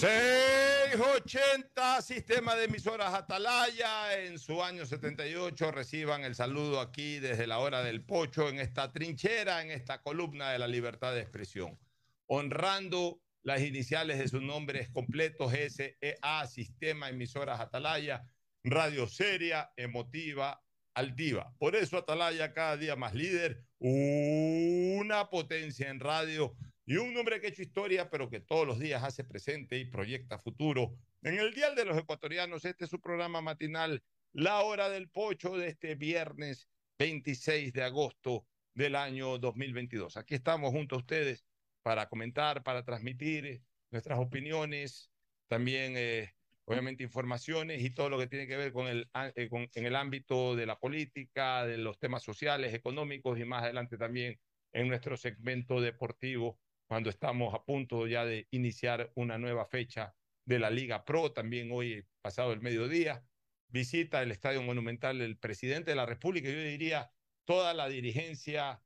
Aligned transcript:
680, 0.00 2.00
sistema 2.00 2.54
de 2.54 2.64
emisoras 2.64 3.12
Atalaya, 3.12 4.18
en 4.18 4.38
su 4.38 4.62
año 4.62 4.86
78. 4.86 5.72
Reciban 5.72 6.24
el 6.24 6.34
saludo 6.34 6.80
aquí 6.80 7.18
desde 7.18 7.46
la 7.46 7.58
hora 7.58 7.82
del 7.82 8.02
pocho, 8.02 8.48
en 8.48 8.60
esta 8.60 8.90
trinchera, 8.92 9.60
en 9.60 9.70
esta 9.70 10.00
columna 10.00 10.52
de 10.52 10.58
la 10.58 10.68
libertad 10.68 11.12
de 11.12 11.20
expresión. 11.20 11.78
Honrando 12.24 13.20
las 13.42 13.60
iniciales 13.60 14.18
de 14.18 14.28
sus 14.28 14.40
nombres 14.40 14.88
completos, 14.88 15.52
SEA, 15.52 16.46
Sistema 16.46 17.10
Emisoras 17.10 17.60
Atalaya, 17.60 18.24
radio 18.64 19.06
seria, 19.06 19.70
emotiva, 19.76 20.62
altiva. 20.94 21.52
Por 21.58 21.76
eso 21.76 21.98
Atalaya 21.98 22.54
cada 22.54 22.78
día 22.78 22.96
más 22.96 23.14
líder, 23.14 23.66
una 23.78 25.28
potencia 25.28 25.90
en 25.90 26.00
radio 26.00 26.56
y 26.90 26.96
un 26.96 27.16
hombre 27.16 27.40
que 27.40 27.46
ha 27.46 27.50
hecho 27.50 27.62
historia, 27.62 28.10
pero 28.10 28.28
que 28.28 28.40
todos 28.40 28.66
los 28.66 28.80
días 28.80 29.04
hace 29.04 29.22
presente 29.22 29.78
y 29.78 29.84
proyecta 29.84 30.40
futuro. 30.40 30.98
En 31.22 31.38
el 31.38 31.54
Dial 31.54 31.76
de 31.76 31.84
los 31.84 31.96
Ecuatorianos, 31.96 32.64
este 32.64 32.86
es 32.86 32.90
su 32.90 33.00
programa 33.00 33.40
matinal, 33.40 34.02
La 34.32 34.62
Hora 34.62 34.88
del 34.88 35.08
Pocho, 35.08 35.56
de 35.56 35.68
este 35.68 35.94
viernes 35.94 36.68
26 36.98 37.72
de 37.74 37.84
agosto 37.84 38.44
del 38.74 38.96
año 38.96 39.38
2022. 39.38 40.16
Aquí 40.16 40.34
estamos 40.34 40.72
junto 40.72 40.96
a 40.96 40.98
ustedes 40.98 41.44
para 41.82 42.08
comentar, 42.08 42.64
para 42.64 42.84
transmitir 42.84 43.62
nuestras 43.92 44.18
opiniones, 44.18 45.12
también 45.46 45.94
eh, 45.96 46.34
obviamente 46.64 47.04
informaciones 47.04 47.84
y 47.84 47.90
todo 47.90 48.08
lo 48.10 48.18
que 48.18 48.26
tiene 48.26 48.48
que 48.48 48.56
ver 48.56 48.72
con 48.72 48.88
el, 48.88 49.08
eh, 49.36 49.48
con, 49.48 49.68
en 49.72 49.86
el 49.86 49.94
ámbito 49.94 50.56
de 50.56 50.66
la 50.66 50.76
política, 50.76 51.64
de 51.64 51.78
los 51.78 52.00
temas 52.00 52.24
sociales, 52.24 52.74
económicos 52.74 53.38
y 53.38 53.44
más 53.44 53.62
adelante 53.62 53.96
también 53.96 54.40
en 54.72 54.88
nuestro 54.88 55.16
segmento 55.16 55.80
deportivo 55.80 56.58
cuando 56.90 57.08
estamos 57.08 57.54
a 57.54 57.62
punto 57.62 58.08
ya 58.08 58.24
de 58.24 58.48
iniciar 58.50 59.12
una 59.14 59.38
nueva 59.38 59.64
fecha 59.64 60.16
de 60.44 60.58
la 60.58 60.70
Liga 60.70 61.04
Pro, 61.04 61.30
también 61.30 61.70
hoy 61.70 62.04
pasado 62.20 62.52
el 62.52 62.62
mediodía, 62.62 63.24
visita 63.68 64.20
el 64.24 64.32
Estadio 64.32 64.60
Monumental 64.60 65.20
el 65.20 65.38
presidente 65.38 65.92
de 65.92 65.94
la 65.94 66.04
República, 66.04 66.48
yo 66.48 66.60
diría 66.60 67.12
toda 67.44 67.74
la 67.74 67.88
dirigencia 67.88 68.82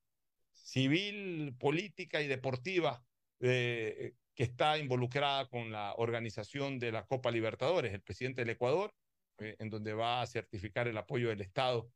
civil, 0.53 1.57
política 1.59 2.21
y 2.21 2.27
deportiva 2.27 3.03
eh, 3.41 4.13
que 4.35 4.43
está 4.43 4.77
involucrada 4.77 5.49
con 5.49 5.73
la 5.73 5.95
organización 5.97 6.79
de 6.79 6.93
la 6.93 7.07
Copa 7.07 7.31
Libertadores, 7.31 7.95
el 7.95 8.03
presidente 8.03 8.43
del 8.43 8.51
Ecuador, 8.51 8.95
eh, 9.39 9.57
en 9.59 9.71
donde 9.71 9.95
va 9.95 10.21
a 10.21 10.27
certificar 10.27 10.89
el 10.89 10.99
apoyo 10.99 11.31
del 11.31 11.41
Estado 11.41 11.91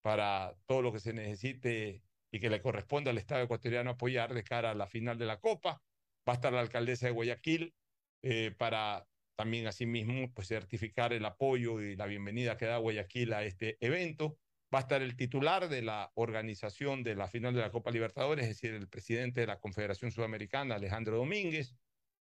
para 0.00 0.56
todo 0.64 0.80
lo 0.80 0.90
que 0.90 1.00
se 1.00 1.12
necesite 1.12 2.02
y 2.32 2.40
que 2.40 2.50
le 2.50 2.60
corresponde 2.60 3.10
al 3.10 3.18
Estado 3.18 3.42
ecuatoriano 3.42 3.90
apoyar 3.90 4.34
de 4.34 4.44
cara 4.44 4.70
a 4.70 4.74
la 4.74 4.86
final 4.86 5.18
de 5.18 5.26
la 5.26 5.40
Copa. 5.40 5.82
Va 6.28 6.32
a 6.32 6.36
estar 6.36 6.52
la 6.52 6.60
alcaldesa 6.60 7.06
de 7.06 7.12
Guayaquil 7.12 7.74
eh, 8.22 8.54
para 8.56 9.06
también 9.36 9.66
asimismo 9.66 10.32
pues, 10.34 10.48
certificar 10.48 11.12
el 11.12 11.24
apoyo 11.24 11.80
y 11.80 11.96
la 11.96 12.06
bienvenida 12.06 12.56
que 12.56 12.66
da 12.66 12.76
Guayaquil 12.76 13.32
a 13.32 13.42
este 13.44 13.78
evento. 13.80 14.38
Va 14.72 14.80
a 14.80 14.82
estar 14.82 15.02
el 15.02 15.16
titular 15.16 15.68
de 15.68 15.82
la 15.82 16.12
organización 16.14 17.02
de 17.02 17.16
la 17.16 17.26
final 17.26 17.54
de 17.54 17.60
la 17.60 17.72
Copa 17.72 17.90
Libertadores, 17.90 18.44
es 18.44 18.50
decir, 18.50 18.74
el 18.74 18.88
presidente 18.88 19.40
de 19.40 19.46
la 19.46 19.58
Confederación 19.58 20.12
Sudamericana, 20.12 20.76
Alejandro 20.76 21.16
Domínguez. 21.16 21.74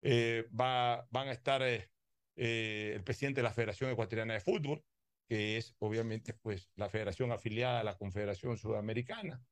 Eh, 0.00 0.46
va, 0.58 1.06
van 1.10 1.28
a 1.28 1.32
estar 1.32 1.62
eh, 1.62 2.92
el 2.94 3.02
presidente 3.04 3.40
de 3.40 3.44
la 3.44 3.52
Federación 3.52 3.90
Ecuatoriana 3.90 4.34
de 4.34 4.40
Fútbol, 4.40 4.82
que 5.28 5.56
es 5.56 5.74
obviamente 5.78 6.34
pues, 6.34 6.70
la 6.76 6.88
federación 6.88 7.32
afiliada 7.32 7.80
a 7.80 7.84
la 7.84 7.98
Confederación 7.98 8.56
Sudamericana. 8.56 9.42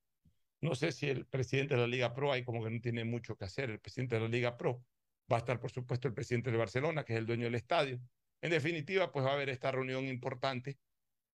No 0.60 0.74
sé 0.74 0.92
si 0.92 1.08
el 1.08 1.26
presidente 1.26 1.74
de 1.74 1.80
la 1.80 1.86
Liga 1.86 2.12
Pro 2.12 2.32
hay 2.32 2.44
como 2.44 2.62
que 2.62 2.70
no 2.70 2.80
tiene 2.80 3.04
mucho 3.04 3.36
que 3.36 3.44
hacer. 3.44 3.70
El 3.70 3.80
presidente 3.80 4.16
de 4.16 4.22
la 4.22 4.28
Liga 4.28 4.56
Pro 4.56 4.84
va 5.30 5.36
a 5.36 5.38
estar, 5.38 5.58
por 5.58 5.70
supuesto, 5.70 6.08
el 6.08 6.14
presidente 6.14 6.50
de 6.50 6.58
Barcelona, 6.58 7.04
que 7.04 7.14
es 7.14 7.18
el 7.18 7.26
dueño 7.26 7.44
del 7.44 7.54
estadio. 7.54 8.00
En 8.42 8.50
definitiva, 8.50 9.10
pues 9.12 9.24
va 9.24 9.30
a 9.30 9.34
haber 9.34 9.48
esta 9.48 9.70
reunión 9.70 10.06
importante 10.06 10.78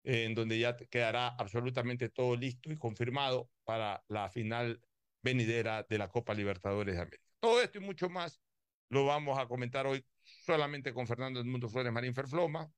eh, 0.05 0.25
en 0.25 0.35
donde 0.35 0.59
ya 0.59 0.77
quedará 0.77 1.29
absolutamente 1.29 2.09
todo 2.09 2.37
listo 2.37 2.71
y 2.71 2.77
confirmado 2.77 3.51
para 3.65 4.05
la 4.09 4.29
final 4.29 4.81
venidera 5.23 5.83
de 5.83 5.99
la 5.99 6.09
Copa 6.09 6.35
Libertadores 6.35 6.95
de 6.95 7.01
América. 7.03 7.25
Todo 7.41 7.61
esto 7.61 7.79
y 7.79 7.81
mucho 7.81 8.09
más 8.09 8.41
lo 8.89 9.05
vamos 9.07 9.39
a 9.39 9.47
comentar 9.49 9.87
hoy 9.87 10.05
solamente 10.23 10.95
con 10.95 11.07
Fernando 11.07 11.41
Edmundo 11.41 11.69
Flores 11.69 11.93
Marín 11.93 12.15
Ferfloma. 12.15 12.71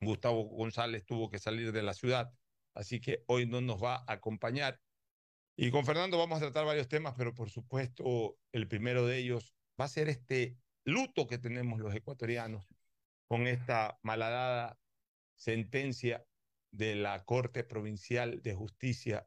Gustavo 0.00 0.44
González 0.44 1.04
tuvo 1.04 1.28
que 1.30 1.38
salir 1.38 1.72
de 1.72 1.82
la 1.82 1.92
ciudad, 1.92 2.32
así 2.74 3.00
que 3.00 3.22
hoy 3.26 3.46
no 3.46 3.60
nos 3.60 3.82
va 3.82 3.96
a 3.96 4.14
acompañar. 4.14 4.80
Y 5.58 5.70
con 5.70 5.86
Fernando 5.86 6.18
vamos 6.18 6.36
a 6.36 6.40
tratar 6.40 6.66
varios 6.66 6.86
temas, 6.86 7.14
pero 7.16 7.34
por 7.34 7.48
supuesto 7.48 8.38
el 8.52 8.68
primero 8.68 9.06
de 9.06 9.16
ellos 9.16 9.56
va 9.80 9.86
a 9.86 9.88
ser 9.88 10.10
este 10.10 10.58
luto 10.84 11.26
que 11.26 11.38
tenemos 11.38 11.80
los 11.80 11.94
ecuatorianos 11.94 12.68
con 13.26 13.46
esta 13.46 13.98
malhadada 14.02 14.78
sentencia 15.34 16.26
de 16.70 16.94
la 16.94 17.24
Corte 17.24 17.64
Provincial 17.64 18.42
de 18.42 18.54
Justicia 18.54 19.26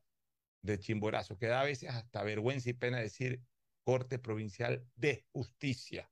de 0.62 0.78
Chimborazo, 0.78 1.38
que 1.40 1.48
da 1.48 1.62
a 1.62 1.66
veces 1.66 1.90
hasta 1.90 2.24
vergüenza 2.24 2.70
y 2.70 2.74
pena 2.74 3.00
decir 3.00 3.42
Corte 3.84 4.20
Provincial 4.20 4.88
de 4.96 5.26
Justicia. 5.32 6.12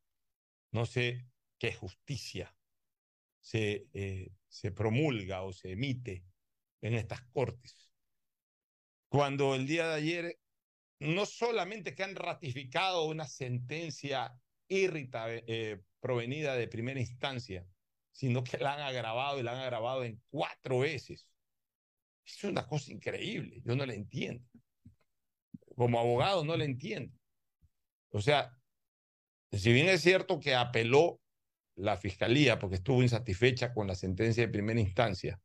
No 0.72 0.88
sé 0.88 1.28
qué 1.60 1.74
justicia 1.74 2.56
se, 3.40 3.88
eh, 3.94 4.32
se 4.48 4.72
promulga 4.72 5.44
o 5.44 5.54
se 5.54 5.74
emite 5.74 6.26
en 6.82 6.96
estas 6.96 7.22
cortes 7.22 7.87
cuando 9.10 9.56
el 9.56 9.68
día 9.68 9.88
de 9.88 9.96
ayer 9.96 10.40
no 11.00 11.26
solamente 11.26 11.94
que 11.94 12.04
han 12.04 12.16
ratificado 12.16 13.06
una 13.06 13.28
sentencia 13.28 14.34
irrita 14.68 15.26
eh, 15.30 15.82
provenida 16.00 16.56
de 16.56 16.68
primera 16.68 17.00
instancia, 17.00 17.66
sino 18.12 18.44
que 18.44 18.58
la 18.58 18.74
han 18.74 18.82
agravado 18.82 19.40
y 19.40 19.44
la 19.44 19.52
han 19.52 19.60
agravado 19.60 20.04
en 20.04 20.22
cuatro 20.30 20.80
veces. 20.80 21.28
Es 22.26 22.44
una 22.44 22.68
cosa 22.68 22.92
increíble, 22.92 23.62
yo 23.64 23.76
no 23.76 23.86
la 23.86 23.94
entiendo. 23.94 24.44
Como 25.76 26.00
abogado 26.00 26.44
no 26.44 26.58
la 26.58 26.66
entiendo. 26.66 27.16
O 28.10 28.22
sea, 28.22 28.58
si 29.52 29.72
bien 29.72 29.88
es 29.88 30.02
cierto 30.02 30.40
que 30.40 30.56
apeló 30.56 31.22
la 31.76 31.96
fiscalía 31.96 32.58
porque 32.58 32.78
estuvo 32.78 33.04
insatisfecha 33.04 33.74
con 33.74 33.88
la 33.88 33.96
sentencia 33.96 34.46
de 34.46 34.52
primera 34.52 34.80
instancia, 34.80 35.40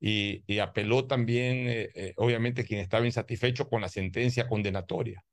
y, 0.00 0.58
apeló 0.58 1.06
también, 1.06 1.68
eh, 1.68 1.90
eh, 1.94 2.12
obviamente, 2.16 2.64
quien 2.64 2.80
estaba 2.80 3.06
insatisfecho 3.06 3.68
con 3.68 3.80
la 3.80 3.88
sentencia 3.88 4.48
condenatoria. 4.48 5.24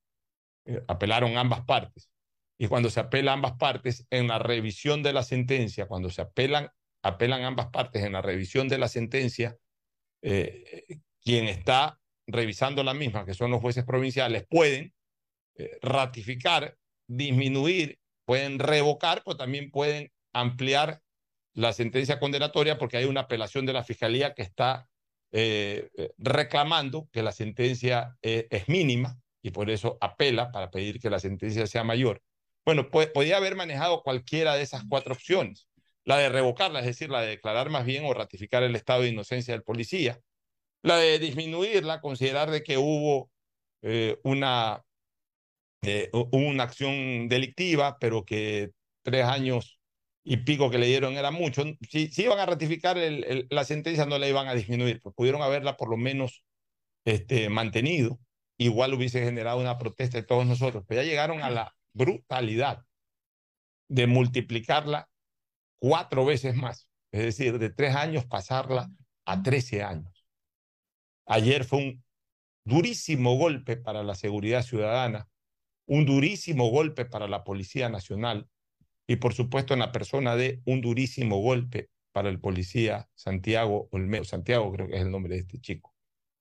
Eh, 0.65 0.81
apelaron 0.87 1.37
ambas 1.37 1.61
partes. 1.65 2.09
Y 2.57 2.67
cuando 2.67 2.89
se 2.89 2.99
apela 2.99 3.33
ambas 3.33 3.53
partes, 3.53 4.07
en 4.09 4.27
la 4.27 4.39
revisión 4.39 5.03
de 5.03 5.13
la 5.13 5.23
sentencia, 5.23 5.87
cuando 5.87 6.09
se 6.09 6.21
apelan, 6.21 6.69
apelan 7.03 7.43
ambas 7.43 7.67
partes 7.67 8.03
en 8.03 8.13
la 8.13 8.21
revisión 8.21 8.67
de 8.67 8.77
la 8.77 8.87
sentencia, 8.87 9.57
quien 10.21 11.47
está 11.47 11.99
revisando 12.25 12.83
la 12.83 12.95
misma, 12.95 13.25
que 13.25 13.35
son 13.35 13.51
los 13.51 13.61
jueces 13.61 13.85
provinciales, 13.85 14.47
pueden 14.49 14.91
ratificar, 15.83 16.77
disminuir, 17.07 17.99
pueden 18.25 18.57
revocar, 18.57 19.21
pero 19.23 19.37
también 19.37 19.69
pueden 19.69 20.11
ampliar 20.33 21.01
la 21.55 21.71
sentencia 21.73 22.19
condenatoria 22.19 22.77
porque 22.77 22.97
hay 22.97 23.05
una 23.05 23.21
apelación 23.21 23.65
de 23.65 23.73
la 23.73 23.83
Fiscalía 23.83 24.33
que 24.33 24.43
está 24.43 24.87
eh, 25.31 25.89
eh, 25.97 26.11
reclamando 26.17 27.09
que 27.11 27.23
la 27.23 27.31
sentencia 27.31 28.15
eh, 28.21 28.47
es 28.51 28.67
mínima 28.67 29.17
y 29.41 29.51
por 29.51 29.69
eso 29.69 29.97
apela 30.01 30.51
para 30.51 30.69
pedir 30.69 30.99
que 30.99 31.09
la 31.09 31.19
sentencia 31.19 31.65
sea 31.65 31.83
mayor. 31.83 32.21
Bueno, 32.65 32.89
podía 32.89 33.37
haber 33.37 33.55
manejado 33.55 34.03
cualquiera 34.03 34.55
de 34.55 34.63
esas 34.63 34.83
cuatro 34.89 35.13
opciones. 35.13 35.67
La 36.03 36.17
de 36.17 36.29
revocarla, 36.29 36.79
es 36.79 36.85
decir, 36.85 37.09
la 37.09 37.21
de 37.21 37.29
declarar 37.29 37.69
más 37.69 37.85
bien 37.85 38.05
o 38.05 38.13
ratificar 38.13 38.63
el 38.63 38.75
estado 38.75 39.03
de 39.03 39.09
inocencia 39.09 39.53
del 39.53 39.63
policía. 39.63 40.19
La 40.81 40.97
de 40.97 41.19
disminuirla, 41.19 42.01
considerar 42.01 42.51
de 42.51 42.63
que 42.63 42.77
hubo 42.77 43.29
una, 44.23 44.83
una 46.31 46.63
acción 46.63 47.27
delictiva, 47.27 47.97
pero 47.99 48.25
que 48.25 48.71
tres 49.03 49.25
años 49.25 49.74
y 50.27 50.37
pico 50.37 50.71
que 50.71 50.79
le 50.79 50.87
dieron 50.87 51.13
era 51.13 51.29
mucho. 51.29 51.63
Si, 51.89 52.07
si 52.07 52.23
iban 52.23 52.39
a 52.39 52.47
ratificar 52.47 52.97
la 53.49 53.63
sentencia, 53.63 54.07
no 54.07 54.17
la 54.17 54.27
iban 54.27 54.47
a 54.47 54.55
disminuir, 54.55 54.99
pues 55.01 55.13
pudieron 55.15 55.43
haberla 55.43 55.77
por 55.77 55.87
lo 55.87 55.97
menos 55.97 56.43
este, 57.05 57.47
mantenido. 57.47 58.19
Igual 58.57 58.95
hubiese 58.95 59.23
generado 59.23 59.59
una 59.59 59.77
protesta 59.77 60.17
de 60.17 60.23
todos 60.23 60.45
nosotros, 60.47 60.83
pero 60.87 61.01
ya 61.01 61.07
llegaron 61.07 61.43
a 61.43 61.51
la 61.51 61.75
brutalidad 61.93 62.83
de 63.87 64.07
multiplicarla 64.07 65.09
cuatro 65.77 66.25
veces 66.25 66.55
más, 66.55 66.89
es 67.11 67.21
decir, 67.21 67.59
de 67.59 67.69
tres 67.69 67.95
años 67.95 68.25
pasarla 68.25 68.89
a 69.25 69.43
trece 69.43 69.83
años. 69.83 70.25
Ayer 71.27 71.65
fue 71.65 71.79
un 71.79 72.03
durísimo 72.63 73.37
golpe 73.37 73.77
para 73.77 74.01
la 74.01 74.15
seguridad 74.15 74.63
ciudadana, 74.63 75.27
un 75.85 76.05
durísimo 76.05 76.69
golpe 76.69 77.05
para 77.05 77.27
la 77.27 77.43
Policía 77.43 77.89
Nacional, 77.89 78.47
y 79.07 79.17
por 79.17 79.33
supuesto 79.33 79.73
en 79.73 79.79
la 79.79 79.91
persona 79.91 80.35
de 80.35 80.61
un 80.65 80.81
durísimo 80.81 81.39
golpe 81.39 81.89
para 82.11 82.29
el 82.29 82.39
policía 82.39 83.09
Santiago 83.13 83.89
Olmedo. 83.91 84.23
Santiago 84.23 84.71
creo 84.71 84.87
que 84.87 84.95
es 84.95 85.01
el 85.01 85.11
nombre 85.11 85.35
de 85.35 85.41
este 85.41 85.59
chico. 85.59 85.93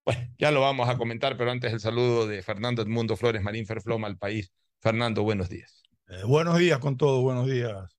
Bueno, 0.04 0.28
ya 0.38 0.50
lo 0.50 0.60
vamos 0.60 0.88
a 0.88 0.96
comentar, 0.96 1.36
pero 1.36 1.50
antes 1.50 1.72
el 1.72 1.80
saludo 1.80 2.26
de 2.26 2.42
Fernando 2.42 2.82
Edmundo 2.82 3.16
Flores 3.16 3.42
Marín 3.42 3.66
Ferfloma 3.66 4.06
al 4.06 4.18
país. 4.18 4.52
Fernando, 4.80 5.22
buenos 5.22 5.48
días. 5.48 5.82
Eh, 6.08 6.22
buenos 6.26 6.58
días 6.58 6.78
con 6.78 6.96
todo, 6.96 7.22
buenos 7.22 7.46
días 7.46 7.96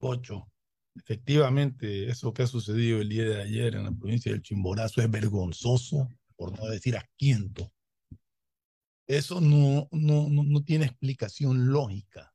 Ocho. 0.00 0.48
Efectivamente, 0.94 2.08
eso 2.08 2.32
que 2.32 2.42
ha 2.42 2.46
sucedido 2.46 3.00
el 3.00 3.08
día 3.08 3.24
de 3.24 3.42
ayer 3.42 3.74
en 3.74 3.84
la 3.84 3.92
provincia 3.92 4.32
del 4.32 4.42
Chimborazo 4.42 5.00
es 5.00 5.10
vergonzoso, 5.10 6.08
por 6.36 6.56
no 6.58 6.66
decir 6.66 6.96
asquiento. 6.96 7.72
Eso 9.06 9.40
no, 9.40 9.88
no, 9.90 10.28
no, 10.28 10.42
no 10.44 10.64
tiene 10.64 10.84
explicación 10.84 11.72
lógica. 11.72 12.32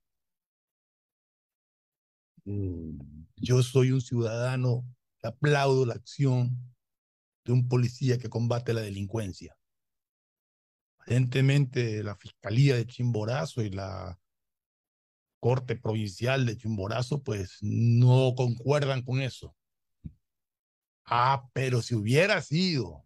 Mm, 2.46 3.00
yo 3.38 3.64
soy 3.64 3.92
un 3.92 4.02
ciudadano 4.02 4.86
que 5.20 5.28
aplaudo 5.28 5.86
la 5.86 5.94
acción 5.94 6.58
de 7.46 7.54
un 7.54 7.68
policía 7.68 8.18
que 8.18 8.30
combate 8.30 8.74
la 8.74 8.82
delincuencia. 8.82 9.56
Evidentemente, 11.06 12.04
la 12.04 12.16
Fiscalía 12.16 12.76
de 12.76 12.88
Chimborazo 12.88 13.62
y 13.62 13.70
la 13.70 14.18
Corte 15.40 15.76
Provincial 15.76 16.46
de 16.46 16.56
Chimborazo, 16.56 17.22
pues 17.22 17.58
no 17.62 18.34
concuerdan 18.36 19.02
con 19.02 19.22
eso. 19.22 19.54
Ah, 21.06 21.50
pero 21.54 21.82
si 21.82 21.96
hubiera 21.96 22.42
sido 22.42 23.04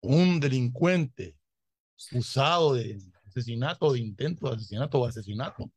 un 0.00 0.40
delincuente 0.40 1.36
usado 2.12 2.74
de 2.74 2.98
asesinato, 3.26 3.92
de 3.92 4.00
intento 4.00 4.48
de 4.48 4.56
asesinato 4.56 4.98
o 4.98 5.06
asesinato, 5.06 5.70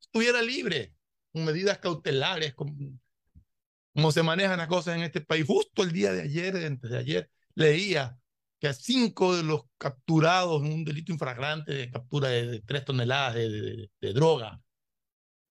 estuviera 0.00 0.42
libre, 0.42 0.92
con 1.32 1.44
medidas 1.44 1.78
cautelares, 1.78 2.54
como 2.54 4.12
se 4.12 4.22
manejan 4.22 4.58
las 4.58 4.68
cosas 4.68 4.96
en 4.96 5.02
este 5.02 5.20
país. 5.20 5.44
Justo 5.46 5.82
el 5.82 5.92
día 5.92 6.12
de 6.12 6.22
ayer, 6.22 6.56
antes 6.56 6.90
de 6.90 6.98
ayer, 6.98 7.30
leía 7.54 8.18
que 8.58 8.68
a 8.68 8.74
cinco 8.74 9.36
de 9.36 9.42
los 9.42 9.62
capturados 9.78 10.62
en 10.62 10.72
un 10.72 10.84
delito 10.84 11.12
infragrante 11.12 11.72
de 11.74 11.90
captura 11.90 12.28
de, 12.28 12.60
tres 12.60 12.84
toneladas 12.84 13.34
de, 13.34 13.90
droga, 14.14 14.62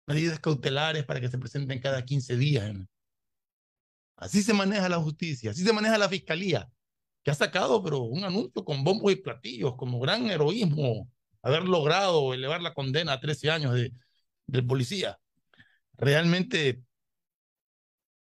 medidas 0.07 0.39
cautelares 0.41 1.05
para 1.05 1.21
que 1.21 1.29
se 1.29 1.39
presenten 1.39 1.81
cada 1.81 2.05
15 2.05 2.37
días. 2.37 2.73
Así 4.17 4.43
se 4.43 4.53
maneja 4.55 4.89
la 4.89 4.99
justicia, 4.99 5.51
así 5.51 5.65
se 5.65 5.73
maneja 5.73 5.99
la 5.99 6.09
fiscalía, 6.09 6.71
que 7.25 7.31
ha 7.31 7.35
sacado 7.35 7.83
pero 7.83 8.01
un 8.03 8.23
anuncio 8.25 8.65
con 8.65 8.85
bombos 8.85 9.13
y 9.13 9.17
platillos, 9.17 9.75
como 9.77 9.99
gran 9.99 10.31
heroísmo, 10.31 11.11
haber 11.43 11.65
logrado 11.65 12.35
elevar 12.35 12.63
la 12.63 12.75
condena 12.75 13.15
a 13.15 13.21
13 13.21 13.51
años 13.51 13.75
de, 13.75 13.93
del 14.47 14.67
policía. 14.67 15.19
Realmente 16.01 16.83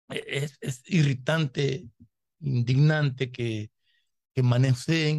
es, 0.08 0.58
es 0.60 0.82
irritante, 0.86 1.88
indignante 2.38 3.32
que 3.32 3.70
que 4.34 4.42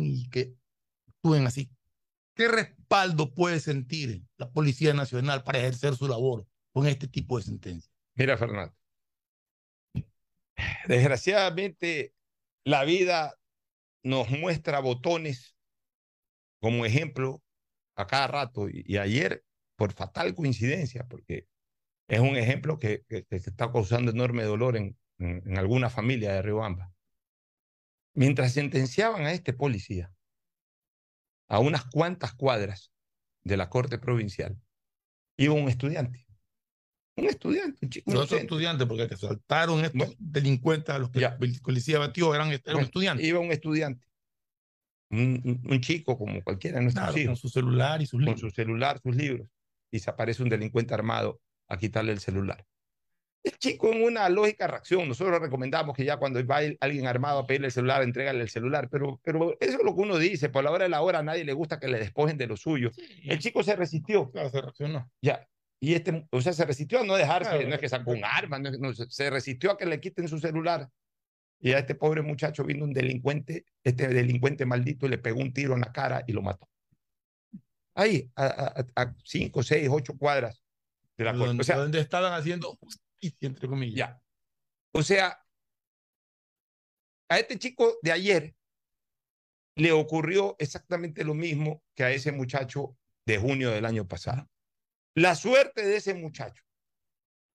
y 0.04 0.30
que 0.30 0.54
actúen 1.08 1.46
así. 1.46 1.70
¿Qué 2.36 2.48
respaldo 2.48 3.34
puede 3.34 3.60
sentir 3.60 4.24
la 4.38 4.50
Policía 4.50 4.94
Nacional 4.94 5.44
para 5.44 5.60
ejercer 5.60 5.96
su 5.96 6.08
labor 6.08 6.48
con 6.72 6.88
este 6.88 7.08
tipo 7.08 7.38
de 7.38 7.44
sentencias? 7.44 7.94
Mira, 8.16 8.38
Fernando, 8.38 8.76
desgraciadamente 10.88 12.14
la 12.64 12.84
vida 12.84 13.38
nos 14.04 14.30
muestra 14.30 14.80
botones 14.80 15.56
como 16.60 16.86
ejemplo 16.86 17.44
a 17.96 18.08
cada 18.08 18.28
rato 18.28 18.68
y, 18.70 18.98
ayer 18.98 19.44
por 19.76 19.94
fatal 19.94 20.34
coincidencia, 20.36 21.08
porque 21.08 21.48
es 22.12 22.20
un 22.20 22.36
ejemplo 22.36 22.78
que, 22.78 23.04
que, 23.08 23.26
está 23.30 23.72
causando 23.72 24.12
enorme 24.12 24.44
dolor 24.44 24.78
en, 24.78 24.98
en, 25.18 25.42
en 25.46 25.58
alguna 25.58 25.90
familia 25.90 26.34
de 26.34 26.42
Riobamba 26.42 26.92
mientras 28.14 28.54
sentenciaban 28.54 29.26
a 29.26 29.32
este 29.32 29.54
policía 29.54 30.12
a 31.48 31.60
unas 31.60 31.86
cuantas 31.86 32.34
cuadras 32.34 32.92
de 33.44 33.58
la 33.58 33.70
corte 33.70 33.98
provincial, 33.98 34.58
iba 35.38 35.54
un 35.54 35.68
estudiante. 35.68 36.26
Un 37.18 37.26
estudiante, 37.26 37.80
un 37.82 37.90
chico. 37.90 38.12
No 38.14 38.24
estudiante, 38.24 38.86
porque 38.86 39.10
que 39.10 39.18
saltaron 39.18 39.84
estos 39.84 40.16
delincuentes 40.18 40.96
a 40.96 41.00
los 41.00 41.10
que 41.10 41.20
la 41.20 41.38
policía 41.38 42.00
batió, 42.00 42.34
eran, 42.34 42.52
era 42.52 42.78
un 42.78 42.84
estudiante. 42.84 43.26
Iba 43.26 43.40
un 43.40 43.52
estudiante. 43.52 44.08
Un, 45.10 45.82
chico 45.82 46.18
como 46.18 46.42
cualquiera 46.42 46.78
de 46.78 46.84
nuestros 46.84 47.18
hijos. 47.18 47.28
Con 47.28 47.36
su 47.36 47.50
celular 47.50 48.02
y 48.02 48.06
sus 48.06 48.22
libros. 48.22 48.40
Con 48.40 48.50
su 48.50 48.56
celular, 48.56 49.02
sus 49.04 49.14
libros. 49.14 49.48
Y 49.92 50.00
se 50.00 50.10
aparece 50.10 50.42
un 50.42 50.48
delincuente 50.48 50.94
armado 50.94 51.42
a 51.72 51.78
quitarle 51.78 52.12
el 52.12 52.20
celular. 52.20 52.66
El 53.44 53.58
chico 53.58 53.92
en 53.92 54.04
una 54.04 54.30
lógica 54.30 54.68
reacción, 54.68 55.08
nosotros 55.08 55.40
recomendamos 55.40 55.96
que 55.96 56.06
ya 56.06 56.18
cuando 56.18 56.46
va 56.46 56.60
alguien 56.80 57.08
armado 57.08 57.40
a 57.40 57.48
pedirle 57.48 57.68
el 57.68 57.74
celular, 57.74 58.04
entregale 58.04 58.42
el 58.42 58.50
celular, 58.50 58.88
pero, 58.92 59.20
pero 59.24 59.58
eso 59.60 59.80
es 59.80 59.84
lo 59.84 59.96
que 59.96 60.02
uno 60.02 60.18
dice, 60.18 60.50
por 60.50 60.64
la 60.64 60.72
hora 60.72 60.84
de 60.84 60.90
la 60.90 61.02
hora 61.02 61.20
a 61.20 61.24
nadie 61.24 61.44
le 61.44 61.54
gusta 61.54 61.80
que 61.80 61.88
le 61.88 61.98
despojen 61.98 62.38
de 62.38 62.46
lo 62.46 62.56
suyo. 62.56 62.92
El 63.24 63.40
chico 63.40 63.64
se 63.64 63.76
resistió. 63.76 64.30
Claro, 64.30 64.50
se 64.52 64.62
reaccionó. 64.62 65.10
Ya, 65.22 65.48
y 65.80 65.96
este, 65.96 66.28
o 66.30 66.42
sea, 66.42 66.54
se 66.54 66.66
resistió 66.66 67.00
a 67.00 67.04
no 67.04 67.16
dejarse, 67.16 67.66
no 67.66 67.74
es 67.74 67.82
que 67.82 67.90
sacó 67.90 68.12
un 68.12 68.24
arma, 68.24 68.60
no, 68.60 68.94
se 68.94 69.30
resistió 69.32 69.72
a 69.72 69.78
que 69.78 69.88
le 69.88 70.00
quiten 70.00 70.28
su 70.28 70.38
celular. 70.38 70.88
Y 71.60 71.74
a 71.74 71.80
este 71.80 71.96
pobre 71.96 72.22
muchacho 72.22 72.64
vino 72.64 72.84
un 72.84 72.94
delincuente, 72.94 73.66
este 73.84 74.08
delincuente 74.08 74.66
maldito, 74.66 75.06
y 75.06 75.10
le 75.10 75.18
pegó 75.18 75.40
un 75.40 75.54
tiro 75.54 75.74
en 75.74 75.82
la 75.82 75.92
cara 75.92 76.24
y 76.28 76.34
lo 76.34 76.42
mató. 76.42 76.68
Ahí, 77.96 78.30
a, 78.36 78.84
a, 78.96 79.16
cinco, 79.24 79.64
seis, 79.64 79.88
ocho 79.92 80.18
cuadras 80.18 80.64
de 81.24 81.34
la 81.34 81.52
O 81.60 81.64
sea, 81.64 81.78
donde 81.78 82.00
estaban 82.00 82.34
haciendo 82.34 82.78
entre 83.40 83.68
comillas. 83.68 83.96
Ya. 83.96 84.22
O 84.94 85.04
sea, 85.04 85.46
a 87.30 87.40
este 87.40 87.58
chico 87.60 87.98
de 88.02 88.12
ayer 88.12 88.56
le 89.76 89.92
ocurrió 89.92 90.56
exactamente 90.60 91.24
lo 91.24 91.34
mismo 91.34 91.84
que 91.96 92.04
a 92.04 92.12
ese 92.12 92.32
muchacho 92.32 92.98
de 93.26 93.38
junio 93.38 93.72
del 93.72 93.86
año 93.86 94.08
pasado. 94.08 94.50
La 95.16 95.36
suerte 95.36 95.86
de 95.86 95.98
ese 95.98 96.14
muchacho 96.14 96.64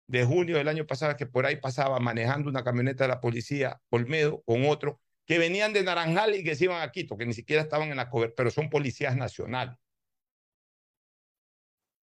de 0.08 0.24
junio 0.24 0.56
del 0.56 0.68
año 0.68 0.86
pasado 0.86 1.16
que 1.16 1.26
por 1.26 1.46
ahí 1.46 1.56
pasaba 1.56 1.98
manejando 2.00 2.50
una 2.50 2.64
camioneta 2.64 3.04
de 3.04 3.08
la 3.08 3.20
policía 3.20 3.80
Olmedo 3.90 4.42
con 4.42 4.66
otro 4.66 5.00
que 5.24 5.38
venían 5.38 5.72
de 5.72 5.84
Naranjal 5.84 6.34
y 6.34 6.44
que 6.44 6.56
se 6.56 6.64
iban 6.64 6.82
a 6.82 6.90
Quito, 6.90 7.16
que 7.16 7.24
ni 7.24 7.32
siquiera 7.32 7.62
estaban 7.62 7.90
en 7.90 7.96
la 7.96 8.10
cobertura, 8.10 8.36
pero 8.36 8.50
son 8.50 8.68
policías 8.68 9.16
nacionales. 9.16 9.76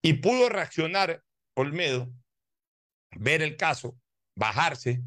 Y 0.02 0.14
pudo 0.14 0.48
reaccionar 0.48 1.24
Olmedo 1.58 2.12
ver 3.16 3.42
el 3.42 3.56
caso, 3.56 3.98
bajarse, 4.36 5.02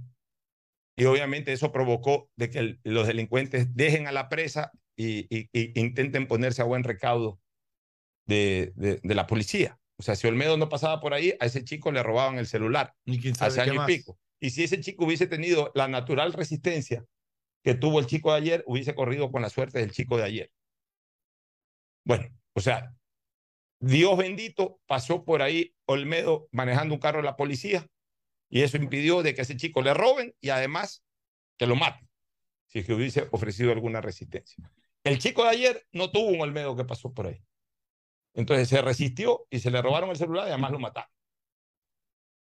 y 0.97 1.05
obviamente 1.05 1.53
eso 1.53 1.71
provocó 1.71 2.29
de 2.35 2.49
que 2.49 2.79
los 2.83 3.07
delincuentes 3.07 3.73
dejen 3.73 4.07
a 4.07 4.11
la 4.11 4.27
presa 4.27 4.71
y, 4.97 5.49
intenten 5.79 6.27
ponerse 6.27 6.61
a 6.61 6.65
buen 6.65 6.83
recaudo 6.83 7.39
de, 8.27 8.73
de, 8.75 9.15
la 9.15 9.27
policía. 9.27 9.79
O 9.97 10.03
sea, 10.03 10.15
si 10.15 10.27
Olmedo 10.27 10.57
no 10.57 10.69
pasaba 10.69 10.99
por 10.99 11.13
ahí, 11.13 11.33
a 11.39 11.45
ese 11.45 11.63
chico 11.63 11.91
le 11.91 12.03
robaban 12.03 12.37
el 12.37 12.47
celular 12.47 12.93
hace 13.39 13.61
año 13.61 13.83
y 13.83 13.85
pico. 13.85 14.19
Y 14.39 14.49
si 14.49 14.63
ese 14.63 14.81
chico 14.81 15.05
hubiese 15.05 15.27
tenido 15.27 15.71
la 15.73 15.87
natural 15.87 16.33
resistencia 16.33 17.05
que 17.63 17.75
tuvo 17.75 17.99
el 17.99 18.07
chico 18.07 18.31
de 18.31 18.37
ayer, 18.37 18.63
hubiese 18.67 18.93
corrido 18.93 19.31
con 19.31 19.41
la 19.41 19.49
suerte 19.49 19.79
del 19.79 19.91
chico 19.91 20.17
de 20.17 20.23
ayer. 20.23 20.51
Bueno, 22.05 22.27
o 22.53 22.59
sea, 22.59 22.93
Dios 23.81 24.15
bendito, 24.15 24.79
pasó 24.85 25.25
por 25.25 25.41
ahí 25.41 25.73
Olmedo 25.87 26.47
manejando 26.51 26.93
un 26.93 26.99
carro 26.99 27.17
de 27.17 27.23
la 27.23 27.35
policía 27.35 27.87
y 28.47 28.61
eso 28.61 28.77
impidió 28.77 29.23
de 29.23 29.33
que 29.33 29.41
ese 29.41 29.57
chico 29.57 29.81
le 29.81 29.95
roben 29.95 30.35
y 30.39 30.49
además 30.49 31.03
que 31.57 31.65
lo 31.65 31.75
maten, 31.75 32.07
si 32.67 32.79
es 32.79 32.85
que 32.85 32.93
hubiese 32.93 33.27
ofrecido 33.31 33.71
alguna 33.71 33.99
resistencia. 33.99 34.71
El 35.03 35.17
chico 35.17 35.43
de 35.43 35.49
ayer 35.49 35.87
no 35.93 36.11
tuvo 36.11 36.27
un 36.27 36.41
Olmedo 36.41 36.75
que 36.75 36.85
pasó 36.85 37.11
por 37.11 37.25
ahí. 37.25 37.43
Entonces 38.35 38.69
se 38.69 38.83
resistió 38.83 39.47
y 39.49 39.59
se 39.59 39.71
le 39.71 39.81
robaron 39.81 40.11
el 40.11 40.15
celular 40.15 40.47
y 40.47 40.51
además 40.51 40.71
lo 40.71 40.79
mataron. 40.79 41.09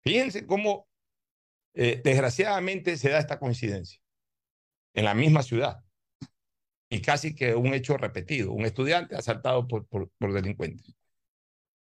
Fíjense 0.03 0.45
cómo 0.45 0.89
eh, 1.73 2.01
desgraciadamente 2.03 2.97
se 2.97 3.09
da 3.09 3.19
esta 3.19 3.39
coincidencia 3.39 4.01
en 4.93 5.05
la 5.05 5.13
misma 5.13 5.41
ciudad 5.41 5.81
y 6.89 7.01
casi 7.01 7.33
que 7.33 7.55
un 7.55 7.73
hecho 7.73 7.95
repetido, 7.95 8.51
un 8.51 8.65
estudiante 8.65 9.15
asaltado 9.15 9.69
por, 9.69 9.87
por 9.87 10.33
delincuentes. 10.33 10.98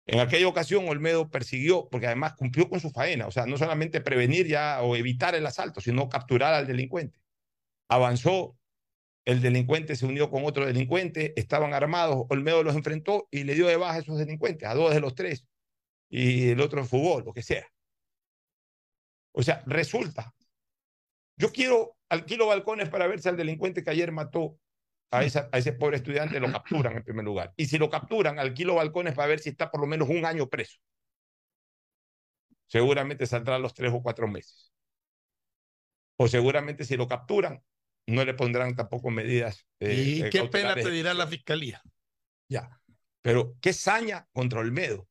En 0.08 0.20
aquella 0.20 0.48
ocasión, 0.48 0.88
Olmedo 0.90 1.30
persiguió, 1.30 1.88
porque 1.90 2.08
además 2.08 2.34
cumplió 2.34 2.68
con 2.70 2.80
su 2.80 2.90
faena, 2.90 3.28
o 3.28 3.32
sea, 3.32 3.46
no 3.46 3.58
solamente 3.58 4.02
prevenir 4.02 4.48
ya 4.48 4.82
o 4.82 4.96
evitar 4.96 5.36
el 5.36 5.46
asalto, 5.46 5.80
sino 5.80 6.10
capturar 6.10 6.54
al 6.54 6.68
delincuente. 6.68 7.20
Avanzó, 7.88 8.58
el 9.26 9.42
delincuente 9.42 9.96
se 9.96 10.06
unió 10.06 10.30
con 10.32 10.46
otro 10.46 10.66
delincuente, 10.66 11.34
estaban 11.40 11.74
armados, 11.74 12.26
Olmedo 12.30 12.64
los 12.64 12.76
enfrentó 12.76 13.28
y 13.32 13.44
le 13.44 13.54
dio 13.54 13.68
de 13.68 13.78
baja 13.78 13.96
a 13.96 14.00
esos 14.00 14.18
delincuentes, 14.18 14.68
a 14.68 14.74
dos 14.74 14.94
de 14.94 15.00
los 15.00 15.14
tres, 15.14 15.46
y 16.10 16.50
el 16.50 16.62
otro 16.62 16.84
fugó, 16.86 17.22
lo 17.22 17.32
que 17.32 17.44
sea. 17.44 17.68
O 19.34 19.44
sea, 19.44 19.64
resulta, 19.66 20.34
yo 21.38 21.52
quiero, 21.52 21.96
alquilo 22.10 22.48
balcones 22.48 22.90
para 22.90 23.08
ver 23.08 23.22
si 23.22 23.30
al 23.30 23.38
delincuente 23.38 23.84
que 23.84 23.92
ayer 23.92 24.12
mató 24.12 24.58
a, 25.12 25.24
ese 25.26 25.74
pobre 25.74 25.98
estudiante 25.98 26.40
lo 26.40 26.52
capturan 26.52 26.96
en 26.96 27.04
primer 27.04 27.26
lugar. 27.26 27.54
Y 27.58 27.66
si 27.66 27.78
lo 27.78 27.90
capturan, 27.90 28.40
alquilo 28.40 28.76
balcones 28.76 29.14
para 29.14 29.28
ver 29.28 29.40
si 29.40 29.50
está 29.50 29.70
por 29.70 29.82
lo 29.82 29.88
menos 29.88 30.10
un 30.10 30.26
año 30.26 30.50
preso. 30.50 30.80
Seguramente 32.68 33.26
saldrá 33.26 33.60
los 33.60 33.74
tres 33.74 33.92
o 33.94 34.02
cuatro 34.02 34.28
meses. 34.28 34.72
O 36.18 36.28
seguramente 36.28 36.86
si 36.86 36.96
lo 36.96 37.08
capturan, 37.08 37.62
no 38.08 38.24
le 38.24 38.34
pondrán 38.34 38.76
tampoco 38.76 39.10
medidas. 39.10 39.66
¿Y 39.80 40.30
qué 40.30 40.46
pena 40.46 40.76
pedirá 40.76 41.14
la 41.14 41.28
fiscalía? 41.28 41.82
Ya. 42.48 42.80
Pero 43.22 43.56
qué 43.62 43.74
saña 43.74 44.28
contra 44.32 44.60
Olmedo 44.60 45.08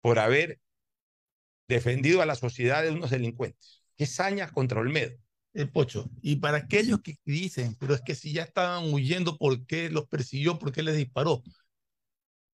por 0.00 0.18
haber 0.18 0.60
defendido 1.68 2.20
a 2.20 2.26
la 2.26 2.34
sociedad 2.34 2.82
de 2.82 2.90
unos 2.90 3.10
delincuentes. 3.10 3.84
Qué 3.96 4.06
saña 4.06 4.50
contra 4.50 4.80
Olmedo. 4.80 5.16
El 5.54 5.70
pocho. 5.70 6.08
Y 6.22 6.36
para 6.36 6.58
aquellos 6.58 7.00
que 7.02 7.16
dicen, 7.24 7.76
pero 7.78 7.94
es 7.94 8.00
que 8.00 8.14
si 8.14 8.32
ya 8.32 8.42
estaban 8.42 8.92
huyendo, 8.92 9.36
¿por 9.36 9.66
qué 9.66 9.90
los 9.90 10.06
persiguió? 10.06 10.58
¿Por 10.58 10.72
qué 10.72 10.82
les 10.82 10.96
disparó? 10.96 11.42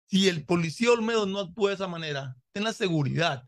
Si 0.08 0.28
el 0.28 0.46
policía 0.46 0.92
Olmedo 0.92 1.26
no 1.26 1.40
actúa 1.40 1.70
de 1.70 1.76
esa 1.76 1.88
manera, 1.88 2.36
ten 2.54 2.64
la 2.64 2.74
seguridad 2.74 3.44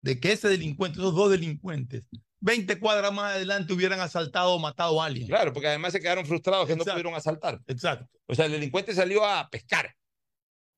de 0.00 0.20
que 0.20 0.32
ese 0.32 0.48
delincuente, 0.48 1.00
esos 1.00 1.14
dos 1.14 1.30
delincuentes, 1.30 2.04
20 2.40 2.78
cuadras 2.78 3.12
más 3.12 3.34
adelante 3.34 3.72
hubieran 3.72 4.00
asaltado 4.00 4.54
o 4.54 4.58
matado 4.58 5.02
a 5.02 5.06
alguien. 5.06 5.26
Claro, 5.26 5.52
porque 5.52 5.68
además 5.68 5.92
se 5.92 6.00
quedaron 6.00 6.24
frustrados 6.24 6.68
que 6.68 6.76
no 6.76 6.84
pudieron 6.84 7.14
asaltar. 7.14 7.60
Exacto. 7.66 8.08
O 8.26 8.34
sea, 8.34 8.46
el 8.46 8.52
delincuente 8.52 8.94
salió 8.94 9.24
a 9.24 9.48
pescar. 9.50 9.94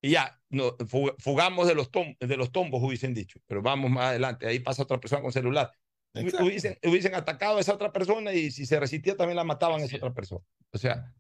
Y 0.03 0.13
ya, 0.13 0.41
no, 0.49 0.75
fugamos 1.19 1.69
de 1.69 1.75
los, 1.75 1.91
de 2.19 2.37
los 2.37 2.51
tombos, 2.51 2.83
hubiesen 2.83 3.13
dicho. 3.13 3.39
Pero 3.47 3.61
vamos 3.61 3.91
más 3.91 4.07
adelante. 4.07 4.47
Ahí 4.47 4.61
pasa 4.61 4.83
otra 4.83 4.99
persona 4.99 5.21
con 5.21 5.33
celular. 5.33 5.71
Hubiesen, 6.13 6.77
hubiesen, 6.83 7.15
atacado 7.15 7.59
a 7.59 7.61
esa 7.61 7.75
otra 7.75 7.93
persona 7.93 8.33
y 8.33 8.51
si 8.51 8.67
se 8.67 8.81
resistía 8.81 9.17
también 9.17 9.37
la 9.37 9.45
mataban 9.45 9.81
a 9.81 9.85
esa 9.85 9.97
otra 9.97 10.13
persona. 10.13 10.45
O 10.73 10.79
sea, 10.79 11.15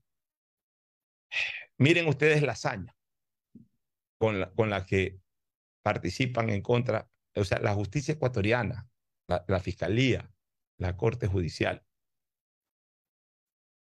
miren 1.79 2.09
ustedes 2.09 2.43
la 2.43 2.53
hazaña 2.53 2.97
con 4.19 4.41
la, 4.41 4.51
con 4.53 4.69
la 4.69 4.85
que 4.85 5.21
participan 5.83 6.51
en 6.51 6.61
contra, 6.61 7.09
o 7.37 7.45
sea, 7.45 7.61
la 7.61 7.73
justicia 7.75 8.15
ecuatoriana, 8.15 8.89
la, 9.29 9.45
la 9.47 9.61
fiscalía, 9.61 10.29
la 10.79 10.97
corte 10.97 11.29
judicial. 11.29 11.85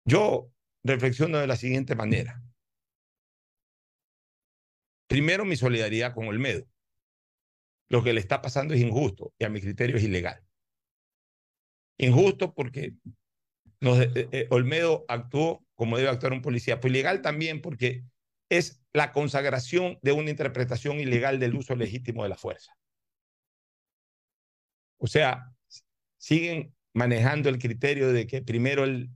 Yo 0.06 0.52
reflexiono 0.84 1.38
de 1.38 1.48
la 1.48 1.56
siguiente 1.56 1.96
manera. 1.96 2.42
Primero, 5.08 5.46
mi 5.46 5.56
solidaridad 5.56 6.14
con 6.14 6.28
Olmedo. 6.28 6.66
Lo 7.90 8.04
que 8.04 8.14
le 8.14 8.20
está 8.20 8.42
pasando 8.42 8.74
es 8.74 8.82
injusto 8.82 9.34
y 9.38 9.46
a 9.46 9.50
mi 9.50 9.62
criterio 9.62 9.96
es 9.96 10.04
ilegal. 10.04 10.47
Injusto 11.98 12.54
porque 12.54 12.94
eh, 13.82 14.30
eh, 14.32 14.48
Olmedo 14.50 15.06
actuó 15.08 15.66
como 15.76 15.98
debe 15.98 16.10
actuar 16.10 16.34
un 16.34 16.42
policía. 16.42 16.80
Pues 16.80 16.92
ilegal 16.92 17.22
también 17.22 17.62
porque 17.62 18.04
es 18.50 18.82
la 18.94 19.12
consagración 19.12 20.00
de 20.02 20.12
una 20.12 20.30
interpretación 20.30 21.00
ilegal 21.00 21.40
del 21.40 21.56
uso 21.56 21.76
legítimo 21.76 22.24
de 22.24 22.30
la 22.30 22.38
fuerza. 22.38 22.74
O 24.98 25.08
sea, 25.08 25.54
siguen 26.18 26.74
manejando 26.94 27.50
el 27.50 27.60
criterio 27.60 28.12
de 28.12 28.26
que 28.26 28.42
primero 28.42 28.84
el, 28.84 29.12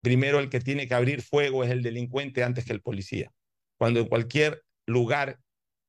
primero 0.00 0.38
el 0.38 0.48
que 0.48 0.60
tiene 0.60 0.88
que 0.88 0.94
abrir 0.94 1.22
fuego 1.22 1.64
es 1.64 1.70
el 1.70 1.82
delincuente 1.82 2.42
antes 2.42 2.64
que 2.64 2.72
el 2.72 2.80
policía. 2.80 3.30
Cuando 3.76 4.00
en 4.00 4.06
cualquier 4.06 4.64
lugar 4.86 5.38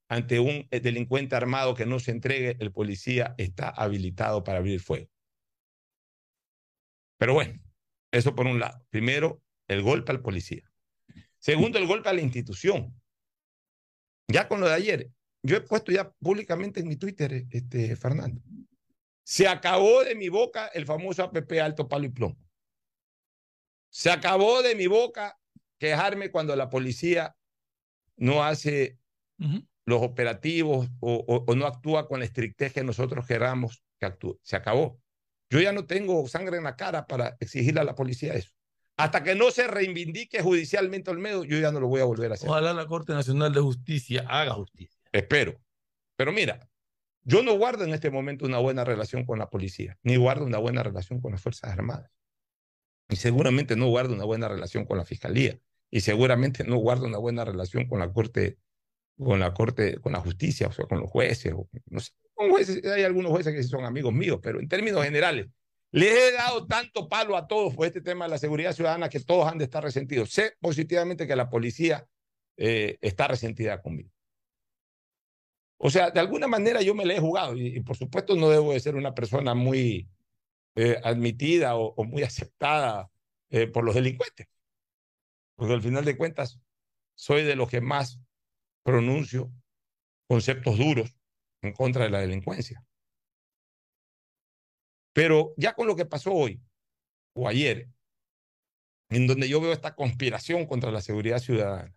ante 0.09 0.39
un 0.39 0.67
eh, 0.71 0.79
delincuente 0.79 1.35
armado 1.35 1.75
que 1.75 1.85
no 1.85 1.99
se 1.99 2.11
entregue, 2.11 2.57
el 2.59 2.71
policía 2.71 3.35
está 3.37 3.69
habilitado 3.69 4.43
para 4.43 4.57
abrir 4.57 4.81
fuego. 4.81 5.09
Pero 7.19 7.33
bueno, 7.35 7.61
eso 8.11 8.33
por 8.33 8.47
un 8.47 8.59
lado. 8.59 8.83
Primero, 8.89 9.43
el 9.67 9.83
golpe 9.83 10.11
al 10.11 10.21
policía. 10.21 10.63
Segundo, 11.37 11.77
el 11.77 11.85
golpe 11.85 12.09
a 12.09 12.13
la 12.13 12.21
institución. 12.21 12.99
Ya 14.27 14.47
con 14.47 14.61
lo 14.61 14.67
de 14.67 14.73
ayer, 14.73 15.11
yo 15.43 15.57
he 15.57 15.61
puesto 15.61 15.91
ya 15.91 16.11
públicamente 16.11 16.79
en 16.79 16.87
mi 16.87 16.95
Twitter, 16.95 17.45
este, 17.51 17.95
Fernando. 17.95 18.41
Se 19.23 19.47
acabó 19.47 20.03
de 20.03 20.15
mi 20.15 20.29
boca 20.29 20.67
el 20.67 20.85
famoso 20.85 21.23
APP 21.23 21.59
alto 21.61 21.87
palo 21.87 22.05
y 22.05 22.09
plomo. 22.09 22.37
Se 23.89 24.09
acabó 24.09 24.61
de 24.61 24.75
mi 24.75 24.87
boca 24.87 25.37
quejarme 25.77 26.31
cuando 26.31 26.55
la 26.55 26.69
policía 26.69 27.35
no 28.17 28.43
hace 28.43 28.97
los 29.85 30.01
operativos 30.03 30.87
o, 30.99 31.43
o, 31.47 31.55
no 31.55 31.65
actúa 31.65 32.07
con 32.07 32.19
la 32.19 32.25
estrictez 32.25 32.73
que 32.73 32.83
nosotros 32.83 33.25
queramos 33.25 33.83
que 33.99 34.05
actúe. 34.05 34.39
Se 34.43 34.55
acabó. 34.55 35.01
Yo 35.49 35.59
ya 35.59 35.71
no 35.71 35.85
tengo 35.85 36.27
sangre 36.27 36.57
en 36.57 36.63
la 36.63 36.75
cara 36.75 37.07
para 37.07 37.37
exigirle 37.39 37.81
a 37.81 37.83
la 37.83 37.95
policía 37.95 38.33
eso. 38.33 38.51
Hasta 38.97 39.23
que 39.23 39.33
no 39.33 39.49
se 39.49 39.65
reivindique 39.67 40.41
judicialmente 40.41 41.09
Olmedo, 41.09 41.45
yo 41.45 41.57
ya 41.57 41.71
no 41.71 41.79
lo 41.79 41.87
voy 41.87 42.01
a 42.01 42.05
volver 42.05 42.31
a 42.31 42.33
hacer. 42.33 42.49
Ojalá 42.49 42.73
la 42.73 42.85
Corte 42.85 43.13
Nacional 43.13 43.53
de 43.53 43.61
Justicia 43.61 44.25
haga 44.27 44.53
justicia. 44.53 44.99
Espero. 45.11 45.59
Pero 46.17 46.33
mira, 46.33 46.69
yo 47.23 47.41
no 47.41 47.57
guardo 47.57 47.85
en 47.85 47.93
este 47.93 48.11
momento 48.11 48.45
una 48.45 48.57
buena 48.57 48.83
relación 48.83 49.25
con 49.25 49.39
la 49.39 49.49
policía, 49.49 49.97
ni 50.03 50.17
guardo 50.17 50.45
una 50.45 50.57
buena 50.57 50.83
relación 50.83 51.21
con 51.21 51.31
las 51.31 51.41
Fuerzas 51.41 51.71
Armadas. 51.71 52.11
Y 53.07 53.15
seguramente 53.15 53.75
no 53.75 53.87
guardo 53.87 54.13
una 54.13 54.25
buena 54.25 54.49
relación 54.49 54.85
con 54.85 54.97
la 54.97 55.05
Fiscalía. 55.05 55.57
Y 55.89 56.01
seguramente 56.01 56.63
no 56.63 56.77
guardo 56.77 57.05
una 57.05 57.17
buena 57.17 57.45
relación 57.45 57.87
con 57.87 57.99
la 57.99 58.11
Corte, 58.11 58.59
con 59.17 59.39
la 59.39 59.53
Corte, 59.53 59.97
con 59.99 60.11
la 60.11 60.19
Justicia, 60.19 60.67
o 60.67 60.71
sea, 60.71 60.85
con 60.85 60.99
los 60.99 61.09
jueces. 61.09 61.53
O, 61.53 61.67
no 61.85 61.99
sé, 61.99 62.11
hay 62.39 63.03
algunos 63.03 63.31
jueces 63.31 63.53
que 63.53 63.63
son 63.63 63.85
amigos 63.85 64.13
míos, 64.13 64.39
pero 64.41 64.59
en 64.59 64.67
términos 64.67 65.03
generales, 65.03 65.47
les 65.91 66.11
he 66.11 66.31
dado 66.33 66.67
tanto 66.67 67.09
palo 67.09 67.35
a 67.35 67.47
todos 67.47 67.75
por 67.75 67.87
este 67.87 68.01
tema 68.01 68.25
de 68.25 68.31
la 68.31 68.37
seguridad 68.37 68.73
ciudadana 68.73 69.09
que 69.09 69.19
todos 69.19 69.47
han 69.47 69.57
de 69.57 69.65
estar 69.65 69.83
resentidos. 69.83 70.29
Sé 70.29 70.53
positivamente 70.59 71.27
que 71.27 71.35
la 71.35 71.49
policía 71.49 72.07
eh, 72.57 72.97
está 73.01 73.27
resentida 73.27 73.81
conmigo. 73.81 74.11
O 75.77 75.89
sea, 75.89 76.11
de 76.11 76.19
alguna 76.19 76.47
manera 76.47 76.81
yo 76.81 76.93
me 76.93 77.05
la 77.05 77.13
he 77.13 77.19
jugado 77.19 77.55
y, 77.55 77.79
por 77.81 77.95
supuesto 77.95 78.35
no 78.35 78.49
debo 78.49 78.73
de 78.73 78.79
ser 78.79 78.95
una 78.95 79.15
persona 79.15 79.55
muy 79.55 80.09
eh, 80.75 80.99
admitida 81.03 81.75
o, 81.75 82.03
muy 82.03 82.23
aceptada 82.23 83.09
eh, 83.49 83.67
por 83.67 83.83
los 83.83 83.95
delincuentes. 83.95 84.47
Porque 85.55 85.73
al 85.73 85.81
final 85.81 86.05
de 86.05 86.17
cuentas 86.17 86.59
soy 87.15 87.43
de 87.43 87.55
los 87.55 87.69
que 87.69 87.81
más 87.81 88.19
pronuncio 88.83 89.51
conceptos 90.27 90.77
duros 90.77 91.18
en 91.61 91.73
contra 91.73 92.03
de 92.03 92.09
la 92.09 92.21
delincuencia. 92.21 92.83
Pero 95.13 95.53
ya 95.57 95.73
con 95.73 95.87
lo 95.87 95.95
que 95.95 96.05
pasó 96.05 96.33
hoy 96.33 96.61
o 97.33 97.47
ayer, 97.47 97.89
en 99.09 99.27
donde 99.27 99.49
yo 99.49 99.59
veo 99.59 99.73
esta 99.73 99.95
conspiración 99.95 100.65
contra 100.65 100.91
la 100.91 101.01
seguridad 101.01 101.39
ciudadana, 101.39 101.93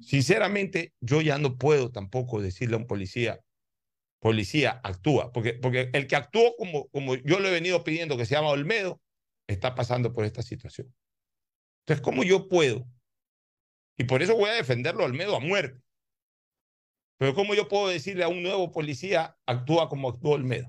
sinceramente 0.00 0.94
yo 1.00 1.20
ya 1.20 1.38
no 1.38 1.56
puedo 1.56 1.90
tampoco 1.90 2.40
decirle 2.40 2.76
a 2.76 2.78
un 2.78 2.86
policía, 2.86 3.40
policía, 4.20 4.80
actúa, 4.82 5.32
porque, 5.32 5.54
porque 5.54 5.90
el 5.92 6.06
que 6.06 6.16
actuó 6.16 6.54
como, 6.56 6.88
como 6.88 7.14
yo 7.14 7.40
le 7.40 7.48
he 7.48 7.52
venido 7.52 7.84
pidiendo, 7.84 8.16
que 8.16 8.26
se 8.26 8.34
llama 8.34 8.48
Olmedo, 8.48 9.00
está 9.46 9.74
pasando 9.74 10.12
por 10.12 10.24
esta 10.24 10.42
situación. 10.42 10.92
Entonces, 11.80 12.02
¿cómo 12.02 12.24
yo 12.24 12.48
puedo? 12.48 12.86
Y 13.96 14.04
por 14.04 14.22
eso 14.22 14.36
voy 14.36 14.50
a 14.50 14.54
defenderlo 14.54 15.04
Olmedo 15.04 15.36
a 15.36 15.40
muerte. 15.40 15.80
Pero 17.18 17.34
¿cómo 17.34 17.54
yo 17.54 17.68
puedo 17.68 17.88
decirle 17.88 18.24
a 18.24 18.28
un 18.28 18.42
nuevo 18.42 18.70
policía, 18.70 19.36
actúa 19.46 19.88
como 19.88 20.10
actuó 20.10 20.32
Olmedo? 20.32 20.68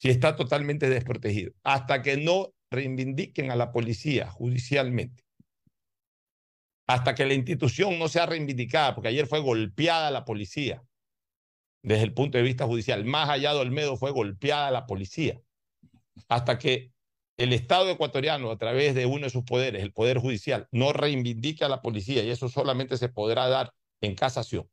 Si 0.00 0.10
está 0.10 0.36
totalmente 0.36 0.88
desprotegido. 0.88 1.52
Hasta 1.62 2.02
que 2.02 2.16
no 2.16 2.52
reivindiquen 2.70 3.50
a 3.50 3.56
la 3.56 3.72
policía 3.72 4.30
judicialmente. 4.30 5.24
Hasta 6.88 7.14
que 7.14 7.26
la 7.26 7.34
institución 7.34 7.98
no 7.98 8.08
sea 8.08 8.26
reivindicada, 8.26 8.94
porque 8.94 9.08
ayer 9.08 9.26
fue 9.26 9.40
golpeada 9.40 10.10
la 10.10 10.24
policía 10.24 10.82
desde 11.82 12.04
el 12.04 12.14
punto 12.14 12.38
de 12.38 12.44
vista 12.44 12.66
judicial. 12.66 13.04
Más 13.04 13.28
allá 13.28 13.52
de 13.52 13.60
Olmedo 13.60 13.96
fue 13.96 14.10
golpeada 14.10 14.70
la 14.70 14.86
policía. 14.86 15.40
Hasta 16.28 16.58
que 16.58 16.92
el 17.36 17.52
Estado 17.52 17.90
ecuatoriano, 17.90 18.50
a 18.50 18.58
través 18.58 18.94
de 18.94 19.06
uno 19.06 19.24
de 19.24 19.30
sus 19.30 19.44
poderes, 19.44 19.82
el 19.82 19.92
Poder 19.92 20.18
Judicial, 20.18 20.66
no 20.72 20.92
reivindique 20.92 21.64
a 21.64 21.68
la 21.68 21.82
policía, 21.82 22.24
y 22.24 22.30
eso 22.30 22.48
solamente 22.48 22.96
se 22.96 23.08
podrá 23.08 23.48
dar 23.48 23.72
en 24.00 24.14
casación. 24.14 24.68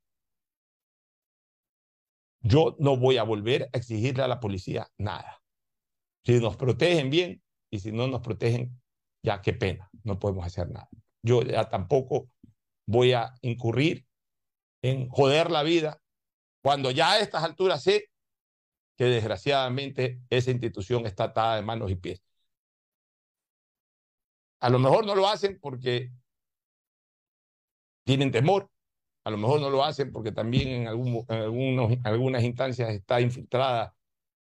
Yo 2.41 2.75
no 2.79 2.97
voy 2.97 3.17
a 3.17 3.23
volver 3.23 3.69
a 3.73 3.77
exigirle 3.77 4.23
a 4.23 4.27
la 4.27 4.39
policía 4.39 4.87
nada. 4.97 5.41
Si 6.23 6.39
nos 6.39 6.57
protegen 6.57 7.09
bien 7.09 7.41
y 7.71 7.79
si 7.79 7.91
no 7.91 8.07
nos 8.07 8.21
protegen, 8.21 8.79
ya 9.23 9.41
qué 9.41 9.53
pena, 9.53 9.89
no 10.03 10.19
podemos 10.19 10.45
hacer 10.45 10.69
nada. 10.69 10.87
Yo 11.23 11.41
ya 11.41 11.69
tampoco 11.69 12.29
voy 12.85 13.13
a 13.13 13.33
incurrir 13.41 14.05
en 14.83 15.09
joder 15.09 15.49
la 15.49 15.63
vida 15.63 15.99
cuando 16.61 16.91
ya 16.91 17.13
a 17.13 17.19
estas 17.19 17.43
alturas 17.43 17.81
sé 17.81 18.11
que 18.95 19.05
desgraciadamente 19.05 20.21
esa 20.29 20.51
institución 20.51 21.05
está 21.05 21.25
atada 21.25 21.55
de 21.55 21.63
manos 21.63 21.91
y 21.91 21.95
pies. 21.95 22.23
A 24.59 24.69
lo 24.69 24.79
mejor 24.79 25.05
no 25.05 25.15
lo 25.15 25.27
hacen 25.27 25.59
porque 25.59 26.11
tienen 28.03 28.31
temor, 28.31 28.69
a 29.25 29.31
lo 29.31 29.37
mejor 29.37 29.59
no 29.59 29.71
lo 29.71 29.83
hacen 29.83 30.11
porque 30.11 30.31
también 30.31 30.67
en, 30.67 30.87
algún, 30.87 31.25
algunos, 31.27 31.91
algunas 32.03 32.43
instancias 32.43 32.91
está 32.91 33.19
infiltrada 33.19 33.95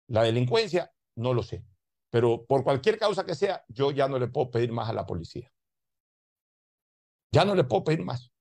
la 0.08 0.24
delincuencia, 0.24 0.94
no 1.16 1.34
lo 1.34 1.42
sé. 1.42 1.64
Pero 2.12 2.46
por 2.46 2.64
cualquier 2.64 2.98
causa 3.00 3.26
que 3.26 3.34
sea, 3.34 3.66
yo 3.68 3.92
ya 3.92 4.08
no 4.08 4.20
le 4.20 4.28
puedo 4.28 4.52
pedir 4.52 4.72
más 4.72 4.88
a 4.88 4.94
la 4.94 5.06
policía. 5.06 5.52
Ya 7.34 7.44
no 7.44 7.56
le 7.56 7.64
puedo 7.64 7.84
pedir 7.84 8.06
más. 8.06 8.32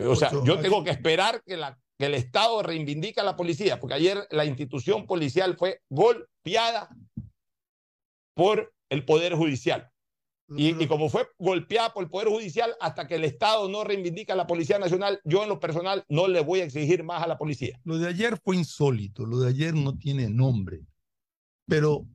O 0.00 0.14
sea, 0.14 0.30
yo 0.44 0.60
tengo 0.60 0.84
que 0.84 0.90
esperar 0.90 1.42
que, 1.44 1.56
la, 1.56 1.76
que 1.98 2.06
el 2.06 2.14
Estado 2.14 2.62
reivindique 2.62 3.20
a 3.20 3.24
la 3.24 3.34
policía, 3.34 3.80
porque 3.80 3.94
ayer 3.94 4.28
la 4.30 4.44
institución 4.44 5.06
policial 5.06 5.56
fue 5.56 5.82
golpeada 5.88 6.88
por 8.34 8.72
el 8.88 9.04
Poder 9.04 9.34
Judicial. 9.34 9.90
Y, 10.56 10.86
como 10.86 11.10
fue 11.10 11.26
golpeada 11.38 11.92
por 11.92 12.04
el 12.04 12.10
Poder 12.10 12.28
Judicial, 12.28 12.74
hasta 12.80 13.06
que 13.06 13.16
el 13.16 13.24
Estado 13.24 13.68
no 13.68 13.84
reivindica 13.84 14.32
a 14.32 14.36
la 14.36 14.46
Policía 14.46 14.78
Nacional, 14.78 15.20
yo 15.24 15.42
en 15.42 15.48
lo 15.50 15.60
personal 15.60 16.04
no 16.08 16.26
le 16.26 16.40
voy 16.40 16.60
a 16.60 16.64
exigir 16.64 17.04
más 17.04 17.22
a 17.22 17.26
la 17.26 17.36
policía. 17.36 17.78
Lo 17.84 17.98
de 17.98 18.08
ayer 18.08 18.38
fue 18.42 18.56
insólito, 18.56 19.26
lo 19.26 19.40
de 19.40 19.50
ayer 19.50 19.74
no 19.74 19.98
tiene 19.98 20.30
nombre, 20.30 20.80
pero 21.66 22.06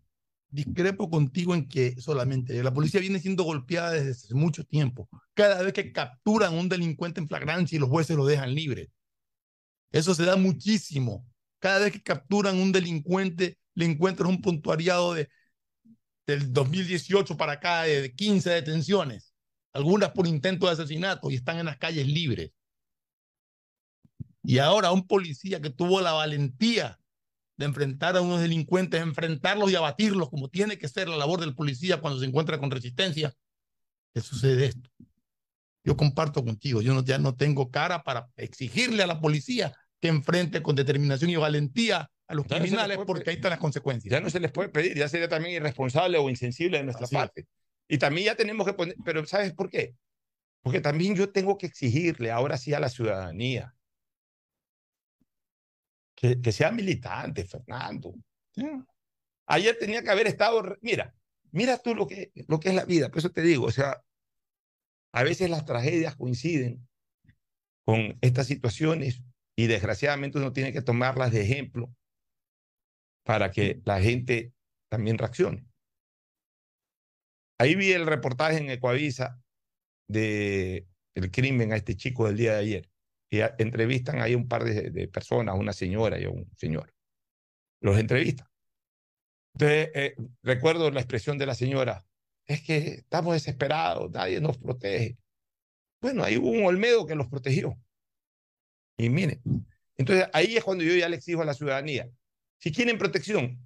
discrepo 0.49 1.09
contigo 1.09 1.53
en 1.53 1.67
que 1.67 1.99
solamente 1.99 2.61
la 2.63 2.73
policía 2.73 3.01
viene 3.01 3.19
siendo 3.19 3.43
golpeada 3.43 3.91
desde 3.91 4.11
hace 4.11 4.33
mucho 4.33 4.63
tiempo. 4.63 5.09
Cada 5.35 5.61
vez 5.61 5.73
que 5.73 5.91
capturan 5.91 6.53
a 6.53 6.59
un 6.59 6.69
delincuente 6.69 7.19
en 7.19 7.27
flagrancia 7.27 7.75
y 7.75 7.79
los 7.79 7.89
jueces 7.89 8.17
lo 8.17 8.25
dejan 8.25 8.53
libre. 8.53 8.91
Eso 9.91 10.15
se 10.15 10.25
da 10.25 10.35
muchísimo. 10.35 11.25
Cada 11.59 11.79
vez 11.79 11.91
que 11.91 12.01
capturan 12.01 12.57
un 12.57 12.71
delincuente, 12.71 13.57
le 13.75 13.85
encuentran 13.85 14.29
un 14.29 14.41
puntuariado 14.41 15.13
de 15.13 15.29
del 16.25 16.53
2018 16.53 17.35
para 17.37 17.53
acá 17.53 17.83
de 17.83 18.13
15 18.13 18.49
detenciones, 18.49 19.33
algunas 19.73 20.11
por 20.11 20.27
intento 20.27 20.67
de 20.67 20.73
asesinato 20.73 21.29
y 21.29 21.35
están 21.35 21.57
en 21.57 21.65
las 21.65 21.77
calles 21.77 22.07
libres. 22.07 22.51
Y 24.43 24.57
ahora 24.57 24.91
un 24.91 25.07
policía 25.07 25.61
que 25.61 25.69
tuvo 25.69 26.01
la 26.01 26.13
valentía 26.13 26.99
de 27.57 27.65
enfrentar 27.65 28.17
a 28.17 28.21
unos 28.21 28.41
delincuentes, 28.41 29.01
enfrentarlos 29.01 29.71
y 29.71 29.75
abatirlos, 29.75 30.29
como 30.29 30.49
tiene 30.49 30.77
que 30.77 30.87
ser 30.87 31.07
la 31.07 31.17
labor 31.17 31.39
del 31.39 31.55
policía 31.55 32.01
cuando 32.01 32.19
se 32.19 32.25
encuentra 32.25 32.59
con 32.59 32.71
resistencia, 32.71 33.33
¿qué 34.13 34.21
sucede 34.21 34.65
esto? 34.65 34.89
Yo 35.85 35.97
comparto 35.97 36.43
contigo, 36.43 36.81
yo 36.81 37.03
ya 37.03 37.17
no 37.19 37.35
tengo 37.35 37.69
cara 37.69 38.03
para 38.03 38.29
exigirle 38.37 39.03
a 39.03 39.07
la 39.07 39.19
policía 39.19 39.75
que 39.99 40.07
enfrente 40.07 40.61
con 40.61 40.75
determinación 40.75 41.29
y 41.29 41.35
valentía 41.35 42.09
a 42.27 42.35
los 42.35 42.45
criminales 42.45 42.97
porque 43.05 43.29
ahí 43.29 43.35
están 43.35 43.51
las 43.51 43.59
consecuencias. 43.59 44.11
Ya 44.11 44.21
no 44.21 44.29
se 44.29 44.39
les 44.39 44.51
puede 44.51 44.69
pedir, 44.69 44.97
ya 44.97 45.07
sería 45.07 45.27
también 45.27 45.55
irresponsable 45.55 46.17
o 46.17 46.29
insensible 46.29 46.77
de 46.77 46.83
nuestra 46.83 47.07
parte. 47.07 47.47
Y 47.87 47.97
también 47.97 48.27
ya 48.27 48.35
tenemos 48.35 48.65
que 48.65 48.73
poner, 48.73 48.95
pero 49.03 49.25
¿sabes 49.25 49.53
por 49.53 49.69
qué? 49.69 49.95
Porque 50.61 50.79
también 50.79 51.15
yo 51.15 51.31
tengo 51.31 51.57
que 51.57 51.65
exigirle 51.65 52.31
ahora 52.31 52.57
sí 52.57 52.73
a 52.73 52.79
la 52.79 52.89
ciudadanía 52.89 53.75
que, 56.15 56.39
que 56.39 56.51
sea 56.51 56.71
militante, 56.71 57.43
Fernando. 57.45 58.15
Ayer 59.45 59.77
tenía 59.77 60.01
que 60.01 60.09
haber 60.09 60.27
estado, 60.27 60.77
mira, 60.81 61.13
mira 61.51 61.77
tú 61.77 61.93
lo 61.93 62.07
que, 62.07 62.31
lo 62.47 62.59
que 62.59 62.69
es 62.69 62.75
la 62.75 62.85
vida, 62.85 63.09
por 63.09 63.19
eso 63.19 63.31
te 63.31 63.41
digo, 63.41 63.65
o 63.65 63.71
sea, 63.71 64.01
a 65.11 65.23
veces 65.23 65.49
las 65.49 65.65
tragedias 65.65 66.15
coinciden 66.15 66.87
con 67.85 68.17
estas 68.21 68.47
situaciones 68.47 69.21
y 69.55 69.67
desgraciadamente 69.67 70.37
uno 70.37 70.53
tiene 70.53 70.71
que 70.71 70.81
tomarlas 70.81 71.31
de 71.31 71.41
ejemplo 71.41 71.93
para 73.23 73.51
que 73.51 73.81
la 73.85 74.01
gente 74.01 74.53
también 74.89 75.17
reaccione. 75.17 75.65
Ahí 77.57 77.75
vi 77.75 77.91
el 77.91 78.05
reportaje 78.05 78.57
en 78.57 78.69
Ecuavisa 78.69 79.41
de 80.07 80.87
el 81.15 81.31
crimen 81.31 81.71
a 81.71 81.75
este 81.75 81.95
chico 81.95 82.27
del 82.27 82.37
día 82.37 82.53
de 82.53 82.59
ayer. 82.59 82.89
Y 83.29 83.39
entrevistan 83.57 84.21
ahí 84.21 84.35
un 84.35 84.47
par 84.47 84.63
de, 84.63 85.07
personas, 85.07 85.55
una 85.57 85.73
señora 85.73 86.19
y 86.19 86.25
un 86.25 86.51
señor. 86.55 86.93
Los 87.81 87.97
entrevistan. 87.97 88.47
Entonces, 89.55 89.89
eh, 89.95 90.15
recuerdo 90.43 90.91
la 90.91 90.99
expresión 90.99 91.37
de 91.37 91.45
la 91.45 91.55
señora, 91.55 92.05
es 92.45 92.61
que 92.61 92.77
estamos 92.77 93.33
desesperados, 93.33 94.11
nadie 94.11 94.39
nos 94.41 94.57
protege. 94.57 95.17
Bueno, 96.01 96.23
ahí 96.23 96.37
hubo 96.37 96.49
un 96.49 96.65
Olmedo 96.65 97.05
que 97.05 97.15
los 97.15 97.27
protegió. 97.27 97.75
Y 98.97 99.09
miren, 99.09 99.41
entonces 99.97 100.27
ahí 100.33 100.55
es 100.55 100.63
cuando 100.63 100.83
yo 100.83 100.93
ya 100.95 101.09
le 101.09 101.15
exijo 101.15 101.41
a 101.41 101.45
la 101.45 101.53
ciudadanía, 101.53 102.09
si 102.63 102.71
quieren 102.71 102.97
protección, 102.97 103.59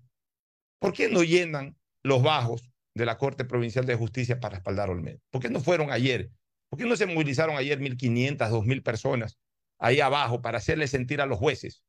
¿por 0.79 0.91
qué 0.91 1.07
no 1.07 1.21
llenan 1.21 1.77
los 2.01 2.23
bajos 2.23 2.67
de 2.95 3.05
la 3.05 3.19
Corte 3.19 3.45
Provincial 3.45 3.85
de 3.85 3.93
Justicia 3.93 4.39
para 4.39 4.55
respaldar 4.55 4.89
a 4.89 4.91
Olmedo? 4.91 5.19
¿Por 5.29 5.39
qué 5.39 5.51
no 5.51 5.59
fueron 5.59 5.91
ayer? 5.91 6.31
¿Por 6.67 6.79
qué 6.79 6.85
no 6.85 6.95
se 6.95 7.05
movilizaron 7.05 7.57
ayer 7.57 7.79
1.500, 7.79 8.49
2.000 8.49 8.81
personas 8.81 9.37
ahí 9.77 9.99
abajo 9.99 10.41
para 10.41 10.57
hacerle 10.57 10.87
sentir 10.87 11.21
a 11.21 11.27
los 11.27 11.37
jueces 11.37 11.83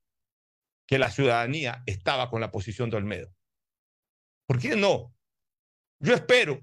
que 0.87 0.99
la 0.99 1.11
ciudadanía 1.11 1.83
estaba 1.87 2.29
con 2.29 2.43
la 2.43 2.51
posición 2.51 2.91
de 2.91 2.99
Olmedo? 2.99 3.35
¿Por 4.47 4.59
qué 4.59 4.77
no? 4.77 5.15
Yo 6.01 6.13
espero, 6.13 6.61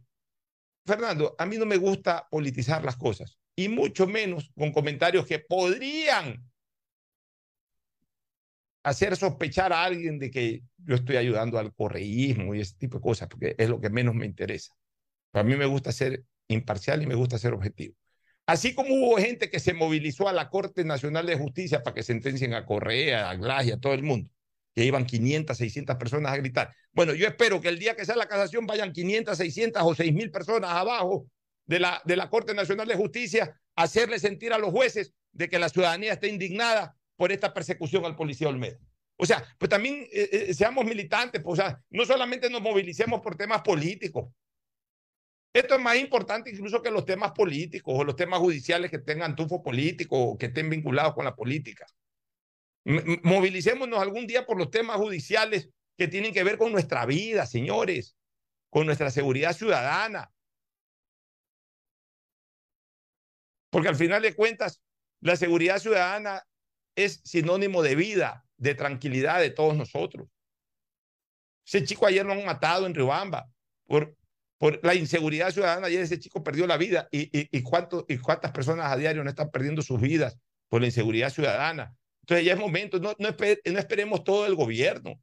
Fernando, 0.86 1.36
a 1.40 1.48
mí 1.48 1.58
no 1.58 1.66
me 1.66 1.78
gusta 1.78 2.28
politizar 2.30 2.86
las 2.86 2.98
cosas, 2.98 3.40
y 3.56 3.68
mucho 3.68 4.06
menos 4.06 4.52
con 4.56 4.72
comentarios 4.72 5.26
que 5.26 5.40
podrían 5.40 6.48
hacer 8.86 9.18
sospechar 9.18 9.74
a 9.74 9.84
alguien 9.84 10.20
de 10.20 10.30
que 10.30 10.62
yo 10.78 10.94
estoy 10.94 11.18
ayudando 11.18 11.58
al 11.58 11.74
correísmo 11.74 12.54
y 12.54 12.62
ese 12.62 12.76
tipo 12.78 13.00
de 13.00 13.02
cosas, 13.02 13.28
porque 13.28 13.56
es 13.58 13.68
lo 13.68 13.82
que 13.82 13.90
menos 13.90 14.14
me 14.14 14.28
interesa. 14.28 14.76
a 15.34 15.44
mí 15.44 15.56
me 15.56 15.66
gusta 15.66 15.92
ser 15.92 16.24
imparcial 16.48 17.02
y 17.02 17.08
me 17.08 17.16
gusta 17.16 17.40
ser 17.40 17.54
objetivo. 17.54 17.96
Así 18.46 18.76
como 18.76 18.94
hubo 18.94 19.18
gente 19.18 19.50
que 19.50 19.60
se 19.60 19.74
movilizó 19.74 20.30
a 20.30 20.34
la 20.34 20.52
Corte 20.52 20.84
Nacional 20.84 21.26
de 21.26 21.36
Justicia 21.36 21.82
para 21.82 21.96
que 21.96 22.04
sentencien 22.04 22.54
a 22.54 22.68
Correa, 22.68 23.32
a 23.32 23.36
Glass 23.36 23.66
y 23.66 23.72
a 23.72 23.80
todo 23.80 23.96
el 23.96 24.04
mundo, 24.04 24.30
que 24.76 24.86
iban 24.86 25.08
500, 25.08 25.58
600 25.58 25.96
personas 25.96 26.32
a 26.32 26.38
gritar. 26.38 26.72
Bueno, 26.92 27.16
yo 27.16 27.26
espero 27.26 27.60
que 27.60 27.70
el 27.70 27.80
día 27.80 27.96
que 27.96 28.06
sea 28.06 28.16
la 28.16 28.28
casación 28.28 28.68
vayan 28.68 28.94
500, 28.94 29.36
600 29.36 29.82
o 29.84 29.96
6 29.96 30.14
mil 30.14 30.30
personas 30.30 30.70
abajo 30.70 31.26
de 31.66 31.80
la, 31.80 32.04
de 32.06 32.16
la 32.16 32.30
Corte 32.30 32.54
Nacional 32.54 32.88
de 32.88 32.96
Justicia 32.96 33.60
a 33.76 33.84
hacerle 33.84 34.20
sentir 34.20 34.54
a 34.54 34.60
los 34.60 34.70
jueces 34.70 35.12
de 35.32 35.50
que 35.50 35.58
la 35.58 35.70
ciudadanía 35.70 36.14
está 36.14 36.28
indignada 36.28 36.96
por 37.16 37.32
esta 37.32 37.54
persecución 37.54 38.06
al 38.06 38.16
policía 38.16 38.50
Olmedo. 38.50 38.80
O 39.18 39.26
sea, 39.26 39.44
pues 39.58 39.70
también 39.70 40.08
eh, 40.12 40.30
eh, 40.32 40.54
seamos 40.54 40.86
militantes, 40.86 41.42
pues, 41.42 41.60
o 41.60 41.64
sea, 41.64 41.82
no 41.90 42.06
solamente 42.06 42.50
nos 42.50 42.62
movilicemos 42.62 43.22
por 43.22 43.36
temas 43.36 43.62
políticos. 43.62 44.30
Esto 45.54 45.76
es 45.76 45.82
más 45.82 45.96
importante 45.96 46.50
incluso 46.50 46.82
que 46.82 46.92
los 46.92 47.06
temas 47.06 47.32
políticos 47.32 47.94
o 47.98 48.04
los 48.04 48.18
temas 48.18 48.40
judiciales 48.40 48.92
que 48.92 49.00
tengan 49.00 49.38
tufo 49.38 49.64
político 49.64 50.20
o 50.20 50.38
que 50.38 50.48
estén 50.48 50.70
vinculados 50.70 51.14
con 51.14 51.24
la 51.24 51.34
política. 51.34 51.86
movilicémonos 52.84 54.00
algún 54.00 54.28
día 54.28 54.46
por 54.46 54.58
los 54.58 54.70
temas 54.70 54.98
judiciales 54.98 55.70
que 55.98 56.10
tienen 56.10 56.34
que 56.34 56.44
ver 56.44 56.58
con 56.58 56.74
nuestra 56.74 57.06
vida, 57.06 57.46
señores, 57.46 58.18
con 58.70 58.86
nuestra 58.86 59.10
seguridad 59.10 59.54
ciudadana. 59.54 60.30
Porque 63.70 63.88
al 63.88 63.96
final 63.96 64.22
de 64.22 64.36
cuentas, 64.36 64.82
la 65.22 65.38
seguridad 65.38 65.80
ciudadana 65.80 66.46
es 66.96 67.22
sinónimo 67.24 67.82
de 67.82 67.96
vida, 67.96 68.46
de 68.58 68.76
tranquilidad 68.76 69.40
de 69.40 69.50
todos 69.50 69.76
nosotros. 69.76 70.28
Ese 71.66 71.84
chico 71.84 72.06
ayer 72.06 72.26
lo 72.26 72.34
han 72.34 72.46
matado 72.46 72.86
en 72.86 72.94
Riobamba 72.94 73.50
por, 73.88 74.16
por 74.58 74.84
la 74.84 74.96
inseguridad 74.96 75.52
ciudadana. 75.52 75.88
Ayer 75.88 76.02
ese 76.02 76.20
chico 76.20 76.44
perdió 76.44 76.68
la 76.68 76.78
vida. 76.78 77.08
¿Y, 77.12 77.24
y, 77.38 77.50
y, 77.52 77.64
¿Y 78.08 78.18
cuántas 78.18 78.52
personas 78.52 78.92
a 78.92 78.98
diario 78.98 79.24
no 79.24 79.30
están 79.30 79.50
perdiendo 79.50 79.82
sus 79.82 80.00
vidas 80.00 80.38
por 80.70 80.82
la 80.82 80.88
inseguridad 80.88 81.32
ciudadana? 81.32 81.96
Entonces 82.22 82.46
ya 82.46 82.54
es 82.54 82.60
momento, 82.60 83.00
no, 83.00 83.14
no, 83.20 83.30
no 83.30 83.80
esperemos 83.80 84.24
todo 84.24 84.46
el 84.48 84.56
gobierno. 84.56 85.20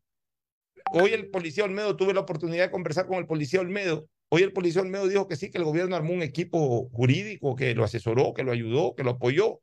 Hoy 0.93 1.13
el 1.13 1.31
policía 1.31 1.65
Olmedo, 1.65 1.97
tuve 1.97 2.15
la 2.15 2.21
oportunidad 2.21 2.67
de 2.67 2.71
conversar 2.71 3.07
con 3.07 3.19
el 3.19 3.27
policía 3.27 3.61
Olmedo. 3.61 4.09
Hoy 4.29 4.43
el 4.43 4.53
policía 4.53 4.83
Olmedo 4.83 5.09
dijo 5.09 5.29
que 5.29 5.37
sí, 5.37 5.51
que 5.51 5.59
el 5.59 5.65
gobierno 5.65 5.97
armó 5.97 6.13
un 6.13 6.23
equipo 6.23 6.89
jurídico 6.91 7.55
que 7.57 7.75
lo 7.75 7.85
asesoró, 7.85 8.35
que 8.35 8.45
lo 8.45 8.53
ayudó, 8.53 8.95
que 8.95 9.05
lo 9.05 9.13
apoyó. 9.13 9.61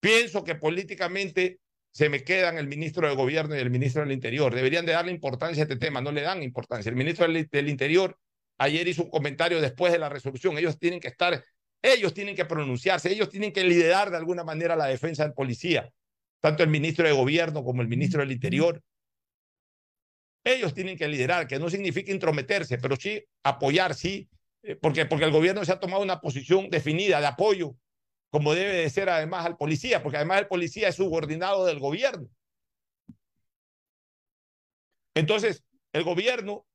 Pienso 0.00 0.44
que 0.44 0.54
políticamente 0.54 1.60
se 1.90 2.08
me 2.08 2.22
quedan 2.22 2.58
el 2.58 2.68
ministro 2.68 3.08
de 3.08 3.14
Gobierno 3.14 3.56
y 3.56 3.58
el 3.58 3.70
ministro 3.70 4.02
del 4.02 4.12
Interior. 4.12 4.54
Deberían 4.54 4.86
de 4.86 4.92
darle 4.92 5.10
importancia 5.10 5.62
a 5.62 5.64
este 5.64 5.76
tema, 5.76 6.00
no 6.00 6.12
le 6.12 6.22
dan 6.22 6.42
importancia. 6.42 6.90
El 6.90 6.96
ministro 6.96 7.26
del, 7.26 7.68
Interior 7.68 8.16
ayer 8.58 8.86
hizo 8.86 9.02
un 9.04 9.10
comentario 9.10 9.60
después 9.60 9.92
de 9.92 9.98
la 9.98 10.08
resolución. 10.08 10.56
Ellos 10.58 10.78
tienen 10.78 11.00
que 11.00 11.08
estar, 11.08 11.42
ellos 11.82 12.14
tienen 12.14 12.36
que 12.36 12.44
pronunciarse, 12.44 13.10
ellos 13.10 13.28
tienen 13.28 13.52
que 13.52 13.64
liderar 13.64 14.10
de 14.10 14.16
alguna 14.16 14.44
manera 14.44 14.76
la 14.76 14.86
defensa 14.86 15.24
del 15.24 15.32
policía, 15.32 15.90
tanto 16.40 16.62
el 16.62 16.68
ministro 16.68 17.06
de 17.06 17.12
Gobierno 17.12 17.64
como 17.64 17.82
el 17.82 17.88
ministro 17.88 18.20
del 18.20 18.32
Interior. 18.32 18.80
Ellos 20.44 20.72
tienen 20.72 20.96
que 20.96 21.08
liderar, 21.08 21.46
que 21.46 21.58
no 21.58 21.68
significa 21.68 22.12
intrometerse, 22.12 22.78
pero 22.78 22.96
sí 22.96 23.22
apoyar, 23.42 23.94
sí, 23.94 24.28
eh, 24.62 24.76
porque, 24.76 25.04
porque 25.06 25.24
el 25.24 25.32
gobierno 25.32 25.64
se 25.64 25.72
ha 25.72 25.80
tomado 25.80 26.02
una 26.02 26.20
posición 26.20 26.70
definida 26.70 27.20
de 27.20 27.26
apoyo 27.26 27.76
como 28.30 28.54
debe 28.54 28.74
de 28.74 28.90
ser 28.90 29.08
además 29.08 29.46
al 29.46 29.56
policía, 29.56 30.02
porque 30.02 30.18
además 30.18 30.40
el 30.40 30.48
policía 30.48 30.88
es 30.88 30.96
subordinado 30.96 31.64
del 31.64 31.78
gobierno. 31.78 32.28
Entonces, 35.14 35.64
el 35.92 36.04
gobierno 36.04 36.66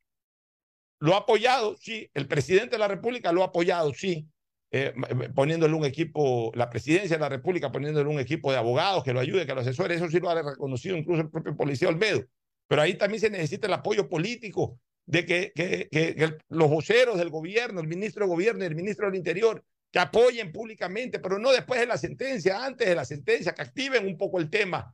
lo 0.99 1.15
ha 1.15 1.19
apoyado, 1.19 1.75
sí, 1.77 2.09
el 2.13 2.27
presidente 2.27 2.71
de 2.71 2.79
la 2.79 2.87
República 2.87 3.31
lo 3.31 3.43
ha 3.43 3.47
apoyado, 3.47 3.93
sí, 3.93 4.27
eh, 4.71 4.93
poniéndole 5.35 5.75
un 5.75 5.85
equipo, 5.85 6.51
la 6.55 6.69
presidencia 6.69 7.17
de 7.17 7.21
la 7.21 7.29
República 7.29 7.71
poniéndole 7.71 8.09
un 8.09 8.19
equipo 8.19 8.51
de 8.51 8.57
abogados 8.57 9.03
que 9.03 9.13
lo 9.13 9.19
ayude, 9.19 9.45
que 9.45 9.53
lo 9.53 9.61
asesore, 9.61 9.95
eso 9.95 10.09
sí 10.09 10.19
lo 10.19 10.29
ha 10.29 10.41
reconocido 10.41 10.97
incluso 10.97 11.21
el 11.21 11.29
propio 11.29 11.55
policía 11.55 11.89
Olmedo. 11.89 12.25
Pero 12.67 12.81
ahí 12.81 12.97
también 12.97 13.21
se 13.21 13.29
necesita 13.29 13.67
el 13.67 13.73
apoyo 13.73 14.09
político 14.09 14.79
de 15.05 15.25
que, 15.25 15.51
que, 15.53 15.89
que 15.91 16.37
los 16.49 16.69
voceros 16.69 17.17
del 17.17 17.29
gobierno, 17.29 17.81
el 17.81 17.87
ministro 17.87 18.25
de 18.25 18.31
gobierno 18.31 18.63
y 18.63 18.67
el 18.67 18.75
ministro 18.75 19.05
del 19.05 19.15
interior 19.15 19.63
que 19.93 19.99
apoyen 19.99 20.51
públicamente, 20.51 21.19
pero 21.19 21.37
no 21.37 21.51
después 21.51 21.79
de 21.79 21.85
la 21.85 21.99
sentencia, 21.99 22.65
antes 22.65 22.89
de 22.89 22.95
la 22.95 23.05
sentencia, 23.05 23.53
que 23.53 23.61
activen 23.61 24.07
un 24.07 24.17
poco 24.17 24.39
el 24.39 24.49
tema, 24.49 24.91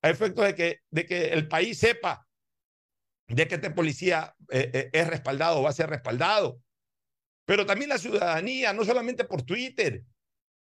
a 0.00 0.08
efectos 0.08 0.46
de 0.46 0.54
que, 0.54 0.80
de 0.90 1.04
que 1.04 1.26
el 1.28 1.46
país 1.48 1.78
sepa 1.78 2.26
de 3.26 3.46
que 3.46 3.56
este 3.56 3.70
policía 3.70 4.34
eh, 4.50 4.70
eh, 4.72 4.90
es 4.90 5.06
respaldado 5.06 5.62
va 5.62 5.68
a 5.68 5.74
ser 5.74 5.90
respaldado. 5.90 6.62
pero 7.44 7.66
también 7.66 7.90
la 7.90 7.98
ciudadanía, 7.98 8.72
no 8.72 8.84
solamente 8.84 9.24
por 9.24 9.42
Twitter. 9.42 10.02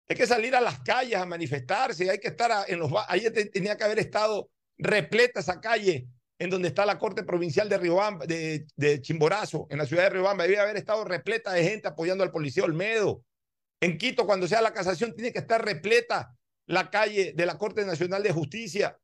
Hay 0.09 0.17
que 0.17 0.27
salir 0.27 0.55
a 0.55 0.61
las 0.61 0.81
calles 0.81 1.17
a 1.17 1.27
manifestarse, 1.27 2.09
hay 2.09 2.19
que 2.19 2.29
estar 2.29 2.71
en 2.71 2.79
los... 2.79 2.93
Ayer 3.09 3.33
tenía 3.51 3.77
que 3.77 3.85
haber 3.85 3.99
estado 3.99 4.51
repleta 4.79 5.41
esa 5.41 5.61
calle 5.61 6.07
en 6.39 6.51
donde 6.51 6.69
está 6.69 6.87
la 6.87 6.99
Corte 6.99 7.25
Provincial 7.25 7.69
de, 7.69 7.79
Riobamba, 7.79 8.27
de, 8.27 8.67
de 8.77 9.01
Chimborazo, 9.01 9.67
en 9.71 9.79
la 9.79 9.87
ciudad 9.87 10.05
de 10.05 10.11
Riobamba. 10.11 10.45
Debía 10.45 10.63
haber 10.63 10.77
estado 10.77 11.05
repleta 11.05 11.53
de 11.53 11.65
gente 11.65 11.89
apoyando 11.89 12.23
al 12.23 12.31
policía 12.31 12.65
Olmedo. 12.65 13.25
En 13.85 13.99
Quito, 13.99 14.25
cuando 14.25 14.49
sea 14.49 14.63
la 14.63 14.73
casación, 14.73 15.15
tiene 15.15 15.31
que 15.31 15.41
estar 15.41 15.63
repleta 15.63 16.35
la 16.65 16.89
calle 16.89 17.35
de 17.35 17.45
la 17.45 17.59
Corte 17.59 17.85
Nacional 17.85 18.23
de 18.23 18.33
Justicia 18.33 18.99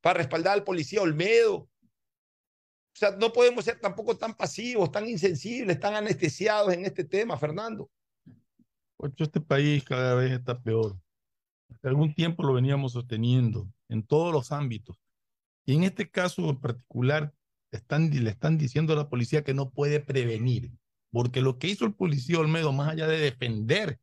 para 0.00 0.20
respaldar 0.20 0.54
al 0.54 0.64
policía 0.64 1.02
Olmedo. 1.02 1.56
O 1.56 1.68
sea, 2.94 3.10
no 3.10 3.30
podemos 3.30 3.66
ser 3.66 3.78
tampoco 3.78 4.16
tan 4.16 4.34
pasivos, 4.34 4.90
tan 4.90 5.06
insensibles, 5.06 5.78
tan 5.78 5.94
anestesiados 5.96 6.72
en 6.72 6.86
este 6.86 7.04
tema, 7.04 7.36
Fernando. 7.36 7.90
Pues 8.96 9.12
este 9.18 9.38
país 9.38 9.84
cada 9.84 10.14
vez 10.14 10.32
está 10.32 10.58
peor. 10.58 10.98
Hace 11.68 11.88
algún 11.88 12.14
tiempo 12.14 12.42
lo 12.42 12.54
veníamos 12.54 12.92
sosteniendo 12.92 13.68
en 13.90 14.02
todos 14.02 14.32
los 14.32 14.50
ámbitos. 14.50 14.96
Y 15.66 15.74
en 15.74 15.84
este 15.84 16.10
caso 16.10 16.48
en 16.48 16.58
particular, 16.58 17.34
están, 17.70 18.08
le 18.08 18.30
están 18.30 18.56
diciendo 18.56 18.94
a 18.94 18.96
la 18.96 19.10
policía 19.10 19.44
que 19.44 19.52
no 19.52 19.68
puede 19.68 20.00
prevenir, 20.00 20.72
porque 21.10 21.42
lo 21.42 21.58
que 21.58 21.66
hizo 21.66 21.84
el 21.84 21.92
policía 21.92 22.38
Olmedo, 22.38 22.72
más 22.72 22.88
allá 22.88 23.06
de 23.06 23.18
defender 23.18 24.00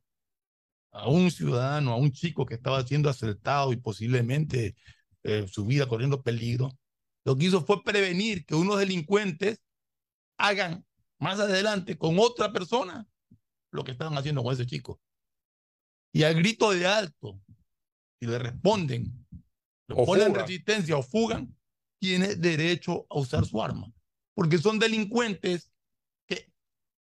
a 0.91 1.07
un 1.07 1.31
ciudadano, 1.31 1.93
a 1.93 1.97
un 1.97 2.11
chico 2.11 2.45
que 2.45 2.55
estaba 2.55 2.85
siendo 2.85 3.09
asaltado 3.09 3.73
y 3.73 3.77
posiblemente 3.77 4.75
eh, 5.23 5.47
su 5.47 5.65
vida 5.65 5.87
corriendo 5.87 6.21
peligro, 6.21 6.77
lo 7.25 7.35
que 7.35 7.45
hizo 7.45 7.65
fue 7.65 7.83
prevenir 7.83 8.45
que 8.45 8.55
unos 8.55 8.79
delincuentes 8.79 9.61
hagan 10.37 10.85
más 11.19 11.39
adelante 11.39 11.97
con 11.97 12.17
otra 12.17 12.51
persona 12.51 13.07
lo 13.71 13.83
que 13.83 13.91
estaban 13.91 14.17
haciendo 14.17 14.43
con 14.43 14.53
ese 14.53 14.65
chico. 14.65 14.99
Y 16.11 16.23
al 16.23 16.35
grito 16.35 16.71
de 16.71 16.87
alto, 16.87 17.39
si 18.19 18.25
le 18.25 18.39
responden, 18.39 19.27
le 19.87 19.95
ponen 19.95 20.33
resistencia 20.33 20.97
o 20.97 21.03
fugan, 21.03 21.55
tiene 21.99 22.35
derecho 22.35 23.05
a 23.09 23.19
usar 23.19 23.45
su 23.45 23.61
arma. 23.61 23.91
Porque 24.33 24.57
son 24.57 24.79
delincuentes 24.79 25.71
que 26.25 26.51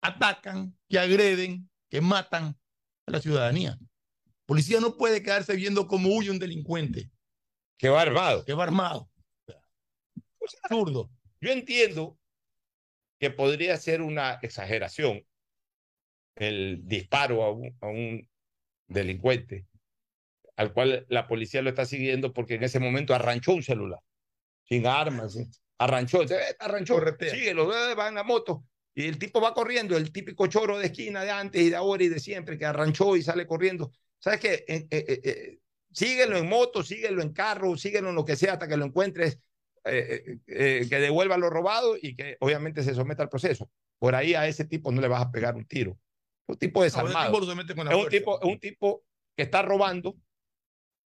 atacan, 0.02 0.78
que 0.90 1.00
agreden, 1.00 1.70
que 1.90 2.02
matan 2.02 2.58
a 3.08 3.12
la 3.12 3.22
ciudadanía. 3.22 3.78
Policía 4.46 4.80
no 4.80 4.96
puede 4.96 5.24
quedarse 5.24 5.56
viendo 5.56 5.88
cómo 5.88 6.16
huye 6.16 6.30
un 6.30 6.40
delincuente. 6.40 7.10
Que 7.78 7.90
va 7.90 8.02
armado. 8.02 8.46
Que 8.46 8.54
va 8.54 8.66
absurdo. 10.64 11.10
Yo 11.42 11.52
entiendo 11.52 12.18
que 13.20 13.32
podría 13.32 13.78
ser 13.78 14.02
una 14.02 14.40
exageración 14.42 15.26
el 16.36 16.82
disparo 16.88 17.44
a 17.44 17.52
un, 17.52 17.76
a 17.82 17.88
un 17.88 18.30
delincuente 18.88 19.66
al 20.58 20.74
cual 20.74 21.06
la 21.08 21.28
policía 21.28 21.62
lo 21.62 21.70
está 21.70 21.86
siguiendo 21.86 22.34
porque 22.34 22.56
en 22.56 22.64
ese 22.64 22.80
momento 22.80 23.14
arranchó 23.14 23.54
un 23.54 23.64
celular, 23.64 24.00
sin 24.64 24.88
armas, 24.88 25.38
arranchó, 25.78 26.22
arranchó, 26.60 27.00
sigue, 27.30 27.54
los 27.54 27.68
van 27.96 28.16
la 28.16 28.24
moto, 28.24 28.66
y 28.98 29.06
el 29.06 29.20
tipo 29.20 29.40
va 29.40 29.54
corriendo, 29.54 29.96
el 29.96 30.12
típico 30.12 30.48
choro 30.48 30.80
de 30.80 30.88
esquina 30.88 31.24
de 31.24 31.30
antes 31.30 31.62
y 31.62 31.70
de 31.70 31.76
ahora 31.76 32.04
y 32.04 32.10
de 32.10 32.20
siempre, 32.20 32.58
que 32.58 32.66
arranchó 32.66 33.16
y 33.16 33.22
sale 33.22 33.46
corriendo. 33.46 33.92
¿Sabes 34.18 34.40
qué? 34.40 34.66
Eh, 34.68 34.88
eh, 34.90 35.22
eh, 35.24 35.60
síguelo 35.92 36.36
en 36.36 36.50
moto, 36.50 36.82
síguelo 36.82 37.22
en 37.22 37.32
carro, 37.32 37.78
síguelo 37.78 38.10
en 38.10 38.16
lo 38.16 38.26
que 38.26 38.36
sea 38.36 38.54
hasta 38.54 38.68
que 38.68 38.76
lo 38.76 38.86
encuentres, 38.86 39.38
que 39.84 40.88
devuelva 40.90 41.38
lo 41.38 41.52
robado 41.52 41.96
y 42.02 42.16
que 42.16 42.38
obviamente 42.40 42.82
se 42.82 42.96
someta 42.96 43.22
al 43.22 43.30
proceso. 43.30 43.70
Por 44.00 44.16
ahí 44.16 44.34
a 44.34 44.48
ese 44.48 44.66
tipo 44.66 44.92
no 44.92 45.00
le 45.00 45.08
vas 45.08 45.22
a 45.22 45.32
pegar 45.32 45.56
un 45.56 45.66
tiro. 45.66 46.00
Un 46.48 46.58
tipo 46.58 46.82
desarmado. 46.82 47.40
es 47.40 47.96
un 47.96 48.10
tipo, 48.10 48.40
un 48.40 48.60
tipo 48.60 49.06
que 49.36 49.44
está 49.44 49.62
robando, 49.62 50.18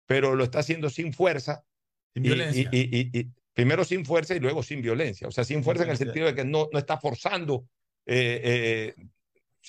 pero 0.04 0.34
lo 0.34 0.42
está 0.42 0.58
haciendo 0.58 0.90
sin 0.90 1.12
fuerza. 1.12 1.64
Sin 2.12 2.24
violencia. 2.24 2.68
Y, 2.72 3.30
primero 3.58 3.84
sin 3.84 4.04
fuerza 4.04 4.36
y 4.36 4.38
luego 4.38 4.62
sin 4.62 4.80
violencia. 4.80 5.26
O 5.26 5.32
sea, 5.32 5.42
sin 5.42 5.64
fuerza 5.64 5.82
en 5.82 5.90
el 5.90 5.96
sentido 5.96 6.26
de 6.26 6.34
que 6.36 6.44
no, 6.44 6.68
no 6.72 6.78
está 6.78 6.96
forzando. 6.96 7.66
Eh, 8.06 8.94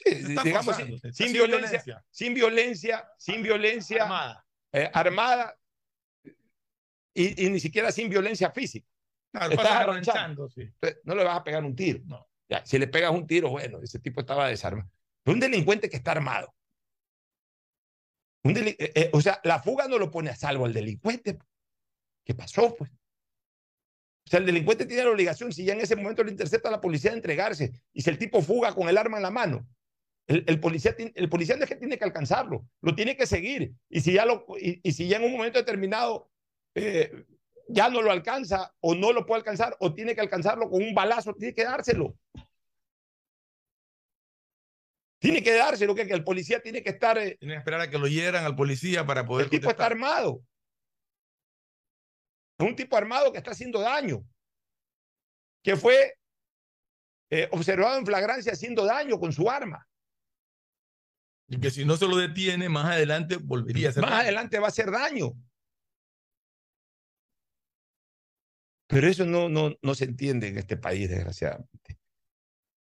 eh, 0.06 0.16
digamos, 0.44 0.76
sin, 1.12 1.34
violencia, 1.34 2.06
sin 2.12 2.36
violencia, 2.36 3.10
sin 3.18 3.42
violencia 3.42 4.04
armada, 4.04 4.46
eh, 4.72 4.92
armada 4.94 5.58
y, 7.16 7.50
ni 7.50 7.60
siquiera 7.60 7.92
sin 7.92 8.12
violencia 8.12 8.52
física. 8.52 8.88
Estás 9.34 9.66
arranchando, 9.66 10.48
No 11.06 11.16
le 11.16 11.24
vas 11.24 11.38
a 11.38 11.44
pegar 11.44 11.64
un 11.64 11.76
tiro. 11.76 12.04
Ya, 12.48 12.64
si 12.68 12.78
le 12.78 12.88
pegas 12.88 13.12
un 13.12 13.26
tiro, 13.26 13.50
bueno, 13.50 13.80
ese 13.82 13.98
tipo 13.98 14.22
estaba 14.22 14.50
desarmado. 14.50 14.92
Pero 15.24 15.34
un 15.34 15.40
delincuente 15.40 15.90
que 15.90 15.98
está 15.98 16.12
armado, 16.12 16.54
eh, 18.44 18.92
eh, 18.94 19.10
o 19.14 19.20
sea, 19.20 19.42
la 19.44 19.64
fuga 19.64 19.88
no 19.88 19.98
lo 19.98 20.12
pone 20.12 20.30
a 20.30 20.36
salvo 20.36 20.66
al 20.66 20.74
delincuente. 20.74 21.40
¿Qué 22.24 22.36
pasó, 22.36 22.76
pues? 22.76 22.92
O 24.30 24.32
sea, 24.32 24.42
el 24.42 24.46
delincuente 24.46 24.86
tiene 24.86 25.06
la 25.06 25.10
obligación, 25.10 25.52
si 25.52 25.66
ya 25.66 25.74
en 25.74 25.82
ese 25.82 25.96
momento 25.96 26.24
lo 26.24 26.30
intercepta 26.30 26.70
la 26.70 26.80
policía, 26.80 27.10
de 27.10 27.18
entregarse. 27.18 27.72
Y 27.92 28.04
si 28.04 28.12
el 28.12 28.20
tipo 28.20 28.44
fuga 28.44 28.76
con 28.76 28.88
el 28.88 28.96
arma 28.96 29.18
en 29.18 29.24
la 29.24 29.32
mano, 29.32 29.68
el, 30.28 30.60
policía, 30.60 30.96
el 31.16 31.30
policía 31.30 31.56
no 31.56 31.64
es 31.64 31.70
que 31.70 31.76
tiene 31.76 31.98
que 31.98 32.04
alcanzarlo, 32.04 32.64
lo 32.82 32.94
tiene 32.94 33.18
que 33.18 33.26
seguir. 33.26 33.74
Y 33.90 34.02
si 34.02 34.14
ya, 34.14 34.26
lo, 34.26 34.46
y, 34.60 34.92
si 34.92 35.08
ya 35.08 35.18
en 35.18 35.24
un 35.24 35.32
momento 35.32 35.58
determinado 35.58 36.30
eh, 36.76 37.26
ya 37.70 37.90
no 37.90 38.04
lo 38.04 38.12
alcanza 38.12 38.72
o 38.82 38.94
no 38.94 39.14
lo 39.14 39.26
puede 39.26 39.40
alcanzar 39.40 39.76
o 39.80 39.96
tiene 39.96 40.14
que 40.14 40.22
alcanzarlo 40.22 40.70
con 40.70 40.84
un 40.84 40.94
balazo, 40.94 41.34
tiene 41.34 41.56
que 41.56 41.64
dárselo. 41.64 42.16
Tiene 45.18 45.42
que 45.42 45.56
darse 45.56 45.88
lo 45.88 45.96
que, 45.96 46.04
el 46.04 46.24
policía 46.24 46.62
tiene 46.62 46.84
que 46.84 46.92
estar. 46.92 47.18
Eh, 47.18 47.36
tiene 47.40 47.56
que 47.56 47.58
esperar 47.58 47.82
a 47.82 47.90
que 47.90 47.98
lo 47.98 48.08
hieran 48.08 48.46
al 48.46 48.56
policía 48.56 49.08
para 49.08 49.26
poder. 49.26 49.46
El 49.46 49.50
tipo 49.50 49.72
está 49.72 49.88
armado. 49.88 50.44
Es 52.60 52.68
un 52.68 52.76
tipo 52.76 52.98
armado 52.98 53.32
que 53.32 53.38
está 53.38 53.52
haciendo 53.52 53.80
daño. 53.80 54.24
Que 55.64 55.78
fue 55.78 56.14
eh, 57.30 57.48
observado 57.52 57.98
en 57.98 58.06
flagrancia 58.06 58.52
haciendo 58.52 58.86
daño 58.86 59.18
con 59.18 59.32
su 59.32 59.50
arma. 59.50 59.88
Y 61.48 61.60
que 61.60 61.72
si 61.72 61.86
no 61.86 61.96
se 61.96 62.08
lo 62.08 62.18
detiene, 62.18 62.68
más 62.68 62.86
adelante 62.86 63.38
volvería 63.38 63.88
a 63.88 63.90
hacer 63.92 64.04
Más 64.04 64.24
adelante 64.24 64.60
va 64.60 64.66
a 64.66 64.70
hacer 64.70 64.92
daño. 64.92 65.32
Pero 68.88 69.08
eso 69.08 69.26
no, 69.26 69.48
no, 69.48 69.74
no 69.82 69.96
se 69.96 70.06
entiende 70.06 70.48
en 70.48 70.58
este 70.58 70.76
país, 70.76 71.10
desgraciadamente. 71.10 71.98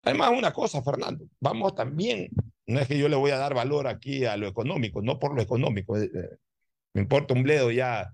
Además, 0.02 0.32
una 0.36 0.52
cosa, 0.52 0.82
Fernando, 0.82 1.28
vamos 1.40 1.74
también, 1.74 2.28
no 2.66 2.80
es 2.80 2.88
que 2.88 2.98
yo 2.98 3.08
le 3.08 3.16
voy 3.16 3.30
a 3.30 3.38
dar 3.38 3.54
valor 3.54 3.86
aquí 3.86 4.24
a 4.24 4.36
lo 4.36 4.48
económico, 4.48 5.00
no 5.00 5.20
por 5.20 5.34
lo 5.34 5.40
económico, 5.40 5.96
eh, 5.96 6.10
eh, 6.12 6.38
me 6.92 7.02
importa 7.02 7.34
un 7.34 7.44
bledo 7.44 7.70
ya 7.70 8.12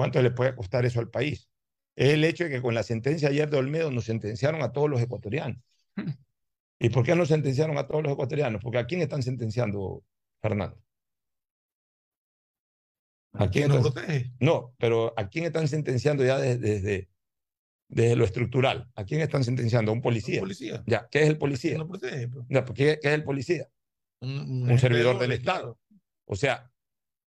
cuánto 0.00 0.22
le 0.22 0.30
puede 0.30 0.54
costar 0.54 0.86
eso 0.86 0.98
al 0.98 1.10
país. 1.10 1.50
Es 1.94 2.14
el 2.14 2.24
hecho 2.24 2.44
de 2.44 2.50
que 2.50 2.62
con 2.62 2.72
la 2.72 2.82
sentencia 2.82 3.28
ayer 3.28 3.50
de 3.50 3.58
Olmedo 3.58 3.90
nos 3.90 4.06
sentenciaron 4.06 4.62
a 4.62 4.72
todos 4.72 4.88
los 4.88 4.98
ecuatorianos. 4.98 5.62
¿Y 6.78 6.88
por 6.88 7.04
qué 7.04 7.14
nos 7.14 7.28
sentenciaron 7.28 7.76
a 7.76 7.86
todos 7.86 8.02
los 8.02 8.12
ecuatorianos? 8.12 8.62
Porque 8.62 8.78
¿a 8.78 8.86
quién 8.86 9.02
están 9.02 9.22
sentenciando, 9.22 10.02
Fernando? 10.40 10.82
¿A 13.34 13.50
quién 13.50 13.68
no 13.68 13.82
protege? 13.82 14.32
No, 14.40 14.74
pero 14.78 15.12
¿a 15.18 15.28
quién 15.28 15.44
están 15.44 15.68
sentenciando 15.68 16.24
ya 16.24 16.38
desde, 16.38 17.10
de 17.90 18.16
lo 18.16 18.24
estructural. 18.24 18.88
¿A 18.94 19.04
quién 19.04 19.20
están 19.20 19.44
sentenciando? 19.44 19.90
¿A 19.90 19.94
un 19.94 20.00
policía? 20.00 20.36
¿Un 20.36 20.44
policía? 20.44 20.82
Ya, 20.86 21.08
¿qué 21.10 21.24
es 21.24 21.28
el 21.28 21.36
policía? 21.36 21.76
No 21.76 21.86
protege. 21.86 22.26
Pues. 22.28 22.46
¿qué, 22.74 22.98
es 23.02 23.12
el 23.12 23.22
policía? 23.22 23.68
Un, 24.22 24.78
servidor 24.78 25.18
del 25.18 25.32
Estado. 25.32 25.78
O 26.24 26.36
sea, 26.36 26.72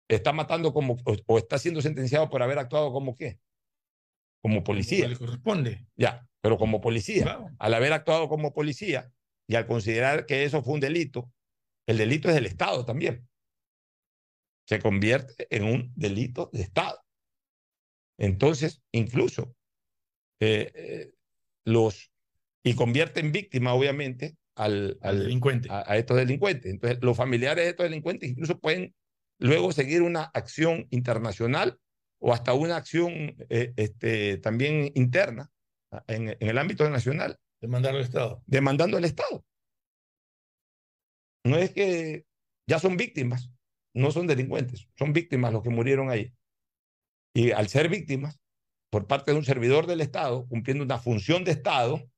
está 0.08 0.32
matando 0.32 0.72
como, 0.72 0.96
o, 1.26 1.38
está 1.38 1.58
siendo 1.58 1.80
sentenciado 1.80 2.28
por 2.28 2.42
haber 2.42 2.58
actuado 2.58 2.92
como 2.92 3.16
qué? 3.16 3.38
Como 4.42 4.64
policía. 4.64 5.08
le 5.08 5.16
corresponde. 5.16 5.86
Ya, 5.96 6.26
pero 6.40 6.58
como 6.58 6.80
policía. 6.80 7.38
Al 7.58 7.74
haber 7.74 7.92
actuado 7.92 8.28
como 8.28 8.52
policía 8.52 9.12
y 9.46 9.54
al 9.54 9.66
considerar 9.66 10.26
que 10.26 10.44
eso 10.44 10.62
fue 10.62 10.74
un 10.74 10.80
delito, 10.80 11.32
el 11.86 11.98
delito 11.98 12.28
es 12.28 12.34
del 12.34 12.46
Estado 12.46 12.84
también. 12.84 13.28
Se 14.66 14.78
convierte 14.78 15.46
en 15.50 15.64
un 15.64 15.92
delito 15.94 16.50
de 16.52 16.62
Estado. 16.62 17.00
Entonces, 18.18 18.82
incluso 18.92 19.54
eh, 20.40 20.72
eh, 20.74 21.12
los 21.64 22.12
y 22.64 22.74
convierte 22.74 23.20
en 23.20 23.32
víctima, 23.32 23.74
obviamente, 23.74 24.36
al, 24.54 24.98
al 25.02 25.20
delincuente. 25.20 25.68
A, 25.70 25.96
estos 25.96 26.16
delincuentes. 26.16 26.70
Entonces, 26.70 26.98
los 27.02 27.16
familiares 27.16 27.64
de 27.64 27.70
estos 27.70 27.84
delincuentes 27.84 28.30
incluso 28.30 28.58
pueden 28.58 28.94
luego 29.42 29.72
seguir 29.72 30.02
una 30.02 30.22
acción 30.22 30.86
internacional 30.90 31.78
o 32.18 32.32
hasta 32.32 32.54
una 32.54 32.76
acción 32.76 33.36
eh, 33.48 33.72
este, 33.76 34.38
también 34.38 34.92
interna 34.94 35.50
en, 36.06 36.28
en, 36.28 36.48
el 36.48 36.58
ámbito 36.58 36.88
nacional. 36.88 37.38
Demandando 37.60 37.98
al 37.98 38.04
Estado. 38.04 38.42
Demandando 38.46 38.96
al 38.96 39.04
Estado. 39.04 39.44
No 41.44 41.56
es 41.56 41.70
que 41.72 42.24
ya 42.68 42.78
son 42.78 42.96
víctimas, 42.96 43.50
no 43.94 44.12
son 44.12 44.26
delincuentes, 44.26 44.88
son 44.96 45.12
víctimas 45.12 45.52
los 45.52 45.62
que 45.62 45.70
murieron 45.70 46.08
ahí. 46.08 46.32
Y 47.34 47.50
al 47.50 47.68
ser 47.68 47.88
víctimas, 47.88 48.38
por 48.90 49.06
parte 49.06 49.32
de 49.32 49.38
un 49.38 49.44
servidor 49.44 49.86
del 49.86 50.00
Estado, 50.00 50.46
cumpliendo 50.46 50.84
una 50.84 50.98
función 50.98 51.44
de 51.44 51.52
Estado, 51.52 52.08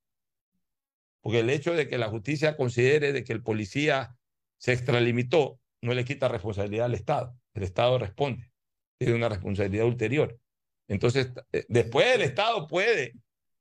porque 1.22 1.40
el 1.40 1.48
hecho 1.48 1.72
de 1.72 1.88
que 1.88 1.96
la 1.96 2.10
justicia 2.10 2.56
considere 2.56 3.12
de 3.12 3.24
que 3.24 3.32
el 3.32 3.42
policía 3.42 4.18
se 4.58 4.72
extralimitó 4.72 5.60
no 5.84 5.92
le 5.92 6.04
quita 6.04 6.28
responsabilidad 6.28 6.86
al 6.86 6.94
Estado. 6.94 7.36
El 7.52 7.62
Estado 7.62 7.98
responde, 7.98 8.50
tiene 8.98 9.14
una 9.14 9.28
responsabilidad 9.28 9.86
ulterior. 9.86 10.38
Entonces, 10.88 11.30
eh, 11.52 11.66
después 11.68 12.06
el 12.06 12.22
Estado 12.22 12.66
puede 12.66 13.12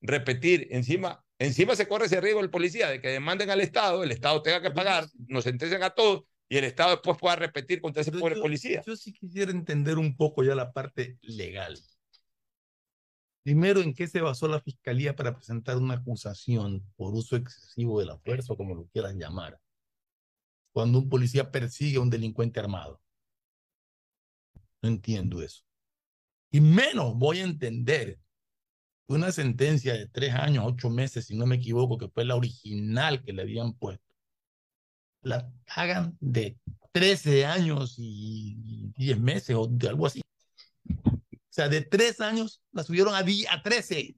repetir, 0.01 0.67
encima, 0.71 1.23
encima 1.37 1.75
se 1.75 1.87
corre 1.87 2.05
ese 2.05 2.21
riesgo 2.21 2.39
el 2.39 2.49
policía 2.49 2.89
de 2.89 3.01
que 3.01 3.09
demanden 3.09 3.49
al 3.49 3.59
Estado, 3.59 4.03
el 4.03 4.11
Estado 4.11 4.41
tenga 4.41 4.61
que 4.61 4.71
pagar, 4.71 5.05
nos 5.27 5.43
sentencien 5.43 5.83
a 5.83 5.89
todos 5.89 6.23
y 6.47 6.57
el 6.57 6.63
Estado 6.63 6.91
después 6.91 7.17
pueda 7.17 7.35
repetir 7.35 7.81
contra 7.81 8.01
ese 8.01 8.11
pobre 8.11 8.37
policía. 8.37 8.81
Yo 8.85 8.95
sí 8.95 9.11
quisiera 9.11 9.51
entender 9.51 9.97
un 9.97 10.15
poco 10.15 10.43
ya 10.43 10.55
la 10.55 10.71
parte 10.71 11.17
legal. 11.21 11.77
Primero, 13.43 13.81
¿en 13.81 13.93
qué 13.93 14.07
se 14.07 14.21
basó 14.21 14.47
la 14.47 14.61
fiscalía 14.61 15.13
para 15.13 15.35
presentar 15.35 15.75
una 15.75 15.95
acusación 15.95 16.81
por 16.95 17.13
uso 17.13 17.35
excesivo 17.35 17.99
de 17.99 18.05
la 18.05 18.17
fuerza, 18.17 18.55
como 18.55 18.75
lo 18.75 18.85
quieran 18.87 19.19
llamar, 19.19 19.59
cuando 20.73 20.97
un 20.99 21.07
policía 21.07 21.51
persigue 21.51 21.97
a 21.97 22.01
un 22.01 22.09
delincuente 22.09 22.59
armado? 22.59 22.99
No 24.81 24.89
entiendo 24.89 25.41
eso. 25.41 25.63
Y 26.51 26.59
menos 26.59 27.15
voy 27.15 27.39
a 27.39 27.43
entender 27.43 28.19
una 29.07 29.31
sentencia 29.31 29.93
de 29.93 30.07
tres 30.07 30.33
años, 30.33 30.65
ocho 30.67 30.89
meses, 30.89 31.25
si 31.25 31.35
no 31.35 31.45
me 31.45 31.55
equivoco, 31.55 31.97
que 31.97 32.09
fue 32.09 32.25
la 32.25 32.35
original 32.35 33.23
que 33.23 33.33
le 33.33 33.43
habían 33.43 33.73
puesto, 33.73 34.03
la 35.21 35.49
hagan 35.67 36.17
de 36.19 36.57
13 36.91 37.45
años 37.45 37.95
y 37.97 38.91
10 38.97 39.19
meses 39.19 39.55
o 39.55 39.67
de 39.67 39.87
algo 39.87 40.05
así. 40.05 40.21
O 40.89 41.55
sea, 41.55 41.69
de 41.69 41.81
tres 41.81 42.19
años 42.19 42.61
la 42.71 42.83
subieron 42.83 43.13
a, 43.13 43.19
a 43.19 43.63
13. 43.63 44.15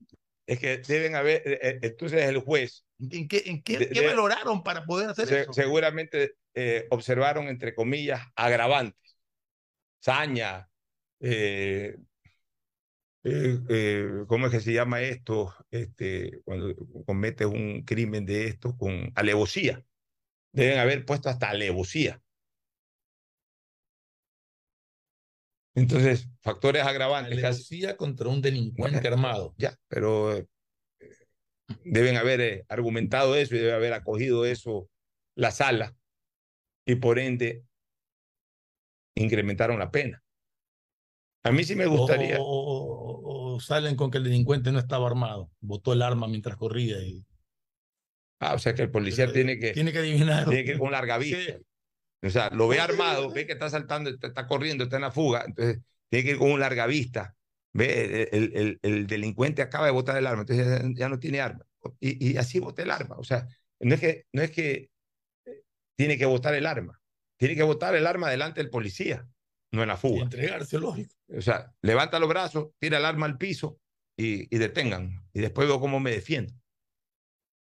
Es 0.47 0.59
que 0.59 0.77
deben 0.77 1.15
haber, 1.15 1.41
eh, 1.45 1.59
eh, 1.61 1.79
entonces 1.81 2.23
el 2.23 2.39
juez. 2.39 2.85
¿En 2.99 3.27
qué, 3.27 3.43
en 3.45 3.61
qué, 3.61 3.89
qué 3.89 4.05
valoraron 4.05 4.63
para 4.63 4.85
poder 4.85 5.09
hacer 5.09 5.31
eso? 5.31 5.53
Seguramente 5.53 6.35
eh, 6.55 6.87
observaron, 6.89 7.47
entre 7.49 7.75
comillas, 7.75 8.21
agravantes. 8.35 9.17
Saña, 9.99 10.69
eh, 11.19 11.97
eh, 13.23 14.23
¿cómo 14.27 14.45
es 14.45 14.51
que 14.53 14.61
se 14.61 14.71
llama 14.71 15.01
esto? 15.01 15.53
Este, 15.69 16.39
cuando 16.45 16.73
cometes 17.05 17.47
un 17.47 17.83
crimen 17.83 18.25
de 18.25 18.47
esto 18.47 18.77
con 18.77 19.11
alevosía. 19.15 19.83
Deben 20.53 20.79
haber 20.79 21.05
puesto 21.05 21.27
hasta 21.29 21.49
alevosía. 21.49 22.21
Entonces, 25.73 26.29
factores 26.39 26.83
agravantes. 26.83 27.37
Alevosía 27.37 27.97
contra 27.97 28.29
un 28.29 28.41
delincuente 28.41 29.05
armado. 29.05 29.53
Ya, 29.57 29.77
pero 29.89 30.47
deben 31.83 32.15
haber 32.15 32.65
argumentado 32.69 33.35
eso 33.35 33.55
y 33.55 33.59
debe 33.59 33.73
haber 33.73 33.91
acogido 33.91 34.45
eso 34.45 34.89
la 35.35 35.51
sala 35.51 35.93
y 36.85 36.95
por 36.95 37.19
ende 37.19 37.63
incrementaron 39.15 39.79
la 39.79 39.91
pena. 39.91 40.23
A 41.43 41.51
mí 41.51 41.63
sí 41.63 41.75
me 41.75 41.85
gustaría. 41.85 42.37
O, 42.39 43.59
salen 43.59 43.95
con 43.95 44.11
que 44.11 44.17
el 44.17 44.23
delincuente 44.23 44.71
no 44.71 44.79
estaba 44.79 45.07
armado, 45.07 45.51
botó 45.61 45.93
el 45.93 46.01
arma 46.01 46.27
mientras 46.27 46.57
corría. 46.57 46.97
Y... 47.03 47.23
Ah, 48.39 48.55
o 48.55 48.59
sea 48.59 48.73
que 48.73 48.81
el 48.81 48.91
policía 48.91 49.31
tiene 49.31 49.59
que. 49.59 49.71
Tiene 49.71 49.91
que 49.91 49.99
adivinar. 49.99 50.45
Tiene 50.45 50.65
que 50.65 50.71
ir 50.71 50.79
con 50.79 50.91
larga 50.91 51.17
vista. 51.17 51.59
O 52.23 52.29
sea, 52.29 52.49
lo 52.49 52.67
ve 52.67 52.79
armado, 52.79 53.29
ve 53.29 53.45
que 53.45 53.53
está 53.53 53.69
saltando, 53.69 54.09
está, 54.09 54.47
corriendo, 54.47 54.85
está 54.85 54.95
en 54.95 55.03
la 55.03 55.11
fuga, 55.11 55.43
entonces 55.45 55.79
tiene 56.09 56.25
que 56.25 56.31
ir 56.31 56.37
con 56.39 56.51
un 56.51 56.59
larga 56.59 56.87
vista. 56.87 57.35
Ve, 57.73 58.29
el, 58.31 58.51
el, 58.55 58.79
el 58.81 59.05
delincuente 59.05 59.61
acaba 59.61 59.85
de 59.85 59.91
botar 59.91 60.17
el 60.17 60.25
arma, 60.25 60.41
entonces 60.41 60.81
ya, 60.95 61.09
no 61.09 61.19
tiene 61.19 61.41
arma. 61.41 61.65
Y, 61.99 62.31
y 62.31 62.37
así 62.37 62.59
bota 62.59 62.81
el 62.81 62.89
arma. 62.89 63.17
O 63.17 63.23
sea, 63.23 63.47
no 63.79 63.93
es 63.93 64.01
que, 64.01 64.25
no 64.33 64.41
es 64.41 64.49
que 64.49 64.71
eh, 64.71 64.89
tiene 65.95 66.17
que 66.17 66.25
botar 66.25 66.53
el 66.55 66.65
arma, 66.65 67.01
tiene 67.37 67.55
que 67.55 67.63
botar 67.63 67.95
el 67.95 68.07
arma 68.07 68.29
delante 68.29 68.61
del 68.61 68.69
policía 68.69 69.27
no 69.75 69.83
en 69.83 69.89
la 69.89 69.97
fuga. 69.97 70.19
Y 70.19 70.21
entregarse, 70.21 70.79
lógico. 70.79 71.13
O 71.27 71.41
sea, 71.41 71.75
levanta 71.81 72.19
los 72.19 72.29
brazos, 72.29 72.69
tira 72.79 72.97
el 72.97 73.05
arma 73.05 73.25
al 73.27 73.37
piso 73.37 73.79
y, 74.17 74.53
y 74.53 74.57
detengan. 74.57 75.27
Y 75.33 75.41
después 75.41 75.67
veo 75.67 75.79
cómo 75.79 75.99
me 75.99 76.11
defiendo. 76.11 76.53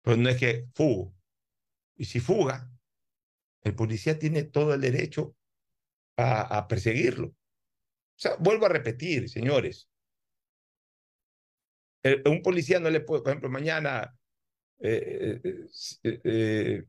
Pero 0.03 0.17
no 0.17 0.29
es 0.29 0.37
que 0.37 0.67
fugo. 0.75 1.15
Y 1.95 2.05
si 2.05 2.19
fuga, 2.19 2.69
el 3.61 3.75
policía 3.75 4.19
tiene 4.19 4.43
todo 4.43 4.73
el 4.73 4.81
derecho 4.81 5.35
a, 6.17 6.57
a 6.57 6.67
perseguirlo. 6.67 7.27
O 7.27 8.19
sea, 8.19 8.35
vuelvo 8.39 8.65
a 8.65 8.69
repetir, 8.69 9.29
señores. 9.29 9.89
un 12.25 12.41
policía 12.41 12.79
no 12.79 12.89
le 12.89 12.99
puede, 12.99 13.21
por 13.21 13.31
ejemplo, 13.31 13.49
mañana 13.49 14.15
eh, 14.79 15.39
eh, 15.43 16.19
eh, 16.23 16.83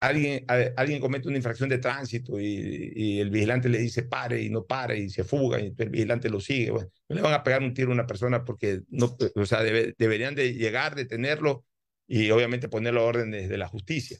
alguien, 0.00 1.00
comete 1.00 1.28
una 1.28 1.38
infracción 1.38 1.68
de 1.68 1.78
tránsito 1.78 2.40
y, 2.40 3.20
el 3.20 3.30
vigilante 3.30 3.68
le 3.68 3.78
dice 3.78 4.04
pare 4.04 4.42
y 4.42 4.50
no 4.50 4.64
pare 4.64 4.98
y 4.98 5.10
se 5.10 5.24
fuga 5.24 5.60
y 5.60 5.74
el 5.76 5.90
vigilante 5.90 6.30
lo 6.30 6.40
sigue. 6.40 6.70
No 6.70 6.88
le 7.08 7.22
van 7.22 7.34
a 7.34 7.42
pegar 7.42 7.62
un 7.62 7.74
tiro 7.74 7.90
a 7.90 7.94
una 7.94 8.06
persona 8.06 8.44
porque 8.44 8.82
no, 8.88 9.16
o 9.34 9.46
sea, 9.46 9.62
deberían 9.62 10.34
de 10.34 10.54
llegar, 10.54 10.94
detenerlo 10.94 11.64
y 12.06 12.30
obviamente 12.30 12.68
ponerlo 12.68 13.00
a 13.00 13.04
orden 13.04 13.30
de, 13.30 13.58
la 13.58 13.68
justicia. 13.68 14.18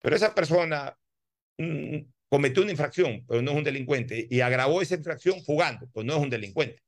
Pero 0.00 0.16
esa 0.16 0.34
persona 0.34 0.96
mm, 1.58 1.98
cometió 2.28 2.62
una 2.62 2.72
infracción, 2.72 3.24
pero 3.26 3.42
no 3.42 3.52
es 3.52 3.56
un 3.56 3.64
delincuente 3.64 4.26
y 4.30 4.40
agravó 4.40 4.82
esa 4.82 4.94
infracción 4.94 5.42
fugando, 5.44 5.88
pues 5.92 6.06
no 6.06 6.14
es 6.14 6.20
un 6.20 6.30
delincuente. 6.30 6.82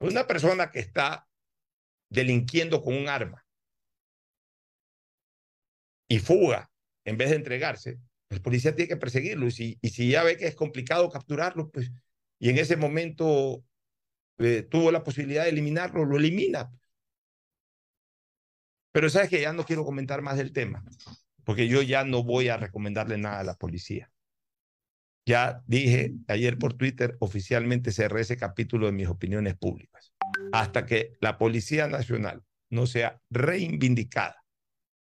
Una 0.00 0.26
persona 0.26 0.70
que 0.70 0.80
está 0.80 1.26
delinquiendo 2.08 2.82
con 2.82 2.96
un 2.96 3.08
arma 3.08 3.44
y 6.08 6.18
fuga 6.18 6.69
en 7.04 7.16
vez 7.16 7.30
de 7.30 7.36
entregarse, 7.36 7.98
el 8.30 8.40
policía 8.40 8.74
tiene 8.74 8.88
que 8.88 8.96
perseguirlo. 8.96 9.46
Y 9.46 9.50
si, 9.50 9.78
y 9.80 9.90
si 9.90 10.10
ya 10.10 10.22
ve 10.22 10.36
que 10.36 10.46
es 10.46 10.54
complicado 10.54 11.10
capturarlo, 11.10 11.70
pues, 11.70 11.90
y 12.38 12.48
en 12.48 12.58
ese 12.58 12.76
momento 12.76 13.64
eh, 14.38 14.62
tuvo 14.62 14.90
la 14.90 15.04
posibilidad 15.04 15.44
de 15.44 15.50
eliminarlo, 15.50 16.04
lo 16.04 16.16
elimina. 16.16 16.70
Pero 18.92 19.08
sabes 19.08 19.28
que 19.28 19.40
ya 19.40 19.52
no 19.52 19.64
quiero 19.64 19.84
comentar 19.84 20.22
más 20.22 20.36
del 20.36 20.52
tema, 20.52 20.84
porque 21.44 21.68
yo 21.68 21.82
ya 21.82 22.04
no 22.04 22.24
voy 22.24 22.48
a 22.48 22.56
recomendarle 22.56 23.18
nada 23.18 23.40
a 23.40 23.44
la 23.44 23.54
policía. 23.54 24.10
Ya 25.26 25.62
dije 25.66 26.14
ayer 26.26 26.58
por 26.58 26.74
Twitter, 26.74 27.16
oficialmente 27.20 27.92
cerré 27.92 28.22
ese 28.22 28.36
capítulo 28.36 28.86
de 28.86 28.92
mis 28.92 29.06
opiniones 29.06 29.56
públicas. 29.56 30.12
Hasta 30.52 30.86
que 30.86 31.12
la 31.20 31.38
Policía 31.38 31.86
Nacional 31.86 32.42
no 32.70 32.86
sea 32.86 33.20
reivindicada 33.30 34.44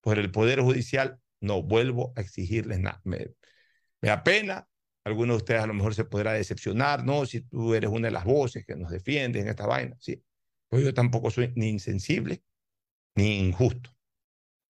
por 0.01 0.19
el 0.19 0.31
Poder 0.31 0.61
Judicial, 0.63 1.21
no 1.41 1.63
vuelvo 1.63 2.13
a 2.17 2.21
exigirles 2.21 2.81
nada. 2.81 3.01
Me, 3.05 3.29
me 4.01 4.11
apena. 4.11 4.69
Algunos 5.05 5.37
de 5.37 5.43
ustedes 5.43 5.63
a 5.63 5.67
lo 5.69 5.75
mejor 5.75 5.95
se 5.95 6.05
podrá 6.05 6.33
decepcionar, 6.33 7.05
¿no? 7.05 7.27
Si 7.27 7.41
tú 7.43 7.75
eres 7.75 7.91
una 7.91 8.09
de 8.09 8.13
las 8.13 8.25
voces 8.25 8.67
que 8.67 8.75
nos 8.75 8.91
defienden 8.91 9.43
en 9.43 9.49
esta 9.49 9.67
vaina, 9.67 9.97
sí. 10.01 10.23
Pues 10.69 10.83
yo 10.83 10.93
tampoco 10.93 11.31
soy 11.31 11.53
ni 11.55 11.69
insensible 11.69 12.43
ni 13.15 13.39
injusto. 13.39 13.91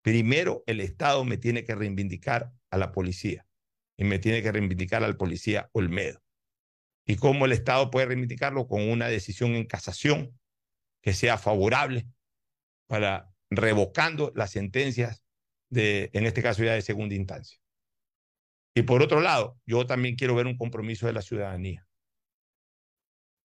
Primero, 0.01 0.63
el 0.67 0.81
Estado 0.81 1.25
me 1.25 1.37
tiene 1.37 1.63
que 1.63 1.73
reivindicar 1.73 2.51
a 2.69 2.77
la 2.77 2.91
policía 2.91 3.45
y 3.97 4.03
me 4.03 4.19
tiene 4.19 4.43
que 4.43 4.51
reivindicar 4.51 5.03
al 5.03 5.17
policía 5.17 5.69
Olmedo. 5.71 6.21
¿Y 7.07 7.15
cómo 7.15 7.45
el 7.45 7.51
Estado 7.51 7.89
puede 7.89 8.07
reivindicarlo? 8.07 8.67
Con 8.67 8.89
una 8.89 9.07
decisión 9.07 9.55
en 9.55 9.65
casación 9.65 10.37
que 11.01 11.13
sea 11.13 11.37
favorable 11.37 12.07
para 12.87 13.31
revocando 13.49 14.31
las 14.35 14.51
sentencias 14.51 15.24
de, 15.69 16.09
en 16.13 16.25
este 16.25 16.41
caso 16.41 16.63
ya 16.63 16.73
de 16.73 16.81
segunda 16.81 17.15
instancia. 17.15 17.59
Y 18.75 18.83
por 18.83 19.01
otro 19.01 19.21
lado, 19.21 19.57
yo 19.65 19.85
también 19.85 20.15
quiero 20.15 20.35
ver 20.35 20.47
un 20.47 20.57
compromiso 20.57 21.07
de 21.07 21.13
la 21.13 21.21
ciudadanía. 21.21 21.87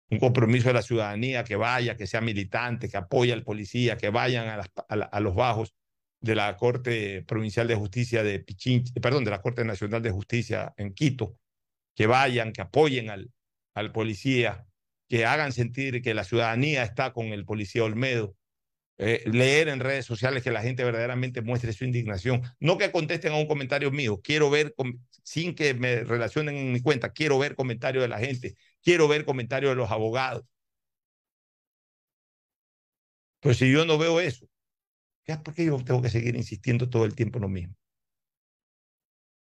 Un 0.08 0.20
compromiso 0.20 0.68
de 0.68 0.74
la 0.74 0.82
ciudadanía 0.82 1.42
que 1.42 1.56
vaya, 1.56 1.96
que 1.96 2.06
sea 2.06 2.20
militante, 2.20 2.88
que 2.88 2.96
apoye 2.96 3.32
al 3.32 3.42
policía, 3.42 3.96
que 3.96 4.10
vayan 4.10 4.48
a, 4.48 4.62
a, 4.88 5.20
los 5.20 5.34
bajos 5.34 5.74
de 6.20 6.36
la 6.36 6.56
Corte 6.56 7.22
Provincial 7.22 7.66
de 7.66 7.74
Justicia 7.74 8.22
de 8.22 8.38
Pichincha, 8.38 8.92
perdón, 9.00 9.24
de 9.24 9.32
la 9.32 9.42
Corte 9.42 9.64
Nacional 9.64 10.02
de 10.02 10.12
Justicia 10.12 10.72
en 10.76 10.94
Quito, 10.94 11.36
que 11.96 12.06
vayan, 12.06 12.52
que 12.52 12.62
apoyen 12.62 13.10
al, 13.10 13.32
al 13.74 13.90
policía, 13.90 14.66
que 15.08 15.26
hagan 15.26 15.52
sentir 15.52 16.02
que 16.02 16.14
la 16.14 16.22
ciudadanía 16.22 16.84
está 16.84 17.12
con 17.12 17.26
el 17.26 17.44
policía 17.44 17.82
Olmedo, 17.82 18.36
eh, 18.98 19.22
leer 19.26 19.68
en 19.68 19.80
redes 19.80 20.06
sociales 20.06 20.42
que 20.42 20.50
la 20.50 20.62
gente 20.62 20.84
verdaderamente 20.84 21.42
muestre 21.42 21.72
su 21.72 21.84
indignación. 21.84 22.42
No 22.60 22.78
que 22.78 22.90
contesten 22.92 23.32
a 23.32 23.36
un 23.36 23.46
comentario 23.46 23.90
mío, 23.90 24.20
quiero 24.22 24.50
ver, 24.50 24.74
sin 25.22 25.54
que 25.54 25.74
me 25.74 26.04
relacionen 26.04 26.56
en 26.56 26.72
mi 26.72 26.80
cuenta, 26.80 27.12
quiero 27.12 27.38
ver 27.38 27.56
comentarios 27.56 28.02
de 28.02 28.08
la 28.08 28.18
gente, 28.18 28.56
quiero 28.82 29.08
ver 29.08 29.24
comentarios 29.24 29.70
de 29.72 29.76
los 29.76 29.90
abogados. 29.90 30.44
Pero 33.40 33.54
si 33.54 33.70
yo 33.72 33.84
no 33.86 33.96
veo 33.98 34.20
eso, 34.20 34.46
¿por 35.44 35.54
qué 35.54 35.66
yo 35.66 35.76
tengo 35.84 36.02
que 36.02 36.10
seguir 36.10 36.36
insistiendo 36.36 36.88
todo 36.90 37.04
el 37.04 37.14
tiempo 37.14 37.38
en 37.38 37.42
lo 37.42 37.48
mismo? 37.48 37.74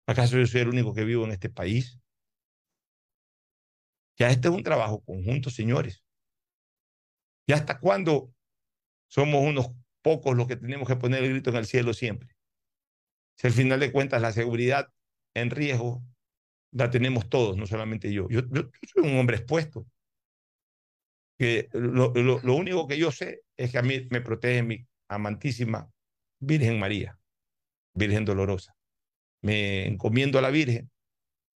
¿Acaso 0.07 0.37
yo 0.37 0.45
soy 0.47 0.61
el 0.61 0.69
único 0.69 0.93
que 0.93 1.03
vivo 1.03 1.25
en 1.25 1.31
este 1.31 1.49
país? 1.49 1.99
Ya 4.17 4.29
este 4.29 4.47
es 4.47 4.53
un 4.53 4.63
trabajo 4.63 5.03
conjunto, 5.03 5.49
señores. 5.49 6.03
¿Y 7.47 7.53
hasta 7.53 7.79
cuándo 7.79 8.34
somos 9.15 9.41
unos 9.41 9.71
pocos 10.01 10.35
los 10.35 10.45
que 10.45 10.57
tenemos 10.57 10.89
que 10.89 10.97
poner 10.97 11.23
el 11.23 11.29
grito 11.29 11.49
en 11.49 11.55
el 11.55 11.65
cielo 11.65 11.93
siempre. 11.93 12.35
Si 13.37 13.47
al 13.47 13.53
final 13.53 13.79
de 13.79 13.93
cuentas 13.93 14.21
la 14.21 14.33
seguridad 14.33 14.89
en 15.33 15.51
riesgo 15.51 16.03
la 16.71 16.89
tenemos 16.89 17.29
todos, 17.29 17.55
no 17.55 17.65
solamente 17.65 18.11
yo. 18.11 18.27
Yo, 18.29 18.41
soy 18.41 19.09
un 19.09 19.17
hombre 19.17 19.37
expuesto. 19.37 19.87
Que 21.39 21.69
lo, 21.71 22.11
único 22.55 22.87
que 22.87 22.97
yo 22.97 23.09
sé 23.09 23.43
es 23.55 23.71
que 23.71 23.77
a 23.77 23.83
mí 23.83 24.05
me 24.11 24.19
protege 24.19 24.63
mi 24.63 24.85
amantísima 25.07 25.89
Virgen 26.41 26.77
María, 26.77 27.17
Virgen 27.93 28.25
dolorosa. 28.25 28.75
Me 29.41 29.87
encomiendo 29.87 30.39
a 30.39 30.41
la 30.41 30.49
Virgen 30.49 30.91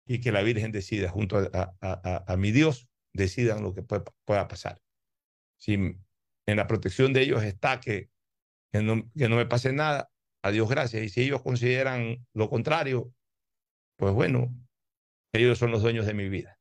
y 0.07 0.21
que 0.21 0.31
la 0.31 0.43
Virgen 0.43 0.73
decida 0.73 1.09
junto 1.09 1.39
a, 1.39 1.75
a, 1.81 2.37
mi 2.37 2.53
Dios, 2.53 2.87
decidan 3.15 3.63
lo 3.63 3.73
que 3.73 3.83
pueda 3.83 4.47
pasar. 4.47 4.79
Si 5.57 5.97
en 6.47 6.57
la 6.57 6.67
protección 6.67 7.13
de 7.13 7.23
ellos 7.23 7.43
está 7.43 7.81
que, 7.81 8.09
que, 8.73 8.83
no, 8.83 9.05
me 9.15 9.47
pase 9.47 9.73
nada, 9.73 10.11
a 10.43 10.51
Dios 10.51 10.69
gracias. 10.69 11.03
Y 11.03 11.09
si 11.09 11.23
ellos 11.23 11.43
consideran 11.43 12.27
lo 12.33 12.49
contrario, 12.49 13.13
pues 13.97 14.15
bueno, 14.15 14.55
ellos 15.33 15.59
son 15.59 15.71
los 15.71 15.83
dueños 15.83 16.07
de 16.07 16.15
mi 16.15 16.29
vida. 16.29 16.59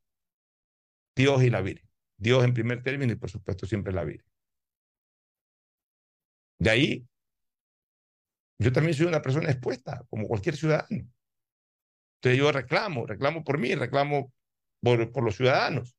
Dios 1.15 1.43
y 1.43 1.49
la 1.49 1.61
Virgen. 1.61 1.89
Dios 2.17 2.43
en 2.43 2.53
primer 2.53 2.81
término 2.81 3.13
y 3.13 3.17
por 3.17 3.29
supuesto 3.29 3.65
siempre 3.65 3.93
la 3.93 4.03
Virgen. 4.03 4.29
De 6.59 6.69
ahí, 6.69 7.07
yo 8.59 8.71
también 8.71 8.95
soy 8.95 9.05
una 9.05 9.21
persona 9.21 9.49
expuesta, 9.49 10.05
como 10.09 10.27
cualquier 10.27 10.55
ciudadano. 10.55 11.07
Entonces 12.25 12.39
yo 12.39 12.51
reclamo, 12.51 13.05
reclamo 13.05 13.43
por 13.43 13.59
mí, 13.59 13.75
reclamo 13.75 14.33
por, 14.81 15.23
los 15.23 15.35
ciudadanos. 15.35 15.95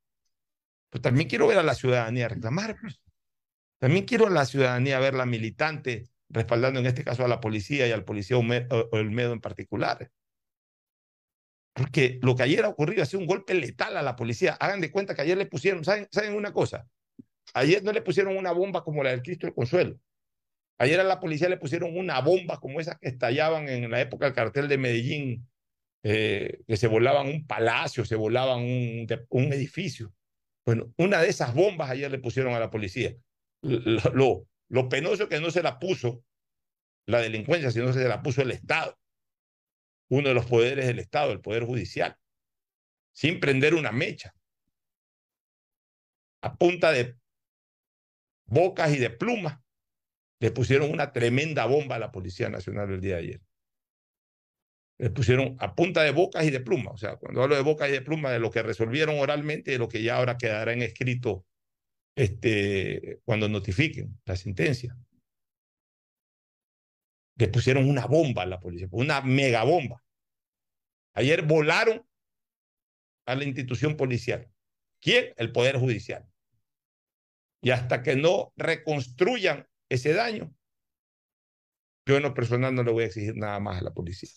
Pero 0.90 1.02
también 1.02 1.28
quiero 1.28 1.46
ver 1.46 1.58
a 1.58 1.62
la 1.62 1.74
ciudadanía 1.74 2.28
reclamar. 2.28 2.76
Pues. 2.80 3.00
También 3.78 4.04
quiero 4.04 4.26
a 4.26 4.30
la 4.30 4.46
ciudadanía 4.46 4.98
ver 4.98 5.14
la 5.14 5.26
militante 5.26 6.08
respaldando 6.28 6.80
en 6.80 6.86
este 6.86 7.04
caso 7.04 7.24
a 7.24 7.28
la 7.28 7.40
policía 7.40 7.86
y 7.86 7.92
al 7.92 8.04
policía 8.04 8.36
Olmedo 8.38 9.32
en 9.32 9.40
particular. 9.40 10.10
Porque 11.74 12.18
lo 12.22 12.34
que 12.34 12.42
ayer 12.42 12.64
ha 12.64 12.68
ocurrido 12.68 13.02
ha 13.02 13.06
sido 13.06 13.20
un 13.20 13.26
golpe 13.26 13.52
letal 13.54 13.96
a 13.96 14.02
la 14.02 14.16
policía. 14.16 14.54
Hagan 14.54 14.80
de 14.80 14.90
cuenta 14.90 15.14
que 15.14 15.22
ayer 15.22 15.36
le 15.36 15.46
pusieron, 15.46 15.84
¿saben, 15.84 16.08
¿saben 16.10 16.34
una 16.34 16.52
cosa? 16.52 16.88
Ayer 17.52 17.82
no 17.84 17.92
le 17.92 18.02
pusieron 18.02 18.36
una 18.36 18.52
bomba 18.52 18.82
como 18.82 19.04
la 19.04 19.10
del 19.10 19.22
Cristo 19.22 19.46
del 19.46 19.54
Consuelo. 19.54 19.98
Ayer 20.78 21.00
a 21.00 21.04
la 21.04 21.20
policía 21.20 21.48
le 21.48 21.58
pusieron 21.58 21.96
una 21.96 22.20
bomba 22.20 22.60
como 22.60 22.80
esas 22.80 22.98
que 22.98 23.08
estallaban 23.08 23.68
en 23.68 23.90
la 23.90 24.00
época 24.00 24.26
del 24.26 24.34
cartel 24.34 24.68
de 24.68 24.78
Medellín, 24.78 25.48
eh, 26.02 26.60
que 26.66 26.76
se 26.76 26.86
volaban 26.86 27.28
un 27.28 27.46
palacio, 27.46 28.04
se 28.04 28.14
volaban 28.14 28.60
un, 28.60 29.06
un, 29.28 29.52
edificio. 29.52 30.12
Bueno, 30.64 30.92
una 30.98 31.20
de 31.20 31.28
esas 31.28 31.54
bombas 31.54 31.90
ayer 31.90 32.10
le 32.10 32.18
pusieron 32.18 32.54
a 32.54 32.60
la 32.60 32.70
policía. 32.70 33.14
Lo, 34.14 34.46
lo, 34.68 34.88
penoso 34.88 35.28
que 35.28 35.40
no 35.40 35.50
se 35.50 35.62
la 35.62 35.78
puso 35.78 36.24
la 37.06 37.20
delincuencia, 37.20 37.70
sino 37.70 37.92
se 37.92 38.08
la 38.08 38.22
puso 38.22 38.42
el 38.42 38.50
Estado. 38.50 38.98
Uno 40.08 40.28
de 40.28 40.34
los 40.34 40.46
poderes 40.46 40.86
del 40.86 40.98
Estado, 40.98 41.32
el 41.32 41.40
Poder 41.40 41.64
Judicial. 41.64 42.16
Sin 43.12 43.40
prender 43.40 43.74
una 43.74 43.92
mecha. 43.92 44.34
A 46.42 46.56
punta 46.56 46.92
de 46.92 47.16
bocas 48.46 48.94
y 48.94 48.98
de 48.98 49.10
plumas, 49.10 49.58
le 50.38 50.50
pusieron 50.50 50.90
una 50.90 51.12
tremenda 51.12 51.66
bomba 51.66 51.96
a 51.96 51.98
la 51.98 52.12
Policía 52.12 52.48
Nacional 52.48 52.92
el 52.92 53.00
día 53.00 53.16
de 53.16 53.20
ayer 53.20 53.40
le 54.98 55.10
pusieron 55.10 55.56
a 55.60 55.74
punta 55.74 56.02
de 56.02 56.10
bocas 56.10 56.44
y 56.44 56.50
de 56.50 56.60
plumas. 56.60 56.94
O 56.94 56.96
sea, 56.96 57.16
cuando 57.16 57.42
hablo 57.42 57.56
de 57.56 57.62
bocas 57.62 57.88
y 57.88 57.92
de 57.92 58.00
plumas, 58.00 58.32
de 58.32 58.38
lo 58.38 58.50
que 58.50 58.62
resolvieron 58.62 59.18
oralmente 59.18 59.70
y 59.70 59.74
de 59.74 59.78
lo 59.78 59.88
que 59.88 60.02
ya 60.02 60.16
ahora 60.16 60.38
quedará 60.38 60.72
en 60.72 60.82
escrito 60.82 61.44
este, 62.16 63.20
cuando 63.24 63.48
notifiquen 63.48 64.18
la 64.24 64.34
sentencia. 64.34 64.96
Le 67.38 67.48
pusieron 67.48 67.88
una 67.88 68.06
bomba 68.06 68.42
a 68.42 68.46
la 68.46 68.58
policía, 68.58 68.88
una 68.90 69.20
mega 69.20 69.62
bomba. 69.62 70.02
Ayer 71.12 71.42
volaron 71.42 72.04
a 73.26 73.34
la 73.34 73.44
institución 73.44 73.96
policial. 73.96 74.50
¿Quién? 75.00 75.34
El 75.36 75.52
Poder 75.52 75.78
Judicial. 75.78 76.26
Y 77.60 77.70
hasta 77.70 78.02
que 78.02 78.16
no 78.16 78.52
reconstruyan 78.56 79.68
ese 79.88 80.14
daño, 80.14 80.54
yo 82.06 82.16
en 82.16 82.22
lo 82.22 82.34
personal 82.34 82.74
no 82.74 82.82
le 82.82 82.92
voy 82.92 83.04
a 83.04 83.06
exigir 83.06 83.36
nada 83.36 83.60
más 83.60 83.80
a 83.80 83.84
la 83.84 83.92
policía. 83.92 84.30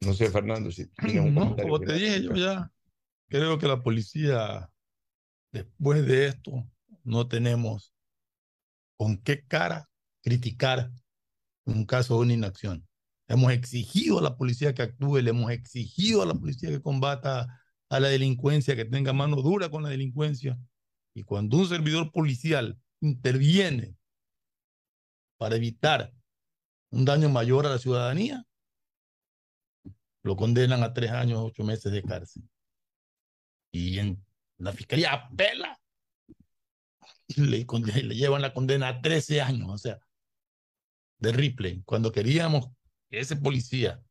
No 0.00 0.14
sé, 0.14 0.30
Fernando, 0.30 0.70
si 0.70 0.86
No, 1.30 1.56
como 1.56 1.80
te 1.80 1.94
dije, 1.94 2.22
yo 2.22 2.34
ya 2.34 2.70
creo 3.28 3.58
que 3.58 3.66
la 3.66 3.82
policía, 3.82 4.70
después 5.54 6.04
de 6.04 6.26
esto, 6.26 6.66
no 7.04 7.28
tenemos 7.28 7.94
con 8.98 9.16
qué 9.18 9.46
cara 9.46 9.88
criticar 10.20 10.90
un 11.64 11.86
caso 11.86 12.14
de 12.14 12.20
una 12.20 12.32
inacción. 12.34 12.86
Hemos 13.28 13.52
exigido 13.52 14.18
a 14.18 14.22
la 14.22 14.36
policía 14.36 14.74
que 14.74 14.82
actúe, 14.82 15.20
le 15.20 15.30
hemos 15.30 15.50
exigido 15.52 16.22
a 16.22 16.26
la 16.26 16.34
policía 16.34 16.70
que 16.70 16.82
combata 16.82 17.46
a 17.88 18.00
la 18.00 18.08
delincuencia, 18.08 18.74
que 18.74 18.84
tenga 18.84 19.12
mano 19.12 19.36
dura 19.36 19.70
con 19.70 19.84
la 19.84 19.88
delincuencia. 19.88 20.58
Y 21.14 21.22
cuando 21.22 21.56
un 21.58 21.68
servidor 21.68 22.10
policial 22.10 22.76
interviene 23.00 23.96
para 25.38 25.56
evitar 25.56 26.12
un 26.90 27.04
daño 27.04 27.28
mayor 27.28 27.64
a 27.66 27.70
la 27.70 27.78
ciudadanía, 27.78 28.44
lo 30.22 30.36
condenan 30.36 30.82
a 30.82 30.92
tres 30.92 31.12
años, 31.12 31.40
ocho 31.40 31.62
meses 31.62 31.92
de 31.92 32.02
cárcel. 32.02 32.42
Y 33.72 33.98
en 33.98 34.23
la 34.58 34.72
fiscalía 34.72 35.12
apela 35.12 35.78
y 37.26 37.40
le, 37.40 37.66
le 38.02 38.14
llevan 38.14 38.42
la 38.42 38.52
condena 38.52 38.88
a 38.88 39.00
13 39.00 39.40
años, 39.40 39.70
o 39.70 39.78
sea, 39.78 39.98
de 41.18 41.32
Ripley. 41.32 41.82
Cuando 41.84 42.12
queríamos 42.12 42.70
que 43.08 43.20
ese 43.20 43.36
policía 43.36 44.02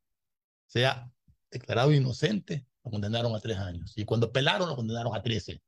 sea 0.67 1.10
declarado 1.51 1.93
inocente, 1.93 2.65
lo 2.84 2.91
condenaron 2.91 3.36
a 3.36 3.39
tres 3.39 3.58
años. 3.58 3.93
Y 3.95 4.06
cuando 4.06 4.27
apelaron, 4.27 4.67
lo 4.67 4.75
condenaron 4.75 5.15
a 5.15 5.21
13. 5.21 5.62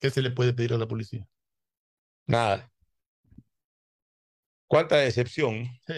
¿Qué 0.00 0.10
se 0.10 0.20
le 0.20 0.30
puede 0.30 0.52
pedir 0.52 0.74
a 0.74 0.78
la 0.78 0.88
policía? 0.88 1.26
Nada. 2.26 2.70
¿Cuánta 4.66 4.96
decepción? 4.96 5.68
Sí. 5.86 5.94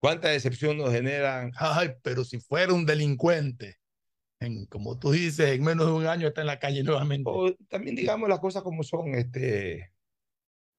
¿Cuánta 0.00 0.28
decepción 0.28 0.76
nos 0.76 0.90
generan? 0.90 1.52
Ay, 1.56 1.92
pero 2.02 2.24
si 2.24 2.40
fuera 2.40 2.74
un 2.74 2.84
delincuente, 2.84 3.78
en, 4.44 4.66
como 4.66 4.98
tú 4.98 5.12
dices, 5.12 5.50
en 5.50 5.62
menos 5.62 5.86
de 5.86 5.92
un 5.92 6.06
año 6.06 6.28
está 6.28 6.40
en 6.40 6.46
la 6.46 6.58
calle 6.58 6.82
nuevamente. 6.82 7.30
O 7.32 7.54
también 7.68 7.96
digamos 7.96 8.28
las 8.28 8.40
cosas 8.40 8.62
como 8.62 8.82
son, 8.82 9.14
este, 9.14 9.92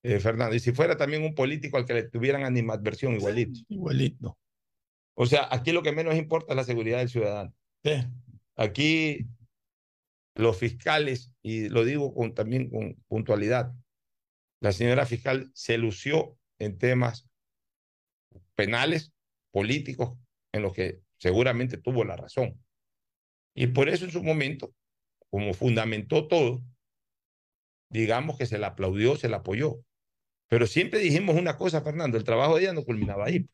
eh, 0.04 0.20
Fernando. 0.20 0.56
Y 0.56 0.60
si 0.60 0.72
fuera 0.72 0.98
también 0.98 1.24
un 1.24 1.36
político 1.36 1.78
al 1.78 1.86
que 1.86 1.94
le 1.94 2.04
tuvieran 2.04 2.44
animadversión, 2.44 3.14
igualito. 3.14 3.60
igualito. 3.70 4.38
O 5.16 5.26
sea, 5.26 5.48
aquí 5.52 5.72
lo 5.72 5.84
que 5.84 5.92
menos 5.92 6.16
importa 6.16 6.54
es 6.54 6.58
la 6.58 6.64
seguridad 6.64 7.00
del 7.00 7.10
ciudadano. 7.10 7.54
Sí. 7.84 7.92
Aquí 8.56 9.28
los 10.36 10.58
fiscales, 10.58 11.32
y 11.42 11.70
lo 11.70 11.86
digo 11.86 12.14
con, 12.14 12.34
también 12.34 12.70
con 12.70 12.96
puntualidad, 13.08 13.74
la 14.60 14.72
señora 14.72 15.06
fiscal 15.06 15.52
se 15.54 15.78
lució 15.78 16.38
en 16.60 16.78
temas 16.78 17.28
penales 18.56 19.14
políticos 19.52 20.18
en 20.52 20.64
los 20.64 20.74
que 20.74 21.02
seguramente 21.18 21.78
tuvo 21.78 22.04
la 22.04 22.16
razón. 22.16 22.63
Y 23.56 23.68
por 23.68 23.90
eso 23.90 24.06
en 24.06 24.12
su 24.12 24.24
momento, 24.24 24.74
como 25.30 25.54
fundamentó 25.54 26.28
todo, 26.28 26.64
digamos 27.90 28.38
que 28.38 28.46
se 28.46 28.58
la 28.58 28.68
aplaudió, 28.68 29.16
se 29.16 29.30
la 29.30 29.38
apoyó. 29.38 29.80
Pero 30.48 30.68
siempre 30.68 31.00
dijimos 31.00 31.36
una 31.36 31.58
cosa, 31.58 31.82
Fernando, 31.82 32.18
el 32.18 32.24
trabajo 32.24 32.56
de 32.56 32.64
ella 32.64 32.74
no 32.74 32.84
culminaba 32.84 33.26
ahí. 33.26 33.48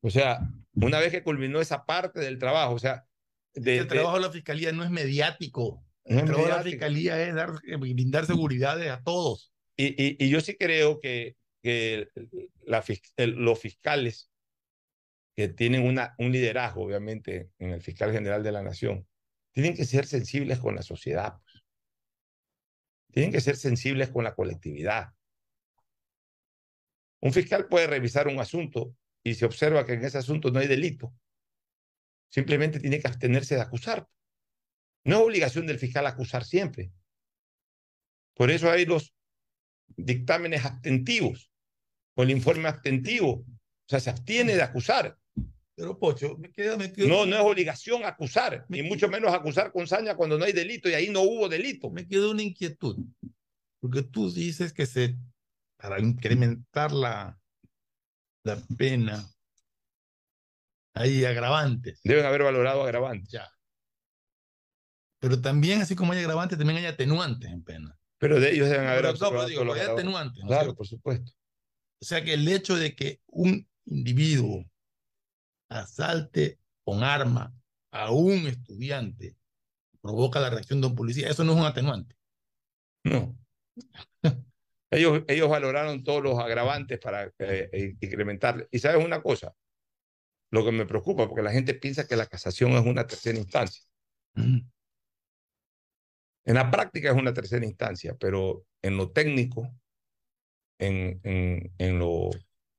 O 0.00 0.10
sea, 0.10 0.40
una 0.74 0.98
vez 0.98 1.10
que 1.12 1.22
culminó 1.22 1.60
esa 1.60 1.84
parte 1.84 2.20
del 2.20 2.38
trabajo, 2.38 2.74
o 2.74 2.78
sea... 2.78 3.06
el 3.54 3.86
trabajo 3.86 4.16
de 4.16 4.22
la 4.22 4.32
fiscalía 4.32 4.72
no 4.72 4.84
es 4.84 4.90
mediático. 4.90 5.84
el 6.04 6.24
trabajo 6.24 6.46
de 6.46 6.52
la 6.52 6.62
fiscalía 6.62 7.22
es 7.22 7.34
dar, 7.34 7.52
brindar 7.78 8.26
seguridades 8.26 8.90
a 8.90 9.02
todos. 9.02 9.52
Y, 9.76 9.86
y, 9.86 10.16
y 10.18 10.28
yo 10.28 10.40
sí 10.40 10.56
creo 10.56 11.00
que 11.00 11.36
que 11.62 12.08
la, 12.66 12.84
los 13.16 13.58
fiscales 13.58 14.30
que 15.34 15.48
tienen 15.48 15.82
un 15.82 16.32
liderazgo, 16.32 16.84
obviamente, 16.84 17.50
en 17.58 17.70
el 17.70 17.80
fiscal 17.80 18.12
general 18.12 18.42
de 18.42 18.52
la 18.52 18.62
nación, 18.62 19.06
tienen 19.52 19.74
que 19.74 19.84
ser 19.84 20.06
sensibles 20.06 20.58
con 20.58 20.74
la 20.74 20.82
sociedad. 20.82 21.38
Pues. 21.42 21.64
Tienen 23.12 23.32
que 23.32 23.40
ser 23.40 23.56
sensibles 23.56 24.10
con 24.10 24.24
la 24.24 24.34
colectividad. 24.34 25.12
Un 27.20 27.32
fiscal 27.32 27.68
puede 27.68 27.86
revisar 27.86 28.28
un 28.28 28.40
asunto 28.40 28.96
y 29.22 29.34
se 29.34 29.44
observa 29.44 29.86
que 29.86 29.92
en 29.92 30.04
ese 30.04 30.18
asunto 30.18 30.50
no 30.50 30.58
hay 30.58 30.66
delito. 30.66 31.14
Simplemente 32.28 32.80
tiene 32.80 32.98
que 32.98 33.08
abstenerse 33.08 33.54
de 33.54 33.60
acusar. 33.60 34.08
No 35.04 35.16
es 35.16 35.22
obligación 35.22 35.66
del 35.66 35.78
fiscal 35.78 36.06
acusar 36.06 36.44
siempre. 36.44 36.92
Por 38.34 38.50
eso 38.50 38.70
hay 38.70 38.86
los 38.86 39.14
dictámenes 39.88 40.64
abstentivos 40.64 41.52
o 42.14 42.22
el 42.22 42.30
informe 42.30 42.68
abstentivo. 42.68 43.44
O 43.44 43.88
sea, 43.88 44.00
se 44.00 44.10
abstiene 44.10 44.54
de 44.56 44.62
acusar. 44.62 45.18
Pero, 45.74 45.98
Pocho, 45.98 46.36
me 46.36 46.52
queda, 46.52 46.76
me 46.76 46.92
No, 46.96 47.24
no 47.24 47.36
es 47.36 47.42
obligación 47.42 48.04
acusar, 48.04 48.66
ni 48.68 48.82
mucho 48.82 49.08
menos 49.08 49.32
acusar 49.32 49.72
con 49.72 49.86
saña 49.86 50.14
cuando 50.16 50.38
no 50.38 50.44
hay 50.44 50.52
delito 50.52 50.88
y 50.88 50.94
ahí 50.94 51.08
no 51.08 51.22
hubo 51.22 51.48
delito. 51.48 51.90
Me 51.90 52.06
queda 52.06 52.30
una 52.30 52.42
inquietud, 52.42 52.96
porque 53.80 54.02
tú 54.02 54.30
dices 54.30 54.72
que 54.72 54.84
se, 54.84 55.16
para 55.78 55.98
incrementar 55.98 56.92
la, 56.92 57.38
la 58.44 58.56
pena. 58.76 59.26
Hay 60.94 61.24
agravantes. 61.24 62.00
Deben 62.04 62.26
haber 62.26 62.42
valorado 62.42 62.82
agravantes. 62.82 63.30
Ya. 63.30 63.50
Pero 65.20 65.40
también, 65.40 65.80
así 65.80 65.96
como 65.96 66.12
hay 66.12 66.18
agravantes, 66.18 66.58
también 66.58 66.80
hay 66.80 66.86
atenuantes 66.86 67.50
en 67.50 67.62
pena. 67.62 67.98
Pero 68.18 68.38
de 68.38 68.52
ellos 68.52 68.68
deben 68.68 68.86
haber 68.86 69.02
Pero, 69.02 69.14
no, 69.14 69.26
observado 69.26 69.48
digo, 69.48 69.72
hay 69.72 69.80
atenuantes. 69.80 70.44
¿no 70.44 70.50
es 70.50 70.56
Claro, 70.58 70.74
por 70.74 70.86
supuesto. 70.86 71.32
O 72.00 72.04
sea 72.04 72.22
que 72.22 72.34
el 72.34 72.46
hecho 72.46 72.76
de 72.76 72.94
que 72.94 73.20
un 73.26 73.66
individuo 73.86 74.64
asalte 75.80 76.58
con 76.84 77.02
arma 77.02 77.54
a 77.90 78.10
un 78.10 78.46
estudiante 78.46 79.36
provoca 80.00 80.40
la 80.40 80.50
reacción 80.50 80.80
de 80.80 80.88
un 80.88 80.94
policía, 80.94 81.28
eso 81.28 81.44
no 81.44 81.52
es 81.52 81.58
un 81.58 81.66
atenuante. 81.66 82.16
No. 83.04 83.36
Ellos, 84.90 85.22
ellos 85.26 85.48
valoraron 85.48 86.04
todos 86.04 86.22
los 86.22 86.38
agravantes 86.38 86.98
para 86.98 87.24
eh, 87.38 87.70
eh, 87.72 87.96
incrementar. 87.98 88.68
Y 88.70 88.78
sabes 88.78 89.02
una 89.02 89.22
cosa, 89.22 89.54
lo 90.50 90.66
que 90.66 90.70
me 90.70 90.84
preocupa, 90.84 91.26
porque 91.26 91.40
la 91.40 91.50
gente 91.50 91.72
piensa 91.72 92.06
que 92.06 92.14
la 92.14 92.26
casación 92.26 92.72
es 92.72 92.84
una 92.84 93.06
tercera 93.06 93.38
instancia. 93.38 93.82
En 94.36 94.70
la 96.44 96.70
práctica 96.70 97.10
es 97.10 97.16
una 97.16 97.32
tercera 97.32 97.64
instancia, 97.64 98.14
pero 98.20 98.66
en 98.82 98.98
lo 98.98 99.12
técnico, 99.12 99.74
en, 100.78 101.18
en, 101.22 101.72
en 101.78 101.98
lo 101.98 102.28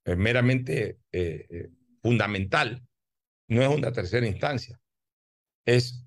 eh, 0.05 0.15
meramente 0.15 0.99
eh, 1.11 1.69
fundamental, 2.03 2.85
no 3.47 3.63
es 3.63 3.69
una 3.69 3.91
tercera 3.91 4.27
instancia. 4.27 4.79
Es 5.65 6.05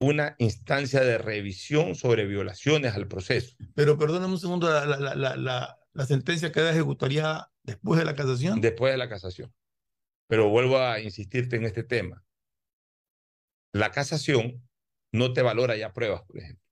una 0.00 0.36
instancia 0.38 1.00
de 1.00 1.18
revisión 1.18 1.94
sobre 1.94 2.26
violaciones 2.26 2.94
al 2.94 3.08
proceso. 3.08 3.56
Pero 3.74 3.98
perdóname 3.98 4.32
un 4.32 4.40
segundo, 4.40 4.70
la, 4.70 5.36
la, 5.36 6.06
sentencia 6.06 6.52
queda 6.52 6.70
ejecutaría 6.70 7.48
después 7.62 7.98
de 7.98 8.06
la 8.06 8.14
casación. 8.14 8.60
después 8.60 8.92
de 8.92 8.98
la 8.98 9.08
casación. 9.08 9.52
Pero 10.28 10.48
vuelvo 10.48 10.78
a 10.78 11.00
insistirte 11.00 11.56
en 11.56 11.64
este 11.64 11.82
tema. 11.82 12.24
La 13.72 13.90
casación 13.90 14.62
no 15.12 15.32
te 15.32 15.42
valora 15.42 15.76
ya 15.76 15.92
pruebas, 15.92 16.22
por 16.22 16.38
ejemplo, 16.38 16.64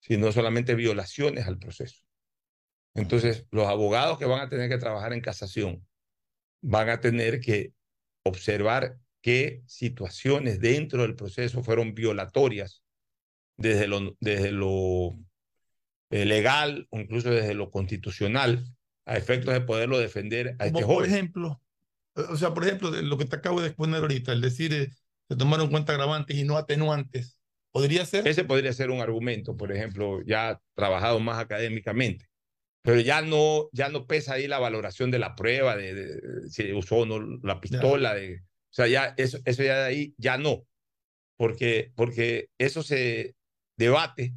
sino 0.00 0.30
solamente 0.30 0.74
violaciones 0.74 1.46
al 1.46 1.58
proceso. 1.58 2.02
Entonces, 2.94 3.46
los 3.50 3.66
abogados 3.66 4.18
que 4.18 4.26
van 4.26 4.40
a 4.40 4.48
tener 4.48 4.68
que 4.68 4.78
trabajar 4.78 5.12
en 5.12 5.20
casación 5.20 5.86
van 6.64 6.88
a 6.88 7.00
tener 7.00 7.40
que 7.40 7.72
observar 8.24 8.96
qué 9.20 9.62
situaciones 9.66 10.60
dentro 10.60 11.02
del 11.02 11.14
proceso 11.14 11.62
fueron 11.62 11.94
violatorias 11.94 12.82
desde 13.56 13.86
lo, 13.86 14.16
desde 14.18 14.50
lo 14.50 15.14
eh, 16.10 16.24
legal 16.24 16.86
o 16.90 16.98
incluso 16.98 17.30
desde 17.30 17.54
lo 17.54 17.70
constitucional 17.70 18.64
a 19.04 19.16
efectos 19.16 19.52
de 19.52 19.60
poderlo 19.60 19.98
defender 19.98 20.56
a 20.58 20.66
este 20.66 20.82
Como 20.82 20.94
por 20.94 20.96
joven. 20.96 21.12
ejemplo, 21.12 21.62
o 22.14 22.36
sea, 22.36 22.54
por 22.54 22.64
ejemplo, 22.64 22.90
lo 22.90 23.18
que 23.18 23.26
te 23.26 23.36
acabo 23.36 23.60
de 23.60 23.68
exponer 23.68 24.00
ahorita, 24.00 24.32
el 24.32 24.40
decir 24.40 24.72
eh, 24.72 24.90
se 25.28 25.36
tomaron 25.36 25.66
en 25.66 25.70
cuenta 25.70 25.92
agravantes 25.92 26.36
y 26.36 26.44
no 26.44 26.56
atenuantes, 26.56 27.38
¿podría 27.72 28.06
ser? 28.06 28.26
Ese 28.26 28.44
podría 28.44 28.72
ser 28.72 28.90
un 28.90 29.00
argumento, 29.00 29.54
por 29.56 29.70
ejemplo, 29.70 30.22
ya 30.24 30.60
trabajado 30.74 31.20
más 31.20 31.38
académicamente. 31.38 32.26
Pero 32.84 33.00
ya 33.00 33.22
no, 33.22 33.70
ya 33.72 33.88
no 33.88 34.06
pesa 34.06 34.34
ahí 34.34 34.46
la 34.46 34.58
valoración 34.58 35.10
de 35.10 35.18
la 35.18 35.34
prueba, 35.34 35.74
de, 35.74 35.94
de- 35.94 36.16
de 36.20 36.50
si 36.50 36.70
usó 36.74 36.98
o 36.98 37.06
no 37.06 37.18
la 37.42 37.58
pistola. 37.58 38.14
De, 38.14 38.36
o 38.36 38.42
sea, 38.70 38.86
ya 38.86 39.14
eso, 39.16 39.38
eso 39.46 39.62
ya 39.62 39.78
de 39.78 39.84
ahí 39.88 40.14
ya 40.18 40.36
no. 40.36 40.66
Porque, 41.36 41.92
porque 41.96 42.50
eso 42.58 42.82
se 42.82 43.34
debate 43.78 44.34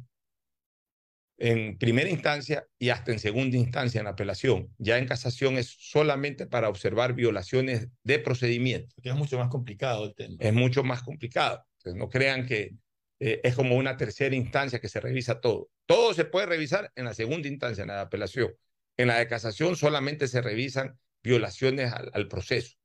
en 1.36 1.78
primera 1.78 2.08
instancia 2.08 2.66
y 2.78 2.88
hasta 2.88 3.12
en 3.12 3.18
segunda 3.18 3.56
instancia 3.56 4.00
en 4.00 4.06
apelación. 4.06 4.74
Ya 4.78 4.98
en 4.98 5.06
casación 5.06 5.58
es 5.58 5.76
solamente 5.78 6.46
para 6.46 6.68
observar 6.68 7.12
violaciones 7.12 7.88
de 8.02 8.18
procedimiento. 8.18 8.88
Porque 8.96 9.10
es 9.10 9.14
mucho 9.14 9.38
más 9.38 9.48
complicado 9.48 10.06
el 10.06 10.14
tema. 10.14 10.36
Es 10.40 10.52
mucho 10.54 10.82
más 10.82 11.02
complicado. 11.02 11.64
Entonces, 11.78 11.98
no 12.00 12.08
crean 12.08 12.46
que 12.46 12.74
eh, 13.20 13.40
es 13.42 13.54
como 13.54 13.76
una 13.76 13.96
tercera 13.96 14.34
instancia 14.34 14.80
que 14.80 14.88
se 14.88 15.00
revisa 15.00 15.40
todo. 15.40 15.70
Todo 15.86 16.14
se 16.14 16.24
puede 16.24 16.46
revisar 16.46 16.92
en 16.94 17.04
la 17.04 17.14
segunda 17.14 17.48
instancia, 17.48 17.82
en 17.82 17.88
la 17.88 17.96
de 17.96 18.00
apelación. 18.02 18.54
En 18.96 19.08
la 19.08 19.18
de 19.18 19.28
casación 19.28 19.76
solamente 19.76 20.28
se 20.28 20.40
revisan 20.40 20.98
violaciones 21.22 21.92
al, 21.92 22.28
proceso. 22.28 22.76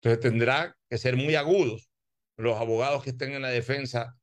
Entonces 0.00 0.20
tendrá 0.20 0.76
que 0.88 0.98
ser 0.98 1.16
muy 1.16 1.34
agudos 1.34 1.90
los 2.36 2.56
abogados 2.56 3.02
que 3.02 3.10
estén 3.10 3.32
en 3.32 3.42
la 3.42 3.48
defensa 3.48 4.16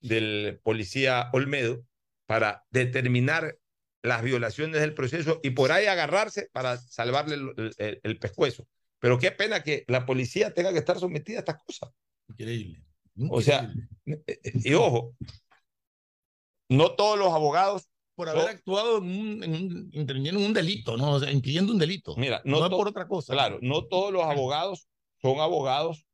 del 0.00 0.60
policía 0.62 1.30
Olmedo 1.32 1.84
para 2.26 2.64
determinar 2.70 3.56
las 4.02 4.22
violaciones 4.22 4.80
del 4.80 4.94
proceso 4.94 5.40
y 5.42 5.50
por 5.50 5.70
ahí 5.70 5.86
agarrarse 5.86 6.48
para 6.52 6.76
salvarle 6.76 7.36
el- 7.36 8.00
el 8.02 8.18
pescuezo. 8.18 8.68
Pero 8.98 9.18
qué 9.18 9.30
pena 9.30 9.62
que 9.62 9.84
la 9.86 10.06
policía 10.06 10.52
tenga 10.52 10.72
que 10.72 10.78
estar 10.78 10.98
sometida 10.98 11.38
a 11.38 11.40
estas 11.40 11.62
cosas. 11.62 11.90
Increíble. 12.28 12.91
O 13.30 13.40
sea, 13.40 13.72
Increíble. 14.04 14.60
Y 14.64 14.74
ojo, 14.74 15.14
no 16.68 16.92
todos 16.94 17.18
los 17.18 17.32
abogados, 17.32 17.88
por 18.14 18.28
haber 18.28 18.42
no. 18.44 18.48
actuado 18.50 18.98
en 18.98 19.04
un, 19.04 19.44
en 19.44 19.54
un- 19.54 19.90
interviniendo 19.92 20.40
en 20.40 20.46
un 20.46 20.52
delito, 20.52 20.96
¿no? 20.96 21.12
O 21.12 21.20
sea, 21.20 21.30
impidiendo 21.30 21.72
un 21.72 21.78
delito. 21.78 22.14
mira, 22.16 22.42
no, 22.44 22.58
no, 22.58 22.64
es 22.66 22.70
to- 22.70 22.76
por 22.76 22.88
otra 22.88 23.06
cosa. 23.08 23.32
claro, 23.32 23.58
no 23.62 23.86
todos 23.86 24.12
los 24.12 24.22
abogados 24.24 24.88
son 25.20 25.40
abogados 25.40 26.06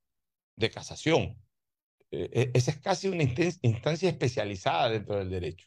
de 0.56 0.70
casación. 0.70 1.40
Eh, 2.10 2.30
eh, 2.32 2.50
esa 2.54 2.70
es 2.70 2.78
casi 2.80 3.08
una 3.08 3.22
instancia 3.22 4.08
especializada 4.08 4.88
dentro 4.90 5.16
del 5.16 5.30
derecho. 5.30 5.66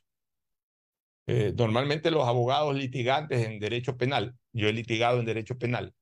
Eh, 1.28 1.54
normalmente 1.56 2.12
los 2.12 2.28
abogados 2.28 2.76
litigantes 2.76 3.46
en 3.46 3.60
derecho 3.60 3.96
penal, 3.98 4.36
yo 4.54 4.68
he 4.68 4.74
litigado 4.74 5.20
en 5.20 5.26
derecho 5.26 5.58
penal, 5.58 5.94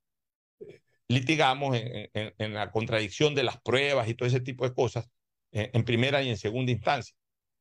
eh, 0.61 0.81
litigamos 1.07 1.75
en, 1.75 2.09
en- 2.13 2.33
en 2.37 2.53
la 2.53 2.71
contradicción 2.71 3.35
de 3.35 3.43
las 3.43 3.59
pruebas 3.61 4.07
y 4.07 4.13
todo 4.15 4.27
ese 4.27 4.39
tipo 4.39 4.67
de 4.67 4.73
cosas 4.73 5.09
en, 5.51 5.69
en 5.73 5.83
primera 5.83 6.21
y 6.21 6.29
en 6.29 6.37
segunda 6.37 6.71
instancia. 6.71 7.15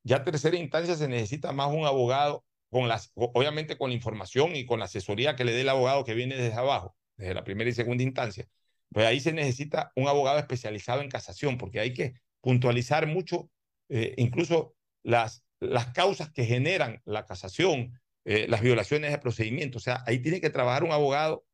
Ya 0.05 0.25
tercera 0.25 0.57
instancia 0.57 0.95
se 0.97 1.09
necesita 1.09 1.53
más 1.53 1.69
un 1.73 1.85
abogado 1.85 2.45
con 2.71 2.89
las, 2.89 3.13
obviamente 3.15 3.77
con 3.79 3.91
la 3.91 3.97
información 3.97 4.55
y 4.55 4.67
con 4.67 4.79
la 4.79 4.87
asesoría 4.87 5.37
que 5.37 5.45
le 5.45 5.53
dé 5.53 5.63
el 5.63 5.69
abogado 5.69 6.05
que 6.05 6.15
viene 6.15 6.37
desde 6.37 6.57
abajo, 6.57 6.97
desde 7.17 7.35
la 7.35 7.45
primera 7.45 7.71
y 7.71 7.73
segunda 7.73 8.03
instancia. 8.03 8.47
Pues 8.91 9.07
ahí 9.07 9.21
se 9.21 9.33
necesita 9.33 9.93
un 9.97 10.09
abogado 10.09 10.39
especializado 10.39 11.03
en 11.03 11.09
casación, 11.09 11.59
porque 11.59 11.81
hay 11.81 11.93
que 11.93 12.15
puntualizar 12.41 13.07
mucho, 13.07 13.51
eh, 13.89 14.15
incluso 14.17 14.75
las, 15.03 15.45
las 15.61 15.93
causas 15.93 16.31
que 16.31 16.45
generan 16.45 17.03
la 17.05 17.27
casación, 17.27 17.99
eh, 18.25 18.47
las 18.49 18.61
violaciones 18.61 19.11
de 19.11 19.19
procedimiento. 19.19 19.79
O 19.79 19.81
sea, 19.81 20.03
ahí 20.07 20.21
tiene 20.21 20.41
que 20.41 20.51
trabajar 20.51 20.85
un 20.85 20.93
abogado 20.93 21.45
eh, 21.45 21.48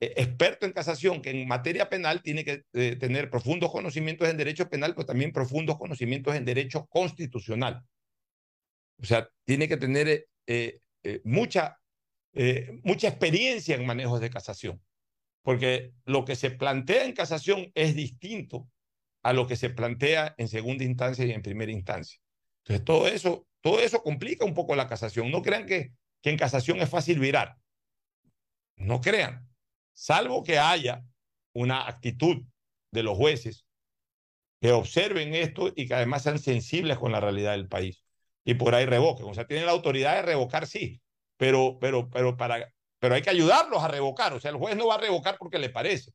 experto 0.00 0.64
en 0.64 0.72
casación, 0.72 1.20
que 1.20 1.30
en 1.30 1.46
materia 1.46 1.88
penal 1.88 2.22
tiene 2.22 2.44
que 2.44 2.64
eh, 2.72 2.96
tener 2.96 3.28
profundos 3.28 3.70
conocimientos 3.70 4.28
en 4.28 4.36
derecho 4.36 4.68
penal, 4.68 4.94
pero 4.94 5.06
también 5.06 5.32
profundos 5.32 5.76
conocimientos 5.78 6.34
en 6.34 6.44
derecho 6.44 6.86
constitucional. 6.86 7.82
O 8.98 9.04
sea, 9.04 9.28
tiene 9.44 9.68
que 9.68 9.76
tener 9.76 10.08
eh, 10.08 10.26
eh, 10.46 10.80
eh, 11.02 11.20
mucha, 11.24 11.78
eh, 12.32 12.80
mucha 12.82 13.08
experiencia 13.08 13.74
en 13.76 13.86
manejos 13.86 14.20
de 14.20 14.30
casación, 14.30 14.82
porque 15.42 15.92
lo 16.04 16.24
que 16.24 16.36
se 16.36 16.50
plantea 16.50 17.04
en 17.04 17.12
casación 17.12 17.70
es 17.74 17.94
distinto 17.94 18.68
a 19.22 19.32
lo 19.32 19.46
que 19.46 19.56
se 19.56 19.70
plantea 19.70 20.34
en 20.38 20.48
segunda 20.48 20.84
instancia 20.84 21.24
y 21.26 21.32
en 21.32 21.42
primera 21.42 21.72
instancia. 21.72 22.20
Entonces, 22.64 22.84
todo 22.84 23.06
eso, 23.06 23.46
todo 23.60 23.80
eso 23.80 24.02
complica 24.02 24.44
un 24.44 24.54
poco 24.54 24.74
la 24.74 24.86
casación. 24.86 25.30
No 25.30 25.42
crean 25.42 25.66
que, 25.66 25.92
que 26.22 26.30
en 26.30 26.38
casación 26.38 26.80
es 26.80 26.88
fácil 26.88 27.18
virar. 27.18 27.56
No 28.76 29.00
crean. 29.00 29.49
Salvo 29.92 30.42
que 30.42 30.58
haya 30.58 31.04
una 31.52 31.86
actitud 31.86 32.42
de 32.90 33.02
los 33.02 33.16
jueces 33.16 33.66
que 34.60 34.72
observen 34.72 35.34
esto 35.34 35.72
y 35.74 35.86
que 35.86 35.94
además 35.94 36.22
sean 36.22 36.38
sensibles 36.38 36.98
con 36.98 37.12
la 37.12 37.20
realidad 37.20 37.52
del 37.52 37.68
país. 37.68 38.04
Y 38.44 38.54
por 38.54 38.74
ahí 38.74 38.86
revoquen. 38.86 39.26
O 39.26 39.34
sea, 39.34 39.46
tienen 39.46 39.66
la 39.66 39.72
autoridad 39.72 40.16
de 40.16 40.22
revocar, 40.22 40.66
sí, 40.66 41.00
pero, 41.36 41.78
pero, 41.80 42.10
pero, 42.10 42.36
para, 42.36 42.72
pero 42.98 43.14
hay 43.14 43.22
que 43.22 43.30
ayudarlos 43.30 43.82
a 43.82 43.88
revocar. 43.88 44.32
O 44.34 44.40
sea, 44.40 44.50
el 44.50 44.58
juez 44.58 44.76
no 44.76 44.88
va 44.88 44.96
a 44.96 45.00
revocar 45.00 45.38
porque 45.38 45.58
le 45.58 45.70
parece. 45.70 46.12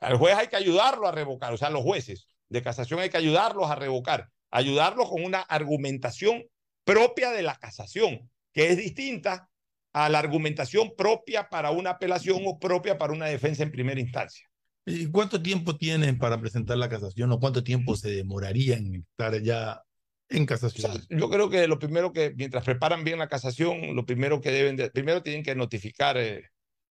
Al 0.00 0.16
juez 0.16 0.34
hay 0.34 0.48
que 0.48 0.56
ayudarlo 0.56 1.06
a 1.06 1.12
revocar. 1.12 1.52
O 1.52 1.58
sea, 1.58 1.68
los 1.68 1.82
jueces 1.82 2.26
de 2.48 2.62
casación 2.62 3.00
hay 3.00 3.10
que 3.10 3.18
ayudarlos 3.18 3.70
a 3.70 3.74
revocar. 3.74 4.30
Ayudarlos 4.50 5.10
con 5.10 5.22
una 5.22 5.40
argumentación 5.40 6.44
propia 6.84 7.30
de 7.30 7.42
la 7.42 7.56
casación, 7.56 8.30
que 8.52 8.70
es 8.70 8.78
distinta 8.78 9.49
a 9.92 10.08
la 10.08 10.18
argumentación 10.18 10.92
propia 10.96 11.48
para 11.48 11.70
una 11.70 11.90
apelación 11.90 12.42
o 12.46 12.58
propia 12.58 12.96
para 12.98 13.12
una 13.12 13.26
defensa 13.26 13.62
en 13.62 13.72
primera 13.72 14.00
instancia. 14.00 14.46
¿Y 14.86 15.06
cuánto 15.06 15.42
tiempo 15.42 15.76
tienen 15.76 16.18
para 16.18 16.40
presentar 16.40 16.78
la 16.78 16.88
casación 16.88 17.30
o 17.32 17.40
cuánto 17.40 17.62
tiempo 17.62 17.96
se 17.96 18.10
demoraría 18.10 18.76
en 18.76 19.06
estar 19.10 19.40
ya 19.42 19.82
en 20.28 20.44
O 20.44 20.46
casación? 20.46 20.92
sea, 20.92 21.18
yo 21.18 21.28
creo 21.28 21.50
que 21.50 21.66
lo 21.66 21.78
primero 21.78 22.12
que, 22.12 22.32
mientras 22.36 22.64
preparan 22.64 23.04
bien 23.04 23.18
la 23.18 23.28
casación, 23.28 23.94
lo 23.94 24.06
primero 24.06 24.40
que 24.40 24.50
deben 24.50 24.76
de, 24.76 24.90
primero 24.90 25.22
tienen 25.22 25.42
que 25.42 25.54
notificar 25.54 26.16
eh, 26.16 26.44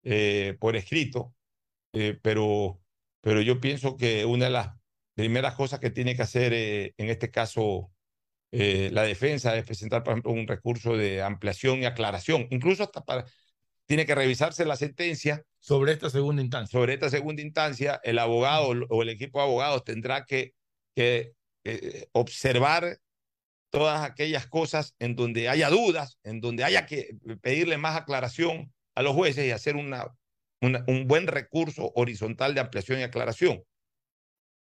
eh, 0.02 0.56
por 0.60 0.76
escrito, 0.76 1.34
eh, 1.92 2.18
pero, 2.20 2.80
pero 3.20 3.40
yo 3.40 3.60
pienso 3.60 3.96
que 3.96 4.24
una 4.24 4.46
de 4.46 4.50
las 4.50 4.68
primeras 5.14 5.54
cosas 5.54 5.80
que 5.80 5.90
tiene 5.90 6.14
que 6.14 6.22
hacer 6.22 6.52
en 6.52 7.10
este 7.10 7.30
caso 7.30 7.90
eh, 8.52 8.90
la 8.92 9.02
defensa 9.02 9.56
es 9.56 9.64
presentar, 9.64 10.02
por 10.02 10.12
ejemplo, 10.12 10.32
un 10.32 10.46
recurso 10.46 10.96
de 10.96 11.22
ampliación 11.22 11.80
y 11.80 11.84
aclaración, 11.84 12.46
incluso 12.50 12.82
hasta 12.82 13.04
para, 13.04 13.24
tiene 13.86 14.06
que 14.06 14.14
revisarse 14.14 14.64
la 14.64 14.76
sentencia 14.76 15.44
Sobre 15.58 15.92
esta 15.92 16.08
segunda 16.10 16.42
instancia. 16.42 16.78
Sobre 16.78 16.94
esta 16.94 17.10
segunda 17.10 17.42
instancia, 17.42 18.00
el 18.02 18.18
abogado 18.18 18.68
o 18.88 19.02
el 19.02 19.08
equipo 19.10 19.38
de 19.38 19.44
abogados 19.44 19.84
tendrá 19.84 20.24
que, 20.24 20.54
que 20.94 21.34
eh, 21.64 22.08
observar 22.12 22.98
todas 23.70 24.02
aquellas 24.02 24.46
cosas 24.46 24.94
en 24.98 25.16
donde 25.16 25.48
haya 25.48 25.68
dudas, 25.68 26.18
en 26.24 26.40
donde 26.40 26.64
haya 26.64 26.86
que 26.86 27.16
pedirle 27.42 27.76
más 27.76 27.96
aclaración 27.96 28.72
a 28.94 29.02
los 29.02 29.14
jueces 29.14 29.46
y 29.46 29.50
hacer 29.50 29.76
una, 29.76 30.06
un 30.60 31.06
buen 31.06 31.26
recurso 31.26 31.92
horizontal 31.94 32.54
de 32.54 32.60
ampliación 32.60 33.00
y 33.00 33.02
aclaración 33.02 33.62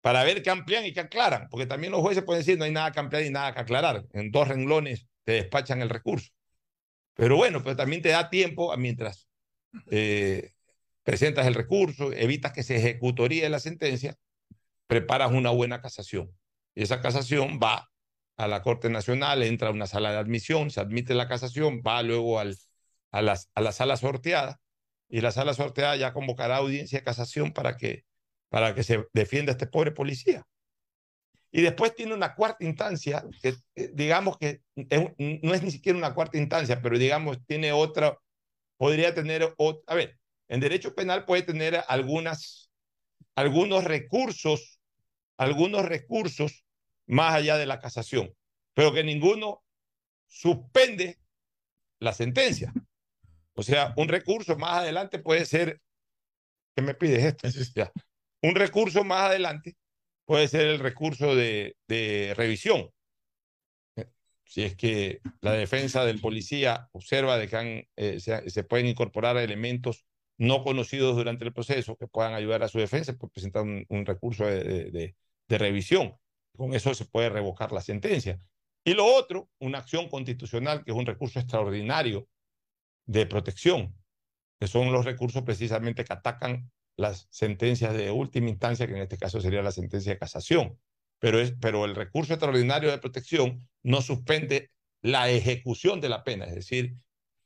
para 0.01 0.25
ver 0.25 0.43
qué 0.43 0.51
amplían 0.51 0.87
y 0.87 0.93
qué 0.93 1.01
aclaran, 1.01 1.49
porque 1.51 1.67
también 1.67 1.93
los 1.93 2.01
jueces 2.01 2.25
pueden 2.25 2.41
decir 2.41 2.59
no 2.59 2.65
hay 2.65 2.71
nada 2.73 2.93
que 2.93 3.01
ampliar 3.01 3.25
y 3.25 3.31
nada 3.31 3.53
que 3.53 3.61
aclarar. 3.61 4.05
En 4.13 4.31
dos 4.31 4.49
renglones 4.49 5.07
te 5.25 5.33
despachan 5.33 5.83
el 5.83 5.91
recurso. 5.91 6.31
Pero 7.15 7.37
bueno, 7.37 7.63
pero 7.63 7.77
también 7.77 8.01
te 8.01 8.11
da 8.11 8.31
tiempo 8.31 8.75
mientras 8.77 9.29
eh, 9.91 10.53
presentas 11.03 11.47
el 11.47 11.55
recurso, 11.55 12.13
evitas 12.13 12.53
que 12.53 12.63
se 12.63 12.77
ejecutoríe 12.77 13.49
la 13.49 13.59
sentencia, 13.59 14.17
preparas 14.87 15.33
una 15.33 15.51
buena 15.51 15.81
casación. 15.81 16.31
Y 16.75 16.83
esa 16.83 17.01
casación 17.01 17.59
va 17.63 17.91
a 18.37 18.47
la 18.47 18.63
Corte 18.63 18.89
Nacional, 18.89 19.43
entra 19.43 19.69
a 19.69 19.73
una 19.73 19.89
sala 19.89 20.13
de 20.13 20.19
admisión, 20.19 20.71
se 20.71 20.81
admite 20.81 21.15
la 21.15 21.27
casación, 21.27 21.83
va 21.85 22.03
luego 22.03 22.39
a, 22.39 22.45
las, 22.45 23.51
a 23.55 23.61
la 23.61 23.73
sala 23.73 23.97
sorteada 23.97 24.61
y 25.09 25.21
la 25.23 25.33
sala 25.33 25.55
sorteada 25.55 25.97
ya 25.97 26.13
convocará 26.13 26.59
audiencia 26.59 27.01
de 27.01 27.05
casación 27.05 27.53
para 27.53 27.77
que, 27.77 28.05
para 28.49 28.75
que 28.75 28.83
se 28.83 29.07
defienda 29.13 29.53
a 29.53 29.55
este 29.55 29.67
pobre 29.67 29.93
policía. 29.93 30.45
Y 31.51 31.63
después 31.63 31.95
tiene 31.95 32.15
una 32.15 32.35
cuarta 32.35 32.65
instancia, 32.65 33.25
que 33.43 33.55
eh, 33.75 33.91
digamos 33.95 34.37
que 34.37 34.61
no 34.77 35.55
es 35.55 35.63
ni 35.63 35.71
siquiera 35.71 35.99
una 35.99 36.15
cuarta 36.15 36.39
instancia, 36.39 36.81
pero 36.83 36.99
digamos 36.99 37.39
tiene 37.47 37.73
otra, 37.73 38.19
podría 38.77 39.15
tener, 39.15 39.55
a 39.87 39.95
ver, 39.95 40.19
en 40.49 40.61
derecho 40.61 40.95
penal 40.95 41.25
puede 41.25 41.43
tener 41.43 41.83
algunas, 41.89 42.71
algunos 43.35 43.85
recursos, 43.85 44.81
algunos 45.39 45.87
recursos 45.87 46.65
más 47.07 47.35
allá 47.35 47.57
de 47.57 47.67
la 47.67 47.81
casación, 47.81 48.35
pero 48.75 48.93
que 48.93 49.05
ninguno 49.05 49.65
suspende 50.27 51.19
la 51.99 52.13
sentencia. 52.13 52.73
O 53.55 53.63
sea, 53.63 53.95
un 53.97 54.09
recurso 54.09 54.57
más 54.57 54.79
adelante 54.79 55.19
puede 55.19 55.47
ser, 55.47 55.81
¿qué 56.77 56.83
me 56.83 56.95
pides 56.95 57.25
esto? 57.25 57.49
Ya. 57.75 57.91
Un 58.43 58.55
recurso 58.55 59.05
más 59.05 59.31
adelante 59.31 59.77
puede 60.25 60.49
ser 60.49 60.67
el 60.67 60.79
recurso 60.79 61.35
de, 61.35 61.75
revisión. 62.37 62.91
Si 64.45 64.63
es 64.63 64.77
que 64.77 65.21
la 65.43 65.53
defensa 65.53 66.05
del 66.05 66.21
policía 66.21 66.89
observa 66.93 67.37
de 67.37 67.49
que 67.49 67.89
eh, 67.97 68.21
se, 68.21 68.65
pueden 68.65 68.87
incorporar 68.87 69.37
elementos 69.37 70.07
no 70.39 70.63
conocidos 70.63 71.17
durante 71.17 71.45
el 71.45 71.53
proceso 71.53 71.97
que 71.97 72.07
puedan 72.07 72.35
ayudar 72.35 72.63
a 72.63 72.69
su 72.69 72.79
defensa, 72.79 73.15
pues 73.15 73.33
presentar 73.33 73.63
un, 73.63 74.07
recurso 74.07 74.47
de, 74.47 75.15
de 75.49 75.59
revisión. 75.59 76.17
Con 76.57 76.75
eso 76.75 76.95
se 76.95 77.05
puede 77.05 77.29
revocar 77.29 77.73
la 77.73 77.81
sentencia. 77.81 78.39
Y 78.85 78.95
lo 78.95 79.05
otro, 79.05 79.51
una 79.59 79.79
acción 79.79 80.09
constitucional, 80.09 80.85
que 80.85 80.93
es 80.93 80.97
un 80.97 81.07
recurso 81.07 81.39
extraordinario 81.41 82.29
de 83.07 83.27
protección, 83.27 83.95
que 84.59 84.67
son 84.67 84.93
los 84.93 85.05
recursos 85.05 85.43
precisamente 85.43 86.05
que 86.05 86.13
atacan 86.13 86.71
las 86.99 87.29
sentencias 87.31 87.95
de 87.95 88.11
última 88.11 88.51
instancia, 88.51 88.87
que 88.87 88.93
en 88.93 89.03
este 89.03 89.17
caso 89.17 89.41
sería 89.41 89.63
la 89.63 89.73
sentencia 89.73 90.13
de 90.13 90.19
casación. 90.19 90.79
Pero, 91.21 91.41
es, 91.41 91.55
pero 91.59 91.85
el 91.85 91.95
recurso 91.95 92.35
extraordinario 92.35 92.91
de 92.91 92.99
protección 92.99 93.67
no 93.83 94.03
suspende 94.03 94.71
la 95.01 95.31
ejecución 95.31 96.01
de 96.01 96.09
la 96.09 96.25
pena, 96.25 96.45
es 96.45 96.55
decir, 96.55 96.97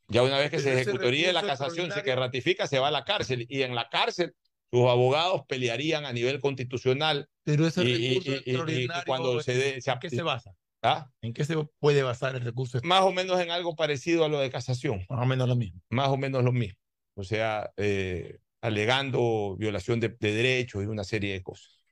ya 0.09 0.23
una 0.23 0.39
vez 0.39 0.51
que 0.51 0.59
se 0.59 0.73
ejecutaría 0.75 1.33
la 1.33 1.43
casación, 1.43 1.91
se 1.93 2.03
que 2.03 2.15
ratifica, 2.15 2.67
se 2.67 2.79
va 2.79 2.89
a 2.89 2.91
la 2.91 3.05
cárcel 3.05 3.47
y 3.49 3.63
en 3.63 3.75
la 3.75 3.89
cárcel 3.89 4.35
sus 4.71 4.89
abogados 4.89 5.43
pelearían 5.47 6.05
a 6.05 6.13
nivel 6.13 6.41
constitucional. 6.41 7.29
Pero 7.45 7.67
ese 7.67 7.83
recurso 7.83 8.33
extraordinario, 8.33 9.05
cuando 9.07 9.41
se, 9.43 9.77
¿en 9.77 9.99
qué 10.01 10.11
se 10.11 10.23
basa? 10.23 10.55
¿Ah? 10.83 11.11
¿En 11.21 11.33
qué 11.33 11.45
se 11.45 11.57
puede 11.79 12.03
basar 12.03 12.35
el 12.35 12.43
recurso? 12.43 12.79
Más 12.83 13.03
o 13.03 13.13
menos 13.13 13.41
en 13.41 13.51
algo 13.51 13.77
parecido 13.77 14.25
a 14.25 14.29
lo 14.29 14.41
de 14.41 14.51
casación. 14.51 15.05
Más 15.09 15.21
o 15.21 15.27
menos 15.27 15.49
lo 15.49 15.57
mismo. 15.57 15.81
Más 15.91 16.09
o 16.09 16.17
menos 16.17 16.43
lo 16.43 16.53
mismo. 16.53 16.79
O 17.15 17.23
sea, 17.23 17.71
eh, 17.77 18.39
alegando 18.63 19.57
violación 19.59 20.01
de, 20.01 20.09
derechos 20.09 20.83
y 20.83 20.87
una 20.87 21.05
serie 21.05 21.35
de 21.35 21.43
cosas. 21.43 21.85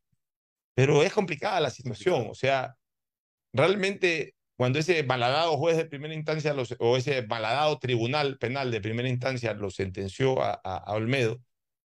Pero 0.74 1.02
es 1.02 1.12
complicada 1.12 1.60
la 1.60 1.70
situación. 1.70 2.28
O 2.30 2.34
sea, 2.34 2.76
realmente 3.52 4.34
cuando 4.56 4.78
ese 4.78 5.02
malhadado 5.02 5.56
juez 5.58 5.76
de 5.76 5.86
primera 5.86 6.14
instancia 6.14 6.54
o 6.78 6.96
ese 6.96 7.22
malhadado 7.26 7.78
tribunal 7.78 8.38
penal 8.38 8.70
de 8.70 8.80
primera 8.80 9.08
instancia 9.08 9.52
lo 9.54 9.70
sentenció 9.70 10.40
a, 10.42 10.52
a 10.52 10.92
Olmedo, 10.92 11.42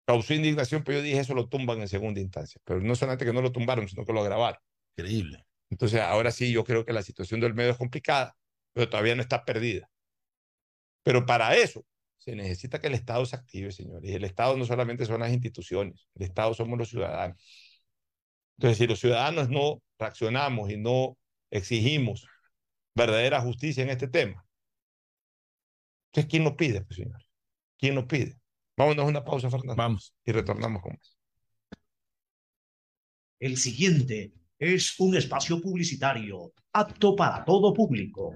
causó 0.06 0.34
indignación, 0.34 0.84
pero 0.84 1.00
yo 1.00 1.04
dije 1.04 1.20
eso 1.20 1.36
lo 1.36 1.50
tumban 1.50 1.82
en 1.82 1.88
segunda 1.90 2.22
instancia. 2.22 2.62
Pero 2.64 2.80
no 2.82 2.96
solamente 2.96 3.26
que 3.26 3.34
no 3.34 3.42
lo 3.42 3.52
tumbaron, 3.52 3.88
sino 3.88 4.06
que 4.06 4.14
lo 4.14 4.22
agravaron. 4.22 4.60
Increíble. 4.98 5.46
Entonces, 5.70 6.02
ahora 6.02 6.32
sí, 6.32 6.52
yo 6.52 6.64
creo 6.64 6.86
que 6.86 6.94
la 6.94 7.04
situación 7.04 7.40
del 7.42 7.54
medio 7.54 7.72
es 7.72 7.78
complicada, 7.78 8.36
pero 8.74 8.90
todavía 8.90 9.16
no 9.16 9.22
está 9.22 9.46
perdida. 9.46 9.90
Pero 11.04 11.26
para 11.26 11.56
eso 11.56 11.86
se 12.30 12.36
necesita 12.36 12.80
que 12.80 12.88
el 12.88 12.94
Estado 12.94 13.26
se 13.26 13.36
active, 13.36 13.72
señores. 13.72 14.10
Y 14.10 14.14
el 14.14 14.24
Estado 14.24 14.56
no 14.56 14.66
solamente 14.66 15.06
son 15.06 15.22
las 15.22 15.32
instituciones, 15.32 16.08
el 16.16 16.24
Estado 16.24 16.54
somos 16.54 16.78
los 16.78 16.90
ciudadanos. 16.90 17.42
Entonces, 18.58 18.78
si 18.78 18.88
los 18.88 19.00
ciudadanos 19.00 19.50
no 19.50 19.82
reaccionamos 19.98 20.70
y 20.70 20.78
no 20.78 21.18
exigimos 21.50 22.28
verdadera 22.94 23.42
justicia 23.42 23.84
en 23.84 23.90
este 23.90 24.08
tema, 24.08 24.46
entonces, 26.12 26.30
¿quién 26.30 26.44
nos 26.44 26.54
pide, 26.54 26.82
pues, 26.82 26.98
señores? 26.98 27.28
¿Quién 27.78 27.96
nos 27.96 28.06
pide? 28.06 28.38
Vámonos 28.76 29.06
a 29.06 29.08
una 29.08 29.24
pausa, 29.24 29.50
Fernando. 29.50 29.76
Vamos. 29.76 30.14
Y 30.26 30.32
retornamos 30.32 30.82
con 30.82 30.94
más. 30.94 31.18
El 33.40 33.58
siguiente 33.58 34.34
es 34.58 35.00
un 35.00 35.16
espacio 35.16 35.62
publicitario 35.62 36.54
apto 36.74 37.16
para 37.16 37.46
todo 37.46 37.74
público. 37.74 38.36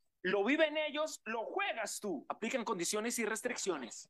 Lo 0.23 0.43
viven 0.43 0.77
ellos, 0.77 1.21
lo 1.25 1.43
juegas 1.45 1.99
tú. 1.99 2.25
Aplican 2.29 2.63
condiciones 2.63 3.17
y 3.19 3.25
restricciones. 3.25 4.09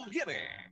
conviene. 0.03 0.71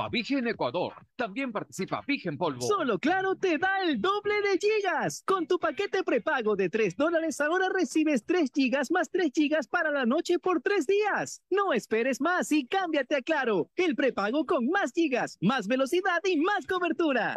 Vigen 0.09 0.47
Ecuador. 0.47 0.93
También 1.15 1.51
participa 1.51 2.01
Vigen 2.05 2.37
Polvo. 2.37 2.61
Solo 2.61 2.99
Claro 2.99 3.35
te 3.35 3.57
da 3.57 3.83
el 3.83 4.01
doble 4.01 4.35
de 4.41 4.57
gigas. 4.57 5.23
Con 5.25 5.47
tu 5.47 5.59
paquete 5.59 6.03
prepago 6.03 6.55
de 6.55 6.69
3 6.69 6.95
dólares 6.95 7.39
ahora 7.41 7.67
recibes 7.69 8.25
3 8.25 8.51
gigas 8.53 8.91
más 8.91 9.09
3 9.09 9.31
gigas 9.33 9.67
para 9.67 9.91
la 9.91 10.05
noche 10.05 10.39
por 10.39 10.61
3 10.61 10.85
días. 10.85 11.41
No 11.49 11.73
esperes 11.73 12.21
más 12.21 12.51
y 12.51 12.65
cámbiate 12.65 13.15
a 13.15 13.21
Claro. 13.21 13.69
El 13.75 13.95
prepago 13.95 14.45
con 14.45 14.67
más 14.69 14.91
gigas, 14.93 15.37
más 15.41 15.67
velocidad 15.67 16.21
y 16.23 16.37
más 16.37 16.65
cobertura. 16.67 17.35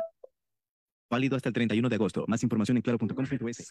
Válido 1.10 1.36
hasta 1.36 1.48
el 1.48 1.52
31 1.52 1.88
de 1.88 1.94
agosto. 1.94 2.24
Más 2.26 2.42
información 2.42 2.76
en 2.76 2.82
claro.com.es. 2.82 3.70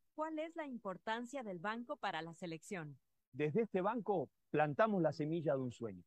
¿Cuál 0.21 0.37
es 0.37 0.55
la 0.55 0.67
importancia 0.67 1.41
del 1.41 1.57
banco 1.57 1.95
para 1.95 2.21
la 2.21 2.35
selección? 2.35 2.95
Desde 3.33 3.63
este 3.63 3.81
banco 3.81 4.29
plantamos 4.51 5.01
la 5.01 5.11
semilla 5.11 5.53
de 5.55 5.61
un 5.61 5.71
sueño. 5.71 6.03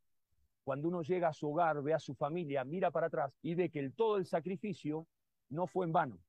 Cuando 0.62 0.86
uno 0.86 1.02
llega 1.02 1.26
a 1.26 1.32
su 1.32 1.50
hogar, 1.50 1.82
ve 1.82 1.94
a 1.94 1.98
su 1.98 2.14
familia, 2.14 2.62
mira 2.62 2.92
para 2.92 3.08
atrás 3.08 3.36
y 3.42 3.56
ve 3.56 3.70
que 3.70 3.80
el, 3.80 3.92
todo 3.92 4.18
el 4.18 4.24
sacrificio 4.24 5.08
no 5.48 5.66
fue 5.66 5.86
en 5.86 5.92
vano. 5.92 6.20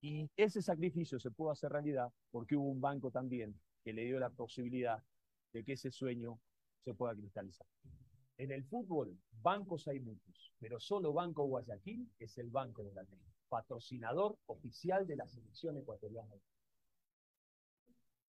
Y 0.00 0.30
ese 0.34 0.62
sacrificio 0.62 1.20
se 1.20 1.30
pudo 1.30 1.50
hacer 1.50 1.72
realidad 1.72 2.10
porque 2.30 2.56
hubo 2.56 2.70
un 2.70 2.80
banco 2.80 3.10
también 3.10 3.60
que 3.84 3.92
le 3.92 4.06
dio 4.06 4.18
la 4.18 4.30
posibilidad 4.30 5.04
de 5.52 5.62
que 5.62 5.74
ese 5.74 5.90
sueño 5.90 6.40
se 6.86 6.94
pueda 6.94 7.14
cristalizar. 7.14 7.66
En 8.38 8.50
el 8.50 8.64
fútbol, 8.64 9.14
bancos 9.42 9.86
hay 9.88 10.00
muchos, 10.00 10.54
pero 10.58 10.80
solo 10.80 11.12
Banco 11.12 11.44
Guayaquil 11.44 12.10
es 12.18 12.38
el 12.38 12.48
banco 12.48 12.82
de 12.82 12.94
la 12.94 13.02
ley, 13.02 13.20
patrocinador 13.50 14.38
oficial 14.46 15.06
de 15.06 15.16
la 15.16 15.26
selección 15.26 15.76
ecuatoriana. 15.76 16.32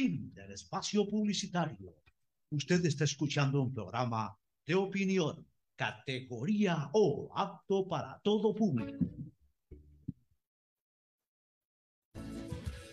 Fin 0.00 0.32
del 0.32 0.52
espacio 0.52 1.06
publicitario. 1.06 1.94
Usted 2.52 2.82
está 2.86 3.04
escuchando 3.04 3.60
un 3.60 3.74
programa 3.74 4.34
de 4.64 4.74
opinión, 4.74 5.46
categoría 5.76 6.88
O, 6.94 7.30
apto 7.36 7.86
para 7.86 8.18
todo 8.20 8.54
público. 8.54 9.04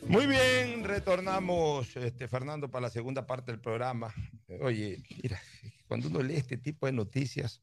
Muy 0.10 0.26
bien, 0.28 0.84
retornamos, 0.84 1.96
este, 1.96 2.28
Fernando, 2.28 2.70
para 2.70 2.88
la 2.88 2.90
segunda 2.90 3.26
parte 3.26 3.54
del 3.54 3.62
programa. 3.62 4.14
Oye, 4.60 5.02
mira, 5.24 5.40
cuando 5.88 6.10
uno 6.10 6.22
lee 6.22 6.36
este 6.36 6.58
tipo 6.58 6.88
de 6.88 6.92
noticias, 6.92 7.62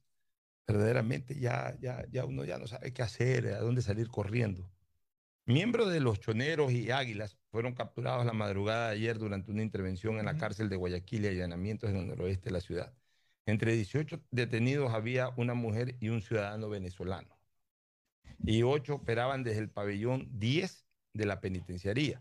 verdaderamente 0.66 1.38
ya, 1.38 1.76
ya, 1.82 2.02
ya 2.10 2.24
uno 2.24 2.46
ya 2.46 2.56
no 2.56 2.66
sabe 2.66 2.94
qué 2.94 3.02
hacer, 3.02 3.48
a 3.48 3.58
dónde 3.58 3.82
salir 3.82 4.08
corriendo. 4.08 4.72
Miembros 5.44 5.92
de 5.92 6.00
los 6.00 6.18
choneros 6.18 6.72
y 6.72 6.90
águilas 6.90 7.36
fueron 7.54 7.74
capturados 7.74 8.26
la 8.26 8.32
madrugada 8.32 8.88
de 8.88 8.96
ayer 8.96 9.16
durante 9.16 9.52
una 9.52 9.62
intervención 9.62 10.18
en 10.18 10.24
la 10.24 10.36
cárcel 10.36 10.68
de 10.68 10.74
Guayaquil 10.74 11.24
y 11.24 11.28
allanamientos 11.28 11.88
en 11.88 11.98
el 11.98 12.08
noroeste 12.08 12.46
de 12.46 12.50
la 12.50 12.60
ciudad. 12.60 12.92
Entre 13.46 13.74
18 13.74 14.20
detenidos 14.32 14.92
había 14.92 15.28
una 15.36 15.54
mujer 15.54 15.96
y 16.00 16.08
un 16.08 16.20
ciudadano 16.20 16.68
venezolano. 16.68 17.38
Y 18.44 18.64
ocho 18.64 18.96
operaban 18.96 19.44
desde 19.44 19.60
el 19.60 19.70
pabellón 19.70 20.28
10 20.32 20.84
de 21.12 21.26
la 21.26 21.40
penitenciaría. 21.40 22.20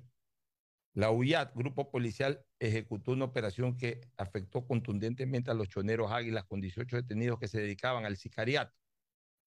La 0.93 1.09
UIAT, 1.09 1.55
grupo 1.55 1.89
policial, 1.89 2.45
ejecutó 2.59 3.13
una 3.13 3.25
operación 3.25 3.75
que 3.75 4.01
afectó 4.17 4.67
contundentemente 4.67 5.49
a 5.49 5.55
los 5.55 5.67
choneros 5.67 6.11
águilas 6.11 6.43
con 6.43 6.61
18 6.61 6.95
detenidos 6.95 7.39
que 7.39 7.47
se 7.47 7.59
dedicaban 7.59 8.05
al 8.05 8.17
sicariato, 8.17 8.75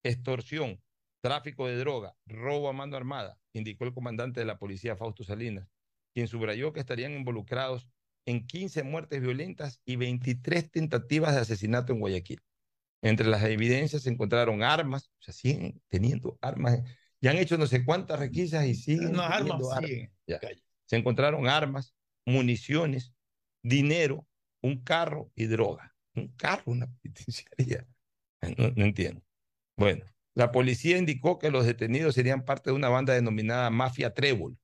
extorsión, 0.03 0.83
tráfico 1.21 1.69
de 1.69 1.77
droga, 1.77 2.17
robo 2.27 2.69
a 2.69 2.73
mano 2.73 2.97
armada, 2.97 3.39
indicó 3.53 3.85
el 3.85 3.95
comandante 3.95 4.41
de 4.41 4.47
la 4.47 4.59
policía 4.59 4.97
Fausto 4.97 5.23
Salinas, 5.23 5.69
quien 6.17 6.29
subrayó 6.29 6.73
que 6.73 6.81
estarían 6.81 7.13
involucrados 7.13 7.87
en 8.25 8.47
15 8.47 8.85
muertes 8.85 9.21
violentas 9.21 9.83
y 9.85 9.97
23 9.97 10.71
tentativas 10.71 11.35
de 11.35 11.43
asesinato 11.43 11.93
en 11.93 12.01
Guayaquil. 12.01 12.41
Entre 13.03 13.27
las 13.27 13.45
evidencias 13.45 14.01
se 14.05 14.09
encontraron 14.09 14.63
armas, 14.63 15.11
o 15.21 15.23
sea, 15.23 15.35
siguen 15.35 15.83
teniendo 15.89 16.39
armas, 16.41 16.81
ya 17.21 17.33
han 17.33 17.37
hecho 17.37 17.59
no 17.59 17.67
sé 17.67 17.85
cuántas 17.85 18.19
requisas 18.19 18.65
y 18.65 18.75
siguen 18.75 19.13
No, 19.13 19.21
armas 19.21 19.61
armas. 19.75 19.91
siguen. 19.91 20.11
Se 20.87 20.97
encontraron 20.97 21.47
armas, 21.49 21.95
municiones, 22.25 23.13
dinero, 23.63 24.27
un 24.63 24.83
carro 24.83 25.31
y 25.35 25.45
droga. 25.45 25.95
Un 26.15 26.29
carro, 26.29 26.63
una 26.65 26.87
penitenciaría. 27.03 27.87
No, 28.57 28.71
no 28.75 28.85
entiendo. 28.87 29.21
Bueno, 29.77 30.07
la 30.35 30.51
policía 30.51 30.97
indicó 30.97 31.39
que 31.39 31.51
los 31.51 31.67
detenidos 31.67 32.15
serían 32.15 32.47
parte 32.47 32.71
de 32.71 32.77
una 32.77 32.89
banda 32.89 33.13
denominada 33.13 33.69
Mafia 33.69 34.15
Trébol, 34.15 34.57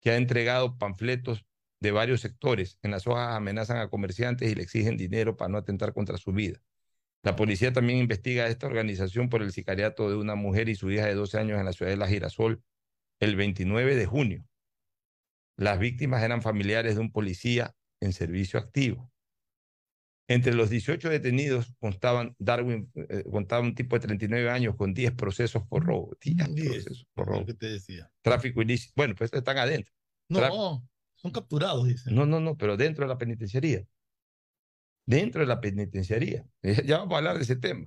que 0.00 0.10
ha 0.10 0.16
entregado 0.16 0.78
panfletos 0.78 1.46
de 1.80 1.90
varios 1.90 2.20
sectores. 2.20 2.78
En 2.82 2.90
las 2.90 3.06
hojas 3.06 3.34
amenazan 3.36 3.78
a 3.78 3.88
comerciantes 3.88 4.50
y 4.50 4.54
le 4.54 4.62
exigen 4.62 4.96
dinero 4.96 5.36
para 5.36 5.48
no 5.48 5.58
atentar 5.58 5.92
contra 5.92 6.16
su 6.18 6.32
vida. 6.32 6.60
La 7.22 7.36
policía 7.36 7.72
también 7.72 7.98
investiga 7.98 8.44
a 8.44 8.48
esta 8.48 8.66
organización 8.66 9.28
por 9.28 9.42
el 9.42 9.52
sicariato 9.52 10.08
de 10.08 10.16
una 10.16 10.36
mujer 10.36 10.68
y 10.68 10.76
su 10.76 10.90
hija 10.90 11.06
de 11.06 11.14
12 11.14 11.38
años 11.38 11.58
en 11.58 11.64
la 11.64 11.72
ciudad 11.72 11.90
de 11.90 11.96
La 11.96 12.08
Girasol 12.08 12.62
el 13.20 13.36
29 13.36 13.96
de 13.96 14.06
junio. 14.06 14.44
Las 15.56 15.78
víctimas 15.78 16.22
eran 16.22 16.42
familiares 16.42 16.94
de 16.94 17.00
un 17.00 17.10
policía 17.10 17.74
en 18.00 18.12
servicio 18.12 18.58
activo. 18.58 19.10
Entre 20.28 20.54
los 20.54 20.70
18 20.70 21.08
detenidos 21.08 21.72
constaban 21.78 22.34
Darwin, 22.38 22.90
eh, 22.94 23.24
contaba 23.30 23.62
un 23.62 23.76
tipo 23.76 23.96
de 23.96 24.06
39 24.06 24.50
años 24.50 24.74
con 24.74 24.92
10 24.92 25.12
procesos 25.12 25.62
por 25.68 25.84
robo. 25.84 26.16
10 26.20 26.48
procesos 26.48 27.06
por 27.14 27.28
robo. 27.28 27.46
¿Qué 27.46 27.54
te 27.54 27.66
decía? 27.66 28.10
Tráfico 28.22 28.60
ilícito. 28.60 28.92
Bueno, 28.96 29.14
pues 29.14 29.32
están 29.32 29.58
adentro. 29.58 29.94
No, 30.28 30.84
son 31.14 31.30
capturados, 31.30 31.86
dice. 31.86 32.10
no, 32.10 32.26
no, 32.26 32.40
no, 32.40 32.56
pero 32.56 32.76
dentro 32.76 33.04
de 33.04 33.08
la 33.08 33.18
penitenciaría. 33.18 33.86
Dentro 35.06 35.42
de 35.42 35.46
la 35.46 35.60
penitenciaría. 35.60 36.44
Ya 36.84 36.98
vamos 36.98 37.14
a 37.14 37.18
hablar 37.18 37.36
de 37.36 37.44
ese 37.44 37.56
tema. 37.56 37.86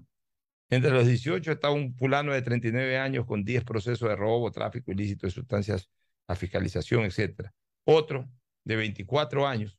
Entre 0.70 0.92
los 0.92 1.08
18 1.08 1.52
está 1.52 1.72
un 1.72 1.96
fulano 1.96 2.32
de 2.32 2.42
39 2.42 2.98
años 2.98 3.26
con 3.26 3.44
10 3.44 3.64
procesos 3.66 4.08
de 4.08 4.16
robo, 4.16 4.52
tráfico 4.52 4.92
ilícito 4.92 5.28
de 5.28 5.32
sustancias 5.32 5.90
a 6.28 6.36
fiscalización, 6.36 7.04
etc. 7.04 7.50
Otro 7.84 8.30
de 8.64 8.76
24 8.76 9.48
años 9.48 9.79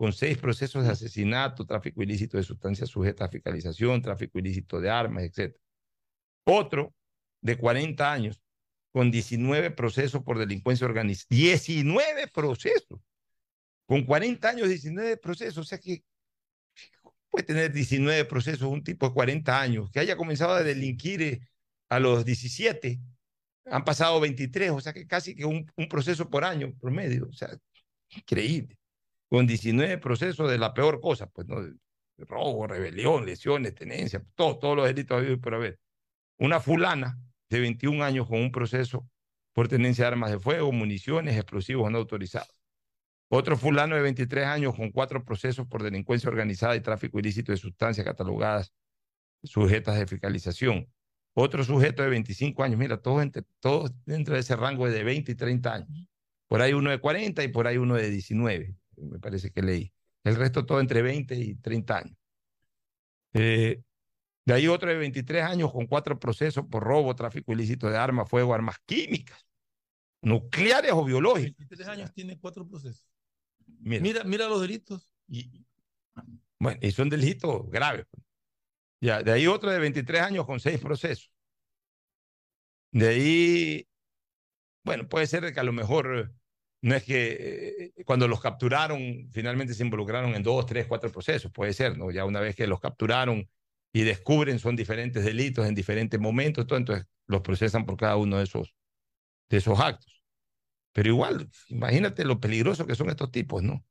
con 0.00 0.14
6 0.14 0.38
procesos 0.38 0.82
de 0.84 0.92
asesinato, 0.92 1.66
tráfico 1.66 2.02
ilícito 2.02 2.38
de 2.38 2.42
sustancias 2.42 2.88
sujetas 2.88 3.28
a 3.28 3.30
fiscalización, 3.30 4.00
tráfico 4.00 4.38
ilícito 4.38 4.80
de 4.80 4.88
armas, 4.88 5.24
etc. 5.24 5.54
Otro 6.44 6.94
de 7.42 7.58
40 7.58 8.10
años 8.10 8.40
con 8.92 9.10
19 9.10 9.72
procesos 9.72 10.22
por 10.22 10.38
delincuencia 10.38 10.86
organizada. 10.86 11.26
19 11.28 12.28
procesos. 12.28 12.98
Con 13.84 14.06
40 14.06 14.48
años, 14.48 14.70
19 14.70 15.18
procesos. 15.18 15.58
O 15.58 15.64
sea 15.64 15.76
que 15.76 16.02
puede 17.28 17.44
tener 17.44 17.70
19 17.70 18.24
procesos 18.24 18.62
un 18.72 18.82
tipo 18.82 19.06
de 19.06 19.12
40 19.12 19.60
años, 19.60 19.90
que 19.90 20.00
haya 20.00 20.16
comenzado 20.16 20.54
a 20.54 20.62
delinquir 20.62 21.20
eh, 21.20 21.40
a 21.90 22.00
los 22.00 22.24
17, 22.24 22.98
han 23.66 23.84
pasado 23.84 24.18
23, 24.18 24.70
o 24.70 24.80
sea 24.80 24.94
que 24.94 25.06
casi 25.06 25.34
que 25.34 25.44
un, 25.44 25.70
un 25.76 25.88
proceso 25.90 26.30
por 26.30 26.42
año 26.42 26.72
promedio, 26.80 27.28
o 27.28 27.34
sea, 27.34 27.50
increíble. 28.08 28.79
Con 29.30 29.46
19 29.46 29.98
procesos 29.98 30.50
de 30.50 30.58
la 30.58 30.74
peor 30.74 31.00
cosa, 31.00 31.28
pues, 31.28 31.46
¿no? 31.46 31.56
Robo, 32.18 32.66
rebelión, 32.66 33.24
lesiones, 33.24 33.74
tenencia, 33.74 34.22
todo, 34.34 34.58
todos 34.58 34.76
los 34.76 34.86
delitos 34.86 35.16
habidos 35.16 35.38
por 35.38 35.54
haber. 35.54 35.78
Una 36.36 36.60
fulana 36.60 37.18
de 37.48 37.60
21 37.60 38.04
años 38.04 38.26
con 38.28 38.40
un 38.40 38.52
proceso 38.52 39.08
por 39.54 39.68
tenencia 39.68 40.04
de 40.04 40.08
armas 40.08 40.30
de 40.30 40.38
fuego, 40.38 40.70
municiones, 40.72 41.36
explosivos 41.36 41.90
no 41.90 41.98
autorizados. 41.98 42.60
Otro 43.28 43.56
fulano 43.56 43.94
de 43.94 44.02
23 44.02 44.44
años 44.44 44.74
con 44.74 44.90
cuatro 44.90 45.24
procesos 45.24 45.66
por 45.66 45.82
delincuencia 45.82 46.28
organizada 46.28 46.74
y 46.74 46.80
tráfico 46.80 47.18
ilícito 47.20 47.52
de 47.52 47.58
sustancias 47.58 48.04
catalogadas 48.04 48.72
sujetas 49.44 49.98
de 49.98 50.06
fiscalización. 50.06 50.92
Otro 51.34 51.62
sujeto 51.64 52.02
de 52.02 52.10
25 52.10 52.62
años, 52.62 52.78
mira, 52.78 53.00
todos, 53.00 53.22
entre, 53.22 53.44
todos 53.60 53.92
dentro 54.04 54.34
de 54.34 54.40
ese 54.40 54.56
rango 54.56 54.88
de 54.88 55.04
20 55.04 55.32
y 55.32 55.34
30 55.36 55.72
años. 55.72 56.08
Por 56.48 56.60
ahí 56.60 56.72
uno 56.72 56.90
de 56.90 56.98
40 56.98 57.44
y 57.44 57.48
por 57.48 57.68
ahí 57.68 57.76
uno 57.76 57.94
de 57.94 58.10
19, 58.10 58.74
me 59.00 59.18
parece 59.18 59.50
que 59.50 59.62
leí. 59.62 59.92
El 60.24 60.36
resto 60.36 60.66
todo 60.66 60.80
entre 60.80 61.02
20 61.02 61.34
y 61.34 61.54
30 61.56 61.96
años. 61.96 62.16
Eh, 63.32 63.82
de 64.44 64.54
ahí 64.54 64.68
otro 64.68 64.88
de 64.88 64.96
23 64.96 65.44
años 65.44 65.72
con 65.72 65.86
cuatro 65.86 66.18
procesos 66.18 66.66
por 66.66 66.82
robo, 66.82 67.14
tráfico 67.14 67.52
ilícito 67.52 67.88
de 67.88 67.96
armas, 67.96 68.28
fuego, 68.28 68.54
armas 68.54 68.78
químicas, 68.84 69.46
nucleares 70.22 70.92
o 70.92 71.04
biológicas. 71.04 71.56
23 71.58 71.88
años 71.88 72.12
tiene 72.12 72.38
cuatro 72.38 72.66
procesos. 72.66 73.06
Mira. 73.66 74.02
Mira, 74.02 74.24
mira 74.24 74.48
los 74.48 74.60
delitos. 74.60 75.14
Y, 75.28 75.64
Bueno, 76.58 76.78
y 76.82 76.90
son 76.90 77.08
delitos 77.08 77.70
graves. 77.70 78.06
Ya, 79.00 79.22
de 79.22 79.32
ahí 79.32 79.46
otro 79.46 79.70
de 79.70 79.78
23 79.78 80.20
años 80.20 80.46
con 80.46 80.60
seis 80.60 80.78
procesos. 80.78 81.32
De 82.92 83.08
ahí, 83.08 83.88
bueno, 84.84 85.08
puede 85.08 85.26
ser 85.26 85.52
que 85.54 85.60
a 85.60 85.64
lo 85.64 85.72
mejor 85.72 86.34
no 86.82 86.94
es 86.94 87.04
que 87.04 87.92
eh, 87.96 88.04
cuando 88.04 88.28
los 88.28 88.40
capturaron 88.40 89.28
finalmente 89.32 89.74
se 89.74 89.84
involucraron 89.84 90.34
en 90.34 90.42
dos, 90.42 90.66
tres, 90.66 90.86
cuatro 90.86 91.10
procesos, 91.12 91.52
puede 91.52 91.72
ser, 91.74 91.98
¿no? 91.98 92.10
Ya 92.10 92.24
una 92.24 92.40
vez 92.40 92.56
que 92.56 92.66
los 92.66 92.80
capturaron 92.80 93.48
y 93.92 94.02
descubren 94.02 94.58
son 94.58 94.76
diferentes 94.76 95.24
delitos 95.24 95.66
en 95.66 95.74
diferentes 95.74 96.18
momentos, 96.20 96.62
entonces 96.70 97.06
los 97.26 97.42
procesan 97.42 97.84
por 97.86 97.96
cada 97.96 98.16
uno 98.16 98.38
de 98.38 98.44
esos, 98.44 98.74
de 99.50 99.58
esos 99.58 99.80
actos. 99.80 100.22
Pero 100.92 101.08
igual, 101.10 101.50
imagínate 101.68 102.24
lo 102.24 102.40
peligroso 102.40 102.86
que 102.86 102.94
son 102.96 103.10
estos 103.10 103.30
tipos, 103.30 103.62
¿no? 103.62 103.84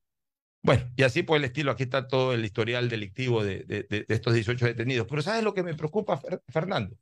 Bueno, 0.64 0.92
y 0.98 1.04
así 1.04 1.24
por 1.24 1.38
el 1.38 1.46
estilo, 1.46 1.72
aquí 1.72 1.84
está 1.84 2.08
todo 2.08 2.34
el 2.34 2.46
historial 2.46 2.90
delictivo 2.90 3.44
de, 3.44 3.64
de- 3.66 4.06
estos 4.10 4.34
18 4.34 4.66
detenidos. 4.66 5.08
Pero 5.10 5.22
¿sabes 5.22 5.44
lo 5.44 5.54
que 5.54 5.64
me 5.64 5.76
preocupa, 5.76 6.20
Fer- 6.22 6.44
Fernando? 6.50 6.98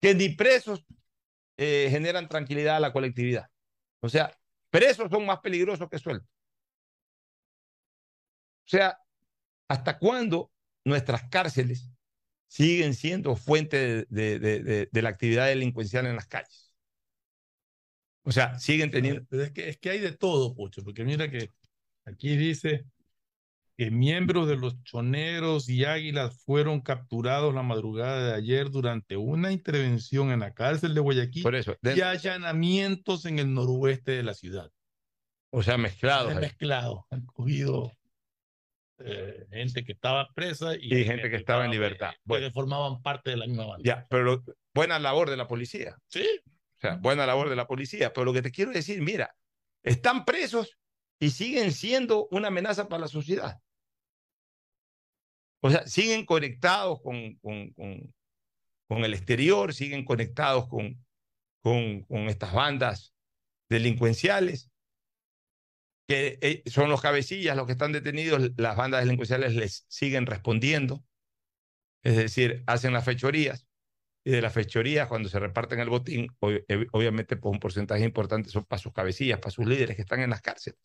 Que 0.00 0.14
ni 0.14 0.30
presos 0.30 0.84
eh, 1.58 1.88
generan 1.90 2.28
tranquilidad 2.28 2.76
a 2.76 2.80
la 2.80 2.92
colectividad. 2.92 3.50
O 4.00 4.08
sea, 4.10 4.32
Presos 4.70 5.10
son 5.10 5.26
más 5.26 5.40
peligrosos 5.40 5.88
que 5.88 5.98
sueltos. 5.98 6.28
O 8.64 8.70
sea, 8.70 8.98
¿hasta 9.68 9.98
cuándo 9.98 10.52
nuestras 10.84 11.28
cárceles 11.28 11.90
siguen 12.50 12.94
siendo 12.94 13.36
fuente 13.36 14.06
de, 14.08 14.88
de, 14.90 15.02
la 15.02 15.08
actividad 15.08 15.46
delincuencial 15.46 16.06
en 16.06 16.16
las 16.16 16.26
calles. 16.26 16.74
O 18.22 18.32
sea, 18.32 18.58
siguen 18.58 18.90
teniendo... 18.90 19.24
Es 19.30 19.52
que, 19.52 19.68
es 19.68 19.78
que 19.78 19.90
hay 19.90 20.00
de 20.00 20.12
todo, 20.12 20.52
Pocho, 20.54 20.82
porque 20.82 21.04
mira 21.04 21.30
que 21.30 21.52
aquí 22.04 22.36
dice, 22.36 22.86
que 23.80 23.90
miembros 23.90 24.46
de 24.46 24.56
los 24.56 24.82
choneros 24.82 25.70
y 25.70 25.86
águilas 25.86 26.42
fueron 26.44 26.82
capturados 26.82 27.54
la 27.54 27.62
madrugada 27.62 28.26
de 28.26 28.34
ayer 28.34 28.68
durante 28.70 29.16
una 29.16 29.52
intervención 29.52 30.30
en 30.32 30.40
la 30.40 30.52
cárcel 30.52 30.92
de 30.92 31.00
Guayaquil 31.00 31.42
Por 31.42 31.54
eso, 31.54 31.74
de- 31.80 31.96
y 31.96 32.02
allanamientos 32.02 33.24
en 33.24 33.38
el 33.38 33.54
noroeste 33.54 34.10
de 34.12 34.22
la 34.22 34.34
ciudad. 34.34 34.70
o 35.50 35.62
sea, 35.62 35.78
mezclados. 35.78 36.30
Es 36.32 36.36
ahí. 36.36 36.42
mezclado. 36.42 37.06
Han 37.08 37.24
cogido 37.24 37.90
eh, 38.98 39.46
gente 39.50 39.82
que 39.82 39.92
estaba 39.92 40.28
presa 40.34 40.74
y, 40.76 40.94
Y 40.94 41.04
gente 41.06 41.30
que 41.30 41.36
estaba 41.36 41.64
en 41.64 41.70
libertad. 41.70 42.12
Bueno, 42.24 42.48
que 42.48 42.52
formaban 42.52 43.00
parte 43.00 43.30
de 43.30 43.38
la 43.38 43.46
misma 43.46 43.64
banda. 43.64 43.82
Ya, 43.82 44.06
pero 44.10 44.44
buena 44.74 44.98
labor 44.98 45.30
de 45.30 45.38
la 45.38 45.48
policía. 45.48 45.96
Sí. 46.08 46.28
O 46.76 46.80
sea, 46.82 46.96
buena 46.96 47.24
labor 47.24 47.48
de 47.48 47.56
la 47.56 47.66
policía. 47.66 48.12
Pero 48.12 48.26
lo 48.26 48.34
que 48.34 48.42
te 48.42 48.50
quiero 48.50 48.72
decir, 48.72 49.00
mira, 49.00 49.34
están 49.82 50.26
presos 50.26 50.76
y 51.18 51.30
siguen 51.30 51.72
siendo 51.72 52.28
una 52.30 52.48
amenaza 52.48 52.90
para 52.90 53.00
la 53.00 53.08
sociedad. 53.08 53.58
O 55.62 55.70
sea, 55.70 55.86
siguen 55.86 56.24
conectados 56.24 57.00
con, 57.02 57.34
con, 57.36 57.72
con, 58.88 59.04
el 59.04 59.14
exterior, 59.14 59.74
siguen 59.74 60.04
conectados 60.04 60.68
con, 60.68 61.04
con, 61.62 62.06
estas 62.28 62.52
bandas 62.52 63.14
delincuenciales, 63.68 64.70
que 66.08 66.38
eh, 66.40 66.62
son 66.66 66.88
los 66.88 67.00
cabecillas, 67.00 67.56
los 67.56 67.66
que 67.66 67.72
están 67.72 67.92
detenidos, 67.92 68.50
las 68.56 68.76
bandas 68.76 69.02
delincuenciales 69.02 69.54
les 69.54 69.84
siguen 69.88 70.26
respondiendo, 70.26 71.04
es 72.02 72.16
decir, 72.16 72.64
hacen 72.66 72.92
las 72.92 73.04
fechorías, 73.04 73.68
y 74.24 74.32
de 74.32 74.42
las 74.42 74.52
fechorías, 74.52 75.08
cuando 75.08 75.28
se 75.28 75.38
reparten 75.38 75.80
el 75.80 75.88
botín, 75.88 76.28
ob- 76.40 76.88
obviamente 76.92 77.36
por 77.36 77.52
un 77.52 77.60
porcentaje 77.60 78.04
importante 78.04 78.50
son 78.50 78.64
para 78.64 78.80
sus 78.80 78.92
cabecillas, 78.92 79.38
para 79.40 79.50
sus 79.50 79.66
líderes 79.66 79.96
que 79.96 80.02
están 80.02 80.20
en 80.20 80.30
las 80.30 80.42
cárceles. 80.42 80.78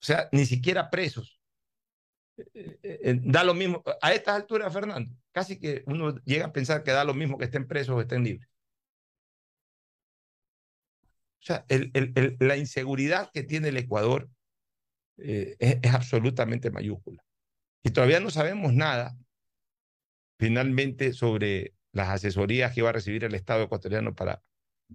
O 0.00 0.04
sea, 0.04 0.28
ni 0.32 0.46
siquiera 0.46 0.90
presos. 0.90 1.41
Eh, 2.36 2.78
eh, 2.82 3.20
da 3.22 3.44
lo 3.44 3.54
mismo, 3.54 3.82
a 4.00 4.12
estas 4.12 4.36
alturas, 4.36 4.72
Fernando, 4.72 5.14
casi 5.32 5.58
que 5.58 5.82
uno 5.86 6.16
llega 6.24 6.46
a 6.46 6.52
pensar 6.52 6.82
que 6.82 6.90
da 6.90 7.04
lo 7.04 7.14
mismo 7.14 7.38
que 7.38 7.44
estén 7.44 7.66
presos 7.66 7.94
o 7.94 8.00
estén 8.00 8.24
libres. 8.24 8.48
O 11.40 11.44
sea, 11.44 11.66
la 12.38 12.56
inseguridad 12.56 13.30
que 13.32 13.42
tiene 13.42 13.68
el 13.68 13.76
Ecuador 13.76 14.30
eh, 15.18 15.56
es, 15.58 15.78
es 15.82 15.92
absolutamente 15.92 16.70
mayúscula. 16.70 17.22
Y 17.82 17.90
todavía 17.90 18.20
no 18.20 18.30
sabemos 18.30 18.72
nada, 18.72 19.16
finalmente, 20.38 21.12
sobre 21.12 21.74
las 21.92 22.08
asesorías 22.10 22.72
que 22.72 22.82
va 22.82 22.90
a 22.90 22.92
recibir 22.92 23.24
el 23.24 23.34
Estado 23.34 23.64
ecuatoriano 23.64 24.14
para, 24.14 24.42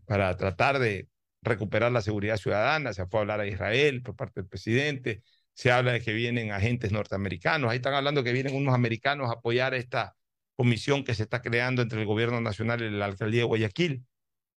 para 0.05 0.35
tratar 0.37 0.79
de 0.79 1.09
recuperar 1.41 1.91
la 1.91 2.01
seguridad 2.01 2.37
ciudadana. 2.37 2.93
Se 2.93 3.05
fue 3.07 3.19
a 3.19 3.21
hablar 3.21 3.41
a 3.41 3.47
Israel 3.47 4.01
por 4.01 4.15
parte 4.15 4.39
del 4.41 4.49
presidente. 4.49 5.23
Se 5.57 5.71
habla 5.71 5.93
de 5.93 6.01
que 6.01 6.13
vienen 6.13 6.51
agentes 6.51 6.91
norteamericanos. 6.91 7.71
Ahí 7.71 7.77
están 7.77 7.95
hablando 7.95 8.23
que 8.23 8.31
vienen 8.31 8.55
unos 8.55 8.75
americanos 8.75 9.29
a 9.29 9.33
apoyar 9.33 9.73
esta 9.73 10.15
comisión 10.55 11.03
que 11.03 11.15
se 11.15 11.23
está 11.23 11.41
creando 11.41 11.81
entre 11.81 11.99
el 11.99 12.05
gobierno 12.05 12.39
nacional 12.41 12.81
y 12.83 12.91
la 12.91 13.05
alcaldía 13.05 13.41
de 13.41 13.45
Guayaquil. 13.47 14.05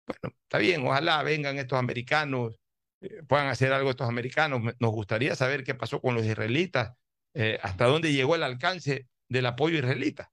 Bueno, 0.07 0.35
está 0.43 0.57
bien, 0.57 0.85
ojalá 0.87 1.21
vengan 1.23 1.57
estos 1.59 1.77
americanos, 1.77 2.55
eh, 3.01 3.21
puedan 3.27 3.47
hacer 3.47 3.73
algo 3.73 3.91
estos 3.91 4.09
americanos. 4.09 4.61
Me- 4.61 4.73
Nos 4.79 4.91
gustaría 4.91 5.35
saber 5.35 5.63
qué 5.63 5.75
pasó 5.75 6.01
con 6.01 6.15
los 6.15 6.25
israelitas, 6.25 6.93
eh, 7.35 7.59
hasta 7.61 7.85
dónde 7.85 8.11
llegó 8.13 8.35
el 8.35 8.43
alcance 8.43 9.07
del 9.29 9.45
apoyo 9.45 9.77
israelita. 9.77 10.31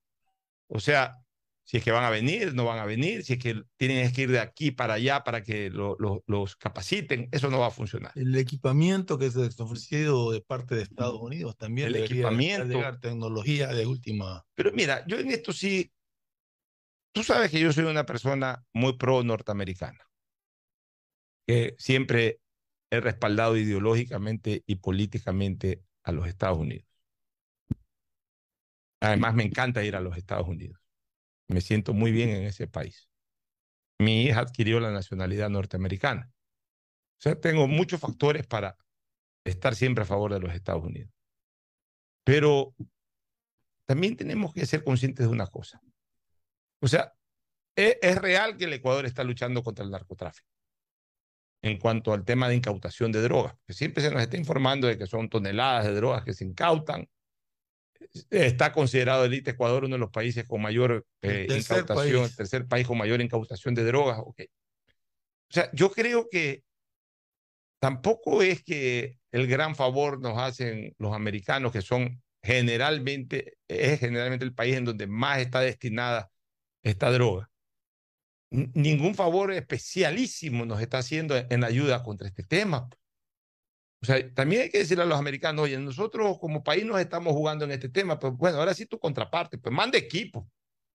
O 0.67 0.79
sea, 0.79 1.17
si 1.65 1.77
es 1.77 1.83
que 1.83 1.91
van 1.91 2.03
a 2.03 2.11
venir, 2.11 2.53
no 2.53 2.63
van 2.63 2.77
a 2.77 2.85
venir, 2.85 3.23
si 3.25 3.33
es 3.33 3.39
que 3.39 3.61
tienen 3.77 4.13
que 4.13 4.21
ir 4.21 4.31
de 4.31 4.39
aquí 4.39 4.69
para 4.71 4.93
allá 4.93 5.23
para 5.23 5.41
que 5.43 5.71
lo- 5.71 5.95
lo- 5.99 6.23
los 6.27 6.55
capaciten, 6.55 7.27
eso 7.31 7.49
no 7.49 7.59
va 7.59 7.67
a 7.67 7.71
funcionar. 7.71 8.11
El 8.15 8.35
equipamiento 8.35 9.17
que 9.17 9.31
se 9.31 9.41
ha 9.41 9.63
ofrecido 9.63 10.31
de 10.31 10.41
parte 10.41 10.75
de 10.75 10.83
Estados 10.83 11.19
Unidos 11.19 11.57
también 11.57 11.87
El 11.87 11.95
equipamiento. 11.97 12.67
llegar 12.67 12.99
tecnología 12.99 13.67
de 13.69 13.85
última. 13.87 14.45
Pero 14.55 14.71
mira, 14.73 15.03
yo 15.07 15.17
en 15.17 15.31
esto 15.31 15.51
sí, 15.51 15.91
tú 17.11 17.23
sabes 17.23 17.49
que 17.49 17.59
yo 17.59 17.73
soy 17.73 17.85
una 17.85 18.05
persona 18.05 18.63
muy 18.71 18.93
pro 18.93 19.23
norteamericana, 19.23 19.99
que 21.47 21.75
siempre 21.79 22.39
he 22.91 22.99
respaldado 23.01 23.57
ideológicamente 23.57 24.63
y 24.67 24.75
políticamente 24.75 25.81
a 26.03 26.11
los 26.11 26.27
Estados 26.27 26.59
Unidos. 26.59 26.85
Además, 29.01 29.35
me 29.35 29.43
encanta 29.43 29.83
ir 29.83 29.95
a 29.95 30.01
los 30.01 30.17
Estados 30.17 30.47
Unidos. 30.47 30.79
Me 31.47 31.61
siento 31.61 31.93
muy 31.93 32.11
bien 32.11 32.29
en 32.29 32.43
ese 32.43 32.67
país. 32.67 33.09
Mi 33.99 34.23
hija 34.23 34.41
adquirió 34.41 34.79
la 34.79 34.91
nacionalidad 34.91 35.49
norteamericana. 35.49 36.31
O 37.17 37.21
sea, 37.21 37.39
tengo 37.39 37.67
muchos 37.67 37.99
factores 37.99 38.45
para 38.45 38.77
estar 39.45 39.75
siempre 39.75 40.03
a 40.03 40.07
favor 40.07 40.33
de 40.33 40.39
los 40.39 40.53
Estados 40.53 40.83
Unidos. 40.83 41.13
Pero 42.23 42.75
también 43.85 44.17
tenemos 44.17 44.53
que 44.53 44.65
ser 44.65 44.83
conscientes 44.83 45.25
de 45.25 45.31
una 45.31 45.47
cosa. 45.47 45.79
O 46.81 46.87
sea, 46.87 47.13
es, 47.75 47.97
es 48.01 48.17
real 48.17 48.57
que 48.57 48.65
el 48.65 48.73
Ecuador 48.73 49.05
está 49.05 49.23
luchando 49.23 49.63
contra 49.63 49.85
el 49.85 49.91
narcotráfico 49.91 50.55
en 51.65 51.79
cuanto 51.79 52.13
al 52.13 52.23
tema 52.23 52.47
de 52.47 52.55
incautación 52.55 53.11
de 53.11 53.23
drogas, 53.23 53.55
que 53.65 53.73
siempre 53.73 54.03
se 54.03 54.11
nos 54.11 54.21
está 54.21 54.37
informando 54.37 54.85
de 54.85 54.99
que 54.99 55.07
son 55.07 55.29
toneladas 55.29 55.85
de 55.85 55.95
drogas 55.95 56.23
que 56.23 56.33
se 56.33 56.45
incautan. 56.45 57.09
Está 58.29 58.71
considerado 58.71 59.25
el 59.25 59.33
ITE 59.33 59.51
Ecuador 59.51 59.83
uno 59.85 59.95
de 59.95 59.99
los 59.99 60.11
países 60.11 60.45
con 60.47 60.61
mayor 60.61 61.05
eh, 61.21 61.45
El 61.49 61.57
incautación, 61.57 62.21
país. 62.21 62.31
el 62.31 62.35
tercer 62.35 62.67
país 62.67 62.87
con 62.87 62.97
mayor 62.97 63.21
incautación 63.21 63.73
de 63.75 63.83
drogas. 63.85 64.19
O 64.19 64.33
sea, 65.49 65.69
yo 65.73 65.91
creo 65.91 66.27
que 66.29 66.63
tampoco 67.79 68.41
es 68.41 68.63
que 68.63 69.19
el 69.31 69.47
gran 69.47 69.75
favor 69.75 70.19
nos 70.19 70.37
hacen 70.37 70.95
los 70.97 71.13
americanos, 71.13 71.71
que 71.71 71.81
son 71.81 72.21
generalmente, 72.41 73.57
es 73.67 73.99
generalmente 73.99 74.45
el 74.45 74.53
país 74.53 74.75
en 74.75 74.85
donde 74.85 75.07
más 75.07 75.39
está 75.39 75.59
destinada 75.61 76.29
esta 76.83 77.11
droga. 77.11 77.49
N- 78.51 78.71
Ningún 78.73 79.15
favor 79.15 79.51
especialísimo 79.51 80.65
nos 80.65 80.81
está 80.81 80.99
haciendo 80.99 81.35
en 81.35 81.61
la 81.61 81.67
ayuda 81.67 82.03
contra 82.03 82.27
este 82.27 82.43
tema. 82.43 82.87
Sea, 84.05 84.33
también 84.33 84.63
hay 84.63 84.69
que 84.69 84.79
decirle 84.79 85.03
a 85.03 85.07
los 85.07 85.19
americanos, 85.19 85.65
oye, 85.65 85.77
nosotros 85.77 86.37
como 86.39 86.63
país 86.63 86.85
nos 86.85 86.99
estamos 86.99 87.33
jugando 87.33 87.65
en 87.65 87.71
este 87.71 87.89
tema, 87.89 88.19
pero 88.19 88.33
bueno, 88.33 88.59
ahora 88.59 88.73
sí 88.73 88.85
tu 88.85 88.99
contraparte, 88.99 89.57
pues 89.57 89.73
manda 89.73 89.97
equipo, 89.97 90.49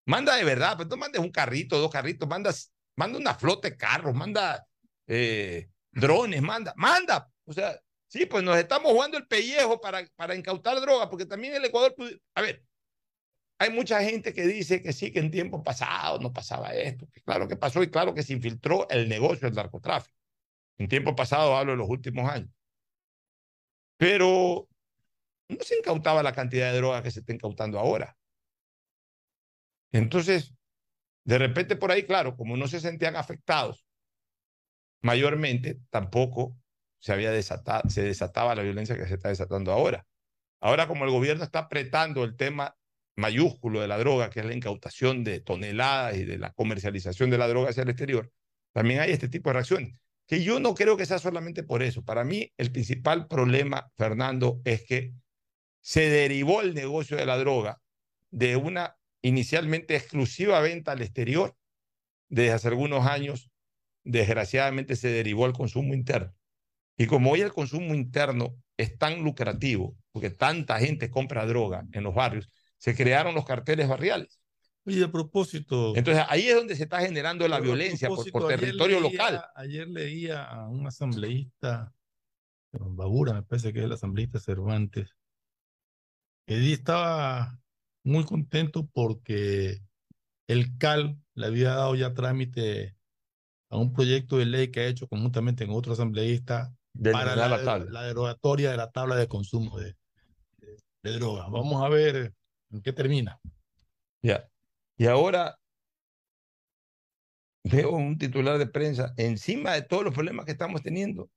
manda 0.06 0.36
de 0.36 0.44
verdad, 0.44 0.76
pues 0.76 0.88
no 0.88 0.96
mandes 0.96 1.20
un 1.20 1.30
carrito, 1.30 1.78
dos 1.78 1.90
carritos, 1.90 2.28
manda, 2.28 2.52
manda 2.96 3.18
una 3.18 3.34
flota 3.34 3.68
de 3.68 3.76
carros, 3.76 4.14
manda 4.14 4.66
eh, 5.06 5.68
drones, 5.92 6.42
manda, 6.42 6.72
manda. 6.76 7.30
O 7.44 7.52
sea, 7.52 7.78
sí, 8.08 8.26
pues 8.26 8.42
nos 8.44 8.56
estamos 8.56 8.92
jugando 8.92 9.18
el 9.18 9.26
pellejo 9.26 9.80
para, 9.80 10.06
para 10.16 10.34
incautar 10.34 10.80
droga, 10.80 11.10
porque 11.10 11.26
también 11.26 11.54
el 11.54 11.64
Ecuador, 11.64 11.94
a 12.34 12.42
ver, 12.42 12.64
hay 13.58 13.70
mucha 13.70 14.02
gente 14.02 14.32
que 14.32 14.46
dice 14.46 14.82
que 14.82 14.92
sí, 14.92 15.12
que 15.12 15.18
en 15.18 15.30
tiempos 15.30 15.62
pasados 15.62 16.20
no 16.20 16.32
pasaba 16.32 16.72
esto, 16.74 17.06
claro 17.24 17.46
que 17.46 17.56
pasó 17.56 17.82
y 17.82 17.90
claro 17.90 18.14
que 18.14 18.22
se 18.22 18.32
infiltró 18.32 18.88
el 18.88 19.08
negocio 19.08 19.48
del 19.48 19.54
narcotráfico. 19.54 20.16
En 20.78 20.88
tiempos 20.88 21.14
pasados 21.14 21.52
hablo 21.58 21.72
de 21.72 21.78
los 21.78 21.88
últimos 21.88 22.30
años. 22.30 22.48
Pero 24.00 24.66
no 25.50 25.58
se 25.60 25.76
incautaba 25.76 26.22
la 26.22 26.32
cantidad 26.32 26.72
de 26.72 26.78
droga 26.78 27.02
que 27.02 27.10
se 27.10 27.20
está 27.20 27.34
incautando 27.34 27.78
ahora. 27.78 28.16
Entonces, 29.92 30.54
de 31.26 31.36
repente 31.36 31.76
por 31.76 31.92
ahí, 31.92 32.04
claro, 32.04 32.34
como 32.34 32.56
no 32.56 32.66
se 32.66 32.80
sentían 32.80 33.14
afectados 33.14 33.84
mayormente, 35.02 35.80
tampoco 35.90 36.56
se 36.98 37.12
había 37.12 37.30
desatado, 37.30 37.90
se 37.90 38.02
desataba 38.02 38.54
la 38.54 38.62
violencia 38.62 38.96
que 38.96 39.06
se 39.06 39.16
está 39.16 39.28
desatando 39.28 39.70
ahora. 39.70 40.06
Ahora, 40.62 40.88
como 40.88 41.04
el 41.04 41.10
gobierno 41.10 41.44
está 41.44 41.58
apretando 41.58 42.24
el 42.24 42.36
tema 42.36 42.74
mayúsculo 43.16 43.82
de 43.82 43.88
la 43.88 43.98
droga, 43.98 44.30
que 44.30 44.40
es 44.40 44.46
la 44.46 44.54
incautación 44.54 45.24
de 45.24 45.40
toneladas 45.40 46.16
y 46.16 46.24
de 46.24 46.38
la 46.38 46.54
comercialización 46.54 47.28
de 47.28 47.36
la 47.36 47.48
droga 47.48 47.68
hacia 47.68 47.82
el 47.82 47.90
exterior, 47.90 48.32
también 48.72 49.00
hay 49.00 49.10
este 49.10 49.28
tipo 49.28 49.50
de 49.50 49.54
reacciones. 49.54 49.94
Que 50.30 50.44
yo 50.44 50.60
no 50.60 50.74
creo 50.74 50.96
que 50.96 51.06
sea 51.06 51.18
solamente 51.18 51.64
por 51.64 51.82
eso. 51.82 52.04
Para 52.04 52.22
mí, 52.22 52.52
el 52.56 52.70
principal 52.70 53.26
problema, 53.26 53.90
Fernando, 53.96 54.60
es 54.64 54.84
que 54.84 55.12
se 55.80 56.08
derivó 56.08 56.60
el 56.60 56.72
negocio 56.72 57.16
de 57.16 57.26
la 57.26 57.36
droga 57.36 57.82
de 58.30 58.54
una 58.54 58.96
inicialmente 59.22 59.96
exclusiva 59.96 60.60
venta 60.60 60.92
al 60.92 61.02
exterior. 61.02 61.56
Desde 62.28 62.52
hace 62.52 62.68
algunos 62.68 63.06
años, 63.06 63.50
desgraciadamente, 64.04 64.94
se 64.94 65.08
derivó 65.08 65.46
al 65.46 65.52
consumo 65.52 65.94
interno. 65.94 66.32
Y 66.96 67.06
como 67.06 67.32
hoy 67.32 67.40
el 67.40 67.52
consumo 67.52 67.96
interno 67.96 68.54
es 68.76 68.96
tan 68.98 69.24
lucrativo, 69.24 69.96
porque 70.12 70.30
tanta 70.30 70.78
gente 70.78 71.10
compra 71.10 71.44
droga 71.44 71.88
en 71.90 72.04
los 72.04 72.14
barrios, 72.14 72.48
se 72.78 72.94
crearon 72.94 73.34
los 73.34 73.44
carteles 73.44 73.88
barriales. 73.88 74.39
Oye, 74.94 75.04
a 75.04 75.12
propósito. 75.12 75.94
Entonces 75.96 76.24
ahí 76.28 76.48
es 76.48 76.54
donde 76.54 76.76
se 76.76 76.82
está 76.84 77.00
generando 77.00 77.46
la 77.48 77.60
violencia 77.60 78.08
por, 78.08 78.30
por 78.30 78.48
territorio 78.48 79.00
leía- 79.00 79.10
local. 79.12 79.44
Ayer 79.54 79.88
leía 79.88 80.44
a 80.44 80.68
un 80.68 80.86
asambleísta, 80.86 81.94
Bagura, 82.72 83.32
me 83.34 83.42
parece 83.42 83.72
que 83.72 83.80
es 83.80 83.84
el 83.84 83.92
asambleísta 83.92 84.38
Cervantes, 84.38 85.16
Eddie 86.46 86.72
estaba 86.74 87.58
muy 88.04 88.24
contento 88.24 88.88
porque 88.92 89.82
el 90.48 90.76
CAL 90.78 91.16
le 91.34 91.46
había 91.46 91.70
dado 91.74 91.94
ya 91.94 92.12
trámite 92.12 92.96
a 93.70 93.76
un 93.76 93.92
proyecto 93.92 94.38
de 94.38 94.46
ley 94.46 94.68
que 94.72 94.80
ha 94.80 94.86
hecho 94.86 95.06
conjuntamente 95.06 95.64
con 95.66 95.76
otro 95.76 95.92
asambleísta 95.92 96.74
De 96.92 97.12
para 97.12 97.36
la, 97.36 97.48
la 97.56 97.78
la 97.78 98.02
derogatoria 98.02 98.72
de 98.72 98.76
la 98.76 98.90
tabla 98.90 99.14
de 99.14 99.28
consumo 99.28 99.78
de, 99.78 99.94
de, 100.58 100.76
de 101.04 101.12
droga. 101.12 101.46
Vamos 101.48 101.84
a 101.84 101.88
ver 101.88 102.34
en 102.72 102.82
qué 102.82 102.92
termina. 102.92 103.38
Ya. 104.22 104.49
Y 105.00 105.06
ahora 105.06 105.58
veo 107.64 107.92
un 107.92 108.18
titular 108.18 108.58
de 108.58 108.66
prensa 108.66 109.14
encima 109.16 109.72
de 109.72 109.80
todos 109.80 110.04
los 110.04 110.12
problemas 110.12 110.44
que 110.44 110.52
estamos 110.52 110.82
teniendo. 110.82 111.30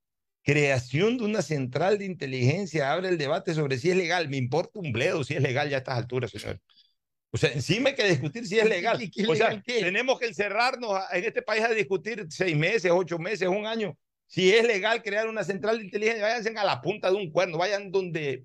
Creación 0.43 1.17
de 1.17 1.23
una 1.23 1.41
central 1.41 1.97
de 1.97 2.03
inteligencia 2.03 2.91
abre 2.91 3.07
el 3.07 3.17
debate 3.17 3.53
sobre 3.53 3.77
si 3.77 3.89
es 3.89 3.95
legal. 3.95 4.27
Me 4.27 4.35
importa 4.35 4.79
un 4.79 4.91
bledo 4.91 5.23
si 5.23 5.35
es 5.35 5.41
legal 5.41 5.69
ya 5.69 5.77
a 5.77 5.79
estas 5.79 5.97
alturas, 5.97 6.31
señor. 6.31 6.59
O 7.31 7.37
sea, 7.37 7.53
encima 7.53 7.87
hay 7.87 7.95
que 7.95 8.03
discutir 8.03 8.45
si 8.45 8.59
es 8.59 8.67
legal. 8.67 8.97
¿Qué- 8.97 9.09
qué 9.09 9.23
o 9.27 9.33
sea, 9.33 9.47
legal 9.51 9.63
qué? 9.65 9.79
tenemos 9.79 10.19
que 10.19 10.27
encerrarnos 10.27 10.99
en 11.13 11.23
este 11.23 11.41
país 11.41 11.63
a 11.63 11.69
discutir 11.69 12.25
seis 12.31 12.57
meses, 12.57 12.91
ocho 12.93 13.17
meses, 13.17 13.47
un 13.47 13.65
año. 13.65 13.97
Si 14.27 14.53
es 14.53 14.67
legal 14.67 15.01
crear 15.01 15.29
una 15.29 15.45
central 15.45 15.77
de 15.77 15.85
inteligencia, 15.85 16.21
váyanse 16.25 16.49
a 16.49 16.65
la 16.65 16.81
punta 16.81 17.09
de 17.09 17.15
un 17.15 17.31
cuerno, 17.31 17.57
vayan 17.57 17.91
donde 17.93 18.43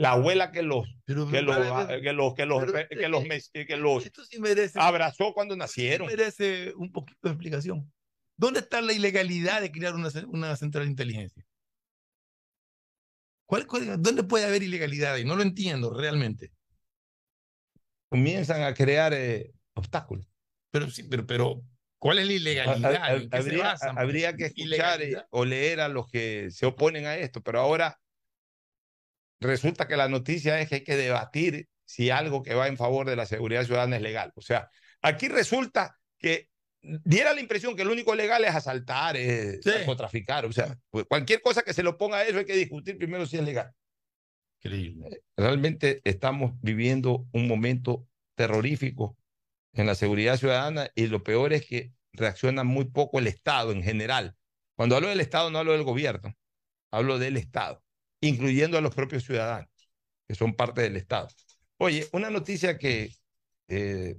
la 0.00 0.12
abuela 0.12 0.50
que 0.50 0.62
los 0.62 0.86
que 1.06 1.12
los 1.14 1.30
que 1.30 2.12
los 2.14 2.34
que 2.34 2.46
los 2.46 2.64
pero, 2.72 2.88
que 2.88 3.08
los, 3.08 3.24
mes- 3.26 3.50
que 3.52 3.76
los 3.76 4.06
Esto 4.06 4.24
sí 4.24 4.40
merece, 4.40 4.78
abrazó 4.80 5.34
cuando 5.34 5.54
sí 5.54 5.58
nacieron. 5.58 6.06
merece 6.06 6.72
un 6.74 6.90
poquito 6.90 7.18
de 7.22 7.30
explicación. 7.30 7.92
¿Dónde 8.34 8.60
está 8.60 8.80
la 8.80 8.94
ilegalidad 8.94 9.60
de 9.60 9.70
crear 9.70 9.94
una, 9.94 10.08
una 10.28 10.56
central 10.56 10.84
de 10.86 10.90
inteligencia? 10.92 11.44
¿Cuál, 13.46 13.66
cuál- 13.66 14.00
dónde 14.00 14.22
puede 14.22 14.46
haber 14.46 14.62
ilegalidad? 14.62 15.18
Y 15.18 15.24
no 15.24 15.36
lo 15.36 15.42
entiendo 15.42 15.92
realmente. 15.92 16.50
Comienzan 18.08 18.62
a 18.62 18.72
crear 18.72 19.12
eh, 19.12 19.52
obstáculos. 19.74 20.26
Pero 20.70 20.88
sí, 20.88 21.02
pero, 21.02 21.26
pero 21.26 21.62
¿cuál 21.98 22.20
es 22.20 22.26
la 22.26 22.32
Ha- 22.32 22.36
ilegalidad? 22.36 22.94
ha- 23.04 23.12
¿En 23.16 23.28
qué 23.28 23.42
se 23.42 23.48
habría, 23.50 23.72
habría 23.96 24.36
que 24.36 24.46
escuchar 24.46 25.02
eh, 25.02 25.22
o 25.28 25.44
leer 25.44 25.80
a 25.80 25.88
los 25.88 26.10
que 26.10 26.50
se 26.50 26.64
oponen 26.64 27.04
a 27.04 27.16
esto, 27.16 27.42
pero 27.42 27.60
ahora 27.60 28.00
resulta 29.40 29.88
que 29.88 29.96
la 29.96 30.08
noticia 30.08 30.60
es 30.60 30.68
que 30.68 30.76
hay 30.76 30.84
que 30.84 30.96
debatir 30.96 31.68
si 31.84 32.10
algo 32.10 32.42
que 32.42 32.54
va 32.54 32.68
en 32.68 32.76
favor 32.76 33.06
de 33.06 33.16
la 33.16 33.26
seguridad 33.26 33.64
ciudadana 33.64 33.96
es 33.96 34.02
legal. 34.02 34.32
O 34.36 34.42
sea, 34.42 34.70
aquí 35.02 35.28
resulta 35.28 35.98
que 36.18 36.48
diera 36.82 37.34
la 37.34 37.40
impresión 37.40 37.76
que 37.76 37.84
lo 37.84 37.92
único 37.92 38.14
legal 38.14 38.44
es 38.44 38.54
asaltar, 38.54 39.16
es 39.16 39.64
narcotraficar. 39.66 40.44
O 40.46 40.52
sea, 40.52 40.78
pues, 40.90 41.04
cualquier 41.06 41.42
cosa 41.42 41.62
que 41.62 41.74
se 41.74 41.82
lo 41.82 41.98
ponga 41.98 42.18
a 42.18 42.24
eso 42.24 42.38
hay 42.38 42.44
que 42.44 42.56
discutir 42.56 42.96
primero 42.96 43.26
si 43.26 43.38
es 43.38 43.44
legal. 43.44 43.72
Increíble. 44.62 45.22
Realmente 45.36 46.00
estamos 46.04 46.52
viviendo 46.60 47.26
un 47.32 47.48
momento 47.48 48.06
terrorífico 48.34 49.16
en 49.72 49.86
la 49.86 49.94
seguridad 49.94 50.36
ciudadana 50.36 50.90
y 50.94 51.06
lo 51.06 51.22
peor 51.22 51.52
es 51.52 51.66
que 51.66 51.92
reacciona 52.12 52.64
muy 52.64 52.86
poco 52.86 53.18
el 53.18 53.26
Estado 53.26 53.72
en 53.72 53.82
general. 53.82 54.36
Cuando 54.76 54.96
hablo 54.96 55.08
del 55.08 55.20
Estado 55.20 55.50
no 55.50 55.58
hablo 55.58 55.72
del 55.72 55.82
gobierno, 55.82 56.36
hablo 56.90 57.18
del 57.18 57.36
Estado, 57.36 57.82
incluyendo 58.20 58.78
a 58.78 58.80
los 58.80 58.94
propios 58.94 59.24
ciudadanos, 59.24 59.70
que 60.26 60.34
son 60.34 60.54
parte 60.54 60.82
del 60.82 60.96
Estado. 60.96 61.28
Oye, 61.78 62.06
una 62.12 62.30
noticia 62.30 62.76
que 62.76 63.14
eh, 63.68 64.16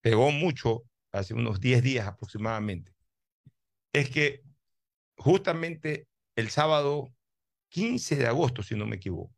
pegó 0.00 0.30
mucho 0.30 0.84
hace 1.12 1.34
unos 1.34 1.60
10 1.60 1.82
días 1.82 2.06
aproximadamente, 2.06 2.94
es 3.92 4.08
que 4.10 4.42
justamente 5.16 6.08
el 6.36 6.50
sábado 6.50 7.12
15 7.70 8.16
de 8.16 8.26
agosto, 8.26 8.62
si 8.62 8.74
no 8.74 8.86
me 8.86 8.96
equivoco, 8.96 9.34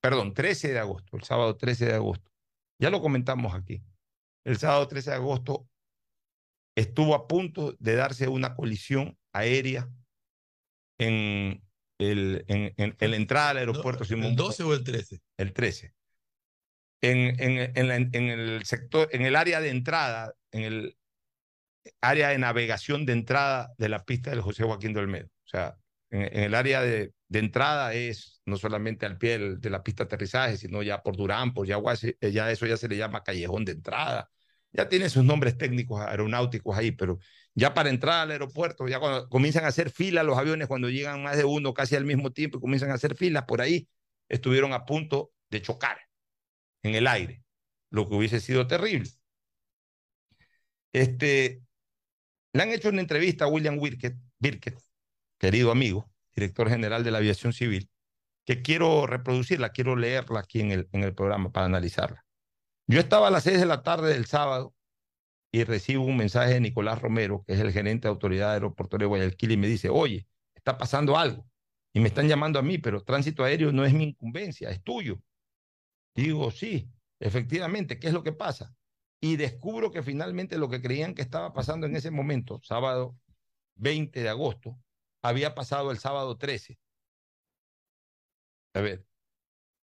perdón, 0.00 0.34
13 0.34 0.72
de 0.72 0.78
agosto, 0.78 1.16
el 1.16 1.22
sábado 1.22 1.56
13 1.56 1.86
de 1.86 1.94
agosto, 1.94 2.30
ya 2.78 2.90
lo 2.90 3.00
comentamos 3.00 3.54
aquí, 3.54 3.82
el 4.44 4.58
sábado 4.58 4.88
13 4.88 5.10
de 5.10 5.16
agosto 5.16 5.68
estuvo 6.74 7.14
a 7.14 7.28
punto 7.28 7.76
de 7.78 7.94
darse 7.94 8.26
una 8.26 8.54
colisión 8.54 9.16
aérea 9.32 9.88
en, 10.98 11.62
el, 12.10 12.44
en, 12.48 12.74
en- 12.76 13.10
la 13.10 13.16
entrada 13.16 13.50
al 13.50 13.56
aeropuerto 13.58 14.04
Simón 14.04 14.26
¿El 14.26 14.36
12 14.36 14.62
o 14.62 14.72
el 14.74 14.84
13? 14.84 15.20
el 15.38 15.52
13. 15.52 15.94
En, 17.02 17.40
en, 17.40 17.72
en, 17.76 17.88
la- 17.88 17.96
en 17.96 18.14
el 18.30 18.64
sector, 18.64 19.08
en 19.12 19.22
el 19.22 19.36
área 19.36 19.60
de 19.60 19.70
entrada, 19.70 20.34
en 20.52 20.62
el 20.62 20.96
área 22.00 22.28
de 22.30 22.38
navegación 22.38 23.06
de 23.06 23.12
entrada 23.12 23.72
de 23.78 23.88
la 23.88 24.04
pista 24.04 24.30
del 24.30 24.40
José 24.40 24.64
Joaquín 24.64 24.92
de 24.94 25.00
Olmedo. 25.00 25.26
O 25.26 25.48
sea, 25.48 25.76
en, 26.10 26.44
el 26.44 26.54
área 26.54 26.80
de, 26.82 27.12
de 27.28 27.38
entrada 27.38 27.92
es 27.94 28.42
no 28.46 28.56
solamente 28.56 29.06
al 29.06 29.18
pie 29.18 29.38
de 29.38 29.70
la 29.70 29.82
pista 29.82 30.04
de 30.04 30.06
aterrizaje, 30.06 30.56
sino 30.56 30.82
ya 30.82 31.02
por 31.02 31.16
Durán, 31.16 31.52
por 31.54 31.66
Yaguasi, 31.66 32.16
eh, 32.20 32.32
ya 32.32 32.50
eso 32.50 32.66
ya 32.66 32.76
se 32.76 32.88
le 32.88 32.96
llama 32.96 33.22
callejón 33.22 33.64
de 33.64 33.72
entrada. 33.72 34.30
Ya 34.74 34.88
tiene 34.88 35.08
sus 35.08 35.24
nombres 35.24 35.56
técnicos 35.56 36.00
aeronáuticos 36.00 36.76
ahí, 36.76 36.90
pero 36.90 37.18
ya 37.54 37.72
para 37.74 37.90
entrar 37.90 38.22
al 38.22 38.32
aeropuerto, 38.32 38.88
ya 38.88 38.98
cuando 38.98 39.28
comienzan 39.28 39.64
a 39.64 39.68
hacer 39.68 39.90
fila 39.90 40.24
los 40.24 40.36
aviones, 40.36 40.66
cuando 40.66 40.90
llegan 40.90 41.22
más 41.22 41.36
de 41.36 41.44
uno 41.44 41.72
casi 41.72 41.94
al 41.94 42.04
mismo 42.04 42.32
tiempo 42.32 42.58
y 42.58 42.60
comienzan 42.60 42.90
a 42.90 42.94
hacer 42.94 43.14
filas 43.14 43.44
por 43.44 43.60
ahí, 43.60 43.88
estuvieron 44.28 44.72
a 44.72 44.84
punto 44.84 45.32
de 45.48 45.62
chocar 45.62 45.98
en 46.82 46.96
el 46.96 47.06
aire, 47.06 47.44
lo 47.90 48.08
que 48.08 48.16
hubiese 48.16 48.40
sido 48.40 48.66
terrible. 48.66 49.08
Este, 50.92 51.62
le 52.52 52.62
han 52.62 52.70
hecho 52.70 52.88
una 52.88 53.00
entrevista 53.00 53.44
a 53.44 53.48
William 53.48 53.80
Birkett, 53.80 54.16
Birkett, 54.38 54.78
querido 55.38 55.70
amigo, 55.70 56.10
director 56.34 56.68
general 56.68 57.04
de 57.04 57.12
la 57.12 57.18
aviación 57.18 57.52
civil, 57.52 57.88
que 58.44 58.62
quiero 58.62 59.06
reproducirla, 59.06 59.70
quiero 59.70 59.96
leerla 59.96 60.40
aquí 60.40 60.60
en 60.60 60.72
el, 60.72 60.88
en 60.92 61.04
el 61.04 61.14
programa 61.14 61.52
para 61.52 61.66
analizarla. 61.66 62.23
Yo 62.86 63.00
estaba 63.00 63.28
a 63.28 63.30
las 63.30 63.44
seis 63.44 63.58
de 63.58 63.66
la 63.66 63.82
tarde 63.82 64.12
del 64.12 64.26
sábado 64.26 64.74
y 65.50 65.64
recibo 65.64 66.04
un 66.04 66.16
mensaje 66.16 66.54
de 66.54 66.60
Nicolás 66.60 67.00
Romero, 67.00 67.44
que 67.46 67.54
es 67.54 67.60
el 67.60 67.72
gerente 67.72 68.08
de 68.08 68.10
autoridad 68.10 68.52
aeroportuaria 68.52 69.04
de 69.04 69.08
Guayaquil, 69.08 69.52
y 69.52 69.56
me 69.56 69.68
dice, 69.68 69.88
oye, 69.88 70.26
está 70.54 70.76
pasando 70.76 71.16
algo. 71.16 71.46
Y 71.92 72.00
me 72.00 72.08
están 72.08 72.28
llamando 72.28 72.58
a 72.58 72.62
mí, 72.62 72.78
pero 72.78 73.04
tránsito 73.04 73.44
aéreo 73.44 73.72
no 73.72 73.84
es 73.84 73.94
mi 73.94 74.04
incumbencia, 74.04 74.70
es 74.70 74.82
tuyo. 74.82 75.20
Digo, 76.14 76.50
sí, 76.50 76.90
efectivamente, 77.20 77.98
¿qué 77.98 78.08
es 78.08 78.12
lo 78.12 78.22
que 78.22 78.32
pasa? 78.32 78.74
Y 79.20 79.36
descubro 79.36 79.90
que 79.90 80.02
finalmente 80.02 80.58
lo 80.58 80.68
que 80.68 80.82
creían 80.82 81.14
que 81.14 81.22
estaba 81.22 81.52
pasando 81.52 81.86
en 81.86 81.96
ese 81.96 82.10
momento, 82.10 82.60
sábado 82.62 83.16
20 83.76 84.20
de 84.22 84.28
agosto, 84.28 84.78
había 85.22 85.54
pasado 85.54 85.90
el 85.90 85.98
sábado 85.98 86.36
13. 86.36 86.78
A 88.74 88.80
ver. 88.80 89.06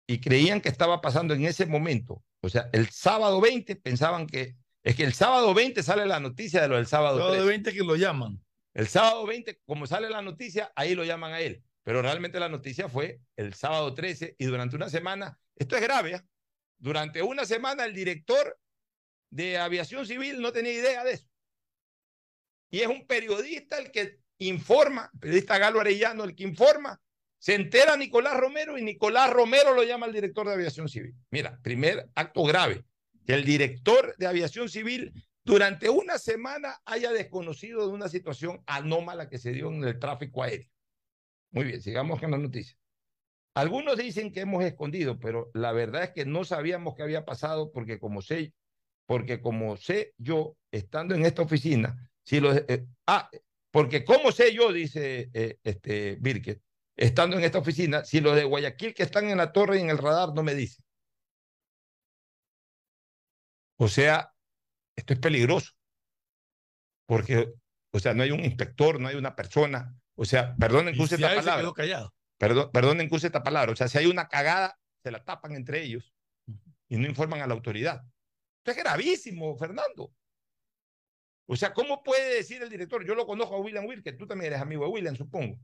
Y 0.08 0.20
creían 0.22 0.62
que 0.62 0.70
estaba 0.70 1.02
pasando 1.02 1.34
en 1.34 1.46
ese 1.46 1.66
momento. 1.66 2.24
O 2.42 2.50
sea, 2.50 2.70
el 2.74 2.90
sábado 2.90 3.42
20 3.42 3.76
pensaban 3.78 4.28
que. 4.28 4.56
Es 4.82 4.96
que 4.96 5.04
el 5.04 5.14
sábado 5.14 5.54
20 5.54 5.84
sale 5.84 6.06
la 6.06 6.20
noticia 6.20 6.62
de 6.62 6.70
lo 6.70 6.78
del 6.78 6.88
sábado 6.88 7.18
Sábado 7.18 7.34
13. 7.34 7.48
20 7.48 7.74
que 7.74 7.84
lo 7.84 7.96
llaman. 7.96 8.42
El 8.74 8.88
sábado 8.88 9.26
20, 9.26 9.62
como 9.66 9.86
sale 9.86 10.10
la 10.10 10.22
noticia, 10.22 10.72
ahí 10.76 10.96
lo 10.96 11.04
llaman 11.04 11.34
a 11.34 11.42
él. 11.42 11.64
Pero 11.84 12.02
realmente 12.02 12.40
la 12.40 12.50
noticia 12.50 12.88
fue 12.88 13.20
el 13.36 13.54
sábado 13.54 13.94
13 13.94 14.36
y 14.38 14.46
durante 14.46 14.76
una 14.76 14.90
semana, 14.90 15.38
esto 15.56 15.76
es 15.76 15.82
grave, 15.82 16.16
¿ah? 16.16 16.26
durante 16.78 17.22
una 17.22 17.46
semana 17.46 17.84
el 17.84 17.94
director 17.94 18.58
de 19.30 19.58
aviación 19.58 20.06
civil 20.06 20.42
no 20.42 20.52
tenía 20.52 20.74
idea 20.74 21.04
de 21.04 21.14
eso. 21.14 21.28
Y 22.72 22.80
es 22.82 22.88
un 22.88 23.06
periodista 23.06 23.78
el 23.78 23.92
que 23.92 24.20
informa, 24.38 25.12
periodista 25.20 25.58
Galo 25.58 25.80
Arellano, 25.80 26.24
el 26.24 26.36
que 26.36 26.44
informa. 26.44 27.02
Se 27.40 27.56
entera 27.56 27.96
Nicolás 27.96 28.38
Romero 28.38 28.78
y 28.78 28.82
Nicolás 28.82 29.32
Romero 29.32 29.74
lo 29.74 29.84
llama 29.84 30.06
al 30.06 30.14
director 30.14 30.46
de 30.46 30.54
aviación 30.54 30.90
civil. 30.90 31.16
Mira, 31.32 31.58
primer 31.64 32.10
acto 32.14 32.44
grave, 32.44 32.84
que 33.26 33.34
el 33.34 33.46
director 33.46 34.14
de 34.18 34.28
aviación 34.28 34.68
civil 34.68 35.14
durante 35.46 35.90
una 35.90 36.18
semana 36.18 36.82
haya 36.86 37.12
desconocido 37.12 37.88
de 37.88 37.94
una 37.94 38.10
situación 38.10 38.62
anómala 38.66 39.30
que 39.30 39.38
se 39.38 39.54
dio 39.54 39.70
en 39.70 39.84
el 39.86 39.98
tráfico 40.00 40.44
aéreo. 40.44 40.70
Muy 41.52 41.64
bien, 41.64 41.82
sigamos 41.82 42.20
con 42.20 42.32
la 42.32 42.38
noticia. 42.38 42.78
Algunos 43.56 43.98
dicen 43.98 44.32
que 44.32 44.42
hemos 44.42 44.64
escondido, 44.64 45.18
pero 45.18 45.50
la 45.54 45.72
verdad 45.72 46.04
es 46.04 46.10
que 46.12 46.26
no 46.26 46.44
sabíamos 46.44 46.94
qué 46.96 47.04
había 47.04 47.26
pasado 47.26 47.72
porque 47.72 48.00
como 48.00 48.22
sé, 48.22 48.54
porque 49.06 49.42
como 49.42 49.78
sé 49.78 50.14
yo, 50.18 50.58
estando 50.72 51.16
en 51.16 51.26
esta 51.26 51.42
oficina, 51.42 52.12
si 52.24 52.42
los, 52.42 52.56
eh, 52.68 52.86
ah, 53.08 53.30
porque 53.72 54.04
como 54.04 54.32
sé 54.32 54.54
yo, 54.54 54.72
dice 54.72 55.30
eh, 55.34 55.58
este 55.64 56.18
Birket, 56.20 56.62
estando 57.00 57.38
en 57.38 57.46
esta 57.46 57.60
oficina, 57.60 58.04
si 58.04 58.20
los 58.20 58.36
de 58.36 58.44
Guayaquil 58.44 58.94
que 58.94 59.04
están 59.04 59.30
en 59.30 59.38
la 59.38 59.54
torre 59.54 59.78
y 59.78 59.82
en 59.82 59.90
el 59.90 59.98
radar 59.98 60.34
no 60.36 60.44
me 60.44 60.54
dicen. 60.54 60.84
O 63.78 63.88
sea, 63.88 64.34
esto 64.98 65.14
es 65.14 65.20
peligroso. 65.20 65.72
Porque, 67.06 67.54
o 67.92 68.00
sea, 68.00 68.14
no 68.14 68.24
hay 68.24 68.32
un 68.32 68.44
inspector, 68.44 69.00
no 69.00 69.08
hay 69.08 69.16
una 69.16 69.34
persona. 69.34 69.96
O 70.16 70.26
sea, 70.26 70.56
perdonen 70.58 70.94
que 70.94 71.00
Y 71.00 71.04
use 71.04 71.16
si 71.16 71.24
esta 71.24 71.28
a 71.28 71.32
él 71.32 71.40
se 71.40 71.46
palabra. 71.46 71.62
quedó 71.64 71.74
callado. 71.74 72.14
Perdón, 72.38 72.70
perdonen 72.74 73.08
que 73.10 73.16
use 73.16 73.28
esta 73.28 73.44
palabra. 73.44 73.72
O 73.72 73.76
sea, 73.78 73.88
si 73.88 73.98
hay 73.98 74.06
una 74.08 74.28
cagada, 74.28 74.78
se 75.02 75.12
la 75.12 75.24
tapan 75.24 75.56
entre 75.56 75.82
ellos 75.82 76.14
y 76.90 76.98
no 76.98 77.08
informan 77.08 77.42
a 77.42 77.48
la 77.48 77.54
autoridad. 77.54 78.04
Esto 78.58 78.72
es 78.72 78.78
gravísimo, 78.78 79.56
Fernando. 79.56 80.14
O 81.48 81.56
sea, 81.56 81.74
¿cómo 81.74 82.04
puede 82.04 82.36
decir 82.36 82.62
el 82.62 82.70
director? 82.70 83.06
Yo 83.06 83.16
lo 83.16 83.26
conozco 83.26 83.56
a 83.56 83.62
William 83.62 83.86
Will, 83.86 84.04
que 84.04 84.12
tú 84.12 84.28
también 84.28 84.52
eres 84.52 84.62
amigo 84.62 84.84
de 84.84 84.92
William, 84.92 85.16
supongo. 85.16 85.58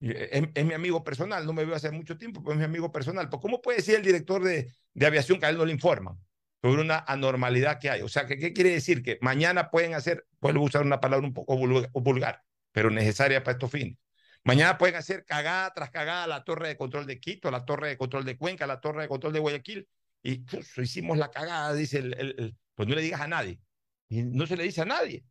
Es, 0.00 0.48
es, 0.54 0.64
mi 0.64 0.74
amigo 0.74 1.02
personal, 1.02 1.44
no 1.44 1.52
me 1.52 1.64
veo 1.64 1.74
hace 1.74 1.90
mucho 1.90 2.16
tiempo, 2.16 2.42
pero 2.42 2.52
es 2.52 2.58
mi 2.58 2.64
amigo 2.64 2.92
personal. 2.92 3.28
Pues, 3.28 3.42
¿Cómo 3.42 3.60
puede 3.60 3.78
decir 3.78 3.96
el 3.96 4.02
director 4.02 4.42
de, 4.42 4.72
de 4.94 5.06
aviación 5.06 5.40
que 5.40 5.46
a 5.46 5.48
él 5.48 5.58
no 5.58 5.64
le 5.64 5.72
informan 5.72 6.18
sobre 6.62 6.82
una 6.82 7.04
anormalidad 7.06 7.78
que 7.80 7.90
hay? 7.90 8.02
O 8.02 8.08
sea, 8.08 8.26
¿qué, 8.26 8.38
qué 8.38 8.52
quiere 8.52 8.70
decir? 8.70 9.02
Que 9.02 9.18
mañana 9.20 9.70
pueden 9.70 9.94
hacer, 9.94 10.26
puedo 10.38 10.60
usar 10.60 10.82
una 10.82 11.00
palabra 11.00 11.26
un 11.26 11.34
poco 11.34 11.56
vulgar, 11.56 12.42
pero 12.72 12.90
necesaria 12.90 13.42
para 13.42 13.52
estos 13.54 13.70
fines. 13.70 13.98
Mañana 14.44 14.78
pueden 14.78 14.96
hacer 14.96 15.24
cagada 15.24 15.72
tras 15.74 15.90
cagada 15.90 16.26
la 16.26 16.44
torre 16.44 16.68
de 16.68 16.76
control 16.76 17.06
de 17.06 17.18
Quito, 17.20 17.50
la 17.50 17.64
torre 17.64 17.88
de 17.88 17.98
control 17.98 18.24
de 18.24 18.36
Cuenca, 18.36 18.66
la 18.66 18.80
torre 18.80 19.02
de 19.02 19.08
control 19.08 19.32
de 19.32 19.40
Guayaquil, 19.40 19.88
y 20.22 20.38
pues, 20.38 20.76
hicimos 20.78 21.18
la 21.18 21.30
cagada, 21.30 21.74
dice 21.74 21.98
el, 21.98 22.14
el, 22.14 22.34
el, 22.38 22.56
pues 22.74 22.88
no 22.88 22.94
le 22.94 23.02
digas 23.02 23.20
a 23.20 23.28
nadie. 23.28 23.60
Y 24.08 24.22
no 24.22 24.46
se 24.46 24.56
le 24.56 24.64
dice 24.64 24.80
a 24.80 24.84
nadie. 24.84 25.24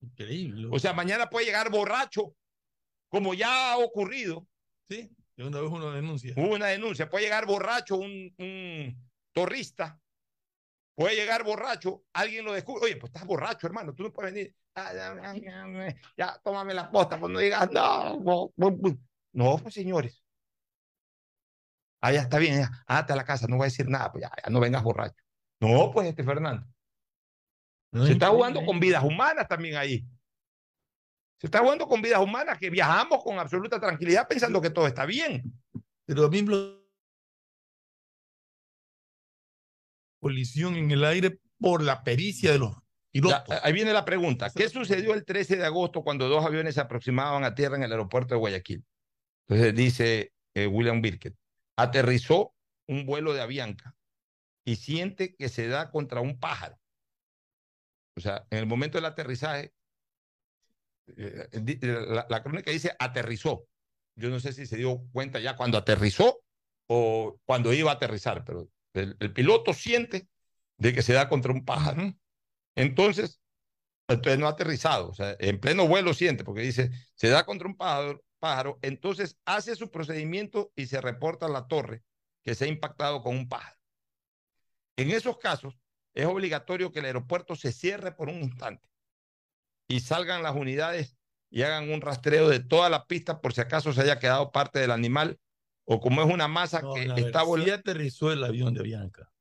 Increíble. 0.00 0.68
O 0.70 0.78
sea, 0.78 0.92
mañana 0.92 1.28
puede 1.28 1.46
llegar 1.46 1.70
borracho, 1.70 2.34
como 3.16 3.34
ya 3.34 3.72
ha 3.72 3.78
ocurrido. 3.78 4.46
Sí, 4.88 5.10
una 5.38 5.60
vez 5.60 5.70
una 5.70 5.94
denuncia. 5.94 6.34
Hubo 6.36 6.54
una 6.54 6.66
denuncia. 6.66 7.08
Puede 7.08 7.24
llegar 7.24 7.46
borracho 7.46 7.96
un, 7.96 8.34
un 8.38 9.10
torrista. 9.32 9.98
Puede 10.94 11.14
llegar 11.14 11.44
borracho, 11.44 12.04
alguien 12.12 12.44
lo 12.44 12.52
descubre. 12.52 12.84
Oye, 12.84 12.96
pues 12.96 13.10
estás 13.10 13.26
borracho, 13.26 13.66
hermano. 13.66 13.94
Tú 13.94 14.02
no 14.02 14.12
puedes 14.12 14.32
venir. 14.32 14.54
Ah, 14.74 14.92
ya, 16.16 16.40
tómame 16.44 16.74
la 16.74 16.90
posta. 16.90 17.18
Pues 17.18 17.32
no 17.32 17.38
digas, 17.38 17.70
no, 17.70 18.20
no, 18.20 18.52
no, 18.56 18.78
no 19.32 19.58
pues 19.58 19.74
señores. 19.74 20.22
Ah, 22.02 22.12
ya 22.12 22.20
está 22.22 22.38
bien, 22.38 22.58
ya. 22.60 22.70
Ándate 22.86 23.12
a 23.14 23.16
la 23.16 23.24
casa, 23.24 23.46
no 23.46 23.56
voy 23.56 23.64
a 23.64 23.72
decir 23.72 23.88
nada, 23.88 24.12
pues 24.12 24.22
ya, 24.22 24.30
ya 24.42 24.50
no 24.50 24.60
vengas 24.60 24.82
borracho. 24.82 25.16
No, 25.60 25.90
pues 25.90 26.08
este 26.08 26.22
Fernando. 26.22 26.66
No 27.92 28.02
Se 28.04 28.10
es 28.10 28.14
está 28.14 28.28
jugando 28.28 28.60
increíble. 28.60 28.66
con 28.66 28.80
vidas 28.80 29.04
humanas 29.04 29.48
también 29.48 29.76
ahí. 29.76 30.04
Se 31.38 31.46
está 31.48 31.58
jugando 31.60 31.86
con 31.86 32.00
vidas 32.00 32.20
humanas 32.20 32.58
que 32.58 32.70
viajamos 32.70 33.22
con 33.22 33.38
absoluta 33.38 33.78
tranquilidad 33.78 34.26
pensando 34.26 34.60
que 34.60 34.70
todo 34.70 34.86
está 34.86 35.04
bien. 35.04 35.42
Pero 36.06 36.28
mismo 36.30 36.54
colisión 40.20 40.76
en 40.76 40.90
el 40.90 41.04
aire 41.04 41.38
por 41.60 41.82
la 41.82 42.02
pericia 42.02 42.52
de 42.52 42.58
los 42.58 42.72
Ya, 42.72 42.80
pilotos. 43.12 43.58
ahí 43.62 43.72
viene 43.72 43.92
la 43.92 44.04
pregunta. 44.04 44.50
¿Qué 44.54 44.68
sucedió 44.68 45.14
el 45.14 45.24
13 45.24 45.56
de 45.56 45.64
agosto 45.66 46.02
cuando 46.02 46.28
dos 46.28 46.44
aviones 46.44 46.74
se 46.74 46.80
aproximaban 46.80 47.44
a 47.44 47.54
tierra 47.54 47.76
en 47.76 47.82
el 47.82 47.92
aeropuerto 47.92 48.34
de 48.34 48.38
Guayaquil? 48.38 48.84
Entonces 49.48 49.74
dice 49.74 50.32
eh, 50.54 50.66
William 50.66 51.00
Birkett, 51.02 51.36
aterrizó 51.76 52.54
un 52.88 53.04
vuelo 53.06 53.32
de 53.34 53.40
Avianca 53.42 53.94
y 54.64 54.76
siente 54.76 55.36
que 55.36 55.48
se 55.48 55.68
da 55.68 55.90
contra 55.90 56.20
un 56.20 56.38
pájaro. 56.40 56.78
O 58.16 58.20
sea, 58.20 58.46
en 58.50 58.58
el 58.58 58.66
momento 58.66 58.98
del 58.98 59.04
aterrizaje, 59.04 59.72
eh, 61.16 61.48
di- 61.62 61.78
la, 61.82 62.26
la 62.28 62.42
crónica 62.42 62.70
dice 62.70 62.94
aterrizó. 62.98 63.66
Yo 64.14 64.30
no 64.30 64.40
sé 64.40 64.52
si 64.52 64.66
se 64.66 64.76
dio 64.76 65.02
cuenta 65.12 65.40
ya 65.40 65.56
cuando 65.56 65.78
aterrizó 65.78 66.40
o 66.86 67.38
cuando 67.44 67.72
iba 67.72 67.90
a 67.90 67.94
aterrizar, 67.94 68.44
pero 68.44 68.68
el, 68.94 69.16
el 69.20 69.32
piloto 69.32 69.72
siente 69.74 70.28
de 70.78 70.92
que 70.92 71.02
se 71.02 71.12
da 71.12 71.28
contra 71.28 71.52
un 71.52 71.64
pájaro. 71.64 72.14
Entonces, 72.74 73.40
entonces 74.08 74.38
no 74.38 74.46
ha 74.46 74.50
aterrizado, 74.50 75.08
o 75.08 75.14
sea, 75.14 75.36
en 75.40 75.58
pleno 75.58 75.88
vuelo 75.88 76.14
siente, 76.14 76.44
porque 76.44 76.60
dice, 76.60 76.90
se 77.14 77.28
da 77.28 77.44
contra 77.44 77.66
un 77.66 77.76
pájaro, 77.76 78.22
pájaro, 78.38 78.78
entonces 78.82 79.38
hace 79.44 79.74
su 79.74 79.90
procedimiento 79.90 80.72
y 80.76 80.86
se 80.86 81.00
reporta 81.00 81.46
a 81.46 81.50
la 81.50 81.66
torre 81.66 82.02
que 82.42 82.54
se 82.54 82.66
ha 82.66 82.68
impactado 82.68 83.22
con 83.22 83.36
un 83.36 83.48
pájaro. 83.48 83.76
En 84.96 85.10
esos 85.10 85.38
casos, 85.38 85.78
es 86.14 86.26
obligatorio 86.26 86.92
que 86.92 87.00
el 87.00 87.06
aeropuerto 87.06 87.56
se 87.56 87.72
cierre 87.72 88.12
por 88.12 88.28
un 88.28 88.42
instante 88.42 88.88
y 89.88 90.00
salgan 90.00 90.42
las 90.42 90.54
unidades 90.56 91.16
y 91.50 91.62
hagan 91.62 91.90
un 91.90 92.00
rastreo 92.00 92.48
de 92.48 92.60
toda 92.60 92.90
la 92.90 93.06
pista 93.06 93.40
por 93.40 93.52
si 93.54 93.60
acaso 93.60 93.92
se 93.92 94.00
haya 94.02 94.18
quedado 94.18 94.50
parte 94.50 94.78
del 94.78 94.90
animal 94.90 95.38
o 95.84 96.00
como 96.00 96.22
es 96.22 96.32
una 96.32 96.48
masa 96.48 96.80
No, 96.82 96.94
que 96.94 97.02
está 97.04 97.40
sí 97.40 97.46
volando. 97.46 97.74
aterrizó 97.74 98.32
el 98.32 98.42
avión 98.42 98.74
de 98.74 98.82
Bianca. 98.82 99.32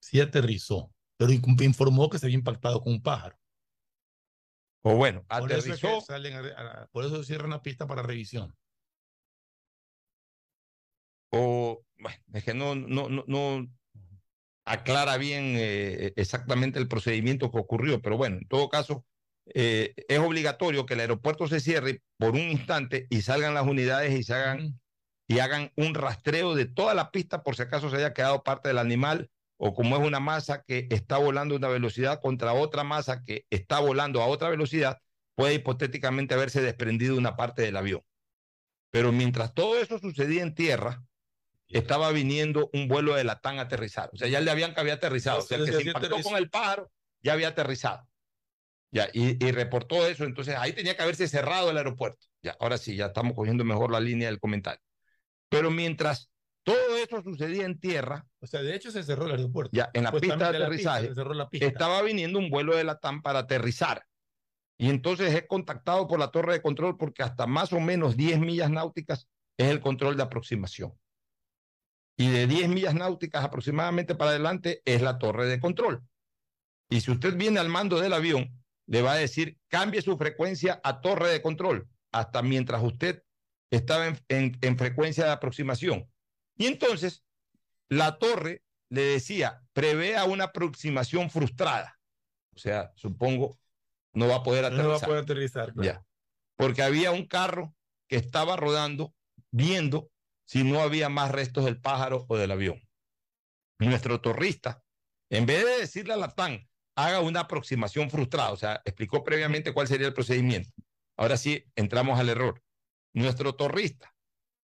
Sí 0.00 0.20
aterrizó, 0.20 0.92
pero 1.16 1.32
in- 1.32 1.42
informó 1.60 2.08
que 2.08 2.18
se 2.18 2.26
había 2.26 2.38
impactado 2.38 2.80
con 2.80 2.92
un 2.92 3.02
pájaro. 3.02 3.36
O 4.84 4.96
bueno, 4.96 5.24
Por 5.26 5.50
eso, 5.52 5.72
es 5.72 5.80
que 5.80 5.86
aterrizó. 5.86 6.00
salen 6.00 6.34
a- 6.34 6.82
a- 6.82 6.86
por 6.88 7.04
eso 7.04 7.22
cierran 7.24 7.50
la 7.50 7.62
pista 7.62 7.86
para 7.86 8.02
revisión. 8.02 8.56
o 11.34 11.82
bueno, 11.98 12.18
es 12.34 12.44
que 12.44 12.54
no, 12.54 12.74
no, 12.74 13.08
no, 13.08 13.24
no 13.26 13.66
aclara 14.66 15.16
bien 15.16 15.54
eh, 15.56 16.12
exactamente 16.16 16.78
el 16.78 16.88
procedimiento 16.88 17.50
que 17.50 17.58
ocurrió, 17.58 18.02
pero 18.02 18.16
bueno, 18.16 18.36
en 18.36 18.46
todo 18.48 18.68
caso, 18.68 19.06
eh, 19.46 19.94
es 20.08 20.18
obligatorio 20.18 20.86
que 20.86 20.94
el 20.94 21.00
aeropuerto 21.00 21.48
se 21.48 21.60
cierre 21.60 22.02
por 22.18 22.30
un 22.30 22.40
instante 22.40 23.06
y 23.10 23.22
salgan 23.22 23.54
las 23.54 23.66
unidades 23.66 24.18
y 24.18 24.22
se 24.22 24.34
hagan 24.34 24.80
y 25.28 25.38
hagan 25.38 25.72
un 25.76 25.94
rastreo 25.94 26.54
de 26.54 26.66
toda 26.66 26.94
la 26.94 27.10
pista 27.10 27.42
por 27.42 27.56
si 27.56 27.62
acaso 27.62 27.90
se 27.90 27.96
haya 27.96 28.12
quedado 28.12 28.42
parte 28.42 28.68
del 28.68 28.78
animal 28.78 29.30
o 29.56 29.74
como 29.74 29.96
es 29.96 30.02
una 30.02 30.20
masa 30.20 30.62
que 30.62 30.88
está 30.90 31.18
volando 31.18 31.54
a 31.54 31.58
una 31.58 31.68
velocidad 31.68 32.20
contra 32.20 32.52
otra 32.52 32.84
masa 32.84 33.22
que 33.22 33.46
está 33.48 33.78
volando 33.78 34.20
a 34.20 34.26
otra 34.26 34.48
velocidad, 34.50 34.98
puede 35.36 35.54
hipotéticamente 35.54 36.34
haberse 36.34 36.60
desprendido 36.60 37.16
una 37.16 37.36
parte 37.36 37.62
del 37.62 37.76
avión. 37.76 38.02
Pero 38.90 39.12
mientras 39.12 39.54
todo 39.54 39.78
eso 39.78 39.98
sucedía 39.98 40.42
en 40.42 40.54
tierra, 40.54 41.02
estaba 41.68 42.10
viniendo 42.10 42.68
un 42.72 42.88
vuelo 42.88 43.14
de 43.14 43.24
Latam 43.24 43.58
a 43.58 43.62
aterrizar. 43.62 44.10
O 44.12 44.16
sea, 44.16 44.28
ya 44.28 44.38
el 44.38 44.44
de 44.44 44.50
Avianca 44.50 44.80
había 44.80 44.94
aterrizado. 44.94 45.38
O 45.38 45.42
sea, 45.42 45.58
el 45.58 45.64
que 45.64 45.72
se 45.72 45.82
impactó 45.82 46.08
aterrizó. 46.08 46.28
con 46.28 46.38
el 46.38 46.50
pájaro 46.50 46.90
ya 47.20 47.32
había 47.32 47.48
aterrizado. 47.48 48.06
Ya, 48.92 49.08
y, 49.12 49.44
y 49.44 49.50
reportó 49.52 50.06
eso. 50.06 50.24
Entonces 50.24 50.54
ahí 50.56 50.72
tenía 50.72 50.94
que 50.94 51.02
haberse 51.02 51.26
cerrado 51.26 51.70
el 51.70 51.78
aeropuerto. 51.78 52.26
Ya, 52.42 52.56
ahora 52.60 52.76
sí, 52.76 52.94
ya 52.94 53.06
estamos 53.06 53.32
cogiendo 53.34 53.64
mejor 53.64 53.90
la 53.90 54.00
línea 54.00 54.28
del 54.28 54.38
comentario. 54.38 54.80
Pero 55.48 55.70
mientras 55.70 56.30
todo 56.62 56.96
eso 56.96 57.22
sucedía 57.22 57.64
en 57.64 57.80
tierra, 57.80 58.26
O 58.40 58.46
sea, 58.46 58.62
de 58.62 58.74
hecho 58.74 58.90
se 58.90 59.02
cerró 59.02 59.26
el 59.26 59.32
aeropuerto. 59.32 59.70
ya 59.72 59.90
en 59.94 60.04
la 60.04 60.12
pista 60.12 60.36
de 60.52 60.58
aterrizaje, 60.58 61.10
pista. 61.50 61.66
estaba 61.66 62.02
viniendo 62.02 62.38
un 62.38 62.50
vuelo 62.50 62.76
de 62.76 62.84
Latam 62.84 63.22
para 63.22 63.40
aterrizar. 63.40 64.04
Y 64.78 64.88
entonces 64.88 65.34
es 65.34 65.46
contactado 65.46 66.06
por 66.06 66.18
la 66.18 66.30
torre 66.30 66.54
de 66.54 66.62
control 66.62 66.96
porque 66.96 67.22
hasta 67.22 67.46
más 67.46 67.72
o 67.72 67.80
menos 67.80 68.16
10 68.16 68.40
millas 68.40 68.70
náuticas 68.70 69.28
es 69.56 69.68
el 69.68 69.80
control 69.80 70.16
de 70.16 70.22
aproximación. 70.22 70.92
Y 72.16 72.30
de 72.30 72.46
10 72.46 72.68
millas 72.68 72.94
náuticas 72.94 73.44
aproximadamente 73.44 74.14
para 74.14 74.30
adelante 74.30 74.82
es 74.84 75.02
la 75.02 75.18
torre 75.18 75.46
de 75.46 75.60
control. 75.60 76.02
Y 76.88 77.00
si 77.00 77.10
usted 77.10 77.36
viene 77.36 77.58
al 77.58 77.68
mando 77.68 77.98
del 78.00 78.12
avión, 78.12 78.61
le 78.92 79.00
va 79.00 79.12
a 79.12 79.16
decir, 79.16 79.58
cambie 79.68 80.02
su 80.02 80.18
frecuencia 80.18 80.78
a 80.84 81.00
torre 81.00 81.30
de 81.30 81.40
control, 81.40 81.88
hasta 82.12 82.42
mientras 82.42 82.82
usted 82.82 83.22
estaba 83.70 84.06
en, 84.06 84.18
en- 84.28 84.58
en 84.60 84.76
frecuencia 84.76 85.24
de 85.24 85.30
aproximación. 85.30 86.10
Y 86.58 86.66
entonces, 86.66 87.24
la 87.88 88.18
torre 88.18 88.62
le 88.90 89.00
decía, 89.00 89.62
prevea 89.72 90.24
una 90.24 90.44
aproximación 90.44 91.30
frustrada. 91.30 91.98
O 92.54 92.58
sea, 92.58 92.92
supongo, 92.94 93.58
no 94.12 94.28
va 94.28 94.36
a 94.36 94.42
poder 94.42 94.60
No 94.64 94.68
aterrizar. 94.68 94.90
va 94.90 94.96
a 94.96 95.08
poder 95.08 95.22
aterrizar. 95.22 95.72
claro. 95.72 95.82
Ya. 96.00 96.06
Porque 96.56 96.82
había 96.82 97.12
un 97.12 97.26
carro 97.26 97.74
que 98.08 98.16
estaba 98.16 98.56
rodando 98.56 99.14
viendo 99.50 100.10
si 100.44 100.64
no 100.64 100.80
había 100.80 101.08
más 101.08 101.30
restos 101.30 101.64
del 101.64 101.80
pájaro 101.80 102.26
o 102.28 102.36
del 102.36 102.50
avión. 102.50 102.86
Nuestro 103.78 104.20
torrista, 104.20 104.84
en 105.30 105.46
vez 105.46 105.64
de 105.64 105.78
decirle 105.80 106.12
a 106.12 106.18
la 106.18 106.28
TAN, 106.28 106.68
haga 106.96 107.20
una 107.20 107.40
aproximación 107.40 108.10
frustrada, 108.10 108.52
o 108.52 108.56
sea, 108.56 108.82
explicó 108.84 109.24
previamente 109.24 109.72
cuál 109.72 109.88
sería 109.88 110.06
el 110.06 110.14
procedimiento. 110.14 110.70
Ahora 111.16 111.36
sí, 111.36 111.64
entramos 111.76 112.18
al 112.18 112.28
error. 112.28 112.62
Nuestro 113.14 113.54
torrista, 113.54 114.14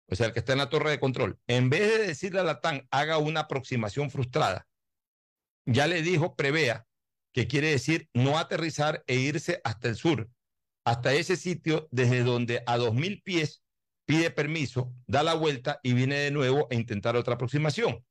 o 0.08 0.14
sea, 0.14 0.26
el 0.26 0.32
que 0.32 0.38
está 0.38 0.52
en 0.52 0.58
la 0.58 0.70
torre 0.70 0.90
de 0.90 1.00
control, 1.00 1.38
en 1.46 1.70
vez 1.70 1.88
de 1.88 2.06
decirle 2.06 2.40
a 2.40 2.44
la 2.44 2.60
TAN, 2.60 2.86
haga 2.90 3.18
una 3.18 3.40
aproximación 3.40 4.10
frustrada, 4.10 4.66
ya 5.66 5.86
le 5.86 6.02
dijo, 6.02 6.34
prevea, 6.34 6.86
que 7.32 7.46
quiere 7.46 7.70
decir 7.70 8.08
no 8.14 8.38
aterrizar 8.38 9.04
e 9.06 9.16
irse 9.16 9.60
hasta 9.64 9.88
el 9.88 9.96
sur, 9.96 10.28
hasta 10.84 11.12
ese 11.12 11.36
sitio 11.36 11.88
desde 11.90 12.22
donde 12.22 12.62
a 12.66 12.78
2.000 12.78 13.22
pies 13.22 13.62
pide 14.06 14.30
permiso, 14.30 14.94
da 15.06 15.22
la 15.22 15.34
vuelta 15.34 15.80
y 15.82 15.92
viene 15.92 16.16
de 16.16 16.30
nuevo 16.30 16.66
a 16.70 16.74
intentar 16.74 17.14
otra 17.16 17.34
aproximación. 17.34 18.04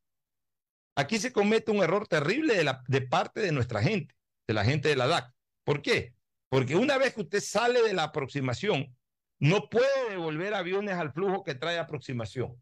Aquí 0.97 1.19
se 1.19 1.31
comete 1.31 1.69
un 1.69 1.83
error 1.83 2.07
terrible 2.07 2.55
de, 2.87 3.01
parte 3.01 3.39
de 3.39 3.51
nuestra 3.51 3.83
gente, 3.83 4.15
de 4.47 4.53
la 4.55 4.65
gente 4.65 4.89
de 4.89 4.95
la 4.95 5.05
DAC. 5.05 5.31
¿Por 5.63 5.83
qué? 5.83 6.15
Porque 6.49 6.75
una 6.75 6.97
vez 6.97 7.13
que 7.13 7.21
usted 7.21 7.39
sale 7.39 7.83
de 7.83 7.93
la 7.93 8.01
aproximación, 8.01 8.97
no 9.37 9.69
puede 9.69 10.09
devolver 10.09 10.55
aviones 10.55 10.95
al 10.95 11.13
flujo 11.13 11.43
que 11.43 11.53
trae 11.53 11.77
aproximación. 11.77 12.59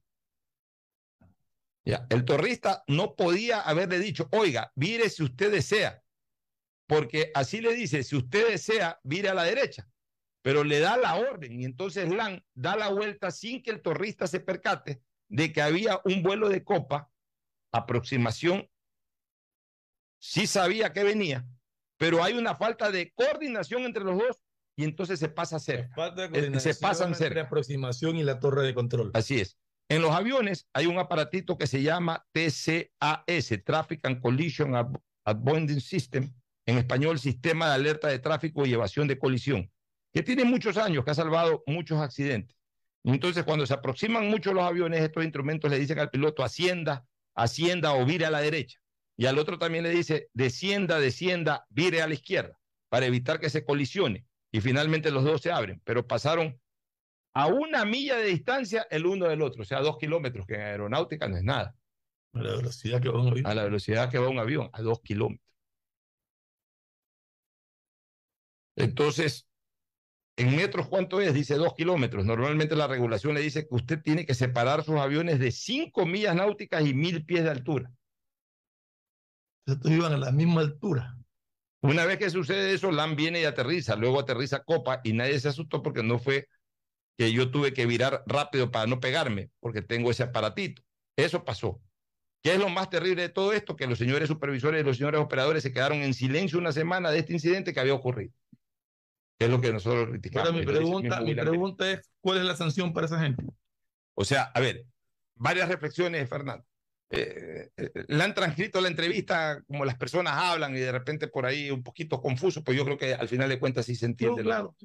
Ya, 1.86 2.06
el 2.10 2.26
torrista 2.26 2.84
no 2.88 3.16
podía 3.16 3.62
haberle 3.62 4.00
dicho, 4.00 4.28
oiga, 4.34 4.70
vire 4.76 5.10
si 5.10 5.24
usted 5.24 5.50
desea, 5.50 6.04
porque 6.88 7.32
así 7.36 7.62
le 7.62 7.74
dice, 7.74 8.04
si 8.04 8.18
usted 8.18 8.50
desea, 8.50 9.00
vire 9.04 9.30
a 9.30 9.34
la 9.34 9.44
derecha, 9.44 9.88
pero 10.42 10.66
le 10.66 10.82
da 10.82 10.98
la 10.98 11.16
orden 11.16 11.62
y 11.62 11.64
entonces 11.64 12.10
LAN 12.10 12.44
da 12.54 12.76
la 12.76 12.90
vuelta 12.90 13.32
sin 13.32 13.64
que 13.64 13.72
el 13.72 13.82
torrista 13.82 14.28
se 14.28 14.42
percate 14.42 15.02
de 15.30 15.54
que 15.54 15.62
había 15.62 16.02
un 16.04 16.22
vuelo 16.22 16.50
de 16.50 16.66
copa, 16.66 17.10
aproximación, 17.78 18.70
sí 20.20 20.48
sabía 20.48 20.94
que 20.94 21.04
venía, 21.04 21.46
pero 21.98 22.24
hay 22.24 22.34
una 22.34 22.56
falta 22.56 22.92
de 22.92 23.12
coordinación 23.14 23.84
entre 23.84 24.04
los 24.04 24.18
dos 24.18 24.42
y 24.76 24.84
entonces 24.84 25.20
se 25.20 25.30
pasa 25.30 25.60
cerca. 25.60 25.96
Se 26.60 26.76
pasan 26.76 27.16
cerca. 27.16 27.42
aproximación 27.42 28.18
y 28.18 28.24
la 28.24 28.40
torre 28.40 28.64
de 28.64 28.74
control. 28.74 29.12
Así 29.14 29.40
es. 29.40 29.58
En 29.88 30.02
los 30.02 30.12
aviones 30.12 30.68
hay 30.74 30.88
un 30.88 30.98
aparatito 30.98 31.58
que 31.58 31.68
se 31.68 31.84
llama 31.84 32.26
TCAS, 32.34 33.64
Traffic 33.64 34.06
and 34.06 34.20
Collision 34.20 34.74
Avoidance 35.26 35.82
System, 35.82 36.34
en 36.66 36.78
español, 36.78 37.20
Sistema 37.20 37.68
de 37.70 37.76
Alerta 37.76 38.08
de 38.08 38.20
Tráfico 38.20 38.66
y 38.66 38.74
Evasión 38.74 39.08
de 39.08 39.20
Colisión, 39.20 39.72
que 40.12 40.24
tiene 40.24 40.44
muchos 40.44 40.78
años, 40.78 41.06
que 41.06 41.12
ha 41.12 41.16
salvado 41.16 41.64
muchos 41.68 42.02
accidentes. 42.02 42.58
Entonces, 43.04 43.44
cuando 43.44 43.68
se 43.68 43.76
aproximan 43.76 44.28
mucho 44.30 44.52
los 44.52 44.64
aviones, 44.64 45.02
estos 45.02 45.24
instrumentos 45.24 45.70
le 45.70 45.78
dicen 45.78 46.00
al 46.00 46.10
piloto, 46.10 46.44
ascienda, 46.44 47.06
ascienda 47.36 47.94
o 47.94 48.06
vire 48.06 48.26
a 48.26 48.32
la 48.32 48.40
derecha. 48.42 48.80
Y 49.18 49.28
al 49.28 49.38
otro 49.38 49.58
también 49.58 49.84
le 49.84 49.92
dice, 49.92 50.30
descienda, 50.34 51.00
descienda, 51.00 51.66
vire 51.70 52.02
a 52.02 52.08
la 52.08 52.14
izquierda, 52.14 52.60
para 52.90 53.06
evitar 53.06 53.40
que 53.40 53.50
se 53.50 53.64
colisione. 53.64 54.26
Y 54.52 54.62
finalmente 54.62 55.12
los 55.12 55.24
dos 55.24 55.42
se 55.42 55.52
abren, 55.52 55.82
pero 55.86 56.08
pasaron 56.08 56.60
a 57.34 57.48
una 57.48 57.86
milla 57.86 58.16
de 58.18 58.26
distancia 58.28 58.88
el 58.90 59.06
uno 59.06 59.28
del 59.28 59.42
otro, 59.42 59.62
o 59.62 59.66
sea, 59.66 59.82
dos 59.82 59.98
kilómetros, 59.98 60.46
que 60.46 60.56
en 60.56 60.62
aeronáutica 60.62 61.28
no 61.28 61.38
es 61.38 61.44
nada. 61.44 61.76
A 62.34 62.42
la 62.42 62.56
velocidad 62.56 63.02
que 63.02 63.10
va 63.10 63.22
un 63.22 63.28
avión. 63.28 63.48
A 63.48 63.56
la 63.56 63.64
velocidad 63.64 64.10
que 64.10 64.20
va 64.20 64.30
un 64.30 64.40
avión, 64.40 64.70
a 64.74 64.82
dos 64.82 65.02
kilómetros. 65.02 65.46
Entonces, 68.78 69.48
en 70.38 70.56
metros, 70.56 70.88
¿cuánto 70.88 71.22
es? 71.22 71.34
Dice 71.34 71.56
dos 71.56 71.74
kilómetros. 71.76 72.26
Normalmente 72.26 72.76
la 72.76 72.88
regulación 72.88 73.34
le 73.34 73.42
dice 73.42 73.68
que 73.68 73.76
usted 73.76 74.02
tiene 74.02 74.26
que 74.26 74.34
separar 74.34 74.84
sus 74.84 74.96
aviones 74.96 75.40
de 75.40 75.52
cinco 75.52 76.06
millas 76.06 76.36
náuticas 76.36 76.86
y 76.86 76.94
mil 76.94 77.26
pies 77.26 77.44
de 77.44 77.52
altura. 77.52 77.92
Estos 79.66 79.92
iban 79.92 80.14
a 80.14 80.18
la 80.18 80.32
misma 80.32 80.62
altura. 80.62 81.18
Una 81.82 82.06
vez 82.06 82.18
que 82.18 82.30
sucede 82.30 82.74
eso, 82.74 82.92
LAN 82.92 83.16
viene 83.16 83.42
y 83.42 83.46
aterriza, 83.46 83.96
luego 83.96 84.20
aterriza 84.20 84.64
Copa 84.64 85.02
y 85.04 85.14
nadie 85.14 85.40
se 85.40 85.50
asustó 85.50 85.84
porque 85.84 86.04
no 86.04 86.20
fue 86.20 86.48
que 87.18 87.32
yo 87.32 87.52
tuve 87.52 87.74
que 87.74 87.86
virar 87.86 88.24
rápido 88.26 88.72
para 88.72 88.88
no 88.88 89.00
pegarme, 89.00 89.52
porque 89.60 89.82
tengo 89.82 90.12
ese 90.12 90.24
aparatito. 90.24 90.82
Eso 91.16 91.46
pasó. 91.46 91.82
¿Qué 92.44 92.54
es 92.54 92.60
lo 92.60 92.70
más 92.70 92.90
terrible 92.90 93.24
de 93.24 93.30
todo 93.30 93.54
esto? 93.54 93.76
Que 93.76 93.88
los 93.88 93.98
señores 93.98 94.28
supervisores 94.28 94.82
y 94.82 94.86
los 94.86 94.98
señores 94.98 95.22
operadores 95.22 95.64
se 95.64 95.72
quedaron 95.72 96.00
en 96.00 96.14
silencio 96.14 96.60
una 96.60 96.72
semana 96.72 97.10
de 97.10 97.20
este 97.20 97.34
incidente 97.34 97.74
que 97.74 97.80
había 97.80 97.94
ocurrido. 97.94 98.34
Es 99.40 99.50
lo 99.50 99.60
que 99.60 99.74
nosotros 99.74 100.10
criticamos. 100.10 100.48
Ahora 100.50 100.60
mi 100.60 100.66
pregunta, 100.66 101.22
mi 101.22 101.36
pregunta 101.36 101.92
es, 101.92 102.10
¿cuál 102.22 102.38
es 102.40 102.46
la 102.46 102.56
sanción 102.56 102.94
para 102.94 103.08
esa 103.08 103.20
gente? 103.20 103.44
O 104.18 104.24
sea, 104.24 104.44
a 104.44 104.60
ver, 104.60 104.86
varias 105.36 105.68
reflexiones, 105.68 106.28
Fernando. 106.30 106.66
Eh, 107.12 107.70
eh, 107.78 107.92
le 108.08 108.24
han 108.24 108.34
transcrito 108.34 108.82
la 108.82 108.88
entrevista 108.88 109.62
como 109.68 109.86
las 109.86 109.96
personas 109.98 110.34
hablan 110.34 110.76
y 110.76 110.80
de 110.80 110.92
repente 110.92 111.28
por 111.28 111.46
ahí 111.46 111.70
un 111.70 111.84
poquito 111.84 112.20
confuso, 112.20 112.64
pues 112.64 112.76
yo 112.78 112.84
creo 112.84 112.98
que 112.98 113.14
al 113.14 113.28
final 113.28 113.48
de 113.50 113.60
cuentas 113.60 113.86
sí 113.86 113.96
se 113.96 114.06
entiende 114.08 114.42
lo- 114.42 114.50
claro. 114.50 114.76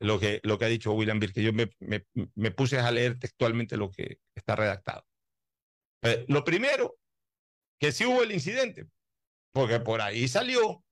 lo, 0.00 0.18
que, 0.18 0.40
lo 0.42 0.56
que 0.58 0.64
ha 0.64 0.68
dicho 0.68 0.92
William 0.94 1.18
Birke. 1.20 1.42
Yo 1.42 1.52
me, 1.52 1.70
me, 1.80 2.06
me 2.34 2.50
puse 2.52 2.78
a 2.78 2.90
leer 2.90 3.18
textualmente 3.18 3.76
lo 3.76 3.90
que 3.90 4.20
está 4.34 4.56
redactado. 4.56 5.04
Eh, 6.02 6.24
lo 6.28 6.44
primero, 6.44 6.96
que 7.78 7.92
sí 7.92 8.06
hubo 8.06 8.22
el 8.22 8.32
incidente, 8.32 8.86
porque 9.52 9.80
por 9.80 10.00
ahí 10.00 10.28
salió 10.28 10.82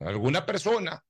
alguna 0.00 0.46
persona 0.46 1.04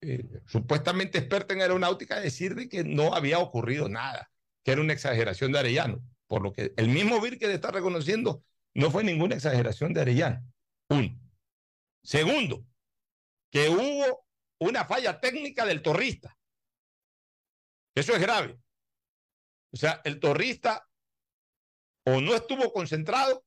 eh, 0.00 0.42
supuestamente 0.46 1.18
experta 1.18 1.54
en 1.54 1.62
aeronáutica 1.62 2.20
decir 2.20 2.54
de 2.54 2.68
que 2.68 2.84
no 2.84 3.14
había 3.14 3.38
ocurrido 3.38 3.88
nada, 3.88 4.30
que 4.62 4.72
era 4.72 4.80
una 4.80 4.92
exageración 4.92 5.52
de 5.52 5.58
Arellano, 5.58 6.02
por 6.26 6.42
lo 6.42 6.52
que 6.52 6.72
el 6.76 6.88
mismo 6.88 7.20
Virque 7.20 7.52
está 7.52 7.70
reconociendo 7.70 8.42
no 8.74 8.90
fue 8.90 9.04
ninguna 9.04 9.36
exageración 9.36 9.94
de 9.94 10.02
Arellano. 10.02 10.44
Uno. 10.90 11.18
Segundo, 12.02 12.64
que 13.50 13.70
hubo 13.70 14.26
una 14.60 14.84
falla 14.84 15.18
técnica 15.18 15.64
del 15.64 15.82
torrista. 15.82 16.36
Eso 17.94 18.14
es 18.14 18.20
grave. 18.20 18.58
O 19.72 19.76
sea, 19.76 20.02
el 20.04 20.20
torrista 20.20 20.86
o 22.04 22.20
no 22.20 22.34
estuvo 22.34 22.72
concentrado 22.72 23.44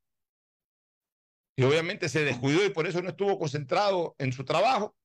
y 1.55 1.63
obviamente 1.63 2.09
se 2.09 2.23
descuidó 2.23 2.65
y 2.65 2.69
por 2.69 2.87
eso 2.87 3.01
no 3.01 3.09
estuvo 3.09 3.37
concentrado 3.37 4.15
en 4.17 4.33
su 4.33 4.43
trabajo 4.45 4.95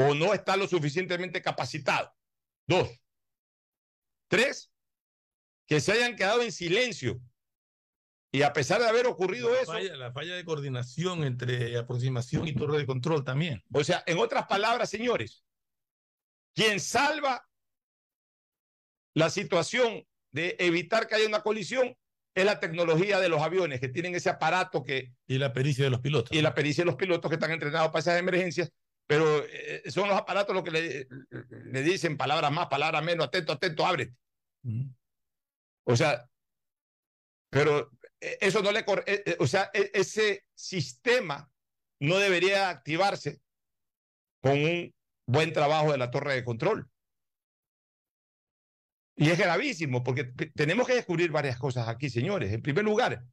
o 0.00 0.14
no 0.14 0.34
está 0.34 0.56
lo 0.56 0.66
suficientemente 0.66 1.42
capacitado. 1.42 2.12
Dos. 2.66 2.88
Tres, 4.28 4.70
que 5.66 5.80
se 5.80 5.92
hayan 5.92 6.16
quedado 6.16 6.42
en 6.42 6.52
silencio 6.52 7.20
y 8.32 8.42
a 8.42 8.52
pesar 8.52 8.80
de 8.80 8.88
haber 8.88 9.06
ocurrido 9.06 9.50
La 9.52 9.60
eso, 9.60 9.72
falla, 9.72 9.96
la 9.96 10.12
falla 10.12 10.36
de 10.36 10.44
coordinación 10.44 11.24
entre 11.24 11.76
aproximación 11.76 12.46
y 12.46 12.54
torre 12.54 12.78
de 12.78 12.86
control 12.86 13.24
también. 13.24 13.62
o 13.72 13.82
sea, 13.82 14.04
en 14.06 14.18
otras 14.18 14.46
palabras, 14.46 14.88
señores, 14.88 15.44
quien 16.54 16.78
salva 16.78 17.48
la 19.14 19.30
situación 19.30 20.06
de 20.32 20.54
evitar 20.60 21.08
que 21.08 21.16
haya 21.16 21.26
una 21.26 21.42
colisión 21.42 21.96
es 22.34 22.44
la 22.44 22.60
tecnología 22.60 23.18
de 23.18 23.28
los 23.28 23.42
aviones 23.42 23.80
que 23.80 23.88
tienen 23.88 24.14
ese 24.14 24.30
aparato 24.30 24.84
que 24.84 25.12
Y 25.26 25.38
la 25.38 25.52
pericia 25.52 25.82
de 25.84 25.90
los 25.90 26.00
pilotos. 26.00 26.36
y 26.36 26.40
la 26.40 26.54
pericia 26.54 26.82
de 26.82 26.86
los 26.86 26.94
pilotos 26.94 27.28
que 27.28 27.34
están 27.34 27.50
entrenados 27.50 27.88
para 27.88 27.98
esas 28.00 28.20
emergencias, 28.20 28.70
pero 29.10 29.44
eh, 29.44 29.82
son 29.90 30.08
los 30.08 30.16
aparatos 30.16 30.54
los 30.54 30.62
que 30.62 30.70
le, 30.70 31.08
le 31.64 31.82
dicen 31.82 32.16
palabras 32.16 32.52
más, 32.52 32.68
palabras 32.68 33.02
menos, 33.02 33.26
atento, 33.26 33.50
atento, 33.52 33.84
ábrete. 33.84 34.14
O 35.82 35.96
sea, 35.96 36.30
pero 37.50 37.90
eh, 38.20 38.38
eso 38.40 38.62
no 38.62 38.70
le 38.70 38.84
cor- 38.84 39.02
eh, 39.08 39.36
o 39.40 39.48
sea, 39.48 39.68
e- 39.74 39.90
ese 39.94 40.46
sistema 40.54 41.50
no 41.98 42.18
debería 42.18 42.68
activarse 42.70 43.40
con 44.40 44.52
un 44.62 44.94
buen 45.26 45.52
trabajo 45.52 45.90
de 45.90 45.98
la 45.98 46.12
torre 46.12 46.34
de 46.34 46.44
control. 46.44 46.88
Y 49.16 49.28
es 49.28 49.38
gravísimo 49.38 50.04
porque 50.04 50.22
te- 50.22 50.50
tenemos 50.52 50.86
que 50.86 50.94
descubrir 50.94 51.32
varias 51.32 51.58
cosas 51.58 51.88
aquí, 51.88 52.08
señores. 52.10 52.52
En 52.52 52.62
primer 52.62 52.84
lugar, 52.84 53.24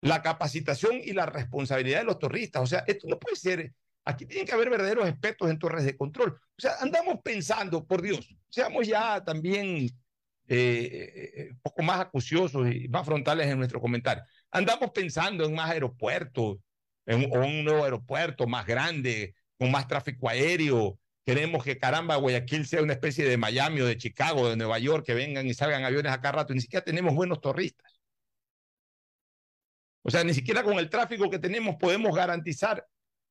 la 0.00 0.22
capacitación 0.22 0.96
y 0.96 1.12
la 1.12 1.26
responsabilidad 1.26 2.00
de 2.00 2.04
los 2.06 2.18
torristas. 2.18 2.62
O 2.62 2.66
sea, 2.66 2.82
esto 2.88 3.06
no 3.06 3.20
puede 3.20 3.36
ser. 3.36 3.72
Aquí 4.04 4.26
tienen 4.26 4.46
que 4.46 4.52
haber 4.52 4.68
verdaderos 4.68 5.08
expertos 5.08 5.50
en 5.50 5.58
torres 5.58 5.84
de 5.84 5.96
control. 5.96 6.32
O 6.32 6.60
sea, 6.60 6.76
andamos 6.80 7.20
pensando, 7.22 7.86
por 7.86 8.02
Dios, 8.02 8.28
seamos 8.50 8.86
ya 8.86 9.24
también 9.24 9.88
eh, 10.46 11.32
eh, 11.36 11.48
un 11.52 11.60
poco 11.60 11.82
más 11.82 12.00
acuciosos 12.00 12.70
y 12.70 12.88
más 12.88 13.06
frontales 13.06 13.46
en 13.46 13.58
nuestro 13.58 13.80
comentario. 13.80 14.22
Andamos 14.50 14.90
pensando 14.90 15.44
en 15.46 15.54
más 15.54 15.70
aeropuertos, 15.70 16.58
en 17.06 17.24
un, 17.24 17.36
un 17.36 17.64
nuevo 17.64 17.84
aeropuerto 17.84 18.46
más 18.46 18.66
grande, 18.66 19.34
con 19.58 19.70
más 19.70 19.88
tráfico 19.88 20.28
aéreo. 20.28 20.98
Queremos 21.24 21.64
que 21.64 21.78
caramba 21.78 22.16
Guayaquil 22.16 22.66
sea 22.66 22.82
una 22.82 22.92
especie 22.92 23.26
de 23.26 23.38
Miami 23.38 23.80
o 23.80 23.86
de 23.86 23.96
Chicago, 23.96 24.50
de 24.50 24.56
Nueva 24.56 24.78
York, 24.78 25.06
que 25.06 25.14
vengan 25.14 25.46
y 25.46 25.54
salgan 25.54 25.84
aviones 25.84 26.12
a 26.12 26.20
cada 26.20 26.32
rato. 26.32 26.52
Ni 26.52 26.60
siquiera 26.60 26.84
tenemos 26.84 27.14
buenos 27.14 27.40
torristas. 27.40 28.00
O 30.02 30.10
sea, 30.10 30.22
ni 30.22 30.34
siquiera 30.34 30.62
con 30.62 30.78
el 30.78 30.90
tráfico 30.90 31.30
que 31.30 31.38
tenemos 31.38 31.76
podemos 31.76 32.14
garantizar. 32.14 32.86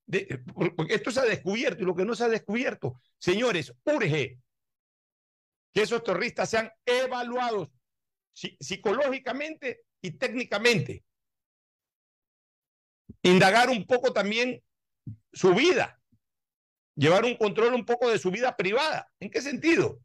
De- 0.05 0.43
porque 0.75 0.95
esto 0.95 1.11
se 1.11 1.19
ha 1.19 1.25
descubierto 1.25 1.81
y 1.81 1.85
lo 1.85 1.95
que 1.95 2.05
no 2.05 2.15
se 2.15 2.23
ha 2.25 2.29
descubierto, 2.29 2.99
señores, 3.17 3.73
urge 3.85 4.39
que 5.73 5.81
esos 5.81 6.03
terroristas 6.03 6.49
sean 6.49 6.71
evaluados 6.85 7.69
psi- 8.35 8.57
psicológicamente 8.59 9.81
y 10.01 10.11
técnicamente. 10.11 11.03
Indagar 13.23 13.69
un 13.69 13.85
poco 13.85 14.11
también 14.11 14.61
su 15.31 15.53
vida, 15.53 15.99
llevar 16.95 17.25
un 17.25 17.35
control 17.37 17.73
un 17.73 17.85
poco 17.85 18.09
de 18.09 18.19
su 18.19 18.29
vida 18.29 18.55
privada. 18.55 19.09
¿En 19.19 19.31
qué 19.31 19.41
sentido? 19.41 19.99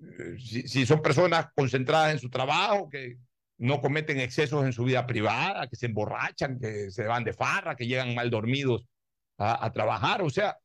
Eh, 0.00 0.36
si 0.38 0.86
son 0.86 1.02
personas 1.02 1.48
concentradas 1.54 2.12
en 2.12 2.18
su 2.18 2.30
trabajo, 2.30 2.88
que 2.88 3.18
no 3.58 3.80
cometen 3.80 4.20
excesos 4.20 4.64
en 4.64 4.72
su 4.72 4.84
vida 4.84 5.06
privada, 5.06 5.68
que 5.68 5.76
se 5.76 5.86
emborrachan, 5.86 6.58
que 6.58 6.90
se 6.90 7.04
van 7.04 7.24
de 7.24 7.32
farra, 7.32 7.76
que 7.76 7.86
llegan 7.86 8.14
mal 8.14 8.30
dormidos 8.30 8.86
a, 9.38 9.72
trabajar. 9.72 10.22
O 10.22 10.30
sea, 10.30 10.56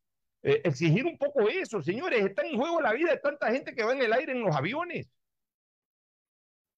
eh, 0.43 0.61
exigir 0.63 1.05
un 1.05 1.17
poco 1.17 1.49
eso, 1.49 1.81
señores. 1.81 2.25
Está 2.25 2.45
en 2.45 2.57
juego 2.57 2.81
la 2.81 2.93
vida 2.93 3.11
de 3.11 3.19
tanta 3.19 3.51
gente 3.51 3.75
que 3.75 3.83
va 3.83 3.93
en 3.93 4.01
el 4.01 4.13
aire 4.13 4.31
en 4.33 4.41
los 4.41 4.55
aviones. 4.55 5.07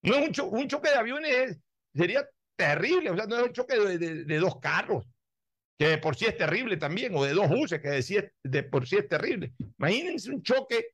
No 0.01 0.15
es 0.15 0.37
un, 0.39 0.59
un 0.59 0.67
choque 0.67 0.89
de 0.89 0.95
aviones, 0.95 1.31
es- 1.31 1.59
sería 1.93 2.27
terrible. 2.55 3.09
O 3.09 3.15
sea, 3.15 3.25
no 3.25 3.37
es 3.37 3.43
un 3.43 3.53
choque 3.53 3.77
de, 3.79 4.37
dos 4.37 4.59
carros, 4.59 5.05
que 5.77 5.87
de 5.87 5.97
por 5.97 6.15
sí 6.15 6.25
es 6.25 6.37
terrible 6.37 6.77
también, 6.77 7.15
o 7.15 7.23
de 7.23 7.33
dos 7.33 7.49
buses, 7.49 7.79
que 7.81 7.89
de, 7.89 8.33
de 8.43 8.63
por 8.63 8.87
sí 8.87 8.97
es 8.97 9.07
terrible. 9.07 9.53
Imagínense 9.77 10.29
un 10.31 10.41
choque 10.43 10.87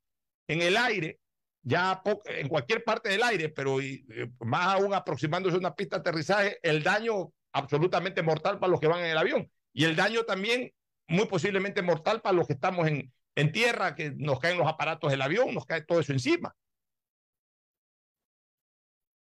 en 0.47 0.61
el 0.61 0.77
aire, 0.77 1.19
ya 1.61 2.01
en 2.25 2.47
cualquier 2.47 2.83
parte 2.83 3.09
del 3.09 3.23
aire, 3.23 3.49
pero 3.49 3.81
y, 3.81 4.05
eh, 4.09 4.29
más 4.39 4.75
aún 4.75 4.93
aproximándose 4.93 5.55
a 5.55 5.59
una 5.59 5.75
pista 5.75 5.97
de 5.97 6.01
aterrizaje, 6.01 6.59
el 6.63 6.83
daño 6.83 7.33
absolutamente 7.51 8.21
mortal 8.21 8.59
para 8.59 8.71
los 8.71 8.79
que 8.79 8.87
van 8.87 9.01
en 9.01 9.11
el 9.11 9.17
avión. 9.17 9.51
Y 9.73 9.85
el 9.85 9.95
daño 9.95 10.23
también 10.23 10.71
muy 11.09 11.25
posiblemente 11.25 11.81
mortal 11.81 12.21
para 12.21 12.35
los 12.35 12.47
que 12.47 12.53
estamos 12.53 12.87
en, 12.87 13.11
en 13.35 13.51
tierra, 13.51 13.95
que 13.95 14.11
nos 14.11 14.39
caen 14.39 14.57
los 14.57 14.67
aparatos 14.67 15.11
del 15.11 15.21
avión, 15.21 15.53
nos 15.53 15.65
cae 15.65 15.81
todo 15.81 15.99
eso 15.99 16.13
encima. 16.13 16.55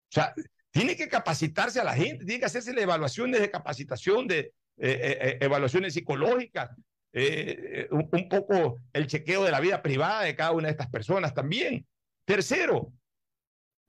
O 0.09 0.13
sea, 0.13 0.35
tiene 0.71 0.97
que 0.97 1.09
capacitarse 1.09 1.81
a 1.81 1.85
la 1.85 1.95
gente, 1.95 2.25
tiene 2.25 2.41
que 2.41 2.47
hacerse 2.47 2.73
las 2.73 2.83
evaluaciones 2.83 3.41
de 3.41 3.51
capacitación, 3.51 4.27
de 4.27 4.39
eh, 4.39 4.53
eh, 4.79 5.19
eh, 5.21 5.39
evaluaciones 5.41 5.95
psicológicas. 5.95 6.71
un, 7.91 8.09
un 8.13 8.29
poco 8.29 8.77
el 8.93 9.07
chequeo 9.07 9.45
de 9.45 9.51
la 9.51 9.61
vida 9.61 9.83
privada 9.83 10.23
de 10.23 10.35
cada 10.35 10.53
una 10.53 10.69
de 10.69 10.73
estas 10.73 10.91
personas 10.91 11.35
también. 11.35 11.87
Tercero, 12.25 12.93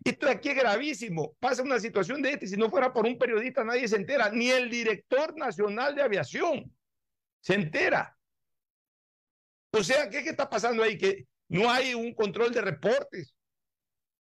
esto 0.04 0.26
de 0.26 0.32
aquí 0.32 0.50
es 0.50 0.56
gravísimo. 0.56 1.36
Pasa 1.40 1.62
una 1.62 1.80
situación 1.80 2.22
de 2.22 2.32
este. 2.32 2.48
Si 2.48 2.58
no 2.58 2.70
fuera 2.70 2.92
por 2.92 3.06
un 3.06 3.18
periodista, 3.18 3.64
nadie 3.64 3.88
se 3.88 3.96
entera. 3.96 4.30
Ni 4.32 4.50
el 4.50 4.70
director 4.70 5.38
nacional 5.38 5.96
de 5.96 6.02
aviación 6.02 6.72
se 7.42 7.56
entera. 7.56 8.18
O 9.74 9.84
sea, 9.84 10.10
¿qué, 10.10 10.24
qué 10.24 10.30
está 10.30 10.50
pasando 10.50 10.84
ahí? 10.84 10.98
Que 10.98 11.28
no 11.50 11.70
hay 11.70 11.94
un 11.94 12.14
control 12.14 12.54
de 12.54 12.62
reportes. 12.62 13.36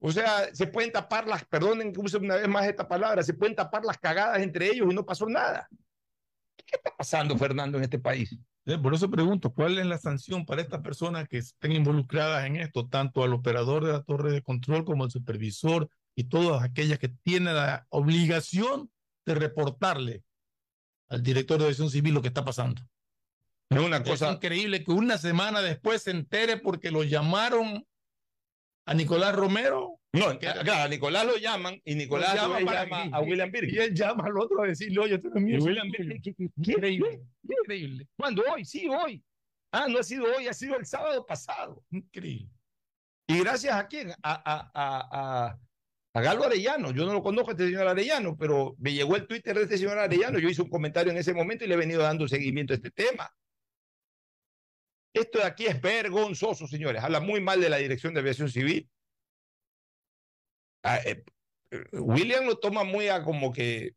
O 0.01 0.13
sea, 0.13 0.55
se 0.55 0.67
pueden 0.67 0.93
tapar 0.93 1.27
las, 1.27 1.45
perdonen 1.45 1.93
que 1.93 2.01
use 2.01 2.17
una 2.17 2.37
vez 2.37 2.49
más 2.49 2.67
esta 2.67 2.87
palabra, 2.87 3.23
se 3.23 3.35
pueden 3.35 3.57
tapar 3.57 3.85
las 3.85 3.99
cagadas 3.99 4.41
entre 4.41 4.67
ellos 4.67 4.87
y 4.91 4.95
no 4.95 5.05
pasó 5.05 5.27
nada. 5.27 5.69
¿Qué 6.57 6.77
está 6.77 6.95
pasando, 6.97 7.37
Fernando, 7.37 7.79
en 7.79 7.85
este 7.85 7.99
país? 7.99 8.37
Eh, 8.67 8.79
Por 8.79 8.95
eso 8.95 9.11
pregunto, 9.11 9.53
¿cuál 9.53 9.79
es 9.79 9.87
la 9.87 9.99
sanción 9.99 10.47
para 10.47 10.63
estas 10.63 10.83
personas 10.83 11.29
que 11.29 11.39
estén 11.39 11.73
involucradas 11.73 12.47
en 12.47 12.57
esto, 12.57 12.87
tanto 12.87 13.25
al 13.25 13.33
operador 13.33 13.85
de 13.85 13.93
la 13.93 14.03
torre 14.03 14.31
de 14.31 14.43
control 14.43 14.85
como 14.85 15.05
al 15.05 15.11
supervisor 15.11 15.89
y 16.15 16.25
todas 16.25 16.63
aquellas 16.63 16.99
que 16.99 17.09
tienen 17.09 17.55
la 17.55 17.87
obligación 17.89 18.91
de 19.27 19.35
reportarle 19.35 20.23
al 21.09 21.23
director 21.23 21.59
de 21.59 21.65
aviación 21.65 21.91
civil 21.91 22.15
lo 22.15 22.23
que 22.23 22.29
está 22.29 22.45
pasando? 22.45 22.83
Es 23.71 23.79
una 23.79 24.03
cosa 24.03 24.29
Es 24.31 24.35
increíble 24.37 24.83
que 24.85 24.93
una 24.93 25.19
semana 25.19 25.61
después 25.61 26.03
se 26.03 26.11
entere 26.11 26.57
porque 26.57 26.91
lo 26.91 27.05
llamaron 27.05 27.87
a 28.87 28.95
Nicolás 28.95 29.35
Romero. 29.35 30.01
No, 30.15 30.39
claro, 30.39 30.73
a 30.73 30.89
Nicolás 30.89 31.27
lo 31.27 31.37
llaman 31.37 31.79
y 31.85 31.95
Nicolás 31.95 32.35
Lo 32.35 32.41
llama 32.43 32.65
para 32.65 32.85
llama 32.85 33.17
a 33.17 33.21
William 33.21 33.51
Birgit. 33.51 33.75
Y 33.75 33.79
él 33.79 33.95
llama 33.95 34.25
al 34.25 34.39
otro 34.39 34.63
a 34.63 34.67
decirle, 34.67 34.99
oye, 35.01 35.15
esto 35.17 35.29
no 35.29 35.37
es 35.37 35.43
mío. 35.43 35.59
William 35.63 35.91
Birgit, 35.91 36.23
¿qué- 36.25 36.35
qué- 36.35 36.49
qué- 36.65 36.73
Increíble. 36.73 37.21
Increíble. 37.43 38.09
¿Cuándo? 38.17 38.43
Hoy, 38.51 38.65
sí, 38.65 38.89
hoy. 38.89 39.23
Ah, 39.71 39.87
no 39.87 39.99
ha 39.99 40.03
sido 40.03 40.25
hoy, 40.35 40.47
ha 40.49 40.55
sido 40.55 40.79
el 40.79 40.87
sábado 40.87 41.27
pasado. 41.27 41.85
Increíble. 41.91 42.49
Y 43.27 43.39
gracias 43.41 43.75
a 43.75 43.87
quién? 43.87 44.13
A, 44.13 44.17
a, 44.23 44.71
a, 44.73 45.49
a, 45.53 45.59
a 46.15 46.21
Galo 46.23 46.45
Arellano. 46.45 46.91
Yo 46.93 47.05
no 47.05 47.13
lo 47.13 47.23
conozco 47.23 47.51
a 47.51 47.53
este 47.53 47.67
señor 47.67 47.87
Arellano, 47.87 48.35
pero 48.39 48.75
me 48.79 48.95
llegó 48.95 49.15
el 49.17 49.27
Twitter 49.27 49.55
de 49.55 49.65
este 49.65 49.77
señor 49.77 49.99
Arellano. 49.99 50.39
Yo 50.39 50.49
hice 50.49 50.63
un 50.63 50.71
comentario 50.71 51.13
en 51.13 51.19
ese 51.19 51.35
momento 51.35 51.67
y 51.67 51.69
le 51.69 51.75
he 51.75 51.79
venido 51.79 52.01
dando 52.03 52.27
seguimiento 52.27 52.73
a 52.73 52.77
este 52.77 52.91
tema. 52.91 53.31
Esto 55.21 55.39
de 55.39 55.45
aquí 55.45 55.67
es 55.67 55.81
vergonzoso, 55.81 56.67
señores. 56.67 57.03
Habla 57.03 57.21
muy 57.21 57.41
mal 57.41 57.61
de 57.61 57.71
la 57.71 57.79
Dirección 57.79 58.15
de 58.15 58.21
Aviación 58.21 58.49
Civil. 58.49 58.89
Ah, 60.83 60.99
eh, 61.05 61.25
eh, 61.71 61.85
William 61.93 62.47
lo 62.47 62.59
toma 62.59 62.85
muy 62.85 63.09
a 63.09 63.23
como 63.23 63.53
que 63.53 63.95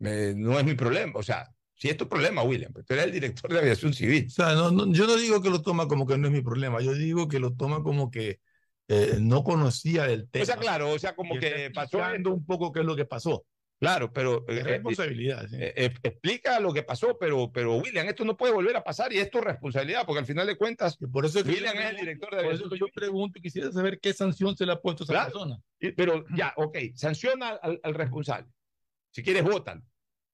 eh, 0.00 0.34
no 0.36 0.58
es 0.58 0.64
mi 0.64 0.74
problema. 0.74 1.12
O 1.16 1.22
sea, 1.22 1.48
si 1.74 1.88
es 1.88 1.96
tu 1.96 2.08
problema, 2.08 2.42
William, 2.42 2.72
pero 2.72 2.84
tú 2.84 2.94
eres 2.94 3.06
el 3.06 3.12
director 3.12 3.52
de 3.52 3.58
Aviación 3.58 3.94
Civil. 3.94 4.26
O 4.26 4.30
sea, 4.30 4.54
no, 4.54 4.70
no, 4.70 4.92
yo 4.92 5.06
no 5.06 5.16
digo 5.16 5.42
que 5.42 5.50
lo 5.50 5.62
toma 5.62 5.86
como 5.86 6.06
que 6.06 6.18
no 6.18 6.26
es 6.26 6.32
mi 6.32 6.42
problema, 6.42 6.80
yo 6.80 6.92
digo 6.94 7.28
que 7.28 7.38
lo 7.38 7.54
toma 7.54 7.82
como 7.82 8.10
que 8.10 8.40
eh, 8.88 9.18
no 9.20 9.44
conocía 9.44 10.04
del 10.04 10.28
tema. 10.28 10.42
O 10.42 10.46
sea, 10.46 10.56
claro, 10.56 10.90
o 10.90 10.98
sea, 10.98 11.14
como 11.14 11.36
Y 11.36 11.40
que 11.40 11.70
pasó 11.72 11.98
un 11.98 12.44
poco 12.44 12.72
qué 12.72 12.80
es 12.80 12.86
lo 12.86 12.96
que 12.96 13.04
pasó. 13.04 13.44
Claro, 13.80 14.12
pero 14.12 14.44
Es 14.48 14.58
eh, 14.58 14.62
responsabilidad. 14.64 15.46
sí. 15.48 15.56
eh, 15.56 15.72
eh, 15.76 15.94
explica 16.02 16.58
lo 16.58 16.72
que 16.72 16.82
pasó, 16.82 17.16
pero, 17.16 17.52
pero 17.52 17.76
William, 17.76 18.08
esto 18.08 18.24
no 18.24 18.36
puede 18.36 18.52
volver 18.52 18.76
a 18.76 18.82
pasar 18.82 19.12
y 19.12 19.18
es 19.18 19.30
tu 19.30 19.40
responsabilidad, 19.40 20.04
porque 20.04 20.18
al 20.20 20.26
final 20.26 20.48
de 20.48 20.56
cuentas, 20.56 20.96
Y 21.00 21.06
por 21.06 21.24
eso 21.24 21.38
es 21.38 21.44
que 21.44 21.50
William 21.52 21.74
yo 21.76 21.80
es 21.82 21.90
el 21.90 21.96
director 21.96 22.34
de 22.36 22.42
Por 22.42 22.54
eso 22.54 22.68
que 22.68 22.78
yo 22.78 22.86
pregunto 22.92 23.38
y 23.38 23.42
quisiera 23.42 23.70
saber 23.70 24.00
qué 24.00 24.12
sanción 24.12 24.56
se 24.56 24.66
le 24.66 24.72
ha 24.72 24.80
puesto 24.80 25.02
a 25.02 25.04
esa 25.04 25.12
Claro. 25.12 25.30
persona. 25.30 25.60
Pero 25.96 26.24
ya, 26.36 26.52
ok, 26.56 26.76
sanciona 26.96 27.50
al, 27.50 27.78
al 27.82 27.94
responsable. 27.94 28.48
Si 29.12 29.22
quieres, 29.22 29.44
votan. 29.44 29.84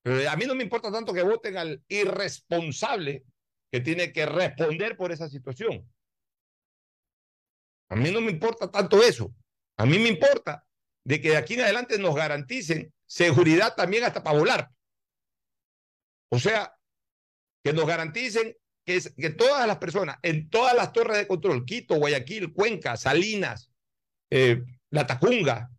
Pero 0.03 0.31
a 0.31 0.37
mí 0.37 0.47
no 0.47 0.55
me 0.55 0.63
importa 0.63 0.91
tanto 0.91 1.13
que 1.13 1.23
voten 1.23 1.57
al 1.59 1.83
irresponsable 1.89 3.25
que 3.71 3.81
tiene 3.81 4.11
que 4.13 4.25
responder 4.25 4.97
por 4.97 5.13
esa 5.13 5.29
situación. 5.29 5.87
A 7.91 7.97
mí 7.97 8.11
no 8.11 8.21
me 8.21 8.31
importa 8.31 8.71
tanto 8.71 9.03
eso. 9.03 9.35
A 9.77 9.85
mí 9.87 9.99
me 9.99 10.09
importa 10.09 10.67
de 11.05 11.21
que 11.21 11.31
de 11.31 11.37
aquí 11.37 11.55
en 11.55 11.61
adelante 11.63 11.99
nos 11.99 12.15
garanticen 12.15 12.93
seguridad 13.15 13.77
también 13.77 14.03
hasta 14.03 14.25
para 14.25 14.39
volar. 14.39 14.71
O 16.31 16.39
sea, 16.41 16.75
que 17.63 17.73
nos 17.73 17.87
garanticen 17.87 18.57
que, 18.85 19.01
todas 19.39 19.69
las 19.69 19.79
personas 19.79 20.19
en 20.23 20.51
todas 20.51 20.75
las 20.75 20.93
torres 20.93 21.19
de 21.19 21.29
control, 21.29 21.65
Quito, 21.65 21.95
Guayaquil, 21.95 22.53
Cuenca, 22.53 22.97
Salinas, 22.97 23.71
eh, 24.31 24.65
La 24.91 25.07
Tacunga, 25.07 25.71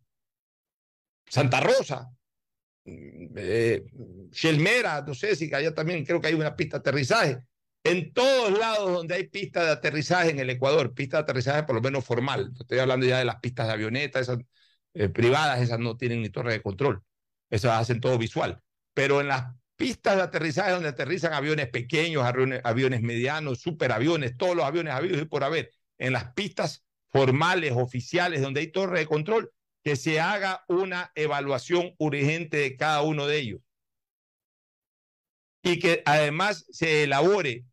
Santa 1.28 1.60
Rosa, 1.60 2.10
mm, 2.86 3.28
eh, 3.36 3.84
no 5.06 5.14
sé 5.14 5.36
si 5.36 5.54
allá 5.54 5.74
también 5.74 6.06
creo 6.06 6.22
que 6.22 6.28
hay 6.28 6.36
una 6.36 6.56
pista 6.56 6.78
de 6.78 6.80
aterrizaje. 6.80 7.40
En 7.84 8.14
todos 8.14 8.58
lados 8.58 8.94
donde 8.94 9.14
hay 9.14 9.28
pista 9.28 9.66
de 9.66 9.72
aterrizaje 9.72 10.30
en 10.30 10.40
el 10.40 10.50
Ecuador, 10.50 10.94
pista 10.94 11.18
de 11.18 11.24
aterrizaje 11.24 11.64
por 11.64 11.76
lo 11.76 11.82
menos 11.82 12.06
formal, 12.06 12.54
estoy 12.58 12.80
hablando 12.80 13.06
ya 13.06 13.20
de 13.20 13.26
las 13.26 13.42
pistas 13.42 13.68
de 13.68 13.74
avioneta, 13.74 14.22
esas 14.22 14.40
eh, 14.94 15.10
privadas, 15.10 15.62
esas 15.62 15.80
no 15.80 15.98
tienen 15.98 16.22
ni 16.22 16.30
torre 16.30 16.54
de 16.54 16.62
control, 16.62 17.04
esas 17.56 17.80
hacen 17.80 18.00
todo 18.00 18.18
visual. 18.18 18.62
Pero 18.94 19.22
en 19.22 19.28
las 19.28 19.54
pistas 19.76 20.16
de 20.16 20.22
aterrizaje 20.22 20.72
donde 20.72 20.90
aterrizan 20.90 21.34
aviones 21.34 21.70
pequeños, 21.70 22.24
aviones, 22.24 22.62
aviones 22.64 23.02
medianos, 23.02 23.60
superaviones, 23.60 24.38
todos 24.38 24.56
los 24.56 24.66
aviones 24.66 24.94
habidos 24.94 25.22
y 25.22 25.26
por 25.26 25.44
haber, 25.44 25.72
en 25.98 26.14
las 26.14 26.34
pistas 26.34 26.86
formales, 27.10 27.74
oficiales, 27.74 28.42
donde 28.42 28.62
hay 28.62 28.72
torre 28.72 29.00
de 29.00 29.06
control, 29.06 29.52
que 29.84 29.96
se 29.96 30.20
haga 30.20 30.64
una 30.68 31.12
evaluación 31.16 31.94
urgente 31.98 32.58
de 32.58 32.76
cada 32.76 33.02
uno 33.04 33.28
de 33.28 33.38
ellos. 33.38 33.62
Y 35.64 35.80
que 35.80 36.02
además 36.06 36.66
se 36.70 37.04
elabore 37.04 37.66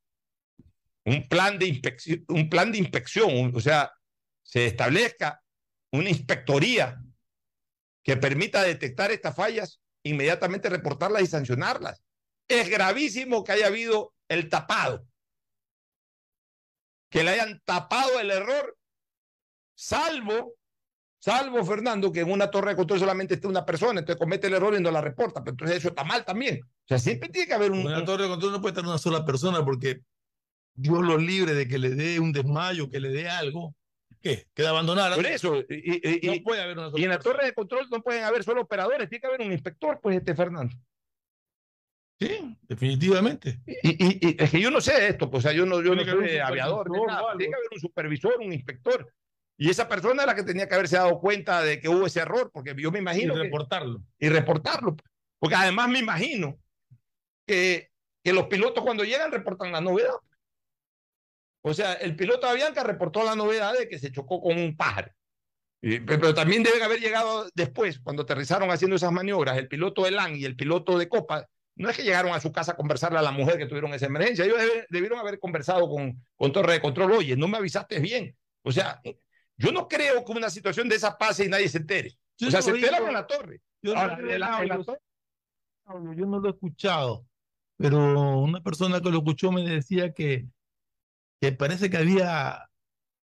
un 1.05 1.27
plan 1.29 1.59
de 1.59 1.67
inspección, 1.67 2.25
un 2.29 2.49
plan 2.49 2.71
de 2.71 2.79
inspección, 2.79 3.53
o 3.55 3.61
sea, 3.61 3.93
se 4.43 4.67
establezca 4.67 5.43
una 5.91 6.09
inspectoría 6.09 7.03
que 8.03 8.16
permita 8.16 8.62
detectar 8.62 9.11
estas 9.11 9.35
fallas, 9.35 9.81
inmediatamente 10.05 10.69
reportarlas 10.69 11.23
y 11.23 11.27
sancionarlas. 11.27 12.03
Es 12.49 12.69
gravísimo 12.69 13.45
que 13.45 13.53
haya 13.53 13.69
habido 13.69 14.12
el 14.29 14.49
tapado, 14.49 15.07
que 17.11 17.23
le 17.23 17.31
hayan 17.31 17.61
tapado 17.65 18.19
el 18.20 18.31
error, 18.31 18.77
salvo, 19.74 20.55
salvo 21.20 21.65
Fernando, 21.65 22.11
que 22.11 22.20
en 22.20 22.33
una 22.33 22.51
torre 22.51 22.70
de 22.70 22.77
control 22.77 22.99
solamente 23.01 23.35
esté 23.35 23.47
una 23.47 23.65
persona, 23.65 24.01
entonces 24.01 24.19
comete 24.19 24.47
el 24.47 24.55
error 24.55 24.74
y 24.74 24.83
no 24.83 24.91
la 24.91 25.01
reporta, 25.01 25.41
pero 25.43 25.53
entonces 25.53 25.77
eso 25.79 25.89
está 25.89 26.05
mal 26.05 26.24
también. 26.24 26.61
O 26.65 26.89
sea, 26.89 26.99
siempre 26.99 27.29
tiene 27.29 27.47
que 27.47 27.55
haber 27.55 27.70
un... 27.70 27.81
En 27.81 27.87
una 27.87 27.99
un- 28.01 28.05
torre 28.05 28.24
de 28.24 28.29
control 28.31 28.53
no 28.53 28.61
puede 28.61 28.73
estar 28.73 28.85
una 28.85 28.99
sola 28.99 29.24
persona 29.24 29.65
porque 29.65 30.01
Dios 30.74 31.03
lo 31.03 31.19
libre 31.19 31.55
de 31.55 31.69
que 31.69 31.79
le 31.79 31.91
dé 31.91 32.19
un 32.19 32.33
desmayo, 32.33 32.89
que 32.91 32.99
le 32.99 33.11
dé 33.11 33.29
algo. 33.29 33.74
¿Qué? 34.23 34.47
Queda 34.55 34.70
abandonada. 34.70 35.16
por 35.16 35.27
eso, 35.27 35.57
y, 35.57 35.65
y- 35.70 36.19
y- 36.23 36.39
No 36.39 36.43
puede 36.44 36.62
haber 36.62 36.78
una 36.78 36.90
sola 36.90 37.01
y 37.01 37.05
en 37.05 37.11
la 37.11 37.19
torre 37.19 37.44
de 37.47 37.55
control 37.55 37.89
no 37.90 38.03
pueden 38.03 38.23
haber 38.24 38.44
solo 38.44 38.62
operadores, 38.62 39.09
tiene 39.09 39.20
que 39.20 39.27
haber 39.27 39.40
un 39.43 39.53
inspector, 39.53 39.99
pues 40.01 40.16
este 40.16 40.35
Fernando. 40.35 40.74
Sí, 42.20 42.57
definitivamente. 42.69 43.59
Y, 43.66 43.90
y- 44.05 44.19
y 44.28 44.36
es 44.39 44.51
que 44.51 44.61
yo 44.61 44.70
no 44.70 44.81
sé 44.81 45.09
esto, 45.09 45.28
pues, 45.28 45.44
o 45.44 45.49
sea, 45.49 45.57
yo 45.57 45.66
no, 45.66 45.82
yo 45.82 45.94
no 45.97 46.05
soy 46.05 46.39
aviador, 46.39 46.89
nada. 47.07 47.36
tiene 47.36 47.51
que 47.53 47.57
haber 47.57 47.69
un 47.73 47.81
supervisor, 47.81 48.36
un 48.40 48.53
inspector. 48.53 49.12
Y 49.59 49.69
esa 49.70 49.89
persona 49.89 50.23
es 50.23 50.27
la 50.27 50.35
que 50.36 50.44
tenía 50.44 50.69
que 50.69 50.74
haberse 50.74 50.97
dado 50.97 51.19
cuenta 51.20 51.62
de 51.62 51.81
que 51.81 51.89
hubo 51.89 52.07
ese 52.07 52.20
error, 52.20 52.51
porque 52.53 52.74
yo 52.78 52.90
me 52.93 52.99
Y 52.99 53.03
imagino 53.03 53.35
que- 53.35 53.40
reportarlo. 53.43 54.03
y 54.19 54.28
reportarlo. 54.28 54.97
Porque 55.40 55.57
además 55.57 55.89
me 55.89 55.99
imagino 55.99 56.59
que, 57.47 57.90
que 58.23 58.32
los 58.32 58.47
pilotos 58.47 58.85
cuando 58.85 59.03
llegan 59.05 59.32
reportan 59.32 59.73
la 59.73 59.81
novedad. 59.81 60.15
O 61.62 61.74
sea, 61.74 61.94
el 61.94 62.16
piloto 62.16 62.47
de 62.47 62.52
Avianca 62.52 62.82
reportó 62.82 63.24
la 63.24 63.34
novedad 63.36 63.72
de 63.78 63.89
que 63.89 63.98
se 63.98 64.10
chocó 64.12 64.40
con 64.40 64.59
un 64.59 64.76
pájaro. 64.76 65.12
Pero, 65.80 66.32
también 66.34 66.62
deben 66.62 66.82
haber 66.82 67.01
llegado 67.01 67.48
después, 67.55 67.98
cuando 68.01 68.22
aterrizaron 68.22 68.70
haciendo 68.70 68.94
esas 68.97 69.10
maniobras, 69.10 69.59
el 69.59 69.66
piloto 69.68 70.05
de 70.05 70.12
LAN 70.12 70.36
y 70.36 70.44
el 70.44 70.55
piloto 70.55 70.97
de 70.97 71.09
Copa, 71.09 71.47
no 71.74 71.89
es 71.90 71.97
que 71.97 72.05
llegaron 72.05 72.32
a 72.32 72.40
su 72.40 72.52
casa 72.52 72.72
a 72.72 72.76
conversarle 72.76 73.18
a 73.18 73.22
la 73.22 73.32
mujer 73.32 73.59
que 73.59 73.66
tuvieron 73.66 73.93
esa 73.93 74.06
emergencia, 74.06 74.44
ellos 74.44 74.59
debieron 74.90 75.18
haber 75.18 75.40
conversado 75.40 75.89
con, 75.89 76.22
con 76.36 76.52
Torre 76.52 76.74
de 76.74 76.80
Control, 76.80 77.10
oye, 77.12 77.36
no 77.36 77.48
me 77.48 77.56
avisaste 77.59 77.98
bien. 77.98 78.36
O 78.62 78.70
sea, 78.70 79.01
yo 79.56 79.72
no 79.72 79.89
creo 79.89 80.24
que 80.24 80.32
una 80.32 80.51
situación 80.51 80.89
de 80.89 80.97
esa 80.97 81.18
pase 81.18 81.47
y 81.47 81.48
nadie 81.48 81.68
se 81.68 81.78
entere. 81.78 82.10
Yo 82.39 82.47
o 82.48 82.51
sea, 82.51 82.60
no 82.60 82.64
se 82.64 82.70
lo 82.70 82.76
enteran 82.76 82.98
digo- 83.01 83.09
en 83.09 83.14
la 83.14 83.26
torre. 83.26 83.60
Yo 83.82 83.94
no 83.94 84.01
Ahora, 84.01 84.18
lo 84.18 84.28
de 84.28 84.39
la- 84.39 84.60
de 84.60 84.66
la 84.66 84.74
digo- 84.76 84.84
torre- 84.84 85.01
Pablo, 85.84 86.12
yo 86.14 86.26
no 86.26 86.39
lo 86.39 86.48
he 86.48 86.52
escuchado, 86.52 87.26
pero 87.76 88.39
una 88.39 88.60
persona 88.62 89.01
que 89.01 89.10
lo 89.10 89.18
escuchó 89.18 89.51
me 89.51 89.62
decía 89.68 90.12
que, 90.12 90.47
que 91.43 91.51
parece 91.51 91.90
que 91.90 91.97
había 91.97 92.70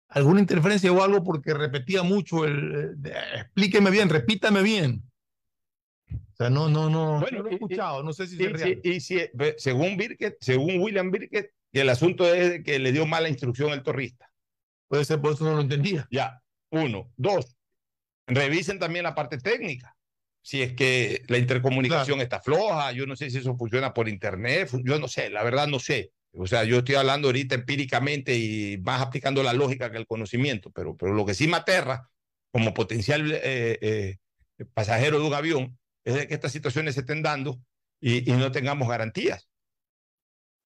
alguna 0.08 0.40
interferencia 0.40 0.90
o 0.90 1.02
algo 1.04 1.22
porque 1.22 1.54
repetía 1.54 2.02
mucho 2.02 2.44
el, 2.44 2.96
explíqueme 3.36 3.92
bien, 3.92 4.08
repítame 4.08 4.60
bien. 4.62 5.04
O 6.10 6.36
sea, 6.36 6.50
no, 6.50 6.68
no, 6.68 6.90
no, 6.90 7.20
Bueno, 7.20 7.38
no 7.38 7.44
lo 7.44 7.48
he 7.50 7.52
y- 7.52 7.54
escuchado, 7.54 8.02
no 8.02 8.12
sé 8.12 8.26
si 8.26 8.36
Y, 8.42 8.46
es 8.46 8.52
real. 8.52 8.80
y 8.82 9.00
si, 9.00 9.20
según 9.58 9.96
Birket, 9.96 10.36
según 10.40 10.80
William 10.80 11.12
Birket, 11.12 11.52
el 11.72 11.88
asunto 11.90 12.26
es 12.34 12.64
que 12.64 12.80
le 12.80 12.90
dio 12.90 13.06
mala 13.06 13.28
instrucción 13.28 13.70
el 13.70 13.84
torrista. 13.84 14.28
Puede 14.88 15.04
ser 15.04 15.20
por 15.20 15.34
eso 15.34 15.44
no 15.44 15.54
lo 15.54 15.60
entendía. 15.60 16.08
Ya, 16.10 16.42
uno. 16.70 17.12
Dos, 17.16 17.56
revisen 18.26 18.80
también 18.80 19.04
la 19.04 19.14
parte 19.14 19.38
técnica. 19.38 19.94
Si 20.42 20.60
es 20.62 20.72
que 20.72 21.22
la 21.28 21.38
intercomunicación 21.38 22.20
está 22.20 22.40
floja, 22.40 22.90
yo 22.90 23.06
no 23.06 23.14
sé 23.14 23.30
si 23.30 23.38
eso 23.38 23.56
funciona 23.56 23.94
por 23.94 24.08
internet, 24.08 24.70
yo 24.82 24.98
no 24.98 25.06
sé, 25.06 25.30
la 25.30 25.44
verdad 25.44 25.68
no 25.68 25.78
sé. 25.78 26.10
O 26.32 26.46
sea, 26.46 26.64
yo 26.64 26.78
estoy 26.78 26.94
hablando 26.94 27.28
ahorita 27.28 27.54
empíricamente 27.54 28.36
y 28.36 28.78
más 28.78 29.00
aplicando 29.00 29.42
la 29.42 29.52
lógica 29.52 29.90
que 29.90 29.98
el 29.98 30.06
conocimiento, 30.06 30.70
pero, 30.70 30.96
pero 30.96 31.14
lo 31.14 31.24
que 31.24 31.34
sí 31.34 31.48
me 31.48 31.56
aterra 31.56 32.10
como 32.52 32.74
potencial 32.74 33.32
eh, 33.32 33.78
eh, 33.80 34.16
pasajero 34.74 35.18
de 35.18 35.26
un 35.26 35.34
avión 35.34 35.78
es 36.04 36.14
de 36.14 36.28
que 36.28 36.34
estas 36.34 36.52
situaciones 36.52 36.94
se 36.94 37.00
estén 37.00 37.22
dando 37.22 37.60
y, 38.00 38.30
y 38.30 38.34
no 38.34 38.52
tengamos 38.52 38.88
garantías. 38.88 39.48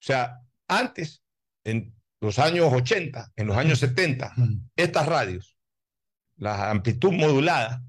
O 0.01 0.05
sea, 0.05 0.41
antes, 0.69 1.23
en 1.65 1.95
los 2.21 2.39
años 2.39 2.73
80, 2.73 3.33
en 3.37 3.47
los 3.47 3.57
años 3.57 3.79
70, 3.79 4.35
estas 4.77 5.07
radios, 5.07 5.57
la 6.37 6.71
amplitud 6.71 7.13
modulada, 7.13 7.85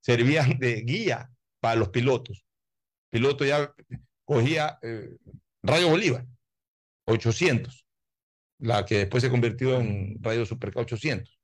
servían 0.00 0.58
de 0.58 0.82
guía 0.82 1.30
para 1.60 1.76
los 1.76 1.88
pilotos. 1.88 2.44
El 3.10 3.20
piloto 3.20 3.44
ya 3.44 3.72
cogía 4.24 4.78
eh, 4.82 5.10
Radio 5.62 5.88
Bolívar, 5.88 6.26
800, 7.12 7.86
la 8.58 8.84
que 8.84 8.98
después 8.98 9.22
se 9.22 9.30
convirtió 9.30 9.80
en 9.80 10.18
Radio 10.20 10.46
Superca 10.46 10.80
800. 10.80 11.38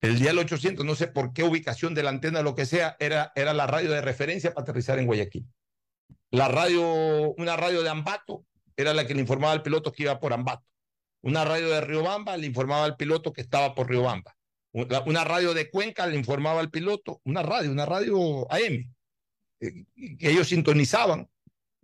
El 0.00 0.18
día 0.18 0.28
del 0.28 0.38
800, 0.40 0.84
no 0.84 0.94
sé 0.94 1.08
por 1.08 1.32
qué 1.32 1.44
ubicación 1.44 1.94
de 1.94 2.02
la 2.02 2.10
antena, 2.10 2.42
lo 2.42 2.54
que 2.54 2.66
sea, 2.66 2.96
era, 3.00 3.32
era 3.34 3.54
la 3.54 3.66
radio 3.66 3.90
de 3.90 4.02
referencia 4.02 4.52
para 4.52 4.62
aterrizar 4.62 4.98
en 4.98 5.06
Guayaquil. 5.06 5.46
La 6.30 6.48
radio, 6.48 7.32
una 7.38 7.56
radio 7.56 7.82
de 7.82 7.88
Ambato, 7.88 8.44
era 8.76 8.92
la 8.92 9.06
que 9.06 9.14
le 9.14 9.20
informaba 9.20 9.52
al 9.52 9.62
piloto 9.62 9.92
que 9.92 10.02
iba 10.02 10.20
por 10.20 10.32
Ambato. 10.32 10.66
Una 11.22 11.44
radio 11.44 11.70
de 11.70 11.80
Riobamba 11.80 12.36
le 12.36 12.46
informaba 12.46 12.84
al 12.84 12.96
piloto 12.96 13.32
que 13.32 13.40
estaba 13.40 13.74
por 13.74 13.88
Riobamba. 13.88 14.36
Una, 14.72 15.00
una 15.06 15.24
radio 15.24 15.54
de 15.54 15.70
Cuenca 15.70 16.06
le 16.06 16.16
informaba 16.16 16.60
al 16.60 16.70
piloto, 16.70 17.22
una 17.24 17.42
radio, 17.42 17.70
una 17.70 17.86
radio 17.86 18.50
AM, 18.52 18.94
eh, 19.60 19.84
que 20.18 20.30
ellos 20.30 20.48
sintonizaban. 20.48 21.30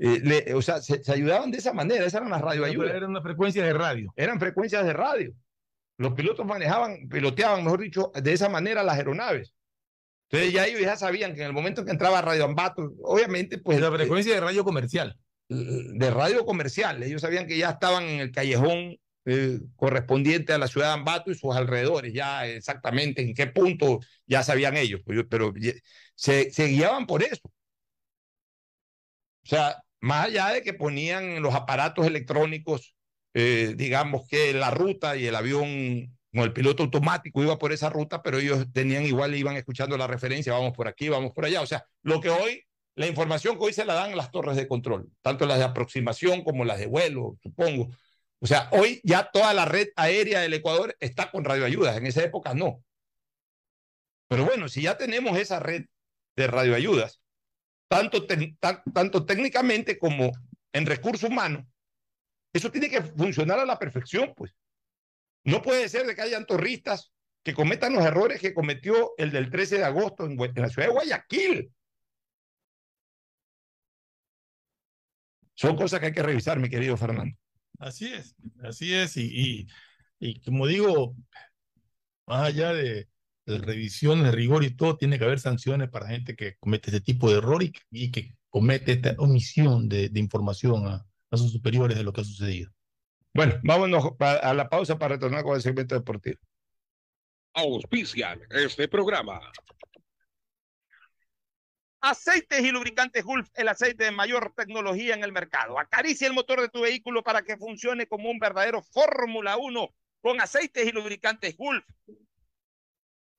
Eh, 0.01 0.20
le- 0.22 0.55
o 0.55 0.62
sea, 0.62 0.81
se, 0.81 1.02
se 1.05 1.12
ayudaban 1.12 1.51
de 1.51 1.59
esa 1.59 1.72
manera, 1.72 2.01
esas 2.05 2.14
eran 2.20 2.31
las 2.31 2.40
radioayudas. 2.40 2.94
Eran 2.94 3.10
unas 3.10 3.22
frecuencias 3.22 3.64
de 3.66 3.72
radio. 3.72 4.12
Eran 4.16 4.40
frecuencias 4.40 4.85
de 4.85 4.93
radio. 4.93 5.32
Los 5.98 6.14
pilotos 6.14 6.47
manejaban, 6.47 7.09
piloteaban, 7.09 7.62
mejor 7.62 7.81
dicho, 7.81 8.10
de 8.14 8.32
esa 8.32 8.48
manera 8.48 8.82
las 8.82 8.97
aeronaves. 8.97 9.55
Entonces 10.31 10.52
ya 10.52 10.66
ellos 10.66 10.81
ya 10.81 10.97
sabían 10.97 11.35
que 11.35 11.40
en 11.43 11.48
el 11.48 11.52
momento 11.52 11.85
que 11.85 11.90
entraba 11.90 12.22
Radio 12.22 12.44
Ambato, 12.44 12.93
obviamente, 13.02 13.59
pues... 13.59 13.81
La 13.81 13.93
frecuencia 13.93 14.35
de 14.35 14.40
radio 14.40 14.64
comercial. 14.64 15.18
De 15.48 16.10
radio 16.10 16.47
comercial. 16.47 17.02
Ellos 17.02 17.20
sabían 17.20 17.47
que 17.47 17.59
ya 17.59 17.70
estaban 17.70 18.05
en 18.05 18.20
el 18.20 18.31
callejón 18.31 18.97
eh, 19.27 19.59
correspondiente 19.77 20.52
a 20.52 20.59
la 20.59 20.68
ciudad 20.68 20.86
de 20.86 20.93
Ambato 20.94 21.31
y 21.31 21.35
sus 21.35 21.55
alrededores, 21.55 22.14
ya 22.14 22.47
exactamente 22.47 23.20
en 23.20 23.35
qué 23.35 23.48
punto 23.48 24.01
ya 24.27 24.43
sabían 24.43 24.77
ellos, 24.77 25.02
pero, 25.05 25.28
pero 25.28 25.52
se 26.14 26.66
guiaban 26.68 27.06
por 27.06 27.22
eso. 27.22 27.43
O 29.44 29.47
sea, 29.47 29.82
más 30.01 30.27
allá 30.27 30.48
de 30.51 30.62
que 30.62 30.74
ponían 30.74 31.43
los 31.43 31.55
aparatos 31.55 32.06
electrónicos, 32.06 32.94
eh, 33.35 33.74
digamos 33.77 34.27
que 34.28 34.52
la 34.52 34.70
ruta 34.70 35.16
y 35.16 35.27
el 35.27 35.36
avión 35.36 36.16
con 36.32 36.43
el 36.43 36.52
piloto 36.52 36.85
automático 36.85 37.43
iba 37.43 37.59
por 37.59 37.72
esa 37.72 37.90
ruta, 37.90 38.22
pero 38.22 38.39
ellos 38.39 38.66
tenían 38.72 39.05
igual, 39.05 39.35
iban 39.35 39.56
escuchando 39.56 39.97
la 39.97 40.06
referencia, 40.06 40.52
vamos 40.52 40.72
por 40.72 40.89
aquí, 40.89 41.09
vamos 41.09 41.32
por 41.32 41.44
allá. 41.44 41.60
O 41.60 41.66
sea, 41.66 41.85
lo 42.02 42.20
que 42.20 42.31
hoy, 42.31 42.64
la 42.94 43.06
información 43.06 43.59
que 43.59 43.64
hoy 43.64 43.72
se 43.72 43.85
la 43.85 43.94
dan 43.94 44.16
las 44.16 44.31
torres 44.31 44.56
de 44.56 44.68
control, 44.68 45.10
tanto 45.22 45.47
las 45.47 45.59
de 45.59 45.64
aproximación 45.64 46.43
como 46.44 46.64
las 46.64 46.78
de 46.78 46.86
vuelo, 46.86 47.36
supongo. 47.43 47.90
O 48.40 48.47
sea, 48.47 48.68
hoy 48.72 49.01
ya 49.05 49.31
toda 49.31 49.52
la 49.55 49.64
red 49.64 49.89
aérea 49.97 50.40
del 50.40 50.55
Ecuador 50.55 50.97
está 51.01 51.31
con 51.31 51.44
radioayudas, 51.44 51.97
en 51.97 52.06
esa 52.06 52.22
época 52.22 52.55
no. 52.55 52.82
Pero 54.28 54.44
bueno, 54.44 54.68
si 54.68 54.82
ya 54.82 54.97
tenemos 54.97 55.36
esa 55.36 55.59
red 55.60 55.86
de 56.36 56.47
radioayudas, 56.47 57.19
tanto, 57.91 58.25
tanto 58.95 59.27
técnicamente 59.27 59.99
como 59.99 60.31
en 60.73 60.87
recursos 60.87 61.29
humanos, 61.29 61.67
eso 62.53 62.71
tiene 62.71 62.89
que 62.89 63.03
funcionar 63.03 63.59
a 63.59 63.65
la 63.65 63.81
perfección, 63.81 64.33
pues. 64.37 64.55
No 65.43 65.61
puede 65.61 65.89
ser 65.89 66.07
de 66.07 66.15
que 66.15 66.23
hayan 66.23 66.47
torristas 66.47 67.12
que 67.43 67.53
cometan 67.53 67.95
los 67.95 68.05
errores 68.05 68.41
que 68.41 68.55
cometió 68.55 69.12
el 69.19 69.33
del 69.33 69.51
13 69.51 69.79
de 69.79 69.85
agosto 69.85 70.25
en, 70.25 70.37
la 70.37 70.69
ciudad 70.69 70.87
de 70.87 70.93
Guayaquil. 70.93 71.73
Son 75.55 75.77
cosas 75.77 75.99
que 75.99 76.07
hay 76.07 76.12
que 76.12 76.23
revisar, 76.23 76.61
mi 76.61 76.69
querido 76.69 76.97
Fernando. 76.97 77.37
Así 77.81 78.12
es, 78.12 78.37
así 78.62 78.95
es. 78.95 79.17
Y, 79.17 79.31
y, 79.33 79.67
y 80.21 80.41
como 80.43 80.69
digo, 80.69 81.17
más 82.27 82.43
allá 82.47 82.73
de 82.73 83.09
revisiones, 83.59 84.24
de 84.24 84.32
rigor 84.32 84.64
y 84.64 84.74
todo, 84.77 84.97
tiene 84.97 85.18
que 85.18 85.24
haber 85.24 85.40
sanciones 85.40 85.89
para 85.90 86.09
gente 86.09 86.36
que 86.36 86.56
comete 86.59 86.90
este 86.90 87.01
tipo 87.01 87.31
de 87.31 87.39
error 87.39 87.62
y, 87.62 87.72
que- 87.72 87.81
y 87.90 88.10
que 88.10 88.35
comete 88.48 88.93
esta 88.93 89.14
omisión 89.18 89.89
de, 89.89 90.09
de 90.09 90.20
información 90.20 90.86
a, 90.86 91.06
a 91.31 91.36
sus 91.36 91.52
superiores 91.52 91.97
de 91.97 92.05
lo 92.05 92.12
que 92.12 92.20
ha 92.22 92.24
sucedido. 92.24 92.70
Bueno, 93.32 93.55
vámonos 93.62 94.05
a 94.18 94.55
la 94.55 94.68
pausa 94.68 94.98
para 94.98 95.14
retornar 95.14 95.44
con 95.44 95.55
el 95.55 95.62
segmento 95.62 95.94
deportivo. 95.94 96.39
Auspician 97.55 98.40
este 98.51 98.89
programa. 98.89 99.40
Aceites 102.02 102.60
y 102.64 102.70
lubricantes 102.70 103.22
Gulf, 103.24 103.48
el 103.55 103.68
aceite 103.68 104.05
de 104.05 104.10
mayor 104.10 104.55
tecnología 104.56 105.14
en 105.14 105.22
el 105.22 105.32
mercado. 105.32 105.78
Acaricia 105.78 106.27
el 106.27 106.32
motor 106.32 106.60
de 106.60 106.70
tu 106.70 106.81
vehículo 106.81 107.22
para 107.22 107.43
que 107.43 107.59
funcione 107.59 108.06
como 108.06 108.31
un 108.31 108.39
verdadero 108.39 108.82
Fórmula 108.82 109.59
1 109.59 109.94
con 110.22 110.40
aceites 110.40 110.86
y 110.86 110.93
lubricantes 110.93 111.56
Gulf. 111.56 111.85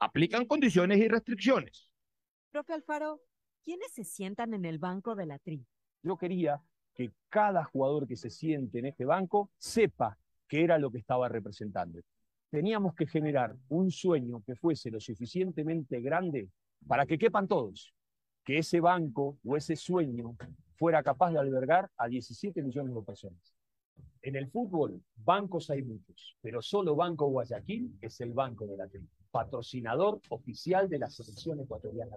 Aplican 0.00 0.46
condiciones 0.46 0.98
y 0.98 1.08
restricciones. 1.08 1.90
Profe 2.50 2.72
Alfaro, 2.72 3.20
¿quiénes 3.62 3.92
se 3.92 4.02
sientan 4.02 4.54
en 4.54 4.64
el 4.64 4.78
banco 4.78 5.14
de 5.14 5.26
la 5.26 5.38
tri? 5.38 5.66
Yo 6.02 6.16
quería 6.16 6.62
que 6.94 7.12
cada 7.28 7.64
jugador 7.64 8.08
que 8.08 8.16
se 8.16 8.30
siente 8.30 8.78
en 8.78 8.86
este 8.86 9.04
banco 9.04 9.50
sepa 9.58 10.18
qué 10.48 10.64
era 10.64 10.78
lo 10.78 10.90
que 10.90 10.96
estaba 10.96 11.28
representando. 11.28 12.00
Teníamos 12.48 12.94
que 12.94 13.06
generar 13.06 13.54
un 13.68 13.90
sueño 13.90 14.42
que 14.44 14.56
fuese 14.56 14.90
lo 14.90 15.00
suficientemente 15.00 16.00
grande 16.00 16.48
para 16.86 17.04
que 17.04 17.18
quepan 17.18 17.46
todos, 17.46 17.94
que 18.42 18.56
ese 18.56 18.80
banco 18.80 19.38
o 19.44 19.56
ese 19.56 19.76
sueño 19.76 20.34
fuera 20.76 21.02
capaz 21.02 21.30
de 21.32 21.38
albergar 21.40 21.90
a 21.98 22.08
17 22.08 22.62
millones 22.62 22.94
de 22.94 23.02
personas. 23.02 23.54
En 24.22 24.34
el 24.34 24.50
fútbol, 24.50 25.02
bancos 25.14 25.68
hay 25.68 25.82
muchos, 25.82 26.38
pero 26.40 26.62
solo 26.62 26.96
Banco 26.96 27.26
Guayaquil 27.26 27.98
es 28.00 28.18
el 28.22 28.32
banco 28.32 28.66
de 28.66 28.76
la 28.78 28.88
tri, 28.88 29.06
patrocinador 29.30 30.20
oficial 30.28 30.88
de 30.88 30.98
la 30.98 31.10
selección 31.10 31.60
ecuatoriana. 31.60 32.16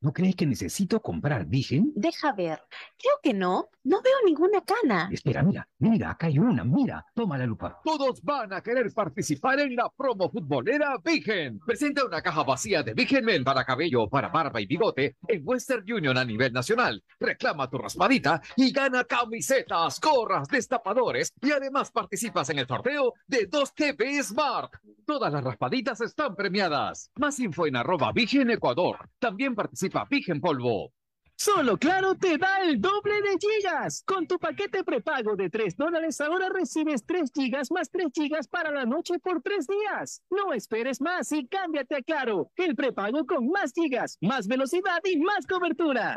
¿no 0.00 0.12
crees 0.12 0.36
que 0.36 0.46
necesito 0.46 1.00
comprar 1.00 1.46
Vigen? 1.46 1.92
Deja 1.94 2.32
ver. 2.32 2.60
Creo 2.96 3.14
que 3.22 3.34
no. 3.34 3.68
No 3.84 4.02
veo 4.02 4.14
ninguna 4.26 4.60
cana. 4.60 5.08
Espera, 5.10 5.42
mira, 5.42 5.66
mira, 5.78 6.10
acá 6.10 6.26
hay 6.26 6.38
una, 6.38 6.62
mira, 6.62 7.06
toma 7.14 7.38
la 7.38 7.46
lupa. 7.46 7.80
Todos 7.82 8.22
van 8.22 8.52
a 8.52 8.60
querer 8.60 8.92
participar 8.92 9.60
en 9.60 9.74
la 9.74 9.88
promo 9.88 10.28
futbolera 10.30 10.98
Vigen. 11.02 11.58
Presenta 11.60 12.04
una 12.04 12.20
caja 12.20 12.42
vacía 12.42 12.82
de 12.82 12.92
Vigen 12.92 13.24
Men 13.24 13.44
para 13.44 13.64
cabello, 13.64 14.06
para 14.08 14.28
barba 14.28 14.60
y 14.60 14.66
bigote 14.66 15.16
en 15.26 15.40
Western 15.42 15.90
Union 15.90 16.18
a 16.18 16.24
nivel 16.24 16.52
nacional. 16.52 17.02
Reclama 17.18 17.70
tu 17.70 17.78
raspadita 17.78 18.42
y 18.56 18.72
gana 18.72 19.04
camisetas, 19.04 19.98
gorras, 20.00 20.48
destapadores 20.48 21.32
y 21.40 21.50
además 21.50 21.90
participas 21.90 22.50
en 22.50 22.58
el 22.58 22.66
sorteo 22.66 23.14
de 23.26 23.46
2 23.46 23.74
TV 23.74 24.22
Smart. 24.22 24.70
Todas 25.06 25.32
las 25.32 25.42
raspaditas 25.42 26.02
están 26.02 26.36
premiadas. 26.36 27.10
Más 27.16 27.40
info 27.40 27.66
en 27.66 27.76
arroba 27.76 28.12
Vigen 28.12 28.50
Ecuador. 28.50 29.08
También 29.18 29.54
participa 29.54 29.87
Vigen 30.10 30.40
Polvo. 30.40 30.92
Solo 31.40 31.78
Claro 31.78 32.16
te 32.16 32.36
da 32.36 32.64
el 32.64 32.80
doble 32.80 33.14
de 33.22 33.38
gigas. 33.38 34.02
Con 34.04 34.26
tu 34.26 34.40
paquete 34.40 34.82
prepago 34.82 35.36
de 35.36 35.48
3 35.48 35.76
dólares 35.76 36.20
ahora 36.20 36.48
recibes 36.48 37.06
3 37.06 37.30
gigas 37.32 37.70
más 37.70 37.90
3 37.92 38.08
gigas 38.12 38.48
para 38.48 38.72
la 38.72 38.84
noche 38.84 39.20
por 39.20 39.40
3 39.40 39.66
días. 39.68 40.20
No 40.30 40.52
esperes 40.52 41.00
más 41.00 41.30
y 41.30 41.46
cámbiate 41.46 41.94
a 41.94 42.02
Claro. 42.02 42.50
El 42.56 42.74
prepago 42.74 43.24
con 43.24 43.48
más 43.50 43.72
gigas, 43.72 44.18
más 44.20 44.48
velocidad 44.48 45.00
y 45.04 45.18
más 45.20 45.46
cobertura. 45.46 46.16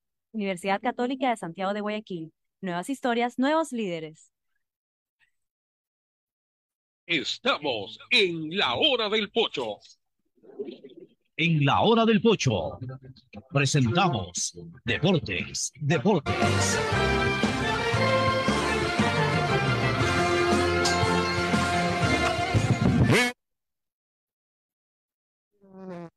Universidad 0.33 0.81
Católica 0.81 1.29
de 1.29 1.37
Santiago 1.37 1.73
de 1.73 1.81
Guayaquil. 1.81 2.31
Nuevas 2.61 2.89
historias, 2.89 3.37
nuevos 3.37 3.71
líderes. 3.71 4.31
Estamos 7.05 7.99
en 8.09 8.55
la 8.55 8.75
hora 8.75 9.09
del 9.09 9.29
pocho. 9.31 9.79
En 11.35 11.65
la 11.65 11.81
hora 11.81 12.05
del 12.05 12.21
pocho 12.21 12.77
presentamos 13.51 14.57
Deportes, 14.85 15.71
Deportes. 15.75 16.79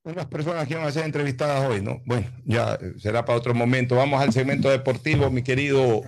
Unas 0.05 0.26
personas 0.26 0.68
que 0.68 0.74
van 0.74 0.86
a 0.86 0.93
ser 0.93 1.05
entrevistadas 1.06 1.68
hoy, 1.68 1.81
¿no? 1.81 2.02
Bueno, 2.05 2.26
ya 2.44 2.74
eh, 2.81 2.93
será 2.98 3.24
para 3.24 3.39
otro 3.39 3.55
momento. 3.55 3.97
Vamos 3.97 4.20
al 4.22 4.32
segmento 4.32 4.68
deportivo, 4.68 5.31
mi 5.31 5.43
querido 5.43 6.02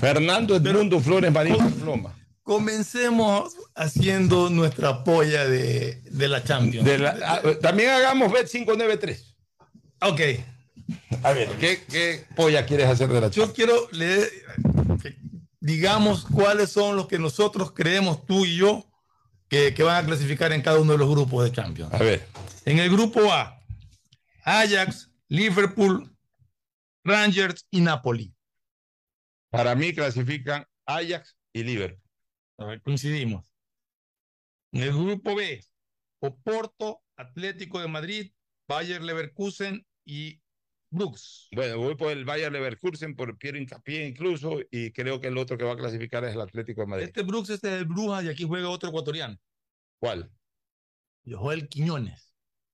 Fernando 0.00 0.56
Edmundo 0.56 0.98
Flores 1.00 1.32
Marín 1.32 1.56
Floma. 1.80 2.14
Comencemos 2.42 3.54
haciendo 3.74 4.50
nuestra 4.50 5.04
polla 5.04 5.46
de, 5.46 6.00
de 6.10 6.28
la 6.28 6.42
Champions. 6.44 6.84
De 6.84 6.98
la- 6.98 7.16
ah, 7.24 7.40
también 7.62 7.90
hagamos 7.90 8.32
Bet 8.32 8.48
593. 8.50 9.36
Ok. 10.02 10.20
A 11.22 11.32
ver, 11.32 11.48
¿qué, 11.58 11.80
qué 11.90 12.24
polla 12.36 12.64
quieres 12.66 12.86
hacer 12.88 13.08
de 13.08 13.20
la 13.20 13.28
Yo 13.30 13.44
Champions? 13.46 13.52
quiero 13.54 13.88
leer, 13.92 14.28
digamos 15.60 16.24
cuáles 16.24 16.70
son 16.70 16.96
los 16.96 17.06
que 17.08 17.18
nosotros 17.18 17.72
creemos, 17.72 18.24
tú 18.26 18.44
y 18.44 18.56
yo, 18.56 18.84
que, 19.48 19.74
que 19.74 19.82
van 19.82 20.04
a 20.04 20.06
clasificar 20.06 20.52
en 20.52 20.62
cada 20.62 20.78
uno 20.80 20.92
de 20.92 20.98
los 20.98 21.08
grupos 21.10 21.44
de 21.44 21.52
Champions. 21.52 21.92
A 21.94 21.98
ver. 21.98 22.24
En 22.66 22.80
el 22.80 22.90
grupo 22.90 23.32
A, 23.32 23.62
Ajax, 24.42 25.08
Liverpool, 25.28 26.12
Rangers 27.04 27.64
y 27.70 27.80
Napoli. 27.80 28.34
Para 29.50 29.76
mí 29.76 29.94
clasifican 29.94 30.66
Ajax 30.84 31.38
y 31.52 31.62
Liverpool. 31.62 32.02
A 32.58 32.64
ver, 32.64 32.82
coincidimos. 32.82 33.54
En 34.72 34.82
el 34.82 34.92
grupo 34.92 35.36
B, 35.36 35.64
Oporto, 36.18 37.04
Atlético 37.16 37.80
de 37.80 37.86
Madrid, 37.86 38.32
Bayer 38.66 39.00
Leverkusen 39.00 39.86
y 40.04 40.42
Brooks. 40.90 41.46
Bueno, 41.52 41.78
voy 41.78 41.94
por 41.94 42.10
el 42.10 42.24
Bayer 42.24 42.50
Leverkusen 42.50 43.14
por 43.14 43.38
Piero 43.38 43.58
Hincapié 43.58 44.08
incluso 44.08 44.58
y 44.72 44.90
creo 44.90 45.20
que 45.20 45.28
el 45.28 45.38
otro 45.38 45.56
que 45.56 45.62
va 45.62 45.74
a 45.74 45.76
clasificar 45.76 46.24
es 46.24 46.34
el 46.34 46.40
Atlético 46.40 46.80
de 46.80 46.86
Madrid. 46.88 47.06
Este 47.06 47.22
Brooks 47.22 47.50
este 47.50 47.68
es 47.68 47.74
el 47.74 47.84
Brujas 47.84 48.24
y 48.24 48.28
aquí 48.28 48.42
juega 48.42 48.68
otro 48.70 48.88
ecuatoriano. 48.88 49.38
¿Cuál? 50.00 50.32
Joel 51.24 51.68
Quiñones. 51.68 52.26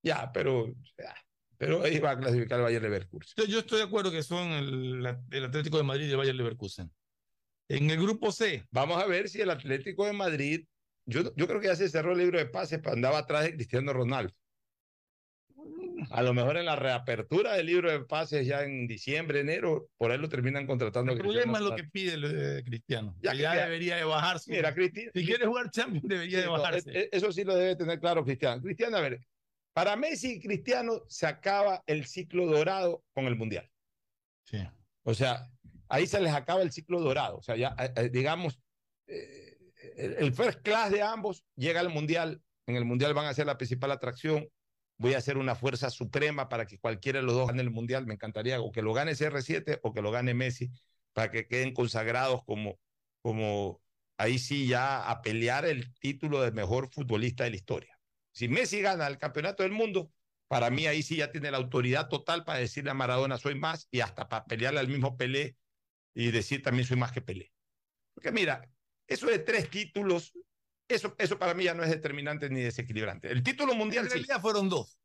Ya, 0.03 0.31
pero, 0.33 0.67
ya, 0.99 1.15
pero 1.57 1.83
ahí 1.83 1.99
va 2.01 2.11
a 2.13 2.19
clasificar 2.19 2.59
el 2.59 2.65
Bayer 2.65 2.83
Leverkusen. 2.83 3.35
Yo, 3.37 3.45
yo 3.45 3.59
estoy 3.61 3.79
de 3.79 3.85
acuerdo 3.85 4.11
que 4.11 4.23
son 4.23 4.49
el, 4.49 5.17
el 5.31 5.45
Atlético 5.45 5.77
de 5.77 5.85
Madrid 5.85 6.07
y 6.09 6.11
el 6.11 6.17
Bayer 6.17 6.35
Leverkusen. 6.35 6.91
En 7.69 7.89
el 7.91 7.99
grupo 8.01 8.33
C. 8.33 8.67
Vamos 8.71 9.03
a 9.03 9.07
ver 9.07 9.29
si 9.29 9.41
el 9.41 9.51
Atlético 9.51 10.05
de 10.05 10.13
Madrid, 10.13 10.67
yo, 11.07 11.35
yo 11.37 11.47
creo 11.47 11.61
que 11.61 11.69
ya 11.69 11.77
se 11.77 11.89
cerró 11.89 12.13
el 12.13 12.19
libro 12.19 12.39
de 12.39 12.47
pases, 12.47 12.81
pero 12.83 12.95
andaba 12.95 13.19
atrás 13.19 13.45
de 13.45 13.55
Cristiano 13.55 13.93
Ronaldo. 13.93 14.35
A 16.11 16.23
lo 16.23 16.35
mejor 16.35 16.57
en 16.57 16.67
la 16.67 16.77
reapertura 16.77 17.55
del 17.55 17.67
libro 17.67 17.91
de 17.91 18.05
pases 18.05 18.47
ya 18.47 18.65
en 18.65 18.87
diciembre, 18.89 19.41
enero, 19.41 19.89
por 19.97 20.11
ahí 20.11 20.19
lo 20.19 20.29
terminan 20.29 20.67
contratando. 20.67 21.13
El 21.13 21.19
problema 21.19 21.59
es 21.59 21.65
lo 21.65 21.77
que 21.77 21.85
pide 21.85 22.15
el, 22.15 22.25
eh, 22.59 22.63
Cristiano. 22.65 23.17
Ya 23.23 23.33
que 23.33 23.39
ya 23.39 23.55
debería 23.55 23.97
de 23.97 24.05
bajarse. 24.05 24.51
Mira, 24.51 24.75
Cristi- 24.75 25.11
Si 25.15 25.25
quiere 25.25 25.47
jugar 25.47 25.71
Champions, 25.71 26.07
debería 26.09 26.39
Sí, 26.39 26.43
de 26.43 26.49
bajarse. 26.49 26.91
e- 26.91 27.01
e- 27.03 27.09
eso 27.13 27.33
sí 27.33 27.45
lo 27.45 27.55
debe 27.55 27.77
tener 27.77 28.01
claro 28.01 28.25
Cristiano. 28.25 28.61
Cristiano, 28.61 28.97
a 28.97 29.01
ver, 29.01 29.21
para 29.73 29.97
Messi 29.97 30.35
y 30.35 30.41
Cristiano 30.41 31.03
se 31.09 31.27
acaba 31.27 31.83
el 31.87 32.07
ciclo 32.07 32.47
dorado 32.47 33.05
con 33.15 33.27
el 33.27 33.37
Mundial. 33.37 33.71
Sí. 34.45 34.59
O 35.03 35.15
sea, 35.15 35.49
ahí 35.89 36.07
se 36.07 36.21
les 36.21 36.33
acaba 36.33 36.63
el 36.63 36.73
ciclo 36.73 37.01
dorado. 37.01 37.39
O 37.39 37.43
sea, 37.43 37.57
ya, 37.57 37.75
eh, 37.79 37.93
eh, 37.97 38.09
digamos, 38.11 38.61
eh, 39.07 39.59
el, 39.97 40.15
el 40.19 40.35
first 40.35 40.61
class 40.63 40.91
de 40.91 41.03
ambos 41.03 41.45
llega 41.57 41.81
al 41.81 41.91
Mundial. 41.91 42.43
En 42.67 42.77
el 42.77 42.85
Mundial 42.85 43.15
van 43.15 43.27
a 43.27 43.35
ser 43.35 43.47
la 43.47 43.57
principal 43.57 43.91
atracción. 43.91 44.49
Voy 44.99 45.15
a 45.15 45.19
hacer 45.19 45.39
una 45.39 45.55
fuerza 45.55 45.91
suprema 45.91 46.49
para 46.49 46.67
que 46.67 46.79
cualquiera 46.79 47.21
de 47.21 47.27
los 47.27 47.35
dos 47.35 47.49
gane 47.49 47.63
el 47.63 47.71
Mundial. 47.71 48.07
Me 48.07 48.15
encantaría 48.15 48.61
o 48.61 48.71
que 48.71 48.83
lo 48.83 48.93
gane 48.93 49.13
CR7 49.13 49.81
o 49.83 49.93
que 49.93 50.03
lo 50.03 50.11
gane 50.11 50.35
Messi 50.35 50.71
para 51.13 51.31
que 51.31 51.47
queden 51.47 51.75
consagrados 51.75 52.45
como, 52.45 52.79
como 53.23 53.81
ahí 54.19 54.39
sí 54.39 54.67
ya 54.67 55.11
a 55.11 55.23
pelear 55.23 55.65
el 55.65 55.93
título 55.95 56.43
de 56.43 56.53
mejor 56.53 56.91
futbolista 56.93 57.45
de 57.45 57.51
la 57.51 57.57
historia. 57.57 57.99
Si 58.33 58.49
Messi 58.49 58.81
gana 58.81 59.07
el 59.07 59.19
campeonato 59.19 59.63
del 59.63 59.73
mundo, 59.73 60.13
para 60.49 60.71
mí 60.71 60.87
ahí 60.87 61.03
sí 61.03 61.17
ya 61.17 61.31
tiene 61.31 61.51
la 61.51 61.59
autoridad 61.59 62.09
total 62.09 62.45
para 62.45 62.59
decirle 62.59 62.91
a 62.91 62.95
Maradona 62.95 63.39
soy 63.39 63.55
más 63.55 63.89
y 63.91 64.01
hasta 64.01 64.29
para 64.29 64.45
pelearle 64.45 64.81
al 64.81 64.89
mismo 64.89 65.17
Pelé 65.17 65.57
y 66.15 66.31
decir 66.31 66.63
también 66.63 66.87
soy 66.87 66.97
más 66.97 67.13
que 67.13 67.23
Pelé. 67.23 67.53
Porque 68.15 68.33
mira, 68.33 68.69
eso 69.07 69.27
de 69.27 69.39
tres 69.39 69.71
títulos, 69.71 70.33
eso, 70.89 71.15
eso 71.19 71.39
para 71.39 71.55
mí 71.55 71.65
ya 71.65 71.75
no 71.75 71.83
es 71.83 71.91
determinante 71.91 72.51
ni 72.51 72.61
desequilibrante. 72.61 73.31
El 73.31 73.43
título 73.43 73.75
mundial 73.75 74.05
En 74.05 74.11
sí. 74.11 74.17
realidad 74.17 74.41
fueron 74.41 74.69
dos. 74.69 74.99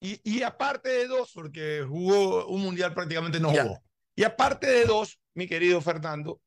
Y, 0.00 0.20
y 0.22 0.42
aparte 0.42 0.88
de 0.90 1.06
dos, 1.08 1.32
Porque 1.32 1.84
jugó 1.86 2.46
un 2.46 2.62
mundial 2.62 2.94
prácticamente 2.94 3.40
no 3.40 3.52
Ya. 3.52 3.62
jugó. 3.62 3.82
Y 4.14 4.24
aparte 4.24 4.66
de 4.66 4.84
dos, 4.84 5.20
mi 5.34 5.46
querido 5.46 5.80
Fernando, 5.80 6.40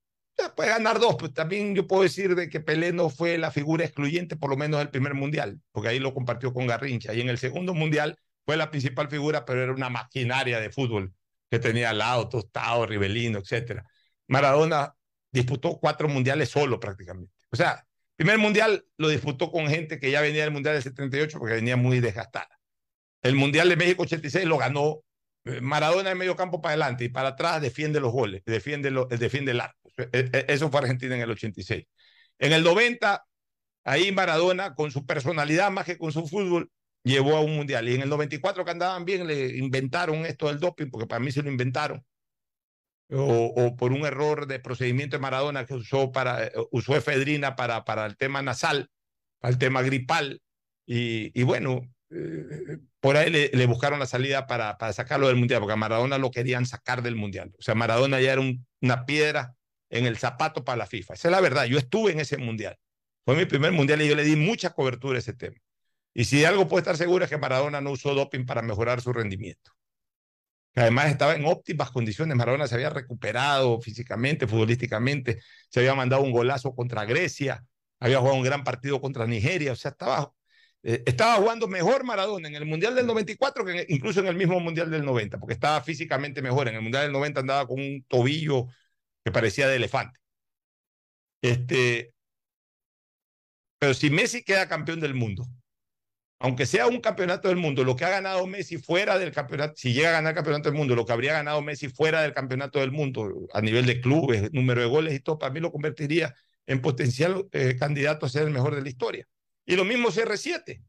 puede 0.56 0.70
ganar 0.70 1.00
dos, 1.00 1.16
pues 1.18 1.34
también 1.34 1.76
yo 1.76 1.88
puedo 1.88 2.04
decir 2.04 2.36
de 2.36 2.50
que 2.50 2.60
Pelé 2.60 2.94
no 2.94 3.10
fue 3.10 3.38
la 3.38 3.52
figura 3.52 3.86
excluyente, 3.86 4.36
por 4.36 4.50
lo 4.50 4.58
menos 4.58 4.80
del 4.80 4.90
primer 4.90 5.14
mundial, 5.14 5.62
porque 5.72 5.90
ahí 5.90 6.00
lo 6.00 6.14
compartió 6.14 6.54
con 6.54 6.68
Garrincha. 6.68 7.14
Y 7.14 7.22
en 7.22 7.30
el 7.30 7.38
segundo 7.38 7.74
mundial 7.74 8.18
fue 8.46 8.58
la 8.58 8.72
principal 8.72 9.10
figura, 9.10 9.46
pero 9.46 9.64
era 9.64 9.74
una 9.74 9.90
maquinaria 9.90 10.60
de 10.60 10.70
fútbol 10.72 11.14
que 11.50 11.60
tenía 11.60 11.90
al 11.92 12.00
lado, 12.00 12.30
Tostado, 12.30 12.86
Rivelino, 12.86 13.40
etcétera. 13.40 13.86
Maradona 14.28 14.96
disputó 15.32 15.78
cuatro 15.80 16.08
mundiales 16.08 16.50
solo 16.50 16.80
prácticamente. 16.80 17.34
O 17.52 17.56
sea, 17.56 17.86
primer 18.16 18.38
mundial 18.38 18.86
lo 18.98 19.10
disputó 19.10 19.52
con 19.52 19.68
gente 19.68 20.00
que 20.00 20.12
ya 20.12 20.22
venía 20.22 20.44
del 20.44 20.52
mundial 20.52 20.76
del 20.76 20.84
78 20.84 21.40
porque 21.40 21.56
venía 21.56 21.78
muy 21.78 22.00
desgastada. 22.00 22.60
El 23.22 23.36
mundial 23.36 23.70
de 23.70 23.76
México 23.76 24.04
86 24.04 24.46
lo 24.46 24.58
ganó 24.58 25.02
eh, 25.46 25.60
Maradona 25.62 26.12
en 26.12 26.18
medio 26.18 26.36
campo 26.36 26.62
para 26.62 26.74
adelante 26.74 27.06
y 27.06 27.10
para 27.10 27.30
atrás 27.30 27.62
defiende 27.62 28.00
los 28.00 28.12
goles, 28.12 28.44
defiende, 28.46 28.92
lo, 28.92 29.06
defiende 29.06 29.52
el 29.52 29.62
arco. 29.62 29.81
Eh, 30.12 30.30
eh, 30.34 30.46
Eso 30.50 30.70
fue 30.70 30.82
Argentina 30.82 31.16
en 31.16 31.22
el 31.22 31.32
86. 31.32 31.86
En 32.40 32.54
el 32.54 32.64
90, 32.64 33.24
ahí 33.84 34.12
Maradona, 34.12 34.76
con 34.76 34.92
su 34.92 35.06
personalidad 35.06 35.72
más 35.72 35.86
que 35.86 35.98
con 35.98 36.12
su 36.12 36.28
fútbol, 36.28 36.72
llevó 37.04 37.36
a 37.38 37.42
un 37.42 37.56
mundial. 37.56 37.88
Y 37.90 37.96
en 37.96 38.02
el 38.02 38.10
94 38.10 38.66
que 38.66 38.72
andaban 38.72 39.06
bien, 39.06 39.28
le 39.28 39.58
inventaron 39.58 40.26
esto 40.26 40.48
del 40.48 40.60
doping, 40.60 40.90
porque 40.90 41.08
para 41.08 41.20
mí 41.24 41.32
se 41.32 41.44
lo 41.44 41.50
inventaron. 41.52 42.04
O, 43.14 43.54
o 43.58 43.76
por 43.76 43.92
un 43.92 44.06
error 44.06 44.48
de 44.48 44.60
procedimiento 44.60 45.18
de 45.18 45.22
Maradona 45.22 45.66
que 45.66 45.74
usó, 45.74 46.14
para, 46.14 46.46
eh, 46.46 46.52
usó 46.72 46.96
efedrina 46.96 47.58
para, 47.58 47.84
para 47.84 48.06
el 48.06 48.16
tema 48.16 48.42
nasal, 48.42 48.90
para 49.40 49.52
el 49.52 49.58
tema 49.58 49.82
gripal. 49.82 50.42
Y, 50.86 51.38
y 51.40 51.44
bueno, 51.44 51.82
eh, 52.10 52.78
por 53.02 53.18
ahí 53.18 53.30
le, 53.30 53.50
le, 53.50 53.66
buscaron 53.66 54.00
la 54.00 54.06
salida 54.06 54.48
para, 54.48 54.78
para 54.78 54.94
sacarlo 54.94 55.28
del 55.28 55.36
mundial, 55.36 55.60
porque 55.60 55.74
a 55.74 55.78
Maradona 55.78 56.18
lo 56.18 56.32
querían 56.32 56.66
sacar 56.66 57.02
del 57.02 57.18
mundial. 57.18 57.52
O 57.60 57.62
sea, 57.62 57.76
Maradona 57.76 58.22
ya 58.22 58.34
era 58.34 58.42
un, 58.42 58.66
una 58.82 59.06
piedra 59.06 59.56
en 59.92 60.06
el 60.06 60.18
zapato 60.18 60.64
para 60.64 60.78
la 60.78 60.88
FIFA. 60.88 61.14
Esa 61.14 61.28
es 61.28 61.32
la 61.32 61.42
verdad. 61.42 61.66
Yo 61.66 61.78
estuve 61.78 62.12
en 62.12 62.20
ese 62.20 62.38
mundial. 62.38 62.78
Fue 63.26 63.36
mi 63.36 63.46
primer 63.46 63.72
mundial 63.72 64.02
y 64.02 64.08
yo 64.08 64.16
le 64.16 64.24
di 64.24 64.36
mucha 64.36 64.72
cobertura 64.72 65.18
a 65.18 65.20
ese 65.20 65.34
tema. 65.34 65.58
Y 66.14 66.26
si 66.26 66.44
algo 66.46 66.68
puede 66.68 66.82
estar 66.82 66.98
seguro 66.98 67.24
es 67.24 67.30
que 67.30 67.38
Maradona 67.38 67.82
no 67.82 67.92
usó 67.92 68.14
doping 68.16 68.46
para 68.46 68.62
mejorar 68.62 69.02
su 69.02 69.14
rendimiento. 69.14 69.72
Que 70.74 70.82
además 70.82 71.08
estaba 71.08 71.36
en 71.36 71.46
óptimas 71.46 71.92
condiciones. 71.92 72.36
Maradona 72.36 72.68
se 72.68 72.76
había 72.76 72.90
recuperado 72.90 73.80
físicamente, 73.82 74.48
futbolísticamente. 74.48 75.42
Se 75.70 75.82
había 75.82 75.94
mandado 75.96 76.24
un 76.24 76.32
golazo 76.32 76.74
contra 76.74 77.06
Grecia. 77.06 77.64
Había 78.00 78.20
jugado 78.20 78.38
un 78.38 78.44
gran 78.44 78.64
partido 78.64 79.02
contra 79.02 79.28
Nigeria. 79.28 79.74
O 79.74 79.76
sea, 79.76 79.92
estaba, 79.92 80.34
eh, 80.84 81.04
estaba 81.06 81.36
jugando 81.36 81.68
mejor 81.68 82.06
Maradona 82.06 82.48
en 82.48 82.56
el 82.56 82.66
Mundial 82.66 82.96
del 82.96 83.06
94 83.08 83.66
que 83.66 83.86
incluso 83.90 84.22
en 84.22 84.28
el 84.28 84.36
mismo 84.36 84.60
Mundial 84.62 84.90
del 84.90 85.04
90, 85.06 85.40
porque 85.40 85.54
estaba 85.54 85.82
físicamente 85.82 86.42
mejor. 86.42 86.70
En 86.70 86.76
el 86.76 86.82
Mundial 86.82 87.04
del 87.04 87.12
90 87.12 87.42
andaba 87.42 87.68
con 87.68 87.80
un 87.80 88.04
tobillo 88.08 88.68
que 89.24 89.32
parecía 89.32 89.68
de 89.68 89.76
elefante. 89.76 90.20
Este, 91.42 92.14
pero 93.80 93.94
si 93.94 94.10
Messi 94.10 94.44
queda 94.44 94.68
campeón 94.68 95.00
del 95.00 95.16
mundo, 95.16 95.48
aunque 96.40 96.66
sea 96.66 96.88
un 96.88 97.02
campeonato 97.02 97.48
del 97.48 97.58
mundo, 97.58 97.84
lo 97.84 97.96
que 97.96 98.06
ha 98.06 98.10
ganado 98.10 98.48
Messi 98.48 98.78
fuera 98.78 99.20
del 99.20 99.32
campeonato, 99.32 99.74
si 99.76 99.94
llega 99.94 100.10
a 100.10 100.14
ganar 100.14 100.32
el 100.32 100.36
campeonato 100.36 100.70
del 100.70 100.78
mundo, 100.78 100.96
lo 100.96 101.06
que 101.06 101.14
habría 101.14 101.34
ganado 101.34 101.62
Messi 101.62 101.90
fuera 101.90 102.24
del 102.24 102.34
campeonato 102.34 102.80
del 102.80 102.92
mundo, 102.92 103.48
a 103.54 103.62
nivel 103.62 103.86
de 103.86 104.02
clubes, 104.02 104.52
número 104.52 104.82
de 104.82 104.88
goles 104.88 105.14
y 105.14 105.20
todo, 105.20 105.38
para 105.38 105.54
mí 105.54 105.60
lo 105.60 105.72
convertiría 105.72 106.34
en 106.66 106.82
potencial 106.82 107.48
eh, 107.52 107.76
candidato 107.78 108.26
a 108.26 108.30
ser 108.30 108.44
el 108.44 108.52
mejor 108.52 108.76
de 108.76 108.82
la 108.82 108.90
historia. 108.90 109.28
Y 109.66 109.76
lo 109.76 109.86
mismo 109.86 110.10
CR7. 110.10 110.82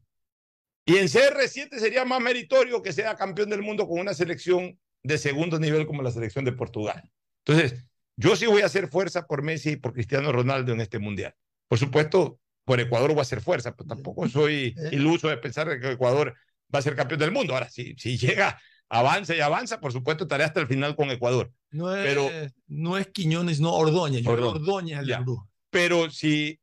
Y 0.87 0.97
en 0.97 1.07
CR7 1.07 1.79
sería 1.79 2.05
más 2.05 2.21
meritorio 2.21 2.83
que 2.83 2.93
sea 2.93 3.15
campeón 3.15 3.51
del 3.51 3.63
mundo 3.63 3.87
con 3.87 4.01
una 4.01 4.15
selección 4.15 4.79
de 5.03 5.19
segundo 5.19 5.59
nivel 5.59 5.87
como 5.87 6.03
la 6.03 6.11
selección 6.11 6.45
de 6.45 6.53
Portugal. 6.53 7.03
Entonces, 7.45 7.85
yo 8.17 8.37
sí 8.37 8.47
voy 8.47 8.63
a 8.63 8.67
hacer 8.67 8.89
fuerza 8.89 9.27
por 9.27 9.43
Messi 9.43 9.71
y 9.71 9.77
por 9.77 9.93
Cristiano 9.93 10.33
Ronaldo 10.33 10.73
en 10.73 10.81
este 10.81 10.99
mundial. 10.99 11.35
Por 11.69 11.79
supuesto, 11.79 12.39
por 12.65 12.81
Ecuador 12.81 13.11
voy 13.11 13.21
a 13.21 13.23
hacer 13.23 13.41
fuerza, 13.41 13.75
pero 13.75 13.89
tampoco 13.89 14.29
soy 14.29 14.75
iluso 14.91 15.29
de 15.29 15.37
pensar 15.39 15.81
que 15.81 15.93
Ecuador 15.93 16.35
va 16.75 16.79
a 16.79 16.83
ser 16.83 16.95
campeón 16.95 17.21
del 17.21 17.33
mundo. 17.33 17.55
Ahora, 17.55 17.69
si, 17.71 17.95
si 17.97 18.19
llega, 18.19 18.61
avanza 18.89 19.35
y 19.35 19.41
avanza, 19.41 19.81
por 19.81 19.93
supuesto 19.93 20.25
estaré 20.25 20.45
hasta 20.45 20.61
el 20.61 20.67
final 20.67 20.95
con 20.97 21.11
Ecuador. 21.11 21.53
No 21.71 21.95
es, 21.95 22.05
pero, 22.07 22.31
no 22.69 22.99
es 22.99 23.09
Quiñones, 23.09 23.61
no 23.61 23.73
Ordóñez. 23.73 24.23
Yo 24.23 24.33
Ordóñez. 24.33 24.61
Ordóñez 24.61 24.99
el 25.01 25.07
Ya. 25.07 25.25
Pero 25.71 26.11
si 26.11 26.61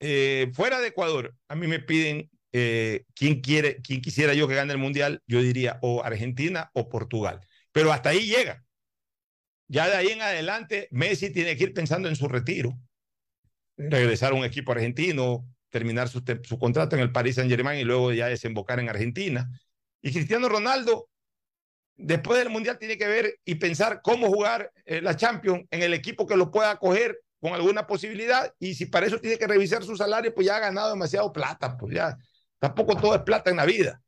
eh, 0.00 0.50
fuera 0.52 0.80
de 0.80 0.88
Ecuador, 0.88 1.34
a 1.48 1.54
mí 1.54 1.66
me 1.66 1.80
piden 1.80 2.30
eh, 2.52 3.04
quién 3.14 3.40
quiere, 3.40 3.80
quién 3.82 4.00
quisiera 4.00 4.34
yo 4.34 4.46
que 4.46 4.54
gane 4.54 4.72
el 4.72 4.78
mundial, 4.78 5.22
yo 5.26 5.40
diría 5.40 5.78
o 5.80 6.04
Argentina 6.04 6.70
o 6.74 6.88
Portugal. 6.88 7.40
Pero 7.72 7.92
hasta 7.92 8.10
ahí 8.10 8.26
llega. 8.26 8.62
Ya 9.68 9.88
de 9.88 9.96
ahí 9.96 10.08
en 10.08 10.22
adelante, 10.22 10.88
Messi 10.90 11.30
tiene 11.30 11.56
que 11.56 11.64
ir 11.64 11.74
pensando 11.74 12.08
en 12.08 12.16
su 12.16 12.28
retiro, 12.28 12.78
regresar 13.76 14.32
a 14.32 14.34
un 14.34 14.44
equipo 14.44 14.72
argentino, 14.72 15.46
terminar 15.70 16.08
su, 16.08 16.22
su 16.42 16.58
contrato 16.58 16.96
en 16.96 17.02
el 17.02 17.12
Paris 17.12 17.36
Saint 17.36 17.50
Germain 17.50 17.80
y 17.80 17.84
luego 17.84 18.12
ya 18.12 18.26
desembocar 18.26 18.78
en 18.78 18.88
Argentina. 18.88 19.50
Y 20.02 20.12
Cristiano 20.12 20.48
Ronaldo, 20.48 21.08
después 21.96 22.38
del 22.38 22.50
mundial, 22.50 22.78
tiene 22.78 22.98
que 22.98 23.08
ver 23.08 23.40
y 23.44 23.56
pensar 23.56 24.00
cómo 24.02 24.28
jugar 24.28 24.70
eh, 24.84 25.00
la 25.00 25.16
Champions 25.16 25.64
en 25.70 25.82
el 25.82 25.94
equipo 25.94 26.26
que 26.26 26.36
lo 26.36 26.50
pueda 26.50 26.70
acoger 26.70 27.18
con 27.40 27.54
alguna 27.54 27.86
posibilidad. 27.86 28.52
Y 28.58 28.74
si 28.74 28.86
para 28.86 29.06
eso 29.06 29.18
tiene 29.18 29.38
que 29.38 29.46
revisar 29.46 29.82
su 29.82 29.96
salario, 29.96 30.34
pues 30.34 30.46
ya 30.46 30.56
ha 30.56 30.60
ganado 30.60 30.90
demasiado 30.90 31.32
plata, 31.32 31.76
pues 31.76 31.94
ya 31.94 32.16
tampoco 32.58 32.96
todo 32.96 33.14
es 33.14 33.22
plata 33.22 33.50
en 33.50 33.56
la 33.56 33.64
vida. 33.64 34.00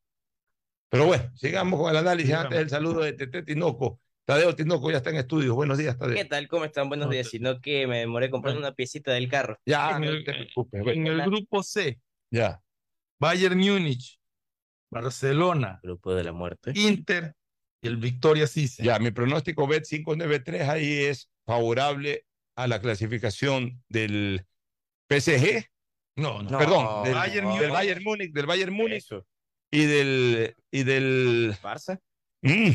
Pero 0.88 1.06
bueno, 1.06 1.30
sigamos 1.34 1.80
con 1.80 1.90
el 1.90 1.96
análisis 1.96 2.34
antes 2.34 2.58
del 2.58 2.70
saludo 2.70 3.00
de 3.00 3.12
Tete 3.12 3.42
Tinoco. 3.42 4.00
Tadeo 4.26 4.56
Tinoco 4.56 4.90
ya 4.90 4.96
está 4.96 5.10
en 5.10 5.16
estudios. 5.16 5.54
Buenos 5.54 5.78
días, 5.78 5.96
Tadeo. 5.96 6.16
¿Qué 6.16 6.24
tal? 6.24 6.48
¿Cómo 6.48 6.64
están? 6.64 6.88
Buenos 6.88 7.08
días. 7.08 7.28
Sino 7.28 7.60
que 7.60 7.86
me 7.86 8.00
demoré 8.00 8.28
comprando 8.28 8.58
una 8.60 8.72
piecita 8.72 9.12
del 9.12 9.28
carro. 9.28 9.56
Ya, 9.64 9.92
en 9.96 10.02
no 10.02 10.10
el, 10.10 10.24
te 10.24 10.32
preocupes. 10.32 10.80
en 10.96 11.04
bueno. 11.04 11.22
el 11.22 11.30
grupo 11.30 11.62
C, 11.62 12.00
Ya. 12.32 12.60
Bayern 13.20 13.56
Múnich, 13.56 14.18
Barcelona, 14.90 15.78
Grupo 15.82 16.12
de 16.12 16.24
la 16.24 16.32
muerte. 16.32 16.72
Inter 16.74 17.34
y 17.80 17.86
el 17.86 17.98
Victoria 17.98 18.48
Cise. 18.48 18.82
Ya, 18.82 18.98
mi 18.98 19.12
pronóstico 19.12 19.66
Bet 19.68 19.86
593 19.88 20.68
ahí 20.68 20.92
es 21.04 21.30
favorable 21.46 22.26
a 22.56 22.66
la 22.66 22.80
clasificación 22.80 23.80
del 23.88 24.44
PSG. 25.08 25.66
No, 26.16 26.42
no. 26.42 26.58
Perdón, 26.58 27.04
del 27.04 27.14
Bayern 27.14 27.58
del. 27.58 27.70
Bayern 27.70 28.02
Múnich, 28.02 28.32
del 28.32 28.46
Bayern 28.46 28.74
Múnich 28.74 29.06
y 29.70 29.84
del 29.84 30.56
y 30.72 30.82
del 30.82 31.54
Barça 31.62 32.00
Mm, 32.42 32.70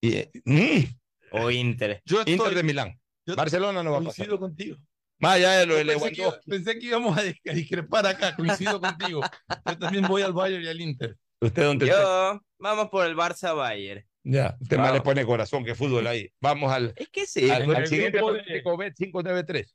y, 0.00 0.14
eh, 0.14 0.30
mm, 0.44 0.84
o 1.32 1.50
Inter. 1.50 2.02
Yo 2.04 2.20
Inter 2.20 2.34
estoy- 2.34 2.54
de 2.54 2.62
Milán. 2.62 3.00
yo 3.26 3.36
Barcelona 3.36 3.82
no 3.82 3.92
va 3.92 3.98
a 3.98 4.00
pasar. 4.00 4.16
coincido 4.26 4.38
contigo. 4.38 4.76
Más 5.20 5.34
allá 5.34 5.52
de 5.58 5.66
lo 5.66 5.74
de 5.74 5.84
pensé, 5.84 6.10
que, 6.12 6.16
Lewandowski. 6.16 6.50
pensé 6.50 6.78
que 6.78 6.86
íbamos 6.86 7.18
a 7.18 7.24
dis- 7.24 7.40
a 7.50 7.52
discrepar 7.52 8.06
acá, 8.06 8.36
coincido 8.36 8.80
contigo. 9.16 9.20
Yo 9.66 9.78
también 9.78 10.06
voy 10.06 10.22
al 10.22 10.32
Bayern 10.32 10.62
y 10.64 10.68
al 10.68 10.80
Inter. 10.80 11.16
¿Usted 11.40 11.62
dónde 11.64 11.86
está? 11.86 12.00
Yo, 12.34 12.40
vamos 12.58 12.88
por 12.88 13.04
el 13.06 13.16
Barça 13.16 13.54
Bayern. 13.56 14.04
Ya, 14.24 14.56
usted 14.60 14.76
más 14.76 14.92
le 14.92 15.00
pone 15.00 15.24
corazón 15.24 15.64
que 15.64 15.74
fútbol 15.74 16.06
ahí. 16.06 16.30
Vamos 16.40 16.70
al, 16.72 16.92
Es 16.96 17.08
que 17.08 17.26
sí. 17.26 17.48
al, 17.50 17.62
al 17.62 17.76
el 17.82 17.86
siguiente 17.86 18.18
pronóstico 18.18 18.76
Bet 18.76 18.94
593. 18.96 19.74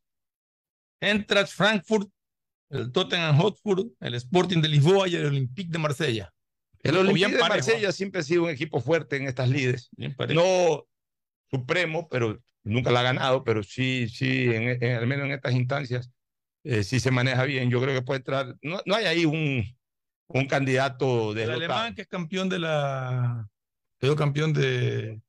Eintracht 1.02 1.52
Frankfurt, 1.54 2.10
el 2.70 2.91
Tottenham 2.91 3.38
Hotspur, 3.38 3.84
el 4.00 4.14
Sporting 4.16 4.62
de 4.62 4.70
Lisboa 4.70 5.08
y 5.08 5.16
el 5.16 5.26
Olympique 5.26 5.72
de 5.72 5.80
Marsella. 5.80 6.34
El 6.84 6.97
Olympique 6.97 7.31
de. 7.31 7.39
Marsella 7.39 7.91
siempre 7.91 8.22
ha 8.22 8.23
sido 8.23 8.43
un 8.43 8.49
equipo 8.49 8.80
fuerte 8.81 9.15
en 9.18 9.27
estas 9.27 9.49
lides. 9.49 9.89
No 10.34 10.85
supremo, 11.49 12.07
pero 12.10 12.39
nunca 12.64 12.91
la 12.91 12.99
ha 13.01 13.03
ganado, 13.03 13.43
pero 13.43 13.64
sí, 13.64 14.07
sí, 14.10 14.45
en, 14.53 14.84
en- 14.84 14.97
al 14.97 15.07
menos 15.07 15.26
en 15.26 15.31
estas 15.34 15.53
instancias, 15.53 16.10
eh, 16.64 16.84
sí 16.84 16.99
se 16.99 17.11
maneja 17.11 17.43
bien. 17.45 17.69
Yo 17.69 17.81
creo 17.81 17.93
que 17.95 18.01
puede 18.05 18.18
entrar. 18.19 18.55
No, 18.61 18.81
no 18.85 18.95
hay 18.95 19.05
ahí 19.05 19.26
un, 19.26 19.64
un 20.27 20.45
candidato 20.47 21.30
el 21.31 21.35
deslotado. 21.38 21.60
alemán 21.73 21.95
que 21.95 22.01
es 22.03 22.07
campeón 22.07 22.49
de 22.49 22.60
la. 22.60 23.47
Quedó 23.99 24.15
campeón 24.15 24.51
de. 24.53 25.22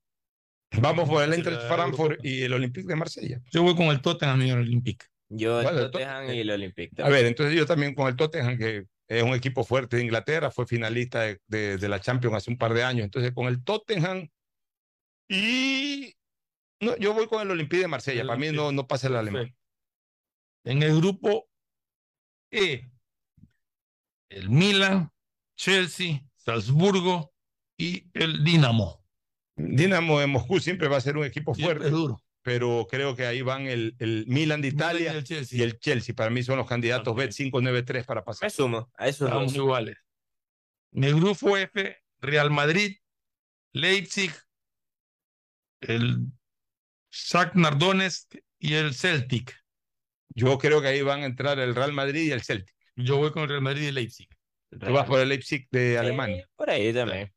Vamos 0.80 1.08
por 1.08 1.22
el 1.22 1.30
de 1.30 1.36
Eintracht 1.36 1.68
Frankfurt 1.68 2.24
y 2.24 2.42
el 2.42 2.52
Olympique 2.52 2.88
de 2.88 2.96
Marsella. 2.96 3.40
Yo 3.52 3.62
voy 3.62 3.76
con 3.76 3.86
el 3.86 4.00
Tottenham 4.00 4.42
y 4.42 4.50
el 4.50 4.58
Olympique. 4.58 5.06
Yo 5.28 5.60
el 5.60 5.64
Bueno, 5.66 5.78
el 5.80 5.90
Tottenham 5.92 6.30
y 6.32 6.40
el 6.40 6.50
Olympique. 6.50 7.00
A 7.02 7.08
ver, 7.08 7.26
entonces 7.26 7.54
yo 7.56 7.64
también 7.64 7.94
con 7.94 8.08
el 8.08 8.16
Tottenham, 8.16 8.58
que 8.58 8.84
es 9.08 9.22
un 9.22 9.34
equipo 9.34 9.64
fuerte 9.64 9.96
de 9.96 10.04
Inglaterra, 10.04 10.50
fue 10.50 10.66
finalista 10.66 11.22
de, 11.22 11.40
de- 11.46 11.76
de 11.78 11.88
la 11.88 12.00
Champions 12.00 12.36
hace 12.36 12.50
un 12.50 12.58
par 12.58 12.72
de 12.74 12.82
años. 12.84 13.04
Entonces 13.04 13.32
con 13.32 13.46
el 13.46 13.62
Tottenham 13.62 14.28
y 15.28 16.14
no, 16.80 16.96
yo 16.96 17.14
voy 17.14 17.26
con 17.28 17.40
el 17.42 17.50
Olympique 17.50 17.82
de 17.82 17.88
Marsella. 17.88 18.22
El 18.22 18.26
Para 18.26 18.38
mí 18.38 18.50
no, 18.52 18.72
no 18.72 18.86
pasa 18.86 19.06
el 19.08 19.16
alemán. 19.16 19.54
En 20.64 20.82
el 20.82 20.96
grupo 20.96 21.48
E, 22.50 22.90
el 24.30 24.48
Milan, 24.50 25.12
Chelsea, 25.56 26.20
Salzburgo 26.36 27.32
y 27.78 28.10
el 28.14 28.44
Dinamo. 28.44 29.04
Dinamo 29.56 30.18
de 30.20 30.26
Moscú 30.26 30.58
siempre 30.60 30.88
va 30.88 30.96
a 30.96 31.00
ser 31.00 31.16
un 31.16 31.24
equipo 31.24 31.54
Siempre 31.54 31.76
fuerte, 31.76 31.90
duro. 31.90 32.23
Pero 32.44 32.86
creo 32.88 33.16
que 33.16 33.26
ahí 33.26 33.42
van 33.42 33.66
el, 33.66 33.96
el 33.98 34.26
Milan 34.28 34.62
de 34.62 34.70
Milan 34.70 34.74
Italia 34.74 35.12
y 35.14 35.16
el 35.16 35.24
Chelsea. 35.24 35.58
y 35.58 35.62
el 35.62 35.80
Chelsea. 35.80 36.14
Para 36.14 36.30
mí 36.30 36.42
son 36.44 36.58
los 36.58 36.68
candidatos 36.68 37.16
Bet 37.16 37.32
593 37.34 38.06
para 38.06 38.20
Me 38.20 38.24
pasar. 38.26 38.50
sumo 38.50 38.90
a 38.96 39.08
esos 39.08 39.28
Estamos 39.28 39.54
dos. 39.54 39.56
iguales. 39.56 39.96
En 40.92 41.04
el 41.04 41.16
grupo 41.16 41.56
F, 41.56 41.98
Real 42.20 42.50
Madrid, 42.50 42.96
Leipzig, 43.72 44.32
el 45.80 46.26
Shakhtar 47.10 47.78
Donetsk 47.78 48.36
y 48.58 48.74
el 48.74 48.94
Celtic. 48.94 49.54
Yo 50.30 50.58
creo 50.58 50.82
que 50.82 50.88
ahí 50.88 51.02
van 51.02 51.22
a 51.22 51.26
entrar 51.26 51.58
el 51.60 51.74
Real 51.74 51.92
Madrid 51.92 52.22
y 52.24 52.32
el 52.32 52.42
Celtic. 52.42 52.74
Yo 52.96 53.18
voy 53.18 53.32
con 53.32 53.42
el 53.44 53.48
Real 53.50 53.62
Madrid 53.62 53.88
y 53.88 53.92
Leipzig. 53.92 54.28
Tú 54.70 54.92
vas 54.92 55.06
por 55.06 55.20
el 55.20 55.28
Leipzig 55.28 55.68
de 55.70 55.98
Alemania. 55.98 56.44
Sí, 56.44 56.50
por 56.56 56.70
ahí 56.70 56.92
también. 56.92 57.33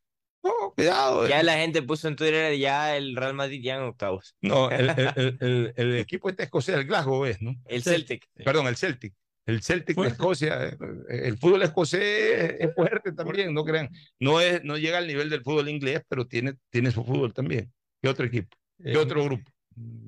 Oh, 0.50 0.74
cuidado. 0.76 1.28
Ya 1.28 1.42
eh. 1.42 1.44
la 1.44 1.58
gente 1.58 1.82
puso 1.82 2.08
en 2.08 2.16
Twitter 2.16 2.58
ya 2.58 2.96
el 2.96 3.16
Real 3.16 3.34
Madrid 3.34 3.62
ya 3.64 3.76
en 3.76 3.82
octavos. 3.84 4.36
No, 4.42 4.70
el, 4.72 4.90
el- 4.90 5.14
el- 5.16 5.38
el- 5.42 5.74
el 5.76 5.96
equipo 5.98 6.30
este 6.30 6.44
escocés, 6.44 6.76
el 6.76 6.86
Glasgow 6.86 7.26
es, 7.26 7.42
¿no? 7.42 7.56
El 7.66 7.84
Celtic. 7.84 8.28
Perdón, 8.44 8.68
el 8.68 8.76
Celtic. 8.78 9.14
El 9.46 9.62
Celtic 9.62 9.88
de 9.90 9.94
Fuerte. 9.96 10.14
Escocia, 10.14 10.68
eh, 10.68 10.78
el 11.10 11.38
fútbol 11.38 11.62
escosés 11.64 12.56
es 12.60 12.76
fuerte 12.76 13.14
también, 13.14 13.54
no 13.54 13.64
crean. 13.64 13.90
No, 14.20 14.42
es, 14.42 14.62
no 14.64 14.78
llega 14.78 14.98
al 14.98 15.08
nivel 15.08 15.30
del 15.30 15.42
fútbol 15.42 15.70
inglés, 15.70 16.02
pero 16.10 16.28
tiene, 16.28 16.56
tiene 16.70 16.92
su 16.92 17.04
fútbol 17.04 17.34
también. 17.34 17.72
¿Qué 18.02 18.10
otro 18.10 18.26
equipo? 18.26 18.50
¿Qué 18.84 18.92
En- 18.92 18.98
otro 18.98 19.24
grupo? 19.24 19.50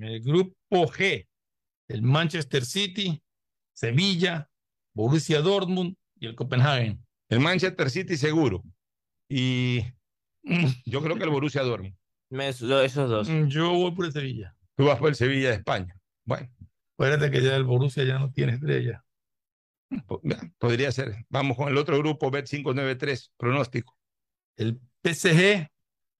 El 0.01 0.21
grupo 0.21 0.87
G, 0.91 1.27
el 1.87 2.01
Manchester 2.01 2.65
City, 2.65 3.21
Sevilla, 3.73 4.49
Borussia 4.93 5.39
Dortmund 5.41 5.95
y 6.19 6.25
el 6.27 6.35
Copenhagen. 6.35 6.99
El 7.29 7.39
Manchester 7.39 7.89
City 7.89 8.17
seguro. 8.17 8.61
Y 9.29 9.83
yo 10.85 11.01
creo 11.01 11.15
que 11.17 11.23
el 11.23 11.29
Borussia 11.29 11.61
duerme. 11.63 11.95
Me- 12.29 12.49
esos 12.49 12.69
dos. 13.09 13.29
Mm, 13.29 13.47
Yo 13.47 13.71
voy 13.73 13.91
por 13.91 14.05
el 14.05 14.11
Sevilla. 14.11 14.55
Tú 14.75 14.85
vas 14.85 14.99
por 14.99 15.09
el 15.09 15.15
Sevilla 15.15 15.49
de 15.49 15.55
España. 15.55 15.99
Bueno, 16.25 16.47
Acuérdate 16.97 17.31
que 17.31 17.41
ya 17.41 17.55
el 17.55 17.63
Borussia 17.63 18.03
ya 18.03 18.19
no 18.19 18.31
tiene 18.31 18.53
estrella. 18.53 19.03
podría 20.57 20.91
ser. 20.91 21.25
Vamos 21.29 21.57
con 21.57 21.69
el 21.69 21.77
otro 21.77 21.97
grupo, 21.97 22.29
Bet 22.29 22.47
593, 22.47 23.33
pronóstico. 23.37 23.97
El 24.57 24.79
PSG, 25.03 25.69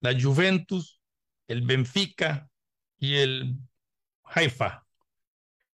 la 0.00 0.18
Juventus, 0.20 1.00
el 1.48 1.62
Benfica 1.62 2.48
y 2.98 3.16
el 3.16 3.56
Haifa. 4.24 4.86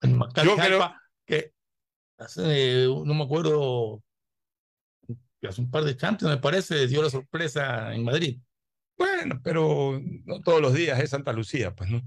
El 0.02 0.10
Maccabi 0.14 0.48
Yo 0.48 0.56
creo- 0.56 0.94
que 1.26 1.52
hace, 2.18 2.86
no 2.86 3.14
me 3.14 3.24
acuerdo, 3.24 4.02
hace 5.48 5.60
un 5.60 5.70
par 5.70 5.84
de 5.84 5.96
Champions, 5.96 6.34
me 6.34 6.40
parece, 6.40 6.86
dio 6.86 7.02
la 7.02 7.10
sorpresa 7.10 7.94
en 7.94 8.04
Madrid. 8.04 8.38
Bueno, 8.96 9.40
pero 9.42 9.98
no 10.24 10.40
todos 10.42 10.60
los 10.60 10.74
días 10.74 11.00
es 11.00 11.10
Santa 11.10 11.32
Lucía, 11.32 11.74
pues, 11.74 11.90
¿no? 11.90 12.02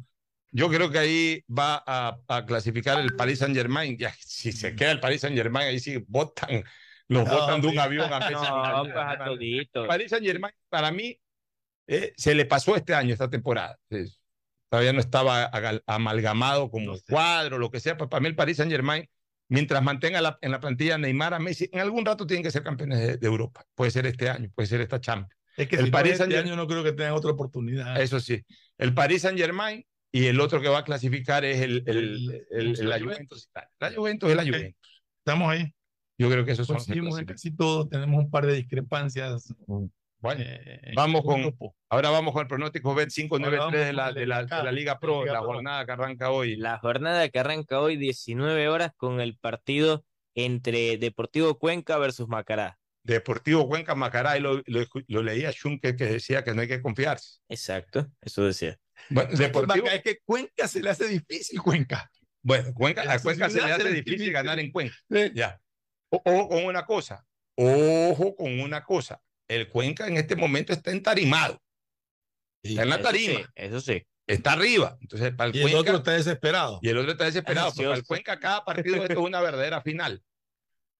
Yo 0.52 0.70
creo 0.70 0.92
que 0.92 1.00
ahí 1.00 1.44
va 1.50 1.84
a, 1.86 2.20
a 2.28 2.46
clasificar 2.46 3.00
el 3.00 3.16
Paris 3.16 3.40
Saint 3.40 3.56
Germain. 3.56 3.98
Ya, 3.98 4.14
si 4.20 4.52
se 4.52 4.76
queda 4.76 4.92
el 4.92 5.00
Paris 5.00 5.22
Saint 5.22 5.36
Germain, 5.36 5.68
ahí 5.68 5.80
sí 5.80 5.98
botan, 6.08 6.64
los 7.08 7.26
No, 7.26 7.32
botan 7.32 7.60
de 7.62 7.68
un 7.68 7.74
pues. 7.74 7.86
avión 7.86 8.14
a 8.14 8.20
Messi. 8.20 8.34
No, 8.34 8.84
pues 8.84 8.96
a. 8.96 9.88
Paris 9.88 10.10
Saint 10.12 10.26
Germain, 10.26 10.54
para 10.70 10.92
mí, 10.92 11.20
eh, 11.88 12.14
se 12.16 12.36
le 12.36 12.46
pasó 12.46 12.76
este 12.76 12.94
año, 12.94 13.14
esta 13.14 13.30
temporada. 13.30 13.80
Todavía 14.70 14.94
no 14.94 15.00
estaba 15.00 15.50
amalgamado 15.88 16.70
como 16.70 17.00
cuadro, 17.10 17.58
lo 17.58 17.72
que 17.72 17.80
sea. 17.80 17.98
Pues 17.98 18.10
para 18.10 18.22
mí, 18.22 18.28
el 18.28 18.36
Paris 18.36 18.58
Saint 18.58 18.72
Germain, 18.72 19.10
mientras 19.54 19.84
mantenga 19.84 20.20
la- 20.20 20.38
en 20.42 20.52
la 20.52 20.60
plantilla 20.60 20.98
Neymar 20.98 21.34
a 21.36 21.40
Messi, 21.40 21.70
en 21.72 21.80
algún 21.80 22.04
rato 22.06 22.26
tienen 22.26 22.44
que 22.44 22.52
ser 22.52 22.64
campeones 22.64 23.00
de, 23.00 23.18
de 23.18 23.28
Europa. 23.28 23.64
Puede 23.76 23.92
ser 23.92 24.06
este 24.08 24.30
año, 24.30 24.50
puede 24.56 24.68
ser 24.68 24.82
esta 24.82 25.00
Champions. 25.00 25.32
Es 25.56 25.68
que 25.68 25.76
el 25.76 25.86
si 25.86 26.10
es 26.10 26.20
este 26.20 26.38
año 26.40 26.56
no 26.56 26.66
creo 26.66 26.84
que 26.84 26.94
tengan 26.94 27.14
otra 27.14 27.32
oportunidad. 27.32 28.02
eso 28.02 28.20
sí. 28.20 28.44
El 28.80 28.96
Paris 28.96 29.22
Saint 29.22 29.38
Germain 29.38 29.86
y 30.12 30.26
el 30.26 30.40
otro 30.40 30.60
que 30.60 30.68
va 30.70 30.80
a 30.80 30.84
clasificar 30.84 31.46
es 31.46 31.62
el, 31.62 31.84
el, 31.86 32.46
el- 32.52 32.80
el- 32.80 32.90
la 32.90 33.00
Juventus. 33.00 33.50
La 33.80 33.92
Juventus 33.94 34.30
es 34.32 34.36
la 34.36 34.44
Juventus. 34.44 35.04
Estamos 35.20 35.52
ahí. 35.52 35.72
Yo 36.18 36.30
creo 36.30 36.46
que 36.46 36.52
esos 36.54 36.66
son 36.68 36.76
los 36.78 36.86
que 36.86 36.92
Coincidimos 36.94 37.20
en 37.20 37.26
casi 37.26 37.52
todo, 37.56 37.88
tenemos 37.88 38.24
un 38.24 38.30
par 38.32 38.46
de 38.48 38.54
discrepancias. 38.54 39.54
Bueno, 40.24 40.42
eh, 40.46 40.94
vamos 40.96 41.22
en 41.22 41.28
un 41.28 41.34
con, 41.34 41.42
grupo. 41.42 41.76
ahora 41.90 42.10
vamos 42.10 42.34
con 42.34 42.42
el 42.44 42.48
pronóstico 42.48 42.96
Bet 42.96 43.10
Ahora 43.10 43.14
593 43.14 43.60
vamos 43.60 43.74
de 43.74 43.94
la, 43.94 44.14
de 44.14 44.26
la, 44.26 44.46
de 44.46 44.64
la 44.64 44.72
Liga 44.72 44.98
Pro, 44.98 45.22
Liga 45.22 45.34
la 45.34 45.40
Pro. 45.40 45.48
jornada 45.50 45.86
que 45.86 45.92
arranca 45.92 46.32
hoy. 46.32 46.56
La 46.56 46.78
jornada 46.80 47.28
que 47.28 47.40
arranca 47.40 47.82
hoy 47.82 47.98
19 47.98 48.70
horas 48.70 48.92
con 48.96 49.20
el 49.20 49.38
partido 49.38 50.06
entre 50.34 50.98
Deportivo 50.98 51.60
Cuenca 51.60 51.98
versus 51.98 52.30
Macará. 52.30 52.80
Deportivo 53.04 53.68
Cuenca 53.68 53.96
Macará, 53.96 54.38
y 54.38 54.40
lo, 54.40 54.62
lo, 54.66 55.24
leía 55.24 55.52
Schunke 55.52 55.98
que 55.98 56.06
decía 56.06 56.44
que 56.46 56.54
no 56.54 56.62
hay 56.62 56.70
que 56.70 56.82
confiarse. 56.82 57.40
Exacto, 57.50 58.08
eso 58.22 58.46
decía. 58.46 58.80
Bueno, 59.10 59.30
Deportivo, 59.36 59.88
Es 59.88 60.02
que 60.02 60.20
Cuenca 60.24 60.70
se 60.70 60.82
le 60.82 60.90
hace 60.90 61.10
difícil, 61.10 61.62
Cuenca. 61.62 62.10
bueno, 62.42 62.74
Cuenca, 62.74 63.02
a 63.12 63.20
Cuenca 63.20 63.50
se 63.50 63.58
le 63.62 63.74
hace 63.74 63.90
difícil. 63.90 64.06
difícil 64.06 64.32
ganar 64.34 64.58
en 64.60 64.72
Cuenca. 64.72 64.96
Ya. 65.34 65.60
Ojo 66.10 66.48
con 66.48 66.64
una 66.64 66.86
cosa, 66.86 67.26
ojo 67.58 68.36
con 68.38 68.60
una 68.62 68.86
cosa. 68.86 69.20
El 69.48 69.68
Cuenca 69.70 70.08
en 70.08 70.18
este 70.18 70.36
momento 70.36 70.74
está 70.74 70.92
entarimado. 70.92 71.60
Está 72.64 72.84
en 72.84 72.90
la 72.90 72.96
Eso 72.96 73.04
tarima. 73.04 73.40
sí, 73.40 73.46
eso 73.56 73.82
sí. 73.82 74.04
Está 74.26 74.54
arriba. 74.54 74.98
Entonces, 75.02 75.34
para 75.36 75.50
el 75.50 75.56
Y 75.56 75.60
el 75.60 75.64
Cuenca. 75.64 75.80
otro 75.82 75.98
está 75.98 76.12
desesperado. 76.14 76.80
Y 76.82 76.90
el 76.90 76.98
otro 76.98 77.12
está 77.12 77.26
desesperado. 77.26 77.68
Porque 77.72 77.84
para 77.84 77.98
el. 77.98 78.06
Cuenca 78.06 78.40
cada 78.40 78.64
partido 78.64 78.96
esto 78.98 79.12
es 79.14 79.20
una 79.20 79.42
verdadera 79.42 79.82
final. 79.82 80.22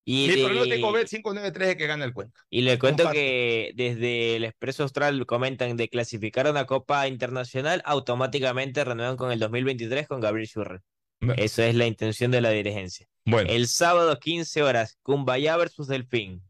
Y, 0.06 0.28
Mi 0.28 0.34
de- 0.36 0.44
pronóstico 0.44 0.92
Bet 0.92 1.08
593 1.08 1.68
es 1.70 1.76
que 1.76 1.86
gana 1.86 2.04
el 2.04 2.12
Cuenca. 2.12 2.38
y 2.50 2.60
le 2.60 2.78
cuento 2.78 3.10
que 3.10 3.72
desde 3.74 4.36
el 4.36 4.44
Expreso 4.44 4.82
Austral 4.82 5.24
comentan 5.24 5.78
de 5.78 5.88
clasificar 5.88 6.46
a 6.46 6.50
una 6.50 6.66
Copa 6.66 7.08
Internacional, 7.08 7.80
automáticamente 7.86 8.84
renuevan 8.84 9.16
con 9.16 9.32
el 9.32 9.38
2023 9.38 10.06
con 10.06 10.20
Gabriel 10.20 10.46
Schurrer. 10.46 10.82
Bueno. 11.22 11.42
Esa 11.42 11.66
es 11.66 11.74
la 11.74 11.86
intención 11.86 12.30
de 12.30 12.42
la 12.42 12.50
dirigencia. 12.50 13.06
Bueno, 13.24 13.48
El 13.50 13.66
sábado 13.66 14.18
15 14.18 14.62
horas, 14.62 14.98
Cumbayá 15.02 15.56
versus 15.56 15.88
Delfín, 15.88 16.42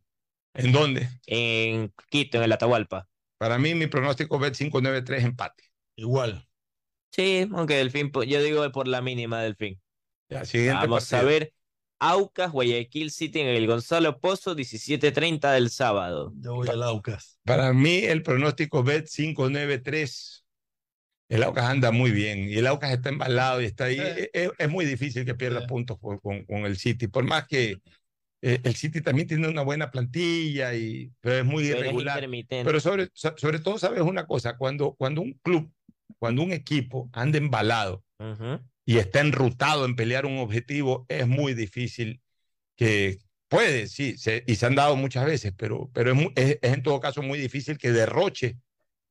¿en 0.54 0.72
dónde? 0.72 1.08
en 1.26 1.92
Quito, 2.10 2.38
en 2.38 2.44
el 2.44 2.52
Atahualpa. 2.52 3.08
Para 3.38 3.58
mí, 3.58 3.74
mi 3.74 3.86
pronóstico 3.86 4.38
Bet 4.38 4.56
593 4.56 5.24
empate. 5.24 5.64
Igual. 5.96 6.46
Sí, 7.12 7.48
aunque 7.52 7.74
Delfín, 7.76 8.10
yo 8.26 8.42
digo 8.42 8.70
por 8.72 8.88
la 8.88 9.00
mínima 9.00 9.40
Delfín. 9.42 9.80
Ya, 10.28 10.44
siguiente 10.44 10.86
Vamos 10.86 11.12
a 11.12 11.22
ver. 11.22 11.52
Aucas, 12.00 12.50
Guayaquil 12.52 13.10
City 13.10 13.40
en 13.40 13.46
el 13.48 13.66
Gonzalo 13.66 14.18
Pozo, 14.20 14.54
17:30 14.54 15.52
del 15.52 15.70
sábado. 15.70 16.32
Yo 16.36 16.54
voy 16.54 16.68
al 16.68 16.82
Aucas. 16.82 17.38
Para 17.44 17.72
mí, 17.72 17.98
el 17.98 18.22
pronóstico 18.22 18.82
Bet 18.82 19.08
593. 19.08 20.44
El 21.28 21.42
Aucas 21.42 21.64
anda 21.64 21.90
muy 21.90 22.10
bien 22.10 22.48
y 22.50 22.54
el 22.58 22.66
Aucas 22.66 22.92
está 22.92 23.08
embalado 23.08 23.62
y 23.62 23.64
está 23.64 23.84
ahí. 23.84 23.98
Es, 24.32 24.50
es 24.58 24.68
muy 24.68 24.84
difícil 24.84 25.24
que 25.24 25.34
pierda 25.34 25.66
puntos 25.66 25.98
con, 25.98 26.18
con- 26.18 26.44
con 26.44 26.66
el 26.66 26.76
City, 26.76 27.06
por 27.06 27.24
más 27.24 27.46
que 27.46 27.78
eh, 28.46 28.60
el 28.62 28.74
City 28.76 29.00
también 29.00 29.26
tiene 29.26 29.48
una 29.48 29.62
buena 29.62 29.90
plantilla, 29.90 30.74
y, 30.74 31.10
pero 31.20 31.36
es 31.38 31.44
muy 31.44 31.64
Pero 31.64 31.78
irregular. 31.80 32.28
Pero 32.64 32.80
sobre, 32.80 33.08
so- 33.14 33.34
sobre 33.36 33.58
todo, 33.58 33.78
sabes 33.78 34.02
una 34.02 34.26
cosa, 34.26 34.56
cuando, 34.58 34.92
cuando 34.94 35.22
un 35.22 35.32
club, 35.42 35.72
cuando 36.18 36.42
un 36.42 36.52
equipo 36.52 37.08
anda 37.12 37.38
embalado 37.38 38.04
y 38.84 38.98
está 38.98 39.20
enrutado 39.20 39.86
en 39.86 39.96
pelear 39.96 40.26
un 40.26 40.38
objetivo, 40.38 41.06
es 41.08 41.26
muy 41.26 41.54
difícil 41.54 42.20
que 42.76 43.18
puede, 43.48 43.86
sí, 43.86 44.16
se- 44.18 44.44
y 44.46 44.56
se 44.56 44.66
han 44.66 44.74
dado 44.74 44.96
muchas 44.96 45.24
veces, 45.26 45.52
pero, 45.56 45.90
pero 45.94 46.12
es, 46.12 46.28
es- 46.36 46.58
es 46.60 46.72
en 46.74 46.82
todo 46.82 47.00
caso 47.00 47.22
muy 47.22 47.38
difícil 47.38 47.78
que 47.78 47.92
derroche 47.92 48.58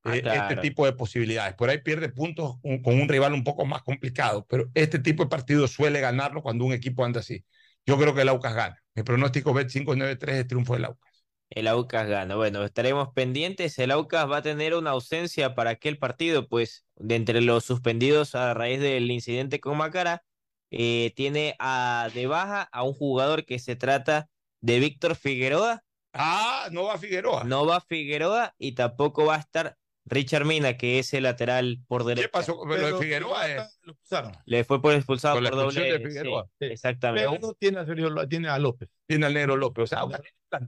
Ah, 0.06 0.18
eh, 0.18 0.22
claro. 0.22 0.50
este 0.50 0.62
tipo 0.62 0.86
de 0.86 0.92
posibilidades. 0.92 1.56
Por 1.56 1.70
ahí 1.70 1.78
pierde 1.78 2.10
puntos 2.10 2.60
con, 2.62 2.82
con 2.82 3.00
un 3.00 3.08
rival 3.08 3.34
un 3.34 3.46
poco 3.46 3.66
más 3.66 3.84
complicado, 3.84 4.46
pero 4.50 4.70
este 4.74 5.00
tipo 5.00 5.24
de 5.24 5.30
partidos 5.30 5.72
suele 5.72 6.02
ganarlo 6.02 6.42
cuando 6.44 6.66
un 6.66 6.74
equipo 6.74 7.06
anda 7.06 7.22
así. 7.22 7.46
Yo 7.86 7.98
creo 7.98 8.14
que 8.14 8.22
el 8.22 8.28
Aucas 8.30 8.54
gana. 8.54 8.83
Mi 8.96 9.04
pronóstico 9.04 9.54
Bet 9.54 9.72
593 9.72 10.36
es 10.38 10.48
triunfo 10.48 10.74
del 10.74 10.86
Aucas. 10.86 11.26
El 11.50 11.68
Aucas 11.68 12.08
gana. 12.08 12.36
Bueno, 12.36 12.64
estaremos 12.64 13.10
pendientes. 13.14 13.78
El 13.80 13.92
Aucas 13.92 14.30
va 14.30 14.38
a 14.38 14.42
tener 14.42 14.74
una 14.74 14.92
ausencia 14.92 15.56
para 15.56 15.72
aquel 15.72 15.98
partido, 15.98 16.48
pues, 16.48 16.86
de 16.96 17.16
entre 17.16 17.42
los 17.42 17.64
suspendidos 17.64 18.36
a 18.36 18.54
raíz 18.54 18.80
del 18.80 19.10
incidente 19.12 19.60
con 19.60 19.78
Macará, 19.78 20.24
eh, 20.72 21.14
tiene 21.16 21.56
a, 21.60 22.10
de 22.14 22.26
baja 22.28 22.64
a 22.72 22.84
un 22.84 22.94
jugador 22.94 23.46
que 23.46 23.60
se 23.60 23.76
trata 23.76 24.30
de 24.62 24.80
Víctor 24.80 25.16
Figueroa. 25.16 25.84
Ah, 26.14 26.70
no 26.72 26.86
va 26.86 26.98
Figueroa. 26.98 27.44
No 27.44 27.66
va 27.66 27.82
Figueroa 27.82 28.56
y 28.58 28.74
tampoco 28.74 29.26
va 29.26 29.36
a 29.36 29.40
estar 29.40 29.78
Richard 30.06 30.46
Mina, 30.46 30.76
que 30.78 31.00
es 31.00 31.14
el 31.14 31.24
lateral 31.24 31.80
por 31.88 32.04
derecha. 32.04 32.28
¿Qué 32.28 32.32
pasó 32.32 32.58
con 32.58 32.70
lo 32.70 32.76
de 32.76 32.98
Figueroa? 32.98 33.48
es- 33.50 33.80
Lo 33.84 33.92
expulsaron. 33.94 34.32
Le 34.46 34.64
fue 34.64 34.82
por 34.82 34.94
expulsado 34.94 35.36
Por 35.36 35.44
la 35.44 35.50
por 35.52 35.60
doble. 35.60 35.70
expulsión 35.80 35.98
de 36.02 36.04
sí, 36.04 36.10
Figueroa. 36.18 36.48
Sí. 36.60 36.66
exactamente. 36.66 37.30
Pero 37.30 37.42
no 37.48 37.54
tiene 37.54 37.80
a 37.80 37.86
Sergio, 37.86 38.28
tiene 38.28 38.50
a 38.50 38.60
López. 38.60 38.90
Tiene 39.08 39.26
al 39.26 39.34
negro 39.34 39.56
López. 39.56 39.84
O 39.84 39.88
sea, 39.88 40.02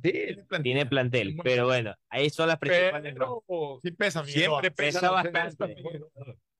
tiene 0.01 0.43
plantel. 0.45 0.63
Tiene 0.63 0.85
plantel, 0.85 1.35
pero 1.43 1.65
bueno, 1.65 1.93
ahí 2.09 2.29
son 2.29 2.47
las 2.47 2.57
principales. 2.59 3.13
Pero 3.13 3.43
Sí 3.83 3.91
pesa 3.91 4.23
Figueroa. 4.23 4.61
siempre 4.61 4.71
pesa, 4.71 4.99
Pesa 5.01 5.11
bastante. 5.11 5.75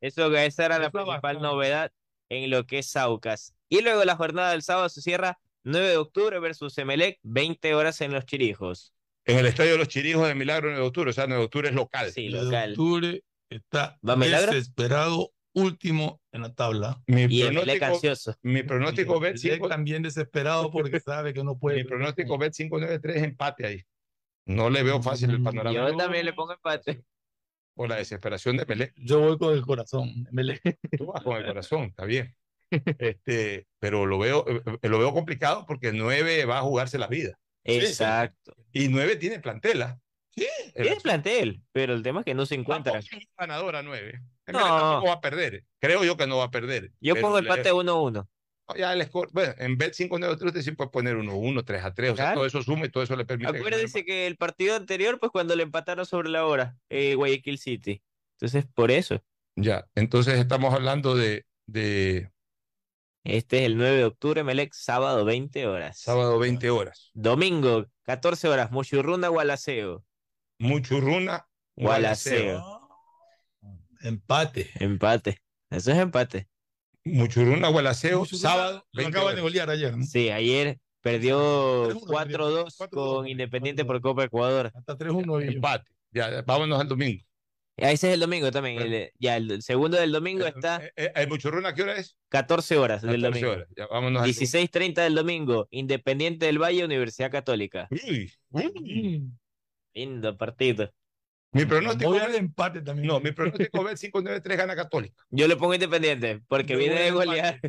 Eso, 0.02 0.36
esa 0.36 0.66
era 0.66 0.78
la 0.80 0.92
Pesa 0.92 1.04
principal 1.06 1.22
bastante. 1.36 1.42
novedad 1.42 1.92
en 2.30 2.50
lo 2.50 2.66
que 2.66 2.80
es 2.80 2.96
Aucas. 2.96 3.54
Y 3.70 3.82
luego 3.82 4.04
la 4.06 4.16
jornada 4.16 4.52
del 4.52 4.62
sábado 4.62 4.90
se 4.90 5.02
cierra 5.02 5.40
9 5.64 5.88
de 5.90 5.98
octubre 5.98 6.40
versus 6.40 6.78
Emelec, 6.78 7.20
20 7.24 7.74
horas 7.74 8.02
en 8.02 8.12
Los 8.14 8.26
Chirijos. 8.26 8.94
En 9.26 9.40
el 9.40 9.46
estadio 9.48 9.72
de 9.74 9.78
los 9.80 9.88
Chirijos 9.88 10.28
de 10.28 10.36
Milagro 10.36 10.68
9 10.70 10.80
de 10.82 10.88
octubre, 10.88 11.10
o 11.10 11.14
sea, 11.14 11.26
9 11.28 11.40
de 11.42 11.46
octubre 11.46 11.70
es 11.70 11.76
local. 11.76 12.12
Sí, 12.12 12.26
de 12.30 12.44
local. 12.44 12.72
octubre 12.72 13.24
está 13.50 13.98
¿Va 14.08 14.16
Milagro? 14.16 14.52
desesperado, 14.54 15.32
último 15.54 16.22
en 16.32 16.42
la 16.44 16.54
tabla. 16.54 17.02
Mi 17.08 17.24
Y 17.24 17.44
pronóstico, 17.44 17.86
ansioso. 17.86 18.36
mi 18.44 18.64
pronóstico 18.64 19.20
bet 19.20 19.38
Emelec 19.38 19.54
5, 19.58 19.70
también 19.70 20.04
desesperado 20.04 20.70
porque 20.72 21.00
sabe 21.00 21.34
que 21.34 21.44
no 21.44 21.58
puede. 21.58 21.78
mi 21.78 21.84
pronóstico 21.86 22.38
bet 22.38 22.54
593 22.54 23.16
es 23.16 23.24
empate 23.24 23.66
ahí. 23.66 23.82
No 24.48 24.70
le 24.70 24.84
veo 24.84 25.02
fácil 25.02 25.32
el 25.32 25.42
panorama 25.42 25.74
Yo 25.76 25.98
también 25.98 26.26
le 26.26 26.34
pongo 26.34 26.54
empate. 26.54 27.04
por 27.74 27.90
la 27.90 27.96
desesperación 27.96 28.58
de 28.58 28.66
Pelé. 28.68 28.94
Yo 28.96 29.20
voy 29.22 29.38
con 29.40 29.54
el 29.56 29.64
corazón. 29.66 30.28
Emelec. 30.30 30.62
Tú 30.98 31.08
vas 31.08 31.24
con 31.24 31.38
el 31.38 31.46
corazón, 31.48 31.84
está 31.86 32.06
bien. 32.06 32.36
Este, 32.70 33.68
pero 33.80 34.06
lo 34.06 34.18
veo, 34.20 34.46
eh, 34.48 34.62
eh, 34.82 34.90
lo 34.90 35.00
veo 35.00 35.14
complicado 35.14 35.66
porque 35.66 35.92
9 35.94 36.46
va 36.46 36.60
a 36.60 36.62
jugarse 36.64 36.98
la 37.00 37.08
vida. 37.08 37.40
Exacto. 37.66 38.56
Y 38.72 38.88
9 38.88 39.16
tiene 39.18 39.40
plantela. 39.40 40.00
Sí, 40.38 40.46
Tiene 40.76 40.98
plantel, 40.98 41.62
pero 41.72 41.94
el 41.94 42.04
tema 42.04 42.20
es 42.20 42.26
que 42.26 42.34
no 42.34 42.46
se 42.46 42.56
encuentra. 42.56 43.00
Ganadora 43.38 43.82
9. 43.82 44.20
No. 44.48 44.60
Tampoco 44.60 45.08
va 45.08 45.14
a 45.14 45.22
perder. 45.22 45.64
Creo 45.80 46.04
yo 46.04 46.18
que 46.18 46.28
no 46.28 46.38
va 46.38 46.46
a 46.46 46.52
perder. 46.52 46.92
Yo 47.00 47.16
pongo 47.16 47.40
le- 47.40 47.48
empate 47.50 47.72
1-1. 47.72 48.28
Ya 48.76 48.94
el 48.94 49.04
score, 49.06 49.30
bueno, 49.32 49.54
en 49.60 49.78
bet 49.78 49.94
593 49.96 50.48
usted 50.48 50.62
sí 50.62 50.72
puede 50.72 50.90
poner 50.90 51.16
1-1, 51.16 51.64
3 51.64 51.84
a 51.84 51.94
3, 51.94 52.12
o 52.12 52.16
sea, 52.16 52.26
Claro. 52.26 52.36
todo 52.40 52.46
eso 52.48 52.62
suma 52.64 52.86
y 52.86 52.90
todo 52.90 53.04
eso 53.04 53.16
le 53.16 53.24
permite. 53.24 53.52
ganar. 53.52 53.62
Acuérdese 53.62 54.04
que 54.04 54.26
el 54.28 54.38
partido 54.38 54.76
anterior, 54.76 55.20
pues 55.20 55.32
cuando 55.32 55.56
le 55.56 55.64
empataron 55.64 56.06
sobre 56.06 56.30
la 56.30 56.46
hora, 56.46 56.76
eh, 56.90 57.14
Guayaquil 57.16 57.58
City. 57.60 58.02
Entonces, 58.40 58.66
por 58.74 58.92
eso. 58.92 59.24
Ya, 59.56 59.86
entonces 59.96 60.38
estamos 60.40 60.74
hablando 60.74 61.16
de, 61.16 61.46
de 61.68 62.30
Este 63.26 63.58
es 63.58 63.64
el 63.64 63.78
9 63.78 63.98
de 63.98 64.06
octubre, 64.06 64.44
Melec, 64.44 64.72
sábado 64.74 65.26
20 65.26 65.66
horas. 65.66 66.00
sábado 66.00 66.38
20 66.38 66.70
horas. 66.70 67.10
Domingo, 67.16 67.88
14 68.04 68.48
horas, 68.48 68.70
Muchurruna, 68.72 69.30
Gualaceo. 69.30 70.06
Muchurruna, 70.60 71.48
Gualaceo. 71.76 72.88
Empate. 74.02 74.70
Empate. 74.76 75.42
Eso 75.72 75.92
es 75.92 75.98
empate. 75.98 76.48
Muchuruna, 77.04 77.70
Gualaceo, 77.70 78.20
Muchuruna 78.20 78.50
sábado. 78.50 78.86
lo 78.92 79.02
20 79.02 79.18
acaban 79.18 79.36
de 79.36 79.42
golear 79.42 79.72
ayer, 79.72 79.98
¿no? 79.98 80.06
Sí, 80.06 80.30
ayer 80.30 80.78
perdió 81.02 81.90
3-1 81.90 82.06
4-2 82.06 82.90
con 82.90 83.28
Independiente 83.28 83.86
por 83.86 84.02
Copa 84.02 84.26
Ecuador. 84.26 84.72
Hasta 84.72 84.96
3-1 84.96 85.44
y 85.46 85.56
Empate. 85.56 85.92
Ya, 86.12 86.30
ya, 86.30 86.44
vámonos 86.44 86.80
al 86.80 86.88
domingo. 86.88 87.24
Ah, 87.78 87.92
Ese 87.92 88.08
es 88.08 88.14
el 88.14 88.20
domingo 88.22 88.52
también. 88.52 88.80
el- 88.82 89.12
ya, 89.20 89.36
el 89.36 89.62
segundo 89.62 89.98
del 89.98 90.12
domingo 90.12 90.46
está 90.46 90.82
Eh, 90.84 90.94
eh, 90.96 91.12
¿El 91.16 91.28
Muchurruna 91.28 91.74
qué 91.74 91.84
hora 91.84 91.98
es? 91.98 92.18
14 92.30 92.78
horas 92.78 93.02
del 93.02 93.22
14 93.22 93.40
domingo. 93.42 93.52
horas. 93.52 93.68
Ya, 93.76 93.88
vámonos 93.88 94.22
al 94.22 94.28
16.30 94.30 95.04
del 95.04 95.16
domingo, 95.16 95.68
Independiente 95.72 96.46
del 96.46 96.58
Valle, 96.62 96.86
Universidad 96.86 97.32
Católica. 97.32 97.88
Uy, 97.92 98.32
uy. 98.52 99.24
Lindo 99.94 100.38
partido. 100.38 100.94
Mi 101.52 101.66
pronóstico 101.66 102.12
Voy 102.12 102.20
al 102.20 102.36
empate 102.36 102.82
también. 102.82 103.08
No, 103.08 103.20
mi 103.20 103.32
pronóstico 103.32 103.88
es 103.90 104.00
5-9-3 104.00 104.58
gana 104.58 104.76
Católica. 104.76 105.16
Yo 105.30 105.48
le 105.48 105.56
pongo 105.56 105.74
Independiente, 105.74 106.42
porque 106.48 106.74
Yo 106.74 106.80
viene 106.80 107.00
de 107.02 107.12
golear. 107.12 107.60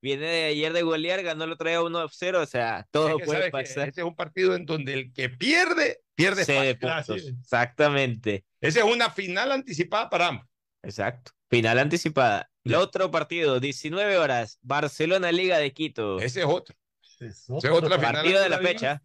Viene 0.00 0.26
de 0.26 0.44
ayer 0.44 0.72
de 0.72 0.82
golear, 0.82 1.22
ganó 1.22 1.44
el 1.44 1.52
otro 1.52 1.66
día 1.68 1.80
1-0, 1.80 2.38
o 2.42 2.46
sea, 2.46 2.86
todo 2.90 3.08
Es 3.08 3.16
que, 3.16 3.24
puede 3.24 3.50
pasar. 3.50 3.88
Ese 3.88 4.02
es 4.02 4.06
un 4.06 4.14
partido 4.14 4.54
en 4.54 4.66
donde 4.66 4.92
el 4.92 5.12
que 5.14 5.30
pierde, 5.30 6.00
pierde 6.14 6.44
fácil. 6.44 6.78
puntos. 6.78 7.26
Exactamente. 7.40 8.44
Esa 8.60 8.80
es 8.80 8.84
una 8.84 9.10
final 9.10 9.52
anticipada 9.52 10.08
para 10.10 10.28
ambos. 10.28 10.46
Exacto. 10.82 11.32
Final 11.50 11.78
anticipada. 11.78 12.50
El 12.64 12.74
otro 12.76 13.10
partido, 13.10 13.60
19 13.60 14.16
horas, 14.16 14.58
Barcelona 14.62 15.30
Liga 15.32 15.58
de 15.58 15.72
Quito. 15.72 16.18
Ese 16.18 16.40
es 16.40 16.46
otro. 16.46 16.74
Es 17.20 17.20
Esa 17.20 17.56
es 17.56 17.64
otra 17.64 17.96
final. 17.96 18.14
Partido 18.14 18.42
de 18.42 18.48
la 18.48 18.58
fecha. 18.58 19.00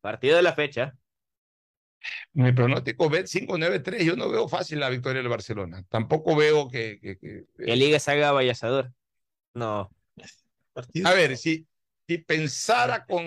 Partido 0.00 0.36
de 0.36 0.42
la 0.42 0.52
fecha. 0.54 0.96
Mi 2.32 2.52
pronóstico 2.52 3.08
bet 3.10 3.26
5-9-3. 3.26 4.04
Yo 4.04 4.16
no 4.16 4.30
veo 4.30 4.48
fácil 4.48 4.80
la 4.80 4.88
victoria 4.88 5.20
del 5.20 5.28
Barcelona. 5.28 5.84
Tampoco 5.88 6.36
veo 6.36 6.68
que. 6.68 6.98
que- 7.00 7.18
que- 7.18 7.44
Que 7.56 7.76
Liga 7.76 7.98
salga 7.98 8.32
Valladolid. 8.32 8.90
No. 9.54 9.90
Partido. 10.72 11.08
A 11.08 11.14
ver, 11.14 11.36
si, 11.36 11.66
si 12.06 12.18
pensara 12.18 13.04
con, 13.04 13.24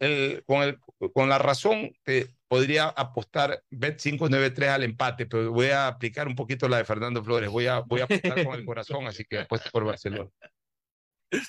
el, 0.00 0.42
con, 0.44 0.62
el, 0.62 0.78
con 1.12 1.28
la 1.28 1.38
razón, 1.38 1.92
te 2.02 2.28
podría 2.48 2.86
apostar 2.88 3.62
bet 3.70 4.00
5-9-3 4.00 4.68
al 4.68 4.82
empate, 4.82 5.26
pero 5.26 5.52
voy 5.52 5.66
a 5.66 5.86
aplicar 5.86 6.26
un 6.26 6.34
poquito 6.34 6.68
la 6.68 6.78
de 6.78 6.84
Fernando 6.84 7.22
Flores. 7.22 7.50
Voy 7.50 7.66
a, 7.66 7.80
voy 7.80 8.00
a 8.00 8.04
apostar 8.04 8.44
con 8.44 8.54
el 8.58 8.64
corazón, 8.64 9.06
así 9.06 9.24
que 9.24 9.40
apuesto 9.40 9.70
por 9.70 9.84
Barcelona. 9.84 10.30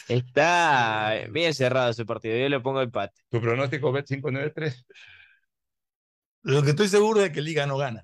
Está 0.08 1.16
bien 1.32 1.54
cerrado 1.54 1.92
ese 1.92 2.06
partido. 2.06 2.38
Yo 2.38 2.50
le 2.50 2.60
pongo 2.60 2.82
empate. 2.82 3.22
¿Tu 3.30 3.40
pronóstico 3.40 3.92
bet 3.92 4.08
5-9-3? 4.08 4.86
Lo 6.44 6.64
que 6.64 6.72
estoy 6.72 6.88
seguro 6.88 7.22
es 7.22 7.32
que 7.32 7.42
Liga 7.42 7.66
no 7.66 7.78
gana. 7.78 8.04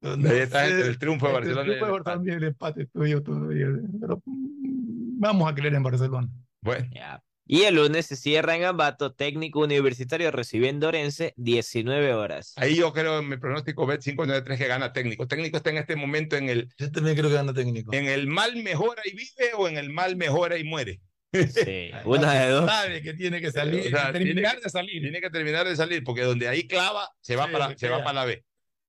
No 0.00 0.28
Ahí 0.28 0.38
está 0.40 0.66
entre 0.66 0.88
el 0.88 0.98
triunfo 0.98 1.26
de 1.26 1.32
el 1.32 1.34
Barcelona 1.38 1.60
el 1.60 1.78
triunfo 1.78 1.86
de 1.86 1.98
empate. 1.98 2.10
Barcelona 2.10 2.32
y 2.32 2.36
el 2.36 2.44
empate 2.44 2.86
tuyo 2.86 3.22
todavía. 3.22 3.66
Pero 4.00 4.22
mm, 4.24 5.20
vamos 5.20 5.50
a 5.50 5.54
creer 5.54 5.74
en 5.74 5.82
Barcelona. 5.82 6.28
Bueno, 6.60 6.88
Ya. 6.92 7.22
Y 7.46 7.62
el 7.64 7.74
lunes 7.74 8.06
se 8.06 8.16
cierra 8.16 8.56
en 8.56 8.64
Ambato, 8.64 9.12
técnico 9.12 9.60
universitario 9.60 10.30
recibiendo 10.30 10.88
Orense, 10.88 11.34
19 11.36 12.14
horas. 12.14 12.54
ahí 12.56 12.76
yo 12.76 12.92
creo 12.92 13.18
en 13.18 13.28
mi 13.28 13.36
pronóstico 13.36 13.86
bet 13.86 14.00
5-9-3 14.02 14.56
que 14.56 14.66
gana 14.66 14.92
técnico. 14.94 15.28
Técnico 15.28 15.58
está 15.58 15.68
en 15.70 15.76
este 15.78 15.94
momento 15.96 16.36
en 16.36 16.48
el, 16.48 16.68
Yo 16.78 16.90
también 16.90 17.16
creo 17.16 17.28
que 17.28 17.36
gana 17.36 17.52
técnico. 17.52 17.92
en 17.92 18.06
el 18.06 18.26
mal 18.28 18.56
mejora 18.62 19.02
y 19.04 19.10
vive 19.14 19.52
o 19.58 19.68
en 19.68 19.76
el 19.76 19.90
mal 19.90 20.16
mejora 20.16 20.56
y 20.56 20.64
muere. 20.64 21.00
Sí, 21.32 21.90
una 22.04 22.32
de 22.32 22.48
dos. 22.48 22.70
Sabe 22.70 23.02
que 23.02 23.12
tiene 23.12 23.40
que 23.40 23.50
salir, 23.50 23.80
O 23.80 23.90
sea, 23.90 24.06
que 24.06 24.12
terminar 24.20 24.52
tiene- 24.52 24.60
de 24.62 24.70
salir. 24.70 25.02
Tiene 25.02 25.20
que 25.20 25.30
terminar 25.30 25.66
de 25.66 25.76
salir, 25.76 26.02
porque 26.04 26.22
donde 26.22 26.48
ahí 26.48 26.66
clava, 26.66 27.08
se 27.20 27.36
va, 27.36 27.46
Sí, 27.46 27.52
para, 27.52 27.76
se 27.76 27.88
va 27.88 27.98
para 28.04 28.12
la 28.20 28.24
B. 28.24 28.44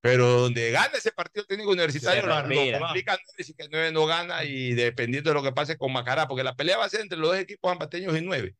Pero 0.05 0.41
donde 0.41 0.69
gana 0.69 0.91
ese 0.99 1.11
partido 1.11 1.47
técnico 1.47 1.71
universitario, 1.71 2.27
lo, 2.27 2.35
lo 2.35 2.79
complica 2.79 3.17
nueve, 3.25 3.43
si 3.43 3.55
que 3.55 3.67
nueve 3.71 3.91
no 3.91 4.05
gana 4.05 4.43
y 4.43 4.75
dependiendo 4.75 5.31
de 5.31 5.33
lo 5.33 5.41
que 5.41 5.51
pase 5.51 5.79
con 5.79 5.91
Macará, 5.91 6.27
porque 6.27 6.43
la 6.43 6.55
pelea 6.55 6.77
va 6.77 6.85
a 6.85 6.89
ser 6.89 7.01
entre 7.01 7.17
los 7.17 7.29
dos 7.29 7.39
equipos 7.39 7.71
ambateños 7.71 8.15
y 8.15 8.21
nueve. 8.21 8.55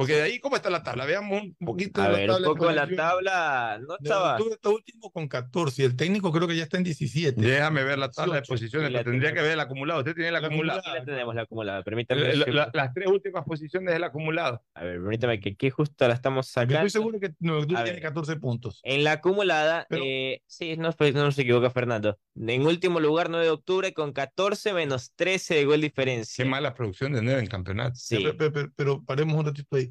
Porque 0.00 0.14
de 0.14 0.22
ahí, 0.22 0.40
¿cómo 0.40 0.56
está 0.56 0.70
la 0.70 0.82
tabla? 0.82 1.04
Veamos 1.04 1.42
un 1.42 1.54
poquito 1.56 2.00
A 2.00 2.06
de 2.06 2.10
la 2.12 2.16
ver, 2.18 2.30
un 2.30 2.34
tabla. 2.36 2.48
poco 2.48 2.64
la 2.70 2.82
posición. 2.84 2.96
tabla 2.96 3.78
no 3.82 3.86
De 3.88 3.94
estaba. 4.02 4.32
Octubre 4.32 4.54
está 4.54 4.68
último 4.70 5.10
con 5.12 5.28
14 5.28 5.82
y 5.82 5.84
el 5.84 5.94
técnico 5.94 6.32
creo 6.32 6.48
que 6.48 6.56
ya 6.56 6.62
está 6.62 6.78
en 6.78 6.84
17. 6.84 7.38
Déjame 7.38 7.84
ver 7.84 7.98
la 7.98 8.10
tabla 8.10 8.36
de 8.36 8.40
18. 8.40 8.48
posiciones, 8.54 8.90
Y 8.90 8.92
la 8.94 9.04
tendría 9.04 9.34
que 9.34 9.42
ver 9.42 9.50
el 9.52 9.60
acumulado. 9.60 10.00
Usted 10.00 10.14
tiene 10.14 10.30
el 10.30 10.36
acumulado. 10.36 10.78
Aquí 10.80 10.88
la 10.90 11.04
tenemos 11.04 11.34
la 11.34 11.42
acumulada, 11.42 11.82
permítame. 11.82 12.34
La- 12.34 12.46
la- 12.46 12.70
las 12.72 12.94
tres 12.94 13.08
últimas 13.08 13.44
posiciones 13.44 13.92
del 13.92 14.02
acumulado. 14.04 14.62
A 14.72 14.84
ver, 14.84 15.00
permítame 15.02 15.38
que 15.38 15.50
aquí 15.50 15.68
justo 15.68 16.08
la 16.08 16.14
estamos 16.14 16.46
Porque 16.50 16.72
sacando. 16.72 16.86
estoy 16.86 16.90
seguro 17.02 17.20
que 17.20 17.34
Nueva 17.38 17.60
Octubre 17.60 17.80
A 17.80 17.84
tiene 17.84 17.96
ver. 18.00 18.02
14 18.08 18.36
puntos. 18.36 18.80
En 18.84 19.04
la 19.04 19.12
acumulada, 19.12 19.86
Pero- 19.90 20.02
eh, 20.06 20.42
sí, 20.46 20.78
no, 20.78 20.92
pues, 20.92 21.12
no 21.14 21.30
se 21.30 21.42
equivoca 21.42 21.68
Fernando. 21.70 22.18
En 22.36 22.64
último 22.66 23.00
lugar, 23.00 23.28
9 23.28 23.44
de 23.44 23.50
octubre, 23.50 23.92
con 23.92 24.14
14 24.14 24.72
menos 24.72 25.12
13 25.14 25.56
de 25.56 25.64
gol 25.66 25.76
Qué 25.80 25.88
diferencia. 25.88 26.44
mala 26.46 26.72
producción 26.72 27.12
de 27.12 27.20
nueve 27.20 27.40
en 27.40 27.46
campeonato. 27.48 27.96
Sí. 27.96 28.16
Pero, 28.16 28.34
pero- 28.38 28.52
pero- 28.52 28.72
pero 28.74 29.04
paremos 29.04 29.36
un 29.38 29.44
ratito 29.44 29.76
ahí. 29.76 29.89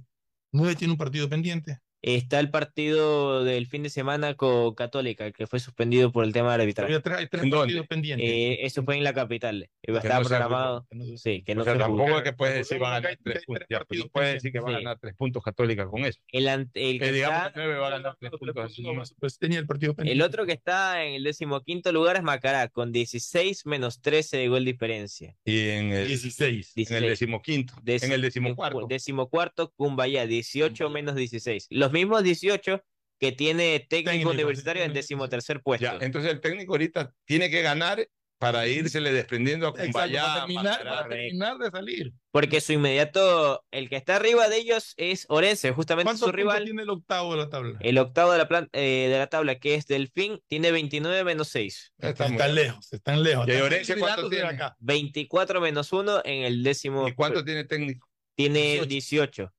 9 0.51 0.75
tiene 0.75 0.93
un 0.93 0.97
partido 0.97 1.27
pendiente. 1.29 1.79
Está 2.01 2.39
el 2.39 2.49
partido 2.49 3.43
del 3.43 3.67
fin 3.67 3.83
de 3.83 3.89
semana 3.89 4.35
con 4.35 4.73
Católica, 4.73 5.31
que 5.31 5.47
fue 5.47 5.59
suspendido 5.59 6.11
por 6.13 6.23
el 6.23 6.31
tema 6.31 6.53
del 6.53 6.61
arbitraje. 6.61 6.87
Todavía 6.93 7.03
tres- 7.03 7.17
hay 7.17 7.27
tres 7.27 7.43
¿En 7.43 7.49
dónde? 7.49 7.63
partidos 7.65 7.87
pendientes. 7.87 8.29
Eh, 8.29 8.57
eso 8.61 8.83
fue 8.83 8.95
en 8.95 9.03
la 9.03 9.13
capital. 9.13 9.69
Iba 9.83 9.97
a 9.99 10.01
Que 10.01 10.07
estar 10.07 10.19
no 10.21 10.23
se 10.23 10.29
programado. 10.29 10.87
Que 10.89 10.97
no 10.97 11.03
se- 11.05 11.17
Sí, 11.17 11.43
que 11.43 11.55
no 11.55 11.61
o 11.61 11.63
sea, 11.65 11.73
se 11.75 11.79
jugó. 11.83 11.97
tampoco 11.97 12.17
es 12.19 12.23
que 12.23 12.33
puedes 12.33 12.55
decir 12.55 12.77
Recordemos 12.77 12.89
va 12.93 12.95
a 12.95 13.01
que 13.01 13.03
ganar 13.07 13.17
hay- 13.19 13.23
tres 13.33 13.45
puntos. 13.45 13.67
Ya, 13.69 13.85
pero 13.87 14.07
puedes 14.09 14.33
decir 14.35 14.51
que 14.53 14.59
va 14.59 14.69
a 14.69 14.73
ganar 14.73 14.99
tres 14.99 15.15
puntos 15.15 15.43
Católica 15.43 15.87
con 15.87 16.05
eso. 16.05 16.19
El, 16.31 16.47
ante- 16.47 16.89
el 16.89 16.99
Que 16.99 17.05
que 17.05 17.11
digamos 17.11 17.37
está- 17.39 17.51
que 17.53 17.59
nueve 17.59 17.75
va 17.79 17.87
a 17.87 17.89
ganar 17.89 18.15
tres 18.19 18.31
puntos. 18.31 19.15
Pues 19.19 19.37
tenía 19.37 19.59
el 19.59 19.67
partido 19.67 19.93
pendiente. 19.93 20.13
el 20.15 20.21
otro 20.25 20.45
que 20.45 20.53
está 20.53 21.03
en 21.03 21.15
el 21.15 21.23
decimoquinto 21.23 21.91
lugar 21.91 22.15
es 22.15 22.23
Macará, 22.23 22.69
con 22.69 22.91
16 22.93 23.65
menos 23.65 24.01
13 24.01 24.37
de 24.37 24.47
gol 24.47 24.63
diferencia. 24.63 25.35
Y 25.43 25.67
en 25.69 25.91
el, 25.91 26.07
16. 26.07 26.71
en 26.75 26.81
el 26.81 26.85
16. 26.87 27.09
decimoquinto. 27.09 27.73
Deci- 27.83 28.05
en 28.05 28.11
el 28.13 28.21
decimocuarto. 28.21 28.87
Decimocuarto, 28.87 29.71
Cumbayá, 29.75 30.25
18 30.27 30.89
menos 30.89 31.15
16. 31.15 31.67
Los 31.69 31.88
mismos 31.91 32.23
18 32.23 32.83
que 33.19 33.31
tiene 33.33 33.79
técnico, 33.89 34.11
Técnico, 34.11 34.29
universitario 34.31 34.83
en 34.83 34.93
decimotercer 34.93 35.61
puesto. 35.61 35.85
Ya, 35.85 35.97
entonces 35.99 36.31
el 36.31 36.39
técnico 36.39 36.73
ahorita 36.73 37.13
tiene 37.25 37.49
que 37.49 37.61
ganar 37.61 38.07
para 38.37 38.65
irsele 38.69 39.11
desprendiendo 39.11 39.67
a 39.67 39.73
Cumbayá. 39.73 40.21
para 40.23 40.39
terminar, 40.45 40.83
para 40.85 41.09
terminar 41.09 41.57
de 41.57 41.69
salir. 41.71 42.13
Porque 42.31 42.61
su 42.61 42.71
inmediato, 42.71 43.65
el 43.71 43.89
que 43.89 43.97
está 43.97 44.15
arriba 44.15 44.47
de 44.47 44.55
ellos 44.59 44.93
es 44.95 45.25
Orense, 45.27 45.73
justamente 45.73 46.05
¿Cuántos 46.05 46.29
su 46.29 46.31
rival. 46.31 46.63
tiene 46.63 46.83
el 46.83 46.89
octavo 46.89 47.33
de 47.33 47.37
la 47.39 47.49
tabla? 47.49 47.77
El 47.81 47.97
octavo 47.97 48.31
de 48.31 48.37
la, 48.37 48.47
plan- 48.47 48.69
eh, 48.71 49.07
de 49.11 49.17
la 49.17 49.27
tabla, 49.27 49.55
que 49.59 49.75
es 49.75 49.85
Delfín, 49.87 50.39
tiene 50.47 50.71
29 50.71 51.25
menos 51.25 51.49
6. 51.49 51.91
Está 51.97 52.27
muy- 52.29 52.37
Están 52.37 52.55
lejos, 52.55 52.93
están 52.93 53.23
lejos. 53.23 53.45
¿Y 53.49 53.51
Orense 53.51 53.97
cuánto 53.97 54.29
tiene? 54.29 54.45
acá. 54.47 54.77
24 54.79 55.59
menos 55.59 55.91
1 55.91 56.21
en 56.23 56.43
el 56.45 56.63
décimo. 56.63 57.05
¿Y 57.09 57.13
cuánto 57.15 57.43
tiene 57.43 57.65
técnico? 57.65 58.07
Tiene 58.35 58.85
18. 58.85 59.51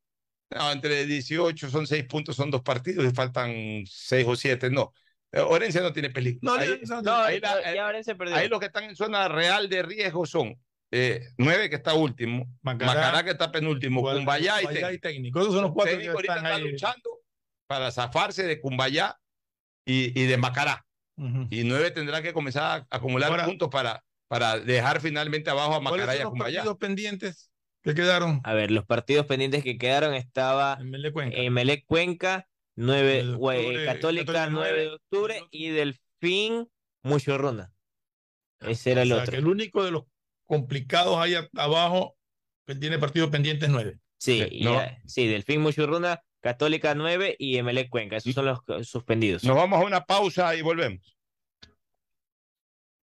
No, 0.50 0.72
entre 0.72 1.06
18 1.06 1.70
son 1.70 1.86
6 1.86 2.04
puntos, 2.04 2.36
son 2.36 2.50
dos 2.50 2.62
partidos 2.62 3.04
y 3.06 3.14
faltan 3.14 3.84
6 3.86 4.26
o 4.28 4.34
7. 4.36 4.70
No, 4.70 4.92
Eh, 5.32 5.38
Orense 5.40 5.80
no 5.80 5.92
tiene 5.92 6.10
peligro. 6.10 6.40
No, 6.42 6.54
ahí, 6.54 6.80
no, 6.88 7.02
No, 7.02 7.14
ahí 7.22 7.38
la- 7.38 7.72
ya 7.72 7.86
Orense 7.86 8.16
perdió. 8.16 8.34
ahí 8.34 8.48
los 8.48 8.58
que 8.58 8.66
están 8.66 8.82
en 8.82 8.96
zona 8.96 9.28
real 9.28 9.68
de 9.68 9.82
riesgo 9.82 10.26
son 10.26 10.56
9 11.36 11.70
que 11.70 11.76
está 11.76 11.94
último, 11.94 12.46
Macará, 12.62 12.94
Macará, 12.94 13.22
que 13.24 13.30
está 13.30 13.52
penúltimo, 13.52 14.00
Guadalajara, 14.00 14.24
Cumbayá 14.40 14.60
y 14.62 14.64
Cumbayá 14.66 14.98
técnico. 15.00 15.40
Esos 15.40 15.54
son 15.54 15.62
los 15.62 15.72
cuatro 15.72 15.92
que 15.92 15.96
Técnico 15.98 16.16
ahorita 16.18 16.34
están 16.34 16.46
está 16.52 16.56
ahí. 16.56 16.70
luchando 16.72 17.10
para 17.68 17.92
zafarse 17.92 18.42
de 18.42 18.60
Cumbayá 18.60 19.16
y, 19.84 20.20
y 20.20 20.26
de 20.26 20.36
Macará. 20.36 20.84
Ujú. 21.16 21.46
Y 21.50 21.62
9 21.62 21.92
tendrá 21.92 22.22
que 22.22 22.32
comenzar 22.32 22.86
a 22.90 22.96
acumular 22.96 23.30
Ahora- 23.30 23.44
puntos 23.44 23.68
para, 23.68 24.02
para 24.26 24.58
dejar 24.58 25.00
finalmente 25.00 25.48
abajo 25.48 25.74
a 25.76 25.80
¿Cuáles 25.80 26.06
Macará 26.06 26.14
y 26.14 26.16
son 26.16 26.20
a 26.20 26.24
los 26.24 26.30
Cumbayá. 26.32 26.58
partidos 26.60 26.78
pendientes 26.78 27.49
que 27.82 27.94
quedaron? 27.94 28.40
A 28.44 28.54
ver, 28.54 28.70
los 28.70 28.84
partidos 28.84 29.26
pendientes 29.26 29.62
que 29.64 29.78
quedaron 29.78 30.14
estaba 30.14 30.78
En 30.80 30.90
Melec 30.90 31.12
Cuenca. 31.12 31.36
Cuenca, 31.86 32.48
9, 32.76 33.24
de 33.24 33.30
octubre, 33.34 33.84
Católica, 33.84 33.92
Católica 34.32 34.50
9 34.50 34.68
de 34.78 34.84
9, 34.86 34.94
octubre 34.94 35.42
y 35.50 35.68
Delfín 35.70 36.68
Muchurruna. 37.02 37.72
Ese 38.60 38.92
era 38.92 39.02
el 39.02 39.12
O 39.12 39.14
sea, 39.16 39.22
otro. 39.22 39.32
que 39.32 39.38
el 39.38 39.46
único 39.46 39.84
de 39.84 39.90
los 39.90 40.04
complicados 40.44 41.16
ahí 41.18 41.34
abajo 41.56 42.16
que 42.66 42.74
tiene 42.74 42.98
partidos 42.98 43.30
pendientes 43.30 43.68
nueve. 43.68 43.98
Sí, 44.18 44.42
Eh, 44.42 44.48
y 44.52 44.64
no. 44.64 44.74
ya- 44.74 45.00
sí, 45.06 45.26
Delfín 45.26 45.60
Muchurruna, 45.62 46.20
Católica 46.40 46.94
9 46.94 47.36
y 47.38 47.56
Emelec 47.56 47.88
Cuenca. 47.88 48.16
Esos 48.16 48.34
son 48.34 48.44
los 48.46 48.58
eh, 48.68 48.84
suspendidos. 48.84 49.44
Nos 49.44 49.56
vamos 49.56 49.80
a 49.80 49.84
una 49.86 50.04
pausa 50.04 50.54
y 50.54 50.62
volvemos. 50.62 51.16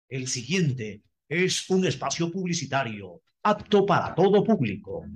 El 0.08 0.28
siguiente 0.28 1.02
es 1.28 1.68
un 1.70 1.86
espacio 1.86 2.30
publicitario 2.30 3.20
apto 3.42 3.86
para 3.86 4.14
todo 4.14 4.44
público. 4.44 5.06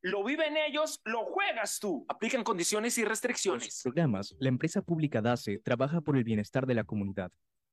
Lo 0.00 0.22
viven 0.22 0.56
ellos, 0.56 1.00
lo 1.04 1.24
juegas 1.24 1.80
tú. 1.80 2.04
Aplican 2.08 2.44
condiciones 2.44 2.96
y 2.98 3.04
restricciones. 3.04 3.80
Programas. 3.82 4.36
La 4.38 4.48
empresa 4.48 4.80
pública 4.80 5.20
DACE 5.20 5.58
trabaja 5.58 6.00
por 6.00 6.16
el 6.16 6.22
bienestar 6.22 6.66
de 6.66 6.74
la 6.74 6.84
comunidad. 6.84 7.32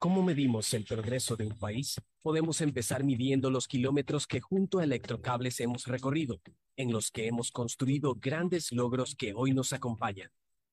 ¿Cómo 0.00 0.22
medimos 0.22 0.72
el 0.72 0.86
progreso 0.86 1.36
de 1.36 1.44
un 1.44 1.58
país? 1.58 2.00
Podemos 2.22 2.62
empezar 2.62 3.04
midiendo 3.04 3.50
los 3.50 3.68
kilómetros 3.68 4.26
que 4.26 4.40
junto 4.40 4.78
a 4.78 4.84
Electrocables 4.84 5.60
hemos 5.60 5.86
recorrido, 5.86 6.40
en 6.74 6.90
los 6.90 7.10
que 7.10 7.26
hemos 7.26 7.50
construido 7.50 8.14
grandes 8.14 8.72
logros 8.72 9.14
que 9.14 9.34
hoy 9.34 9.52
nos 9.52 9.74
acompañan, 9.74 10.30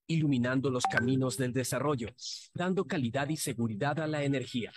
iluminando 0.08 0.70
los 0.70 0.84
caminos 0.86 1.36
del 1.36 1.52
desarrollo, 1.52 2.08
dando 2.54 2.86
calidad 2.86 3.28
y 3.28 3.36
seguridad 3.36 4.00
a 4.00 4.08
la 4.08 4.24
energía, 4.24 4.72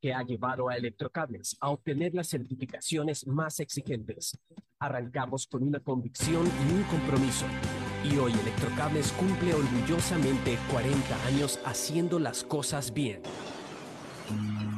que 0.00 0.14
ha 0.14 0.22
llevado 0.22 0.68
a 0.68 0.76
Electrocables 0.76 1.56
a 1.58 1.70
obtener 1.70 2.14
las 2.14 2.28
certificaciones 2.28 3.26
más 3.26 3.58
exigentes. 3.58 4.38
Arrancamos 4.78 5.48
con 5.48 5.64
una 5.64 5.80
convicción 5.80 6.46
y 6.46 6.72
un 6.72 6.84
compromiso. 6.84 7.46
Y 8.04 8.16
hoy 8.18 8.30
Electrocables 8.30 9.10
cumple 9.10 9.54
orgullosamente 9.54 10.56
40 10.70 11.26
años 11.26 11.58
haciendo 11.64 12.20
las 12.20 12.44
cosas 12.44 12.94
bien. 12.94 13.22
Thank 14.28 14.62
you. 14.62 14.77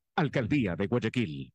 Alcaldía 0.15 0.75
de 0.77 0.87
Guayaquil. 0.87 1.51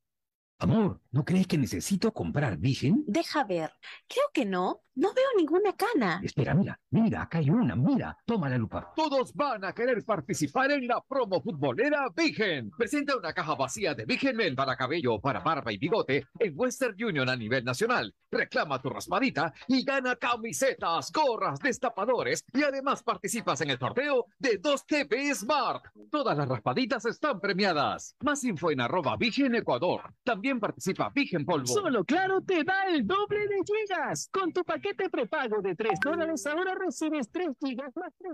Amor, 0.59 1.01
¿no 1.11 1.23
crees 1.23 1.45
que 1.45 1.57
necesito 1.57 2.11
comprar 2.11 2.57
Vigen? 2.57 3.03
Deja 3.05 3.43
ver. 3.43 3.71
Creo 4.07 4.25
que 4.33 4.43
no. 4.43 4.81
No 4.99 5.13
veo 5.13 5.27
ninguna 5.37 5.73
cana. 5.73 6.19
Espera, 6.23 6.55
mira, 6.55 6.79
mira, 6.89 7.21
acá 7.21 7.37
hay 7.37 7.51
una, 7.51 7.75
mira, 7.75 8.17
toma 8.25 8.49
la 8.49 8.57
lupa. 8.57 8.93
Todos 8.95 9.31
van 9.35 9.63
a 9.63 9.71
querer 9.71 10.03
participar 10.03 10.71
en 10.71 10.87
la 10.87 10.99
promo 11.07 11.39
futbolera 11.39 12.07
Vigen. 12.15 12.71
Presenta 12.71 13.15
una 13.15 13.31
caja 13.31 13.53
vacía 13.53 13.93
de 13.93 14.05
Vigen 14.05 14.35
Men 14.35 14.55
para 14.55 14.75
cabello, 14.75 15.21
para 15.21 15.41
barba 15.41 15.71
y 15.71 15.77
bigote 15.77 16.25
en 16.39 16.53
Western 16.55 16.95
Union 16.99 17.29
a 17.29 17.35
nivel 17.35 17.63
nacional. 17.63 18.11
Reclama 18.31 18.81
tu 18.81 18.89
raspadita 18.89 19.53
y 19.67 19.83
gana 19.83 20.15
camisetas, 20.15 21.11
gorras, 21.11 21.59
destapadores 21.59 22.43
y 22.51 22.63
además 22.63 23.03
participas 23.03 23.61
en 23.61 23.69
el 23.69 23.77
sorteo 23.77 24.25
de 24.39 24.57
2 24.57 24.85
TV 24.87 25.35
Smart. 25.35 25.85
Todas 26.09 26.35
las 26.35 26.47
raspaditas 26.47 27.05
están 27.05 27.39
premiadas. 27.39 28.15
Más 28.21 28.43
info 28.43 28.71
en 28.71 28.81
arroba 28.81 29.15
Vigen 29.15 29.53
Ecuador. 29.53 30.11
También 30.23 30.46
participa 30.55 31.09
Vigen 31.13 31.45
Polvo. 31.45 31.67
Solo 31.67 32.03
Claro 32.05 32.41
te 32.41 32.63
da 32.63 32.87
el 32.87 33.05
doble 33.05 33.47
de 33.47 33.57
gigas. 33.65 34.29
Con 34.31 34.51
tu 34.53 34.63
paquete 34.63 35.09
prepago 35.09 35.61
de 35.61 35.75
3 35.75 35.99
dólares 36.03 36.45
ahora 36.47 36.75
recibes 36.75 37.29
3 37.29 37.49
gigas 37.59 37.95
más 37.95 38.13
3 38.17 38.33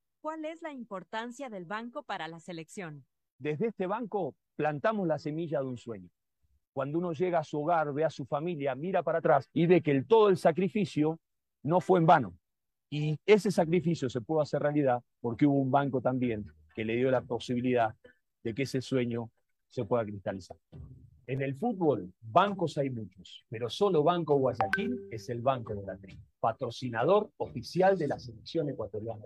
¿Cuál 0.21 0.45
es 0.45 0.61
la 0.61 0.71
importancia 0.71 1.49
del 1.49 1.65
banco 1.65 2.03
para 2.03 2.27
la 2.27 2.39
selección? 2.39 3.05
Desde 3.39 3.67
este 3.67 3.87
banco 3.87 4.35
plantamos 4.55 5.07
la 5.07 5.17
semilla 5.17 5.59
de 5.59 5.65
un 5.65 5.77
sueño. 5.77 6.09
Cuando 6.73 6.99
uno 6.99 7.11
llega 7.11 7.39
a 7.39 7.43
su 7.43 7.59
hogar, 7.59 7.91
ve 7.91 8.05
a 8.05 8.09
su 8.09 8.25
familia, 8.25 8.75
mira 8.75 9.03
para 9.03 9.17
atrás 9.17 9.49
y 9.51 9.65
ve 9.65 9.81
que 9.81 10.03
todo 10.03 10.29
el 10.29 10.37
sacrificio 10.37 11.19
no 11.63 11.81
fue 11.81 11.99
en 11.99 12.05
vano. 12.05 12.37
Y 12.89 13.17
ese 13.25 13.51
sacrificio 13.51 14.09
se 14.09 14.21
pudo 14.21 14.41
hacer 14.41 14.61
realidad 14.61 15.01
porque 15.19 15.45
hubo 15.45 15.59
un 15.59 15.71
banco 15.71 16.01
también 16.01 16.45
que 16.75 16.85
le 16.85 16.95
dio 16.95 17.09
la 17.09 17.21
posibilidad 17.21 17.95
de 18.43 18.53
que 18.53 18.63
ese 18.63 18.81
sueño 18.81 19.29
se 19.69 19.85
pueda 19.85 20.05
cristalizar. 20.05 20.57
En 21.27 21.41
el 21.41 21.55
fútbol, 21.55 22.13
bancos 22.21 22.77
hay 22.77 22.89
muchos, 22.89 23.45
pero 23.49 23.69
solo 23.69 24.03
Banco 24.03 24.35
Guayaquil 24.35 25.07
es 25.11 25.29
el 25.29 25.41
banco 25.41 25.73
de 25.73 25.83
la 25.83 25.97
tri, 25.97 26.19
patrocinador 26.39 27.31
oficial 27.37 27.97
de 27.97 28.07
la 28.07 28.19
selección 28.19 28.69
ecuatoriana. 28.69 29.25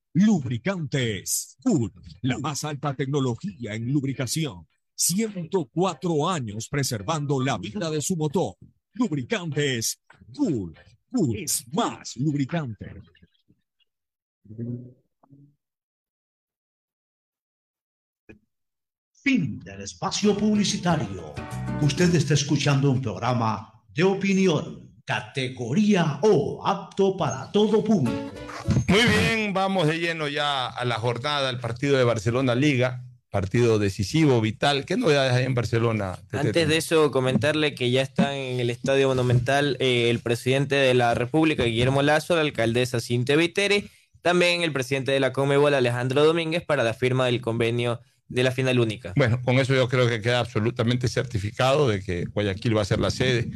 Lubricantes 0.13 1.57
Cool, 1.63 1.91
la 2.21 2.37
más 2.37 2.63
alta 2.63 2.93
tecnología 2.93 3.75
en 3.75 3.91
lubricación. 3.91 4.67
104 4.95 6.29
años 6.29 6.67
preservando 6.69 7.41
la 7.41 7.57
vida 7.57 7.89
de 7.89 8.01
su 8.01 8.15
motor. 8.17 8.55
Lubricantes 8.93 10.01
Cool. 10.35 10.77
Cool 11.11 11.37
es 11.37 11.65
más 11.73 12.17
lubricante. 12.17 13.01
Fin 19.13 19.59
del 19.59 19.81
espacio 19.81 20.35
publicitario. 20.35 21.33
Usted 21.81 22.13
está 22.15 22.33
escuchando 22.33 22.91
un 22.91 23.01
programa 23.01 23.71
de 23.93 24.03
opinión, 24.03 24.90
categoría 25.05 26.19
O, 26.21 26.65
apto 26.65 27.17
para 27.17 27.51
todo 27.51 27.83
público. 27.83 28.31
Muy 28.87 29.01
bien, 29.01 29.53
vamos 29.53 29.87
de 29.87 29.99
lleno 29.99 30.27
ya 30.27 30.67
a 30.67 30.85
la 30.85 30.95
jornada, 30.95 31.49
al 31.49 31.59
partido 31.59 31.97
de 31.97 32.03
Barcelona 32.03 32.55
Liga, 32.55 33.03
partido 33.29 33.79
decisivo, 33.79 34.41
vital. 34.41 34.85
¿Qué 34.85 34.97
novedades 34.97 35.33
hay 35.33 35.45
en 35.45 35.55
Barcelona? 35.55 36.19
Antes 36.31 36.67
de 36.67 36.77
eso, 36.77 37.11
comentarle 37.11 37.73
que 37.73 37.89
ya 37.89 38.01
está 38.01 38.37
en 38.37 38.59
el 38.59 38.69
Estadio 38.69 39.07
Monumental 39.07 39.77
eh, 39.79 40.09
el 40.09 40.19
presidente 40.19 40.75
de 40.75 40.93
la 40.93 41.13
República, 41.13 41.63
Guillermo 41.63 42.01
Lazo, 42.01 42.35
la 42.35 42.41
alcaldesa 42.41 42.99
Cintia 42.99 43.35
Viteri, 43.35 43.89
también 44.21 44.61
el 44.61 44.73
presidente 44.73 45.11
de 45.11 45.19
la 45.19 45.33
Comebol, 45.33 45.73
Alejandro 45.73 46.23
Domínguez, 46.23 46.63
para 46.63 46.83
la 46.83 46.93
firma 46.93 47.25
del 47.25 47.41
convenio 47.41 48.01
de 48.31 48.43
la 48.43 48.51
final 48.51 48.79
única. 48.79 49.13
Bueno, 49.15 49.41
con 49.43 49.59
eso 49.59 49.73
yo 49.73 49.89
creo 49.89 50.07
que 50.07 50.21
queda 50.21 50.39
absolutamente 50.39 51.07
certificado 51.07 51.87
de 51.89 52.01
que 52.01 52.25
Guayaquil 52.25 52.77
va 52.77 52.81
a 52.81 52.85
ser 52.85 52.99
la 52.99 53.11
sede. 53.11 53.49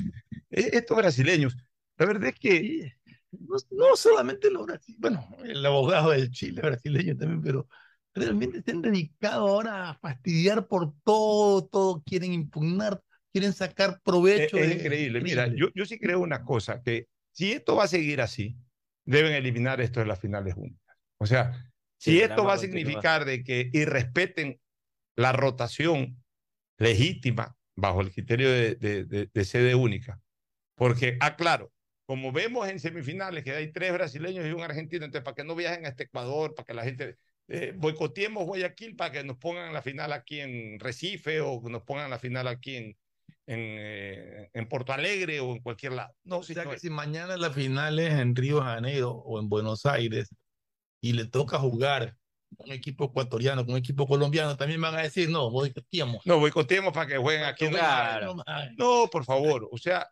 Eh, 0.55 0.69
Estos 0.73 0.97
brasileños, 0.97 1.55
la 1.97 2.05
verdad 2.05 2.29
es 2.29 2.39
que 2.39 2.93
no, 3.31 3.57
no 3.71 3.95
solamente 3.95 4.49
los 4.49 4.65
brasileños, 4.65 5.01
bueno, 5.01 5.27
el 5.43 5.65
abogado 5.65 6.11
del 6.11 6.31
Chile 6.31 6.61
brasileño 6.61 7.15
también, 7.17 7.41
pero 7.41 7.67
realmente 8.13 8.61
se 8.61 8.71
han 8.71 8.81
dedicado 8.81 9.47
ahora 9.47 9.89
a 9.89 9.95
fastidiar 9.95 10.67
por 10.67 10.93
todo, 11.03 11.65
todo 11.67 12.03
quieren 12.05 12.33
impugnar, 12.33 13.01
quieren 13.33 13.53
sacar 13.53 13.91
es, 13.91 14.03
provecho. 14.03 14.57
es 14.57 14.69
de- 14.69 14.75
increíble. 14.75 15.21
Mira, 15.21 15.47
yo, 15.47 15.67
yo 15.75 15.85
sí 15.85 15.99
creo 15.99 16.19
una 16.19 16.43
cosa, 16.43 16.81
que 16.81 17.07
si 17.31 17.51
esto 17.51 17.75
va 17.75 17.83
a 17.85 17.87
seguir 17.87 18.21
así, 18.21 18.57
deben 19.05 19.33
eliminar 19.33 19.81
esto 19.81 19.99
de 19.99 20.05
las 20.05 20.19
finales 20.19 20.55
únicas. 20.57 20.97
O 21.17 21.25
sea, 21.25 21.51
si 21.97 22.11
Sí, 22.11 22.19
esto 22.21 22.43
va 22.45 22.53
a 22.53 22.57
significar 22.57 23.25
de 23.25 23.43
que 23.43 23.69
irrespeten 23.73 24.59
la 25.15 25.31
rotación 25.33 26.23
legítima 26.77 27.55
bajo 27.75 28.01
el 28.01 28.11
criterio 28.11 28.49
de, 28.51 28.75
de- 28.75 29.05
de- 29.05 29.29
de 29.33 29.45
sede 29.45 29.75
única, 29.75 30.21
porque, 30.75 31.17
aclaro, 31.19 31.71
como 32.05 32.31
vemos 32.31 32.67
en 32.69 32.79
semifinales 32.79 33.43
que 33.43 33.51
hay 33.51 33.71
tres 33.71 33.91
brasileños 33.91 34.45
y 34.45 34.51
un 34.51 34.61
argentino, 34.61 35.05
entonces 35.05 35.23
para 35.23 35.35
que 35.35 35.43
no 35.43 35.55
viajen 35.55 35.85
a 35.85 35.89
este 35.89 36.03
Ecuador, 36.03 36.53
para 36.53 36.65
que 36.65 36.73
la 36.73 36.83
gente 36.83 37.17
eh, 37.47 37.73
boicoteemos 37.75 38.45
Guayaquil 38.45 38.95
para 38.95 39.11
que 39.11 39.23
nos 39.23 39.37
pongan 39.37 39.73
la 39.73 39.81
final 39.81 40.13
aquí 40.13 40.39
en 40.39 40.79
Recife 40.79 41.41
o 41.41 41.61
nos 41.69 41.83
pongan 41.83 42.09
la 42.09 42.19
final 42.19 42.47
aquí 42.47 42.75
en, 42.75 42.85
en, 43.45 43.59
eh, 43.79 44.49
en 44.53 44.67
Porto 44.67 44.93
Alegre 44.93 45.39
o 45.39 45.51
en 45.51 45.61
cualquier 45.61 45.93
lado. 45.93 46.13
No, 46.23 46.39
O 46.39 46.43
sea 46.43 46.65
que 46.65 46.79
si 46.79 46.89
mañana 46.89 47.37
la 47.37 47.51
final 47.51 47.99
es 47.99 48.13
en 48.13 48.35
Río 48.35 48.61
Janeiro 48.61 49.11
o 49.11 49.39
en 49.39 49.49
Buenos 49.49 49.85
Aires 49.85 50.33
y 51.01 51.13
le 51.13 51.25
toca 51.25 51.59
jugar 51.59 52.15
un 52.57 52.71
equipo 52.71 53.05
ecuatoriano 53.05 53.63
con 53.65 53.73
un 53.73 53.79
equipo 53.79 54.07
colombiano, 54.07 54.55
también 54.55 54.81
van 54.81 54.95
a 54.95 55.01
decir, 55.01 55.29
no, 55.29 55.51
boicoteamos. 55.51 56.25
No, 56.25 56.39
boicoteemos 56.39 56.93
para 56.93 57.07
que 57.07 57.17
jueguen 57.17 57.43
aquí. 57.43 57.65
No, 57.65 57.71
Claro. 57.71 58.35
No, 58.77 59.07
por 59.11 59.25
favor, 59.25 59.67
o 59.71 59.77
sea, 59.77 60.09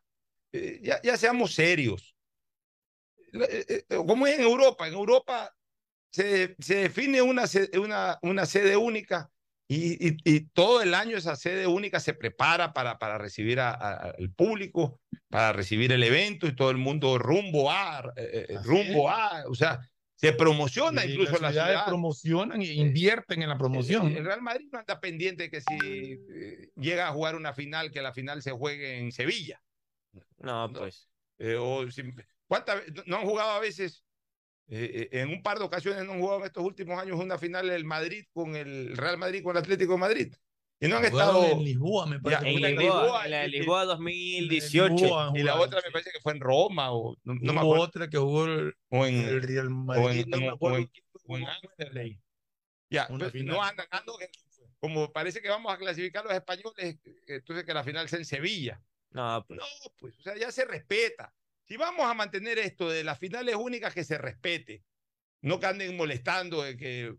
eh, 0.53 0.80
ya, 0.84 1.01
ya 1.03 1.17
seamos 1.17 1.53
serios. 1.53 2.15
Eh, 3.34 3.84
eh, 3.89 3.95
Como 4.07 4.27
es 4.27 4.35
en 4.38 4.43
Europa, 4.45 4.88
en 4.88 4.93
Europa 4.93 5.53
se, 6.11 6.55
se 6.59 6.75
define 6.75 7.21
una, 7.21 7.43
una, 7.80 8.19
una 8.21 8.45
sede 8.45 8.77
única 8.77 9.30
y, 9.67 10.07
y- 10.09 10.17
y 10.23 10.41
todo 10.49 10.81
el 10.84 10.93
año 10.93 11.17
esa 11.17 11.35
sede 11.35 11.65
única 11.65 11.99
se 11.99 12.13
prepara 12.13 12.73
para, 12.73 12.99
para 12.99 13.17
recibir 13.17 13.59
a- 13.59 13.71
a- 13.71 14.13
al 14.17 14.30
público, 14.31 14.99
para 15.30 15.51
recibir 15.53 15.91
el 15.91 16.03
evento 16.03 16.45
y 16.47 16.55
todo 16.55 16.69
el 16.69 16.77
mundo 16.77 17.17
rumbo 17.17 17.71
a, 17.71 18.13
eh, 18.15 18.55
rumbo 18.63 19.09
a, 19.09 19.45
o 19.49 19.55
sea, 19.55 19.80
se 20.15 20.31
promociona 20.34 21.03
Y 21.05 21.11
incluso 21.13 21.31
las 21.34 21.41
la 21.41 21.51
ciudades 21.51 21.71
ciudad. 21.73 21.85
promocionan 21.88 22.61
e 22.61 22.65
invierten 22.73 23.41
en 23.41 23.49
la 23.49 23.57
promoción. 23.57 24.15
El 24.15 24.23
Real 24.25 24.41
Madrid 24.41 24.67
no 24.71 24.80
anda 24.80 24.99
pendiente 24.99 25.49
que 25.49 25.59
si 25.61 25.75
eh, 25.81 26.69
llega 26.75 27.07
a 27.07 27.11
jugar 27.11 27.35
una 27.35 27.53
final, 27.53 27.91
que 27.91 28.01
la 28.01 28.13
final 28.13 28.43
se 28.43 28.51
juegue 28.51 28.99
en 28.99 29.11
Sevilla. 29.11 29.59
No, 30.43 30.71
pues. 30.71 31.09
Eh, 31.39 31.55
o 31.59 31.89
si- 31.89 32.03
¿Cuántas 32.47 32.85
ve- 32.85 33.03
no 33.07 33.17
han 33.17 33.23
jugado 33.25 33.51
a 33.51 33.59
veces? 33.59 34.03
eh, 34.69 35.09
eh, 35.11 35.19
en 35.21 35.29
un 35.29 35.41
par 35.43 35.57
de 35.59 35.65
ocasiones 35.65 36.05
no 36.05 36.13
han 36.13 36.19
jugado 36.21 36.39
en 36.39 36.45
estos 36.45 36.63
últimos 36.63 36.97
años 36.97 37.19
una 37.19 37.37
final 37.37 37.69
el 37.69 37.83
Madrid 37.83 38.25
con 38.31 38.55
el 38.55 38.95
Real 38.95 39.17
Madrid 39.17 39.43
con 39.43 39.51
el 39.55 39.61
Atlético 39.61 39.93
de 39.93 39.99
Madrid. 39.99 40.33
Y 40.79 40.87
no 40.87 40.97
han 40.97 41.09
Jugaron 41.09 41.35
estado. 41.43 41.51
en 41.59 41.63
Lisboa, 41.65 42.05
me 42.05 42.19
parece. 42.19 42.49
En 42.49 42.55
Lisboa, 42.55 42.69
Lisboa, 42.71 43.25
en 43.25 43.31
la 43.31 43.39
de 43.41 43.47
Lisboa 43.49 43.85
2018. 43.85 44.93
Lisboa 44.95 45.31
Y 45.35 45.43
la 45.43 45.59
otra 45.59 45.81
me 45.85 45.91
parece 45.91 46.11
que 46.11 46.19
fue 46.21 46.33
en 46.33 46.39
Roma 46.41 46.91
o 46.91 47.15
no, 47.23 47.33
no 47.35 47.39
me 47.53 47.59
Hubo 47.59 47.59
acuerdo. 47.59 47.83
otra 47.83 48.09
que 48.09 48.17
jugó 48.17 48.45
el, 48.45 48.73
O 48.89 49.05
en, 49.05 49.15
el 49.15 49.41
Real 49.41 49.67
o 49.67 49.69
Madrid, 49.71 50.21
en, 50.23 50.29
no 50.29 50.37
me 50.37 50.51
o- 50.59 50.77
en- 50.77 50.89
Amsterdam. 51.47 52.19
Ya, 52.89 53.07
pues, 53.07 53.33
no 53.35 53.63
andan, 53.63 53.87
que- 54.19 54.29
como 54.79 55.11
parece 55.11 55.41
que 55.41 55.49
vamos 55.49 55.73
a 55.73 55.77
clasificar 55.77 56.23
los 56.25 56.33
españoles, 56.33 56.97
entonces 57.27 57.65
que 57.65 57.73
la 57.73 57.83
final 57.83 58.07
sea 58.09 58.19
en 58.19 58.25
Sevilla. 58.25 58.81
No, 59.14 59.45
pues, 59.48 59.60
No, 59.60 59.65
pues, 59.99 60.18
o 60.18 60.22
sea, 60.22 60.35
ya 60.38 60.52
se 60.52 60.65
respeta. 60.65 61.34
Si 61.65 61.77
vamos 61.77 62.06
a 62.06 62.14
mantener 62.14 62.60
esto 62.60 62.90
de 62.90 63.03
las 63.03 63.19
finales 63.19 63.56
únicas, 63.56 63.94
que 63.94 64.03
se 64.03 64.18
respete. 64.18 64.84
No 65.41 65.60
que 65.60 65.65
anden 65.68 65.95
molestando 65.98 66.64
de 66.64 66.77
que 66.77 67.14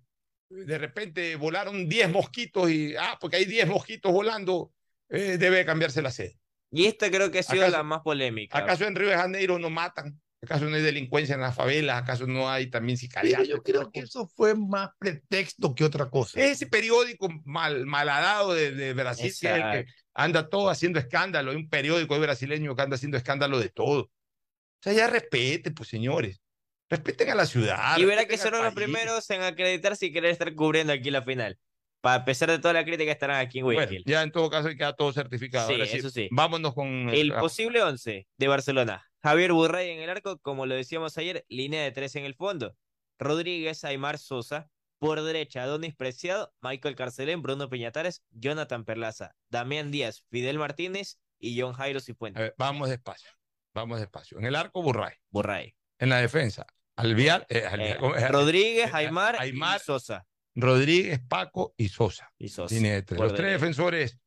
de 0.48 0.78
repente 0.78 1.36
volaron 1.36 1.88
10 1.88 2.10
mosquitos 2.10 2.70
y, 2.70 2.94
ah, 2.96 3.16
porque 3.20 3.36
hay 3.36 3.44
10 3.44 3.66
mosquitos 3.68 4.12
volando, 4.12 4.72
eh, 5.08 5.36
debe 5.38 5.64
cambiarse 5.64 6.02
la 6.02 6.10
sede. 6.10 6.38
Y 6.70 6.86
esta 6.86 7.10
creo 7.10 7.30
que 7.30 7.40
ha 7.40 7.42
sido 7.42 7.62
¿Acaso- 7.62 7.76
la 7.78 7.82
más 7.82 8.00
polémica. 8.02 8.58
¿Acaso 8.58 8.84
en 8.86 8.94
Río 8.94 9.08
de 9.08 9.16
Janeiro 9.16 9.58
no 9.58 9.70
matan? 9.70 10.20
¿Acaso 10.42 10.66
no 10.66 10.76
hay 10.76 10.82
delincuencia 10.82 11.34
en 11.36 11.40
las 11.40 11.54
favelas? 11.54 12.02
¿Acaso 12.02 12.26
no 12.26 12.50
hay 12.50 12.68
también 12.68 12.98
sicariato? 12.98 13.44
yo 13.44 13.62
creo 13.62 13.90
que 13.90 14.00
eso 14.00 14.26
fue 14.26 14.54
más 14.54 14.90
pretexto 14.98 15.74
que 15.74 15.84
otra 15.84 16.10
cosa. 16.10 16.38
Ese 16.38 16.66
periódico 16.66 17.28
mal, 17.44 17.86
malhadado 17.86 18.52
de, 18.52 18.72
de 18.72 18.92
Brasil, 18.92 19.32
que 19.40 19.46
es 19.48 19.54
el 19.54 19.62
que 19.62 19.86
anda 20.14 20.48
todo 20.48 20.70
haciendo 20.70 20.98
escándalo, 20.98 21.50
hay 21.50 21.56
un 21.56 21.68
periódico 21.68 22.18
brasileño 22.18 22.74
que 22.74 22.82
anda 22.82 22.94
haciendo 22.94 23.16
escándalo 23.16 23.58
de 23.58 23.68
todo. 23.68 24.02
O 24.02 24.10
sea, 24.80 24.92
ya 24.92 25.06
respete, 25.08 25.70
pues 25.70 25.88
señores. 25.88 26.40
Respeten 26.88 27.30
a 27.30 27.34
la 27.34 27.46
ciudad. 27.46 27.98
Y 27.98 28.04
verá 28.04 28.26
que 28.26 28.36
serán 28.36 28.64
los 28.64 28.74
primeros 28.74 29.28
en 29.30 29.42
acreditarse 29.42 30.06
y 30.06 30.12
querer 30.12 30.30
estar 30.30 30.54
cubriendo 30.54 30.92
aquí 30.92 31.10
la 31.10 31.22
final. 31.22 31.58
Para 32.00 32.16
a 32.16 32.24
pesar 32.26 32.50
de 32.50 32.58
toda 32.58 32.74
la 32.74 32.84
crítica, 32.84 33.10
estarán 33.10 33.40
aquí 33.40 33.60
en 33.60 33.64
Bueno, 33.64 33.78
Guayaquil. 33.80 34.04
ya 34.06 34.22
en 34.22 34.30
todo 34.30 34.50
caso 34.50 34.68
queda 34.68 34.94
todo 34.94 35.10
certificado. 35.12 35.66
Sí, 35.66 35.72
Ahora 35.72 35.84
eso 35.86 36.10
sí. 36.10 36.28
Vámonos 36.30 36.74
con 36.74 37.08
El 37.08 37.32
ah, 37.32 37.40
posible 37.40 37.82
11 37.82 38.28
de 38.36 38.48
Barcelona. 38.48 39.10
Javier 39.22 39.54
Burray 39.54 39.88
en 39.88 40.00
el 40.00 40.10
arco, 40.10 40.38
como 40.40 40.66
lo 40.66 40.74
decíamos 40.74 41.16
ayer, 41.16 41.46
línea 41.48 41.82
de 41.82 41.92
tres 41.92 42.14
en 42.16 42.26
el 42.26 42.34
fondo. 42.34 42.76
Rodríguez, 43.18 43.84
Aymar 43.84 44.18
Sosa. 44.18 44.68
Por 44.98 45.22
derecha, 45.22 45.62
Adonis 45.62 45.94
Preciado, 45.94 46.54
Michael 46.62 46.94
Carcelén, 46.96 47.42
Bruno 47.42 47.68
Peñatares, 47.68 48.22
Jonathan 48.30 48.84
Perlaza, 48.84 49.34
Damián 49.50 49.90
Díaz, 49.90 50.24
Fidel 50.30 50.58
Martínez 50.58 51.18
y 51.38 51.60
John 51.60 51.72
Jairo 51.74 51.98
a 51.98 52.02
Cifuentes. 52.02 52.40
ver, 52.40 52.54
vamos 52.56 52.88
despacio. 52.88 53.30
Vamos 53.74 53.98
despacio. 54.00 54.38
En 54.38 54.46
el 54.46 54.54
arco, 54.54 54.82
Burray. 54.82 55.14
Burray. 55.30 55.74
En 55.98 56.08
la 56.08 56.18
defensa, 56.18 56.66
Alviar, 56.96 57.44
eh, 57.48 57.64
Alviar, 57.66 57.98
Eh. 58.18 58.28
Rodríguez, 58.28 58.86
eh, 58.88 58.92
Aymar, 58.94 59.36
Aymar, 59.38 59.80
y 59.80 59.84
Sosa. 59.84 60.26
Rodríguez, 60.54 61.20
Paco 61.28 61.74
y 61.76 61.88
Sosa. 61.88 62.32
Y 62.38 62.48
Sosa. 62.48 62.74
Tres. 63.04 63.20
Los 63.20 63.34
tres 63.34 63.50
defensores 63.52 64.18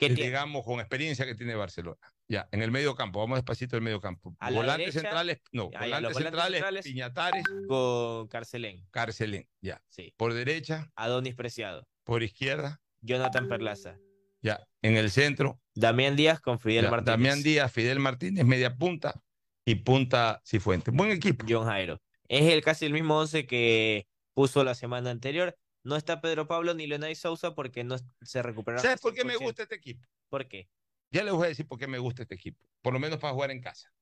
¿Qué 0.00 0.06
eh, 0.06 0.14
tiene? 0.14 0.30
digamos, 0.30 0.64
con 0.64 0.80
experiencia 0.80 1.26
que 1.26 1.34
tiene 1.34 1.54
Barcelona. 1.54 1.98
Ya, 2.26 2.48
en 2.52 2.62
el 2.62 2.70
medio 2.70 2.94
campo, 2.94 3.20
vamos 3.20 3.36
despacito 3.36 3.76
del 3.76 3.82
medio 3.82 4.00
campo. 4.00 4.34
A 4.40 4.50
Volantes 4.50 4.94
derecha, 4.94 5.00
centrales, 5.00 5.42
no, 5.52 5.70
ya, 5.70 5.80
volantes, 5.80 6.16
centrales, 6.16 6.52
centrales. 6.52 6.84
Piñatares, 6.86 7.44
Con 7.68 8.26
Carcelén. 8.28 8.86
Carcelén, 8.90 9.46
ya. 9.60 9.82
Sí. 9.90 10.14
Por 10.16 10.32
derecha, 10.32 10.90
Adonis 10.96 11.34
Preciado. 11.34 11.86
por 12.04 12.22
izquierda, 12.22 12.80
Jonathan 13.02 13.46
Perlaza. 13.46 13.98
ya. 14.40 14.66
En 14.80 14.96
el 14.96 15.10
centro, 15.10 15.60
Damián 15.74 16.16
Díaz 16.16 16.40
con 16.40 16.58
Fidel 16.58 16.84
ya, 16.84 16.90
Martínez. 16.90 17.12
Damián 17.12 17.42
Díaz, 17.42 17.70
Fidel 17.70 17.98
Martínez, 17.98 18.46
media 18.46 18.74
punta 18.74 19.20
y 19.66 19.74
punta 19.74 20.40
Cifuentes. 20.46 20.94
Buen 20.94 21.10
equipo. 21.10 21.44
John 21.46 21.66
Jairo. 21.66 22.00
Es 22.26 22.50
el 22.50 22.62
casi 22.62 22.86
el 22.86 22.94
mismo 22.94 23.18
once 23.18 23.46
que 23.46 24.06
puso 24.32 24.64
la 24.64 24.74
semana 24.74 25.10
anterior. 25.10 25.58
No 25.82 25.96
está 25.96 26.20
Pedro 26.20 26.46
Pablo 26.46 26.74
ni 26.74 26.86
Leonay 26.86 27.14
Sousa 27.14 27.54
porque 27.54 27.84
no 27.84 27.96
se 28.22 28.42
recuperaron. 28.42 28.82
¿Sabes 28.82 29.00
por 29.00 29.14
qué 29.14 29.24
me 29.24 29.34
100%. 29.34 29.40
gusta 29.44 29.62
este 29.62 29.74
equipo? 29.76 30.06
¿Por 30.28 30.46
qué? 30.48 30.68
Ya 31.10 31.24
les 31.24 31.32
voy 31.32 31.46
a 31.46 31.48
decir 31.48 31.66
por 31.66 31.78
qué 31.78 31.86
me 31.86 31.98
gusta 31.98 32.22
este 32.22 32.34
equipo, 32.34 32.64
por 32.82 32.92
lo 32.92 33.00
menos 33.00 33.18
para 33.18 33.32
jugar 33.34 33.50
en 33.50 33.60
casa. 33.60 33.92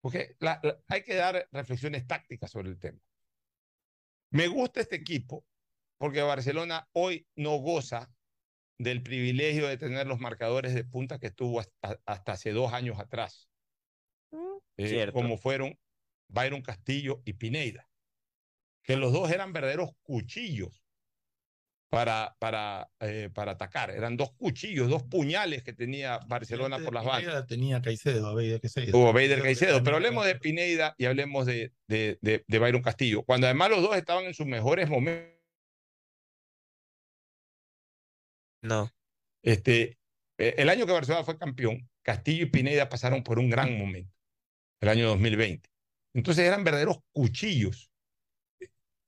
Porque 0.00 0.36
la- 0.40 0.60
la- 0.62 0.78
hay 0.88 1.02
que 1.02 1.14
dar 1.14 1.48
reflexiones 1.52 2.06
tácticas 2.06 2.50
sobre 2.50 2.68
el 2.70 2.78
tema. 2.78 3.00
Me 4.30 4.48
gusta 4.48 4.80
este 4.80 4.96
equipo 4.96 5.46
porque 5.98 6.22
Barcelona 6.22 6.88
hoy 6.92 7.26
no 7.36 7.56
goza 7.56 8.10
del 8.78 9.02
privilegio 9.02 9.66
de 9.68 9.78
tener 9.78 10.06
los 10.06 10.18
marcadores 10.18 10.74
de 10.74 10.84
punta 10.84 11.18
que 11.18 11.30
tuvo 11.30 11.60
hasta, 11.60 12.00
hasta 12.04 12.32
hace 12.32 12.52
dos 12.52 12.72
años 12.72 12.98
atrás, 12.98 13.48
eh, 14.76 14.88
Cierto. 14.88 15.12
como 15.14 15.38
fueron 15.38 15.78
Byron 16.28 16.60
Castillo 16.62 17.22
y 17.24 17.34
Pineida, 17.34 17.88
que 18.82 18.96
los 18.96 19.12
dos 19.12 19.30
eran 19.30 19.52
verdaderos 19.52 19.90
cuchillos 20.02 20.82
para, 21.96 22.36
para, 22.38 22.90
eh, 23.00 23.30
para 23.32 23.52
atacar. 23.52 23.90
Eran 23.90 24.18
dos 24.18 24.30
cuchillos, 24.32 24.90
dos 24.90 25.02
puñales 25.04 25.62
que 25.62 25.72
tenía 25.72 26.18
Barcelona 26.26 26.78
por 26.78 26.92
las 26.92 27.06
bandas. 27.06 27.22
Pineda 27.22 27.46
tenía 27.46 27.80
Caicedo, 27.80 28.26
Abeider 28.28 28.60
Caicedo. 28.60 28.98
Hubo 28.98 29.14
Bader 29.14 29.40
Caicedo, 29.40 29.82
pero 29.82 29.96
hablemos 29.96 30.26
de 30.26 30.34
Pineida 30.34 30.94
y 30.98 31.06
hablemos 31.06 31.46
de, 31.46 31.72
de, 31.88 32.18
de, 32.20 32.44
de 32.46 32.58
Byron 32.58 32.82
Castillo, 32.82 33.22
cuando 33.22 33.46
además 33.46 33.70
los 33.70 33.80
dos 33.80 33.96
estaban 33.96 34.26
en 34.26 34.34
sus 34.34 34.44
mejores 34.44 34.90
momentos. 34.90 35.40
No. 38.60 38.90
Este, 39.42 39.98
eh, 40.36 40.54
el 40.58 40.68
año 40.68 40.84
que 40.84 40.92
Barcelona 40.92 41.24
fue 41.24 41.38
campeón, 41.38 41.88
Castillo 42.02 42.42
y 42.42 42.50
Pineda 42.50 42.90
pasaron 42.90 43.22
por 43.22 43.38
un 43.38 43.48
gran 43.48 43.78
momento, 43.78 44.14
el 44.82 44.90
año 44.90 45.08
2020. 45.08 45.66
Entonces 46.14 46.44
eran 46.44 46.62
verdaderos 46.62 46.98
cuchillos 47.12 47.90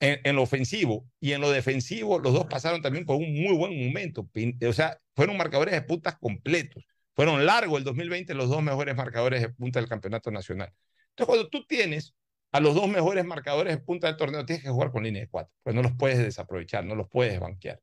en, 0.00 0.20
en 0.24 0.36
lo 0.36 0.42
ofensivo 0.42 1.06
y 1.20 1.32
en 1.32 1.40
lo 1.40 1.50
defensivo, 1.50 2.18
los 2.18 2.32
dos 2.32 2.46
pasaron 2.46 2.82
también 2.82 3.04
por 3.04 3.16
un 3.16 3.32
muy 3.32 3.56
buen 3.56 3.86
momento. 3.86 4.28
O 4.68 4.72
sea, 4.72 4.98
fueron 5.14 5.36
marcadores 5.36 5.74
de 5.74 5.82
puntas 5.82 6.16
completos. 6.18 6.84
Fueron 7.14 7.44
largos 7.44 7.78
el 7.78 7.84
2020 7.84 8.32
los 8.34 8.48
dos 8.48 8.62
mejores 8.62 8.94
marcadores 8.94 9.42
de 9.42 9.48
punta 9.48 9.80
del 9.80 9.88
campeonato 9.88 10.30
nacional. 10.30 10.72
Entonces, 11.10 11.26
cuando 11.26 11.48
tú 11.48 11.66
tienes 11.66 12.14
a 12.52 12.60
los 12.60 12.74
dos 12.74 12.88
mejores 12.88 13.24
marcadores 13.24 13.74
de 13.74 13.82
punta 13.82 14.06
del 14.06 14.16
torneo, 14.16 14.46
tienes 14.46 14.62
que 14.62 14.70
jugar 14.70 14.90
con 14.90 15.02
línea 15.02 15.22
de 15.22 15.28
cuatro, 15.28 15.52
pues 15.62 15.74
no 15.74 15.82
los 15.82 15.92
puedes 15.98 16.18
desaprovechar, 16.18 16.84
no 16.84 16.94
los 16.94 17.08
puedes 17.08 17.38
banquear. 17.40 17.80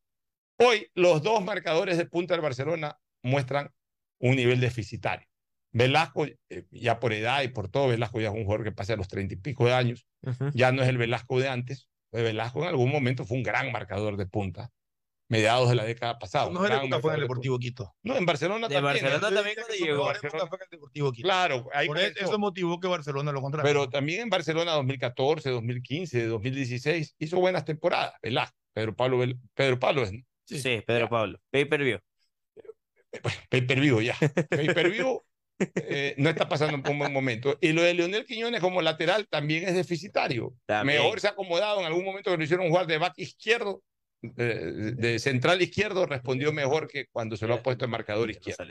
Hoy, 0.57 0.89
los 0.95 1.21
dos 1.21 1.43
marcadores 1.43 1.97
de 1.97 2.05
punta 2.05 2.33
del 2.33 2.41
Barcelona 2.41 2.97
muestran 3.21 3.71
un 4.19 4.37
nivel 4.37 4.61
deficitario. 4.61 5.27
Velasco, 5.73 6.25
eh, 6.25 6.65
ya 6.71 7.01
por 7.01 7.11
edad 7.11 7.43
y 7.43 7.49
por 7.49 7.67
todo, 7.67 7.89
Velasco 7.89 8.21
ya 8.21 8.29
es 8.29 8.33
un 8.33 8.45
jugador 8.45 8.63
que 8.63 8.71
pasa 8.71 8.93
a 8.93 8.95
los 8.95 9.09
treinta 9.09 9.33
y 9.33 9.37
pico 9.37 9.65
de 9.65 9.73
años, 9.73 10.07
ya 10.53 10.71
no 10.71 10.81
es 10.81 10.87
el 10.87 10.97
Velasco 10.97 11.37
de 11.39 11.49
antes. 11.49 11.89
Pues 12.15 12.23
Velasco 12.23 12.61
en 12.61 12.69
algún 12.69 12.89
momento 12.93 13.25
fue 13.25 13.35
un 13.35 13.43
gran 13.43 13.73
marcador 13.73 14.15
de 14.15 14.25
punta, 14.25 14.71
mediados 15.27 15.67
de 15.67 15.75
la 15.75 15.83
década 15.83 16.17
pasada. 16.17 16.49
Gran 16.49 16.85
época 16.85 17.01
fue 17.01 17.11
en 17.11 17.15
el 17.15 17.21
Deportivo 17.23 17.59
Quito. 17.59 17.93
No, 18.03 18.15
en 18.15 18.25
Barcelona 18.25 18.69
De 18.69 18.75
también. 18.75 19.03
Barcelona 19.03 19.27
¿eh? 19.27 19.35
también 19.35 19.55
cuando 19.57 19.85
llegó. 19.85 20.11
época 20.11 20.47
fue 20.47 20.57
en 20.59 20.63
el 20.63 20.69
Deportivo 20.71 21.11
Quito. 21.11 21.25
Claro, 21.27 21.67
ahí 21.73 21.87
Por 21.87 21.99
eso 21.99 22.39
motivó 22.39 22.79
que 22.79 22.87
Barcelona 22.87 23.33
lo 23.33 23.41
contratara. 23.41 23.67
Pero 23.69 23.89
también 23.89 24.21
en 24.21 24.29
Barcelona 24.29 24.71
2014, 24.71 25.49
2015, 25.49 26.25
2016 26.27 27.15
hizo 27.19 27.37
buenas 27.37 27.65
temporadas, 27.65 28.13
Velasco. 28.21 28.55
Pedro 28.71 28.95
Pablo, 28.95 29.21
Vel- 29.21 29.37
Pedro 29.53 29.77
Pablo 29.77 30.03
es, 30.03 30.13
¿no? 30.13 30.19
Sí, 30.45 30.81
Pedro 30.87 31.09
Pablo. 31.09 31.37
Pay 31.51 31.65
per 31.65 31.83
view. 31.83 31.99
Pay 33.49 33.61
per 33.63 33.81
view 33.81 33.99
ya. 33.99 34.15
Pay 34.49 34.73
per 34.73 34.89
view 34.89 35.21
eh, 35.59 36.15
no 36.17 36.29
está 36.29 36.47
pasando 36.47 36.81
por 36.81 36.91
un 36.91 36.99
buen 36.99 37.13
momento. 37.13 37.57
Y 37.61 37.71
lo 37.71 37.81
de 37.81 37.93
Leonel 37.93 38.25
Quiñones 38.25 38.61
como 38.61 38.81
lateral 38.81 39.27
también 39.27 39.67
es 39.67 39.75
deficitario. 39.75 40.53
También. 40.65 41.01
Mejor 41.01 41.19
se 41.19 41.27
ha 41.27 41.31
acomodado 41.31 41.79
en 41.79 41.85
algún 41.85 42.05
momento 42.05 42.31
que 42.31 42.37
lo 42.37 42.43
hicieron 42.43 42.69
jugar 42.69 42.87
de 42.87 42.97
back 42.97 43.13
izquierdo, 43.17 43.83
eh, 44.21 44.93
de 44.95 45.19
central 45.19 45.61
izquierdo, 45.61 46.05
respondió 46.05 46.51
mejor 46.51 46.87
que 46.87 47.07
cuando 47.07 47.37
se 47.37 47.47
lo 47.47 47.55
ha 47.55 47.63
puesto 47.63 47.85
en 47.85 47.91
marcador 47.91 48.29
izquierdo. 48.29 48.65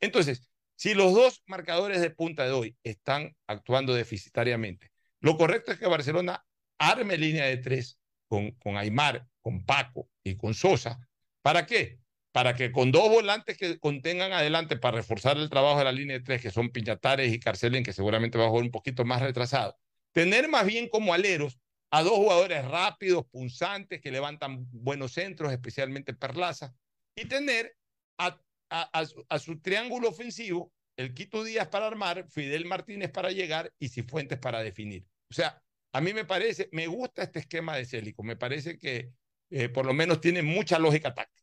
Entonces, 0.00 0.48
si 0.76 0.94
los 0.94 1.12
dos 1.12 1.42
marcadores 1.46 2.00
de 2.00 2.10
punta 2.10 2.44
de 2.44 2.52
hoy 2.52 2.76
están 2.82 3.34
actuando 3.46 3.94
deficitariamente, 3.94 4.90
lo 5.20 5.36
correcto 5.36 5.72
es 5.72 5.78
que 5.78 5.86
Barcelona 5.86 6.44
arme 6.78 7.18
línea 7.18 7.44
de 7.44 7.58
tres 7.58 7.98
con, 8.26 8.52
con 8.52 8.76
Aymar, 8.76 9.26
con 9.42 9.64
Paco 9.64 10.08
y 10.24 10.36
con 10.36 10.54
Sosa. 10.54 10.98
¿Para 11.42 11.66
qué? 11.66 11.98
Para 12.32 12.54
que 12.54 12.70
con 12.70 12.92
dos 12.92 13.08
volantes 13.08 13.56
que 13.56 13.78
contengan 13.78 14.32
adelante 14.32 14.76
para 14.76 14.98
reforzar 14.98 15.36
el 15.36 15.50
trabajo 15.50 15.78
de 15.78 15.84
la 15.84 15.92
línea 15.92 16.18
de 16.18 16.24
tres, 16.24 16.40
que 16.40 16.50
son 16.50 16.70
Piñatares 16.70 17.32
y 17.32 17.40
Carcelén, 17.40 17.82
que 17.82 17.92
seguramente 17.92 18.38
va 18.38 18.46
a 18.46 18.48
jugar 18.48 18.64
un 18.64 18.70
poquito 18.70 19.04
más 19.04 19.20
retrasado, 19.20 19.76
tener 20.12 20.48
más 20.48 20.64
bien 20.66 20.88
como 20.88 21.12
aleros 21.12 21.58
a 21.90 22.02
dos 22.02 22.12
jugadores 22.12 22.64
rápidos, 22.66 23.26
punzantes, 23.30 24.00
que 24.00 24.12
levantan 24.12 24.66
buenos 24.70 25.12
centros, 25.12 25.52
especialmente 25.52 26.14
Perlaza, 26.14 26.72
y 27.16 27.24
tener 27.24 27.76
a, 28.18 29.38
su 29.38 29.60
triángulo 29.60 30.10
ofensivo, 30.10 30.72
el 30.96 31.14
Quito 31.14 31.42
Díaz 31.42 31.68
para 31.68 31.86
armar, 31.86 32.28
Fidel 32.28 32.64
Martínez 32.64 33.10
para 33.10 33.30
llegar 33.30 33.72
y 33.78 33.88
Cifuentes 33.88 34.38
para 34.38 34.62
definir. 34.62 35.04
O 35.28 35.34
sea, 35.34 35.60
a 35.92 36.00
mí 36.00 36.14
me 36.14 36.24
parece, 36.24 36.68
me 36.72 36.86
gusta 36.86 37.24
este 37.24 37.40
esquema 37.40 37.76
de 37.76 37.86
Célico, 37.86 38.22
me 38.22 38.36
parece 38.36 38.78
que 38.78 39.10
eh, 39.50 39.68
por 39.68 39.86
lo 39.86 39.92
menos 39.92 40.20
tiene 40.20 40.42
mucha 40.42 40.78
lógica 40.78 41.12
táctica. 41.12 41.39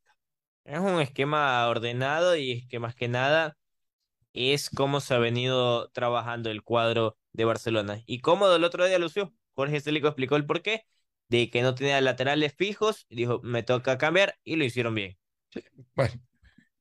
Es 0.67 0.79
un 0.79 0.99
esquema 1.01 1.67
ordenado 1.69 2.35
y 2.35 2.51
es 2.51 2.67
que 2.67 2.79
más 2.79 2.93
que 2.95 3.07
nada 3.07 3.57
es 4.33 4.69
cómo 4.69 5.01
se 5.01 5.13
ha 5.15 5.19
venido 5.19 5.89
trabajando 5.91 6.51
el 6.51 6.63
cuadro 6.63 7.17
de 7.33 7.45
Barcelona. 7.45 8.03
Y 8.07 8.21
cómodo 8.21 8.55
el 8.57 8.63
otro 8.65 8.85
día 8.85 8.99
lució. 8.99 9.33
Jorge 9.55 9.81
Célico 9.81 10.07
explicó 10.09 10.35
el 10.37 10.45
porqué 10.47 10.85
de 11.29 11.49
que 11.51 11.61
no 11.63 11.75
tenía 11.75 12.01
laterales 12.01 12.55
fijos. 12.55 13.07
Dijo, 13.09 13.41
me 13.43 13.63
toca 13.63 13.97
cambiar 13.99 14.37
y 14.43 14.57
lo 14.57 14.65
hicieron 14.65 14.95
bien. 14.95 15.17
Bueno, 15.95 16.13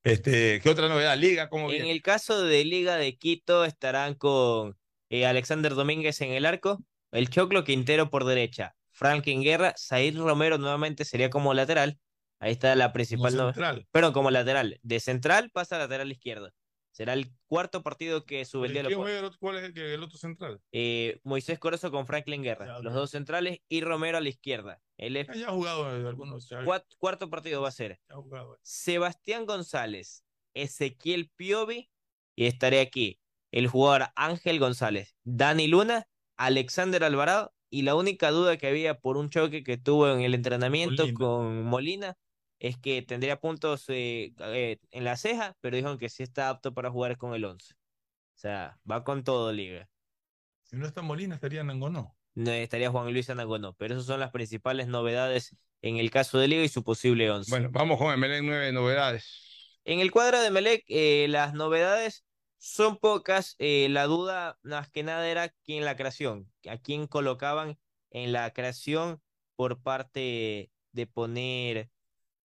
este, 0.04 0.60
¿qué 0.62 0.70
otra 0.70 0.88
novedad? 0.88 1.16
Liga, 1.18 1.48
¿cómo 1.50 1.68
En 1.68 1.84
viene? 1.84 1.90
el 1.90 2.02
caso 2.02 2.42
de 2.42 2.64
Liga 2.64 2.96
de 2.96 3.16
Quito 3.16 3.64
estarán 3.64 4.14
con 4.14 4.76
eh, 5.10 5.26
Alexander 5.26 5.74
Domínguez 5.74 6.20
en 6.20 6.30
el 6.32 6.46
arco, 6.46 6.82
el 7.12 7.28
Choclo 7.30 7.64
Quintero 7.64 8.10
por 8.10 8.24
derecha, 8.24 8.76
Franklin 8.92 9.42
Guerra, 9.42 9.74
Zair 9.78 10.16
Romero 10.16 10.58
nuevamente 10.58 11.04
sería 11.04 11.30
como 11.30 11.54
lateral. 11.54 11.98
Ahí 12.38 12.52
está 12.52 12.74
la 12.76 12.92
principal 12.92 13.32
Como 13.36 13.46
central. 13.52 13.86
Pero 13.92 14.12
como 14.12 14.30
lateral. 14.30 14.78
De 14.82 15.00
central 15.00 15.50
pasa 15.50 15.76
a 15.76 15.78
lateral 15.80 16.10
izquierdo. 16.12 16.50
Será 16.90 17.12
el 17.12 17.30
cuarto 17.46 17.82
partido 17.82 18.24
que 18.24 18.44
Subeldía 18.46 18.82
lo 18.82 18.88
¿Quién 18.88 18.98
pone. 18.98 19.10
juega 19.10 19.18
el 19.20 19.24
otro- 19.26 19.38
¿Cuál 19.38 19.56
es 19.58 19.76
el, 19.76 20.02
otro 20.02 20.16
central? 20.18 20.62
Eh, 20.72 21.20
Moisés 21.24 21.58
Corozo 21.58 21.90
con 21.90 22.06
Franklin 22.06 22.42
Guerra, 22.42 22.80
los 22.80 22.94
dos 22.94 23.10
centrales 23.10 23.58
y 23.68 23.82
Romero 23.82 24.16
a 24.16 24.22
la 24.22 24.30
izquierda. 24.30 24.80
Él 24.96 25.16
es 25.16 25.26
Ya 25.38 25.48
ha 25.48 25.52
jugado 25.52 25.84
algunos. 25.86 26.48
ya- 26.48 26.64
cuarto 26.98 27.28
partido 27.28 27.60
va 27.60 27.68
a 27.68 27.72
ser. 27.72 28.00
ya 28.08 28.14
jugado. 28.16 28.58
Sebastián 28.62 29.44
González, 29.44 30.24
Ezequiel 30.54 31.30
Piovi 31.36 31.90
y 32.34 32.46
estaré 32.46 32.80
aquí 32.80 33.20
el 33.52 33.66
jugador 33.68 34.08
Ángel 34.16 34.58
González, 34.58 35.16
Dani 35.24 35.68
Luna, 35.68 36.08
Alexander 36.38 37.04
Alvarado 37.04 37.52
y 37.70 37.82
la 37.82 37.94
única 37.94 38.30
duda 38.30 38.56
que 38.56 38.68
había 38.68 38.98
por 39.00 39.18
un 39.18 39.28
choque 39.28 39.62
que 39.62 39.76
tuvo 39.76 40.08
en 40.08 40.22
el 40.22 40.32
entrenamiento 40.34 41.02
Molina. 41.02 41.18
con 41.18 41.62
Molina 41.64 42.16
es 42.58 42.78
que 42.78 43.02
tendría 43.02 43.40
puntos 43.40 43.84
eh, 43.88 44.32
eh, 44.38 44.78
en 44.90 45.04
la 45.04 45.16
ceja, 45.16 45.56
pero 45.60 45.76
dijeron 45.76 45.98
que 45.98 46.08
sí 46.08 46.22
está 46.22 46.48
apto 46.48 46.72
para 46.74 46.90
jugar 46.90 47.16
con 47.16 47.34
el 47.34 47.44
11. 47.44 47.74
O 47.74 48.38
sea, 48.38 48.78
va 48.90 49.04
con 49.04 49.24
todo 49.24 49.52
liga. 49.52 49.88
Si 50.64 50.76
no 50.76 50.86
está 50.86 51.02
Molina, 51.02 51.34
estaría 51.34 51.60
en 51.60 51.70
Angonó. 51.70 52.16
No 52.34 52.50
estaría 52.50 52.90
Juan 52.90 53.12
Luis 53.12 53.30
Anagono, 53.30 53.72
pero 53.74 53.94
esas 53.94 54.06
son 54.06 54.20
las 54.20 54.30
principales 54.30 54.88
novedades 54.88 55.56
en 55.80 55.96
el 55.96 56.10
caso 56.10 56.38
de 56.38 56.48
Liga 56.48 56.62
y 56.62 56.68
su 56.68 56.84
posible 56.84 57.30
11. 57.30 57.50
Bueno, 57.50 57.70
vamos 57.72 57.98
con 57.98 58.12
Emelec, 58.12 58.42
nueve 58.42 58.72
novedades. 58.72 59.80
En 59.84 60.00
el 60.00 60.10
cuadro 60.10 60.40
de 60.40 60.50
Melec, 60.50 60.84
eh, 60.88 61.26
las 61.30 61.54
novedades 61.54 62.24
son 62.58 62.98
pocas. 62.98 63.54
eh, 63.58 63.88
la 63.90 64.04
duda, 64.04 64.58
más 64.62 64.90
que 64.90 65.02
nada, 65.02 65.26
era 65.28 65.48
quién 65.64 65.84
la 65.84 65.96
creación, 65.96 66.52
a 66.68 66.76
quién 66.76 67.06
colocaban 67.06 67.78
en 68.10 68.32
la 68.32 68.52
creación 68.52 69.22
por 69.54 69.80
parte 69.80 70.70
de 70.92 71.06
poner 71.06 71.88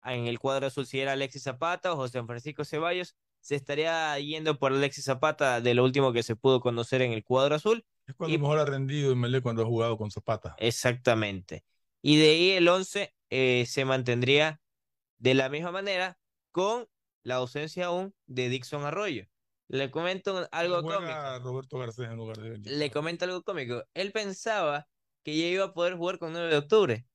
en 0.03 0.28
el 0.28 0.40
cuadro 0.40 0.68
azul 0.68 0.86
si 0.86 0.99
era 0.99 1.14
Alexis 1.14 1.44
Zapata 1.44 1.94
o 1.94 1.95
José 1.95 2.24
Francisco 2.24 2.65
Ceballos. 2.65 3.15
Se 3.40 3.56
estaría 3.56 4.18
yendo 4.19 4.57
por 4.60 4.72
Alexis 4.72 5.06
Zapata 5.06 5.61
de 5.61 5.74
lo 5.74 5.84
último 5.84 6.11
que 6.14 6.24
se 6.24 6.36
pudo 6.36 6.60
conocer 6.60 7.02
en 7.02 7.11
el 7.11 7.24
cuadro 7.24 7.56
azul. 7.56 7.86
Es 8.06 8.15
cuando 8.15 8.38
mejor 8.40 8.60
ha 8.60 8.65
rendido 8.65 9.15
Melé 9.15 9.41
cuando 9.41 9.64
ha 9.64 9.65
jugado 9.65 9.98
con 9.98 10.11
Zapata. 10.11 10.56
Exactamente. 10.60 11.64
Y 12.02 12.18
de 12.18 12.30
ahí 12.30 12.49
el 12.52 12.68
11 12.68 13.14
eh, 13.30 13.65
se 13.68 13.86
mantendría 13.86 14.61
de 15.18 15.34
la 15.34 15.49
misma 15.49 15.72
manera 15.72 16.19
con 16.52 16.88
la 17.24 17.36
ausencia 17.36 17.88
aún 17.88 18.14
de 18.26 18.49
Dixon 18.49 18.86
Arroyo. 18.86 19.28
Le 19.68 19.91
comento 19.91 20.48
algo 20.52 20.82
cómico. 20.82 21.40
Roberto 21.44 21.78
Garcés 21.78 22.07
en 22.10 22.15
lugar 22.15 22.38
de. 22.38 22.57
Le 22.60 22.90
comento 22.90 23.26
algo 23.26 23.44
cómico. 23.44 23.84
Él 23.94 24.14
pensaba 24.14 24.88
que 25.24 25.38
ya 25.38 25.48
iba 25.48 25.65
a 25.65 25.74
poder 25.74 25.95
jugar 25.98 26.19
con 26.19 26.32
9 26.32 26.49
de 26.49 26.57
octubre, 26.57 27.06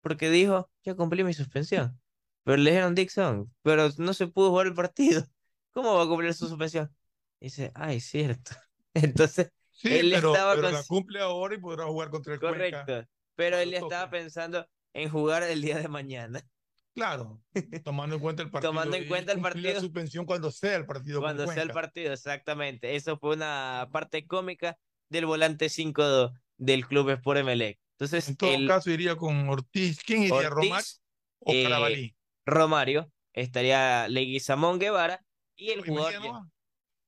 porque 0.00 0.30
dijo, 0.30 0.70
ya 0.84 0.94
cumplí 0.94 1.24
mi 1.24 1.34
suspensión. 1.34 2.00
Pero 2.46 2.58
le 2.58 2.70
dijeron 2.70 2.94
Dixon, 2.94 3.52
pero 3.62 3.88
no 3.98 4.14
se 4.14 4.28
pudo 4.28 4.50
jugar 4.50 4.68
el 4.68 4.74
partido. 4.74 5.24
¿Cómo 5.72 5.94
va 5.96 6.04
a 6.04 6.06
cumplir 6.06 6.32
su 6.32 6.46
suspensión? 6.46 6.94
Dice, 7.40 7.72
ay, 7.74 7.98
cierto. 8.00 8.52
Entonces, 8.94 9.50
Sí, 9.72 9.88
él 9.92 10.12
pero, 10.14 10.32
estaba 10.32 10.54
pero 10.54 10.68
cons- 10.68 10.72
la 10.72 10.84
cumple 10.84 11.20
ahora 11.20 11.56
y 11.56 11.58
podrá 11.58 11.86
jugar 11.86 12.08
contra 12.08 12.34
el 12.34 12.40
Cuenca. 12.40 12.84
Correcto. 12.86 13.10
Pero 13.34 13.58
él 13.58 13.72
ya 13.72 13.78
estaba 13.80 14.08
pensando 14.08 14.66
en 14.94 15.10
jugar 15.10 15.42
el 15.42 15.60
día 15.60 15.78
de 15.78 15.88
mañana. 15.88 16.40
Claro, 16.94 17.42
tomando 17.84 18.14
en 18.16 18.22
cuenta 18.22 18.42
el 18.42 18.50
partido. 18.50 18.70
Tomando 18.70 18.96
en 18.96 19.06
cuenta 19.06 19.32
el 19.32 19.40
partido. 19.42 19.74
La 19.74 19.80
suspensión 19.80 20.24
cuando 20.24 20.50
sea 20.50 20.76
el 20.76 20.86
partido. 20.86 21.20
con 21.20 21.26
Cuando 21.26 21.46
sea 21.52 21.62
el 21.62 21.68
partido, 21.70 22.10
exactamente. 22.14 22.96
Eso 22.96 23.18
fue 23.18 23.34
una 23.36 23.86
parte 23.92 24.26
cómica 24.26 24.78
del 25.10 25.26
volante 25.26 25.68
5 25.68 26.32
del 26.56 26.86
club 26.86 27.10
Sport 27.10 27.40
Emelec. 27.40 27.78
Entonces, 27.98 28.28
En 28.28 28.36
todo 28.36 28.54
el 28.54 28.66
caso, 28.66 28.90
iría 28.90 29.14
con 29.14 29.46
Ortiz. 29.46 30.02
¿Quién 30.02 30.22
iría? 30.22 30.34
Ortiz, 30.36 30.50
¿Romar 30.50 30.84
o 31.40 31.52
eh, 31.52 31.62
Carabalí? 31.64 32.16
Romario, 32.46 33.10
estaría 33.32 34.08
Leguizamón 34.08 34.78
Guevara 34.78 35.24
y 35.56 35.70
el 35.70 35.80
¿Y 35.80 35.90
Mejía 35.90 35.94
jugador 35.94 36.22
no 36.22 36.50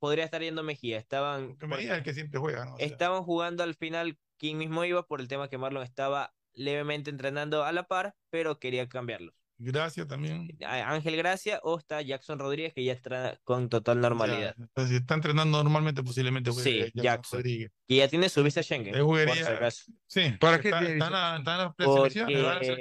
podría 0.00 0.24
estar 0.24 0.42
yendo 0.42 0.62
Mejía. 0.62 0.98
Estaban, 0.98 1.56
Que 1.56 1.66
Mejía 1.66 1.92
es 1.92 1.98
el 1.98 2.04
que 2.04 2.14
siempre 2.14 2.38
juega, 2.40 2.64
¿no? 2.64 2.74
O 2.74 2.76
sea, 2.78 2.86
estaban 2.86 3.22
jugando 3.22 3.62
al 3.62 3.74
final 3.74 4.18
quién 4.38 4.58
mismo 4.58 4.84
iba 4.84 5.06
por 5.06 5.20
el 5.20 5.28
tema 5.28 5.48
que 5.48 5.58
Marlon 5.58 5.82
estaba 5.82 6.34
levemente 6.54 7.10
entrenando 7.10 7.64
a 7.64 7.72
la 7.72 7.84
par, 7.84 8.14
pero 8.30 8.58
quería 8.58 8.88
cambiarlo. 8.88 9.32
Gracias 9.60 10.06
también. 10.06 10.56
Ángel 10.64 11.16
Gracia 11.16 11.58
o 11.64 11.78
está 11.78 12.00
Jackson 12.00 12.38
Rodríguez 12.38 12.72
que 12.74 12.84
ya 12.84 12.92
está 12.92 13.40
con 13.42 13.68
total 13.68 14.00
normalidad. 14.00 14.54
Si 14.86 14.94
está 14.94 15.14
entrenando 15.14 15.60
normalmente, 15.64 16.00
posiblemente 16.04 16.52
Sí, 16.52 16.54
juegue 16.54 16.78
Jackson 16.94 17.02
Jackson. 17.02 17.38
Rodríguez. 17.40 17.72
Que 17.88 17.96
ya 17.96 18.06
tiene 18.08 18.28
su 18.28 18.44
visa 18.44 18.62
Schengen. 18.62 18.92
Por 18.94 19.02
jugaría- 19.02 19.34
si 19.34 19.42
acaso. 19.52 19.92
Sí, 20.06 20.30
¿Para 20.38 20.60
qué 20.60 20.68
está, 20.68 20.82
está 20.84 21.06
en 21.06 21.12
la- 21.12 21.36
está 21.38 21.52
en. 21.54 21.58
La 21.58 21.72
Porque 21.74 22.10
selección. 22.10 22.78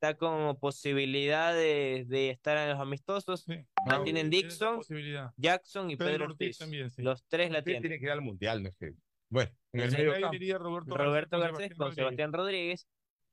Está 0.00 0.16
con 0.16 0.56
posibilidad 0.58 1.52
de, 1.52 2.06
de 2.08 2.30
estar 2.30 2.56
en 2.56 2.70
los 2.70 2.80
amistosos. 2.80 3.44
La 3.46 3.62
Ah, 3.86 4.02
tienen 4.02 4.30
tiene 4.30 4.48
esa 4.48 4.72
Dixon. 4.72 5.32
Jackson 5.36 5.90
y 5.90 5.96
Pedro 5.96 6.10
Pedro 6.12 6.24
Ortiz 6.24 6.46
Ortiz. 6.46 6.58
también, 6.58 6.90
sí. 6.90 7.02
Los 7.02 7.24
tres 7.28 7.50
la 7.50 7.62
tienen. 7.62 7.82
tiene 7.82 7.98
que 7.98 8.06
ir 8.06 8.10
al 8.10 8.22
mundial, 8.22 8.62
no 8.62 8.70
es 8.70 8.74
que. 8.76 8.94
Bueno, 9.28 9.50
en 9.72 9.80
el 9.80 9.90
Sí, 9.90 9.96
medio 9.98 10.12
campo. 10.12 10.58
Roberto, 10.58 10.96
Roberto 10.96 11.38
Garcés 11.38 11.58
Garcés 11.58 11.78
con. 11.78 11.94
Sebastián 11.94 12.32
Rodríguez, 12.32 12.88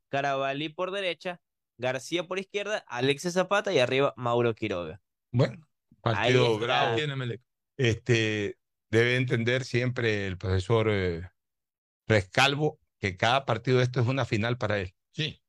Carabalí 0.10 0.70
por 0.70 0.92
derecha, 0.92 1.40
García 1.78 2.28
por 2.28 2.38
izquierda, 2.38 2.84
Alexis 2.88 3.34
Zapata 3.34 3.72
y 3.72 3.80
arriba 3.80 4.14
Mauro 4.18 4.54
Quiroga. 4.54 5.02
Bueno, 5.32 5.66
partido 6.02 6.60
bravo. 6.60 6.98
Este, 7.78 8.58
debe 8.92 9.16
entender 9.16 9.64
siempre 9.64 10.28
el 10.28 10.38
profesor 10.38 10.88
eh, 10.90 11.30
Rescalvo 12.08 12.80
que 13.00 13.16
cada 13.16 13.46
partido 13.46 13.78
de 13.78 13.84
esto 13.84 14.02
es 14.02 14.08
una 14.08 14.26
final 14.26 14.58
para 14.58 14.80
él. 14.80 14.94
Sí, 15.12 15.24
sí. 15.24 15.42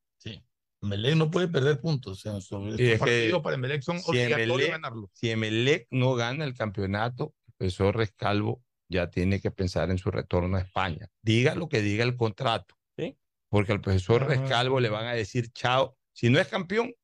Melec 0.81 1.17
no 1.17 1.31
puede 1.31 1.49
perder 1.49 1.81
puntos. 1.81 2.13
O 2.13 2.21
sea, 2.21 2.41
sobre 2.41 2.71
Y 2.71 2.73
estos 2.73 2.87
es 2.87 2.93
que 2.93 2.99
partidos 2.99 3.43
para 3.43 3.57
Melec 3.57 3.83
son 3.83 4.01
si 4.01 4.11
obligatorios 4.11 4.61
Emelec- 4.61 4.71
ganarlo. 4.71 5.11
Si 5.13 5.31
Emelec 5.31 5.87
no 5.91 6.15
gana 6.15 6.45
el 6.45 6.55
campeonato, 6.55 7.35
el 7.47 7.55
profesor 7.57 7.97
Rescalvo 7.97 8.63
ya 8.89 9.11
tiene 9.11 9.41
que 9.41 9.51
pensar 9.51 9.91
en 9.91 9.99
su 9.99 10.11
retorno 10.11 10.57
a 10.57 10.61
España. 10.61 11.11
Diga 11.23 11.55
lo 11.55 11.69
que 11.69 11.83
diga 11.83 12.05
el 12.05 12.17
contrato. 12.17 12.75
¿Sí? 12.97 13.17
Porque 13.49 13.73
al 13.73 13.81
profesor 13.81 14.23
Ah. 14.23 14.27
Rescalvo 14.29 14.81
le 14.81 14.89
van 14.89 15.07
a 15.07 15.13
decir 15.13 15.51
chao. 15.53 15.97
Si 16.13 16.31
no 16.31 16.39
es 16.41 16.49
campeón, 16.49 16.95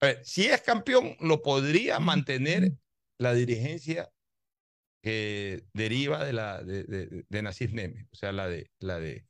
ver, 0.00 0.20
si 0.24 0.46
es 0.46 0.60
campeón, 0.62 1.16
lo 1.20 1.42
podría 1.42 1.98
mantener 2.00 2.72
la 3.18 3.34
dirigencia 3.34 4.10
que 5.02 5.64
deriva 5.72 6.24
de 6.24 6.32
la 6.32 6.62
de, 6.62 6.84
de, 6.84 7.24
de 7.28 7.42
Nasif 7.42 7.72
Neme, 7.72 8.06
o 8.12 8.16
sea, 8.16 8.32
la 8.32 8.48
de 8.48 8.70
la 8.78 8.98
de 8.98 9.24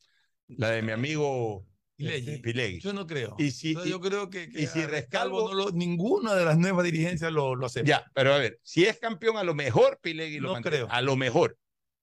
la 0.49 0.71
de 0.71 0.83
mi 0.83 0.91
amigo 0.93 1.67
Este. 2.09 2.81
Yo 2.81 2.93
no 2.93 3.07
creo. 3.07 3.35
Y 3.39 3.51
si- 3.51 3.75
yo 3.87 4.01
creo 4.01 4.31
que, 4.31 4.49
que 4.51 4.63
y 4.63 4.67
si 4.67 4.81
Rescalvo- 4.81 5.49
no 5.51 5.55
lo- 5.55 5.71
ninguna 5.73 6.35
de 6.35 6.45
las 6.45 6.57
nuevas 6.59 6.85
dirigencias 6.85 7.33
lo, 7.33 7.55
lo 7.55 7.67
acepta. 7.67 7.89
Ya, 7.89 8.11
pero 8.15 8.35
a 8.35 8.39
ver, 8.39 8.59
si 8.63 8.85
es 8.87 8.99
campeón, 8.99 9.37
a 9.37 9.45
lo 9.45 9.55
mejor 9.55 9.99
Pilegui 10.01 10.39
lo 10.39 10.49
No 10.49 10.53
mantiene. 10.55 10.77
creo. 10.79 10.89
A 10.91 11.01
lo 11.03 11.17
mejor. 11.17 11.59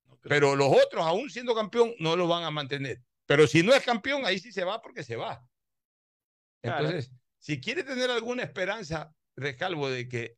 No 0.06 0.18
creo. 0.18 0.30
Pero 0.30 0.56
los 0.56 0.70
otros, 0.70 1.04
aún 1.06 1.30
siendo 1.30 1.54
campeón, 1.56 1.94
no 2.00 2.16
lo 2.16 2.28
van 2.28 2.44
a 2.44 2.52
mantener. 2.52 3.02
Pero 3.26 3.46
si 3.48 3.64
no 3.64 3.74
es 3.74 3.84
campeón, 3.84 4.26
ahí 4.26 4.40
sí 4.40 4.52
se 4.52 4.64
va 4.64 4.82
porque 4.82 5.04
se 5.04 5.16
va. 5.16 5.42
Claro. 6.62 6.86
Entonces, 6.86 7.12
si 7.40 7.60
quiere 7.60 7.84
tener 7.84 8.10
alguna 8.10 8.44
esperanza, 8.44 9.14
Rescalvo, 9.36 9.90
de 9.90 10.08
que 10.10 10.36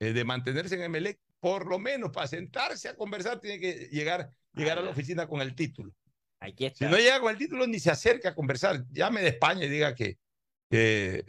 eh, 0.00 0.12
de 0.12 0.24
mantenerse 0.24 0.74
en 0.74 0.82
Emelec, 0.82 1.20
por 1.38 1.66
lo 1.66 1.78
menos 1.78 2.10
para 2.10 2.26
sentarse 2.26 2.88
a 2.88 2.96
conversar, 2.96 3.38
tiene 3.40 3.60
que 3.60 3.88
llegar, 3.92 4.28
llegar 4.52 4.78
a 4.78 4.82
la 4.82 4.90
oficina 4.90 5.26
con 5.28 5.40
el 5.40 5.54
título. 5.54 5.92
Aquí 6.46 6.70
Si 6.74 6.84
no 6.84 6.96
llega 6.96 7.20
con 7.20 7.30
el 7.32 7.38
título, 7.38 7.66
ni 7.66 7.78
se 7.80 7.90
acerca 7.90 8.30
a 8.30 8.34
conversar. 8.34 8.84
Llame 8.92 9.20
de 9.22 9.28
España 9.28 9.64
y 9.64 9.68
diga 9.68 9.94
que, 9.94 10.18
eh, 10.70 11.24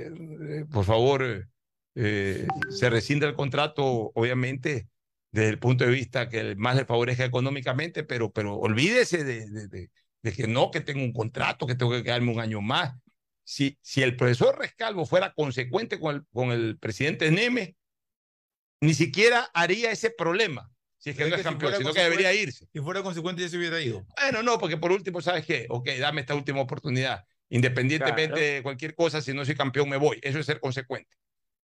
por 0.72 0.86
favor, 0.86 1.48
eh, 1.96 2.48
se 2.70 2.90
rescinda 2.90 3.28
el 3.28 3.34
contrato, 3.34 4.12
obviamente, 4.14 4.88
desde 5.32 5.50
el 5.50 5.60
punto 5.60 5.84
de 5.86 5.92
vista 5.92 6.30
que 6.30 6.56
más 6.56 6.76
le 6.76 6.86
favorezca 6.86 7.26
económicamente, 7.26 8.04
pero, 8.04 8.32
pero 8.32 8.56
olvídese 8.56 9.24
de, 9.24 9.50
de- 9.50 9.68
de- 9.68 9.92
de 10.24 10.32
que 10.34 10.48
no, 10.48 10.72
que 10.72 10.82
tengo 10.82 11.02
un 11.04 11.14
contrato, 11.14 11.66
que 11.68 11.76
tengo 11.76 11.92
que 11.92 12.04
quedarme 12.04 12.32
un 12.32 12.40
año 12.40 12.62
más. 12.62 12.94
Si, 13.44 13.78
si 13.82 14.04
el 14.04 14.16
profesor 14.16 14.58
Rescalvo 14.60 15.06
fuera 15.06 15.34
consecuente 15.34 16.00
con 16.00 16.16
el, 16.16 16.26
con 16.34 16.52
el 16.52 16.78
presidente 16.78 17.32
Neme, 17.32 17.76
ni 18.82 18.94
siquiera 18.94 19.50
haría 19.54 19.92
ese 19.92 20.12
problema, 20.12 20.72
si 20.98 21.12
es 21.12 21.16
que 21.18 21.26
no 21.26 21.36
es 21.36 21.42
si 21.42 21.44
campeón, 21.44 21.74
sino 21.76 21.94
que 21.94 22.02
debería 22.02 22.34
irse. 22.34 22.68
Si 22.72 22.80
fuera 22.80 23.04
consecuente, 23.04 23.42
ya 23.42 23.50
se 23.50 23.58
hubiera 23.58 23.80
ido. 23.82 24.06
Bueno, 24.20 24.44
no, 24.44 24.58
porque 24.58 24.78
por 24.78 24.92
último, 24.92 25.22
¿sabes 25.22 25.46
qué? 25.46 25.66
Ok, 25.70 25.90
dame 26.00 26.22
esta 26.22 26.36
última 26.36 26.62
oportunidad. 26.62 27.26
Independientemente 27.50 28.28
Claro. 28.36 28.54
de 28.54 28.64
cualquier 28.64 28.96
cosa, 28.96 29.22
si 29.22 29.34
no 29.34 29.46
soy 29.46 29.56
campeón, 29.56 29.90
me 29.90 29.98
voy. 29.98 30.20
Eso 30.22 30.40
es 30.40 30.46
ser 30.46 30.60
consecuente. 30.60 31.16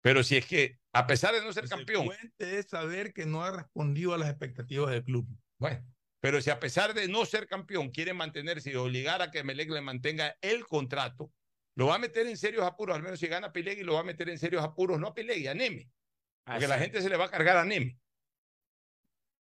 Pero 0.02 0.22
si 0.24 0.36
es 0.36 0.46
que, 0.46 0.78
a 0.92 1.06
pesar 1.06 1.32
de 1.34 1.42
no 1.42 1.52
ser 1.52 1.68
campeón, 1.68 2.06
Consecuente 2.06 2.58
es 2.58 2.66
saber 2.68 3.12
que 3.12 3.24
no 3.24 3.44
ha 3.44 3.52
respondido 3.52 4.12
a 4.14 4.18
las 4.18 4.28
expectativas 4.28 4.90
del 4.90 5.04
club. 5.04 5.26
bueno, 5.58 5.86
Pero 6.20 6.40
si 6.42 6.50
a 6.50 6.58
pesar 6.60 6.92
de 6.92 7.08
no 7.08 7.24
ser 7.24 7.46
campeón 7.46 7.90
quiere 7.90 8.12
mantenerse 8.12 8.70
y 8.70 8.74
obligar 8.74 9.22
a 9.22 9.30
que 9.30 9.44
Melec 9.44 9.70
le 9.70 9.80
mantenga 9.80 10.36
el 10.40 10.66
contrato, 10.66 11.32
lo 11.74 11.86
va 11.86 11.94
a 11.94 11.98
meter 11.98 12.26
en 12.26 12.36
serios 12.36 12.64
apuros, 12.64 12.96
al 12.96 13.02
menos 13.02 13.18
si 13.20 13.28
gana 13.28 13.52
Pilegui, 13.52 13.82
lo 13.82 13.94
va 13.94 14.00
a 14.00 14.04
meter 14.04 14.28
en 14.28 14.38
serios 14.38 14.62
apuros, 14.62 14.98
no 15.00 15.06
a 15.06 15.14
Pilegui, 15.14 15.46
a 15.46 15.54
Neme. 15.54 15.88
Porque 16.44 16.64
Así 16.64 16.66
la 16.66 16.78
gente 16.78 17.00
se 17.00 17.08
le 17.08 17.16
va 17.16 17.26
a 17.26 17.30
cargar 17.30 17.56
a 17.56 17.64
Neme. 17.64 17.96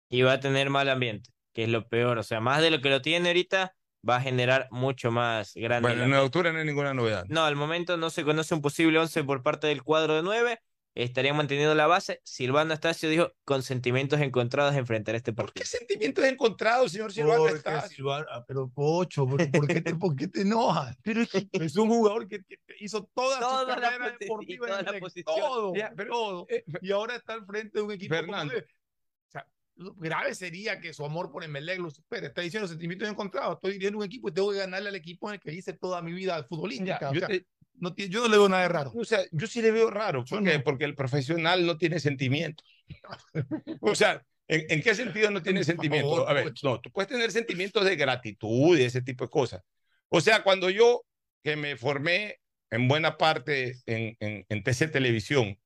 Y 0.09 0.22
va 0.22 0.35
a 0.35 0.40
tener 0.40 0.70
mal 0.70 0.89
ambiente, 0.89 1.31
que 1.52 1.64
es 1.64 1.68
lo 1.68 1.89
peor. 1.89 2.18
O 2.18 2.22
sea, 2.22 2.40
más 2.40 2.60
de 2.62 2.70
lo 2.70 2.81
que 2.81 2.90
lo 2.90 3.02
tiene 3.02 3.28
ahorita, 3.28 3.74
va 4.09 4.16
a 4.16 4.20
generar 4.20 4.68
mucho 4.70 5.10
más 5.10 5.55
grande. 5.55 5.89
Bueno, 5.89 6.05
en 6.05 6.14
octubre 6.14 6.52
no 6.52 6.59
hay 6.59 6.64
ninguna 6.66 6.94
novedad. 6.94 7.24
No, 7.28 7.44
al 7.44 7.56
momento 7.56 7.97
no 7.97 8.10
se 8.10 8.22
conoce 8.24 8.55
un 8.55 8.60
posible 8.62 8.98
11 8.98 9.24
por 9.24 9.43
parte 9.43 9.66
del 9.66 9.82
cuadro 9.82 10.14
de 10.16 10.22
9. 10.22 10.60
Estarían 10.97 11.36
manteniendo 11.36 11.74
la 11.74 11.89
base. 11.89 12.20
Silvano 12.22 12.72
Estacio 12.72 13.09
dijo 13.09 13.32
con 13.44 13.64
sentimientos 13.64 14.20
encontrados 14.20 14.76
enfrentar 14.76 15.16
este 15.16 15.32
partido. 15.32 15.55
¿Qué 15.55 15.64
sentimientos 15.66 16.24
encontrados, 16.24 16.93
señor 16.93 17.12
Silvano 17.12 17.40
Porque 17.40 17.56
Estacio? 17.56 17.97
Silvano- 17.97 18.26
ah, 18.31 18.44
pero 18.47 18.68
Pocho, 18.68 19.26
¿por, 19.26 19.51
por 19.51 19.66
qué 19.66 19.81
te, 19.81 19.94
por 19.97 20.14
qué 20.14 20.28
te 20.28 20.43
enojas? 20.43 20.97
es 21.05 21.76
un 21.76 21.89
jugador 21.89 22.28
que, 22.28 22.44
que 22.44 22.59
hizo 22.78 23.10
toda, 23.12 23.40
Toda 23.40 23.62
su 23.62 23.66
la 23.70 23.74
carrera 23.81 24.16
deportiva 24.20 24.66
toda 24.68 24.78
en 24.81 24.86
la 24.86 24.98
posición. 25.01 25.36
todo, 25.36 25.74
Ya, 25.74 25.93
pero- 25.97 26.10
todo. 26.12 26.47
eh, 26.48 26.64
y 26.81 26.93
ahora 26.93 27.16
está 27.16 27.32
al 27.32 27.44
frente 27.44 27.78
de 27.78 27.82
un 27.82 27.90
equipo. 27.90 28.14
como 28.14 28.26
Fernando. 28.28 28.55
debe. 28.55 28.66
O 28.66 29.31
sea, 29.32 29.48
lo 29.51 29.63
grave 29.76 30.34
sería 30.34 30.80
que 30.80 30.92
su 30.92 31.05
amor 31.05 31.30
por 31.32 31.44
Emelec 31.44 31.78
lo 31.80 31.90
supere. 31.90 32.28
Está 32.28 32.42
diciendo 32.42 32.68
sentimientos 32.68 33.09
encontrados. 33.09 33.55
Estoy 33.56 33.72
dirigiendo 33.72 33.98
un 33.98 34.05
equipo 34.05 34.28
y 34.28 34.32
tengo 34.32 34.52
que 34.52 34.59
ganarle 34.59 34.88
al 34.88 34.94
equipo 34.96 35.28
en 35.28 35.34
el 35.34 35.40
que 35.40 35.52
hice 35.52 35.72
toda 35.72 36.01
mi 36.02 36.12
vida 36.12 36.44
futbolística. 36.48 36.98
Ya, 37.01 37.10
O 37.10 37.14
yo, 37.14 37.20
sea, 37.20 37.28
te- 37.28 37.46
no 37.76 37.94
yo 37.96 38.22
no 38.22 38.28
le 38.28 38.36
veo 38.38 38.48
nada 38.48 38.62
de 38.62 38.68
raro. 38.68 38.92
o 38.94 39.05
sea, 39.05 39.20
yo 39.32 39.46
sí 39.46 39.60
le 39.60 39.72
veo 39.72 39.90
raro. 39.90 40.24
¿Por 40.24 40.44
qué? 40.44 40.60
Porque 40.60 40.84
el 40.84 40.94
profesional 40.94 41.66
no 41.66 41.76
tiene 41.76 41.98
sentimientos. 41.98 42.64
o 43.80 43.94
sea, 43.94 44.24
¿en, 44.48 44.64
en 44.68 44.82
qué 44.82 44.94
sentido 44.94 45.30
no 45.30 45.42
tiene 45.42 45.64
sentimientos? 45.64 46.24
A 46.28 46.32
ver, 46.32 46.52
no, 46.62 46.80
tú 46.80 46.90
puedes 46.90 47.09
tener 47.09 47.32
sentimientos 47.32 47.84
de 47.84 47.96
gratitud 47.96 48.78
y 48.78 48.82
ese 48.82 49.02
tipo 49.02 49.24
de 49.24 49.30
cosas. 49.30 49.62
O 50.09 50.20
sea, 50.20 50.42
cuando 50.44 50.70
yo, 50.70 51.05
que 51.42 51.56
me 51.56 51.76
formé 51.76 52.38
en 52.70 52.86
buena 52.88 53.16
parte 53.16 53.76
en, 53.86 54.16
en, 54.20 54.46
en 54.48 54.62
TC 54.62 54.88
Televisión, 54.90 55.59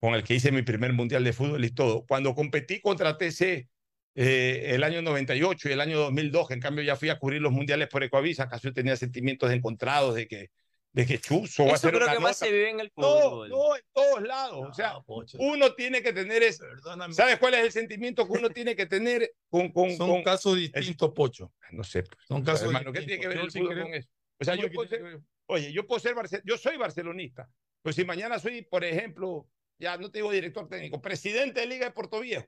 con 0.00 0.14
el 0.14 0.24
que 0.24 0.34
hice 0.34 0.50
mi 0.50 0.62
primer 0.62 0.92
mundial 0.92 1.22
de 1.24 1.32
fútbol 1.32 1.64
y 1.64 1.70
todo, 1.70 2.04
cuando 2.06 2.34
competí 2.34 2.80
contra 2.80 3.18
TC 3.18 3.68
eh, 4.14 4.70
el 4.74 4.82
año 4.82 5.02
98 5.02 5.68
y 5.68 5.72
el 5.72 5.80
año 5.80 5.98
2002, 5.98 6.48
que 6.48 6.54
en 6.54 6.60
cambio 6.60 6.82
ya 6.82 6.96
fui 6.96 7.10
a 7.10 7.18
cubrir 7.18 7.40
los 7.42 7.52
mundiales 7.52 7.88
por 7.88 8.02
Ecoavisa, 8.02 8.44
acaso 8.44 8.68
yo 8.68 8.72
tenía 8.74 8.96
sentimientos 8.96 9.52
encontrados 9.52 10.14
de 10.14 10.26
que, 10.26 10.50
de 10.92 11.06
que 11.06 11.18
chuzo, 11.18 11.64
va 11.66 11.72
a 11.72 11.74
Eso 11.74 11.88
ser 11.88 11.94
creo 11.98 12.10
que 12.10 12.18
más 12.18 12.36
se 12.38 12.50
vive 12.50 12.70
en 12.70 12.80
el 12.80 12.90
No, 12.96 13.20
fútbol. 13.20 13.48
no, 13.50 13.76
en 13.76 13.82
todos 13.92 14.22
lados. 14.22 14.66
o 14.70 14.74
sea, 14.74 14.94
uno 15.38 15.74
tiene 15.74 16.02
que 16.02 16.12
tener 16.12 16.42
es, 16.42 16.58
Perdóname. 16.58 17.14
¿sabes 17.14 17.38
cuál 17.38 17.54
es 17.54 17.64
el 17.64 17.70
sentimiento 17.72 18.26
que 18.26 18.32
uno 18.32 18.48
tiene 18.50 18.74
que 18.74 18.86
tener 18.86 19.30
con, 19.48 19.70
con, 19.70 19.90
Son 19.96 20.08
con- 20.10 20.22
casos 20.24 20.56
distintos, 20.56 21.12
Pocho. 21.14 21.52
no 21.72 21.84
sé, 21.84 22.02
pues, 22.02 22.18
Son 22.26 22.42
casos 22.42 22.62
hermano, 22.66 22.92
¿qué 22.92 23.02
tiene 23.02 23.20
que 23.20 23.28
ver 23.28 23.38
el 23.38 23.50
fútbol 23.50 23.82
con 23.82 23.94
eso? 23.94 24.08
O 24.40 24.44
sea, 24.44 24.56
¿Cómo 24.56 24.66
yo 24.66 24.72
puedo 24.72 24.88
ser- 24.88 25.20
oye, 25.46 25.72
yo 25.72 25.86
puedo 25.86 26.00
ser 26.00 26.14
Barce- 26.16 26.42
yo 26.44 26.56
soy 26.56 26.76
barcelonista, 26.78 27.48
pero 27.82 27.92
si 27.92 28.04
mañana 28.04 28.38
soy, 28.38 28.62
por 28.62 28.82
ejemplo, 28.84 29.46
ya 29.80 29.96
no 29.96 30.10
te 30.10 30.18
digo 30.18 30.30
director 30.30 30.68
técnico, 30.68 31.00
presidente 31.00 31.60
de 31.60 31.66
Liga 31.66 31.86
de 31.86 31.92
Puerto 31.92 32.20
Viejo, 32.20 32.46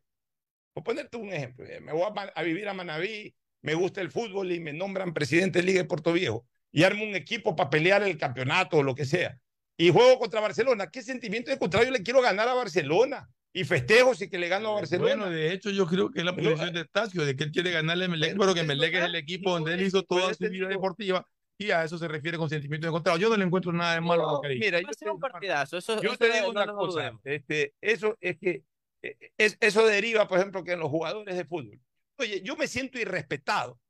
por 0.74 0.84
ponerte 0.84 1.16
un 1.16 1.32
ejemplo, 1.32 1.66
eh, 1.66 1.80
me 1.80 1.92
voy 1.92 2.02
a, 2.02 2.22
a 2.34 2.42
vivir 2.42 2.68
a 2.68 2.74
Manaví, 2.74 3.34
me 3.62 3.74
gusta 3.74 4.00
el 4.00 4.10
fútbol 4.10 4.52
y 4.52 4.60
me 4.60 4.72
nombran 4.72 5.14
presidente 5.14 5.60
de 5.60 5.64
Liga 5.64 5.82
de 5.82 5.88
Puerto 5.88 6.12
Viejo 6.12 6.46
y 6.70 6.84
armo 6.84 7.04
un 7.04 7.16
equipo 7.16 7.56
para 7.56 7.70
pelear 7.70 8.02
el 8.02 8.16
campeonato 8.16 8.78
o 8.78 8.82
lo 8.82 8.94
que 8.94 9.04
sea, 9.04 9.38
y 9.76 9.90
juego 9.90 10.18
contra 10.18 10.40
Barcelona, 10.40 10.90
¿qué 10.90 11.02
sentimiento 11.02 11.50
de 11.50 11.59
contrario 11.59 11.90
le 11.90 12.02
quiero 12.02 12.20
ganar 12.20 12.48
a 12.48 12.54
Barcelona? 12.54 13.28
Y 13.54 13.64
festejo 13.64 14.14
si 14.14 14.30
que 14.30 14.38
le 14.38 14.48
gano 14.48 14.70
a 14.70 14.74
Barcelona. 14.74 15.16
Bueno, 15.16 15.30
de 15.30 15.52
hecho, 15.52 15.70
yo 15.70 15.86
creo 15.86 16.10
que 16.10 16.20
es 16.20 16.24
la 16.24 16.34
posición 16.34 16.72
de 16.72 16.80
Estacio, 16.80 17.24
de 17.26 17.36
que 17.36 17.44
él 17.44 17.52
quiere 17.52 17.70
ganarle 17.70 18.06
a 18.06 18.09
Melec, 18.09 18.38
pero 18.38 18.54
que 18.54 18.62
Melec 18.62 18.94
es 18.94 19.04
el 19.04 19.14
equipo 19.14 19.50
donde 19.50 19.74
él 19.74 19.82
hizo 19.82 20.02
toda 20.04 20.32
su 20.32 20.48
vida 20.48 20.68
deportiva 20.68 21.26
y 21.62 21.70
a 21.70 21.84
eso 21.84 21.98
se 21.98 22.09
refiere 22.09 22.36
con 22.39 22.48
sentimientos 22.48 22.89
encontrados. 22.89 23.20
Yo 23.20 23.28
no 23.28 23.36
le 23.36 23.44
encuentro 23.44 23.72
nada 23.72 23.94
de 23.94 24.01
malo 24.01 24.28
a 24.28 24.32
lo 24.34 24.40
que 24.40 24.48
dice. 24.48 24.64
Mira, 24.64 24.80
yo 24.80 25.12
un 25.14 25.20
partidazo. 25.20 25.76
Eso, 25.78 26.01
Yo 26.01 26.10
eso 26.10 26.18
te 26.18 26.28
no- 26.28 26.34
digo 26.34 26.52
no 26.52 26.62
una 26.62 26.72
cosa, 26.72 27.18
este, 27.24 27.74
eso 27.80 28.16
es 28.20 28.39
que 28.39 28.62
eh, 29.02 29.32
es, 29.36 29.56
eso 29.60 29.86
deriva, 29.86 30.28
por 30.28 30.39
ejemplo, 30.39 30.62
que 30.64 30.72
en 30.72 30.80
los 30.80 30.90
jugadores 30.90 31.36
de 31.36 31.44
fútbol. 31.44 31.80
Oye, 32.18 32.40
yo 32.43 32.56
me 32.56 32.66
siento 32.68 32.98
irrespetado 32.98 33.80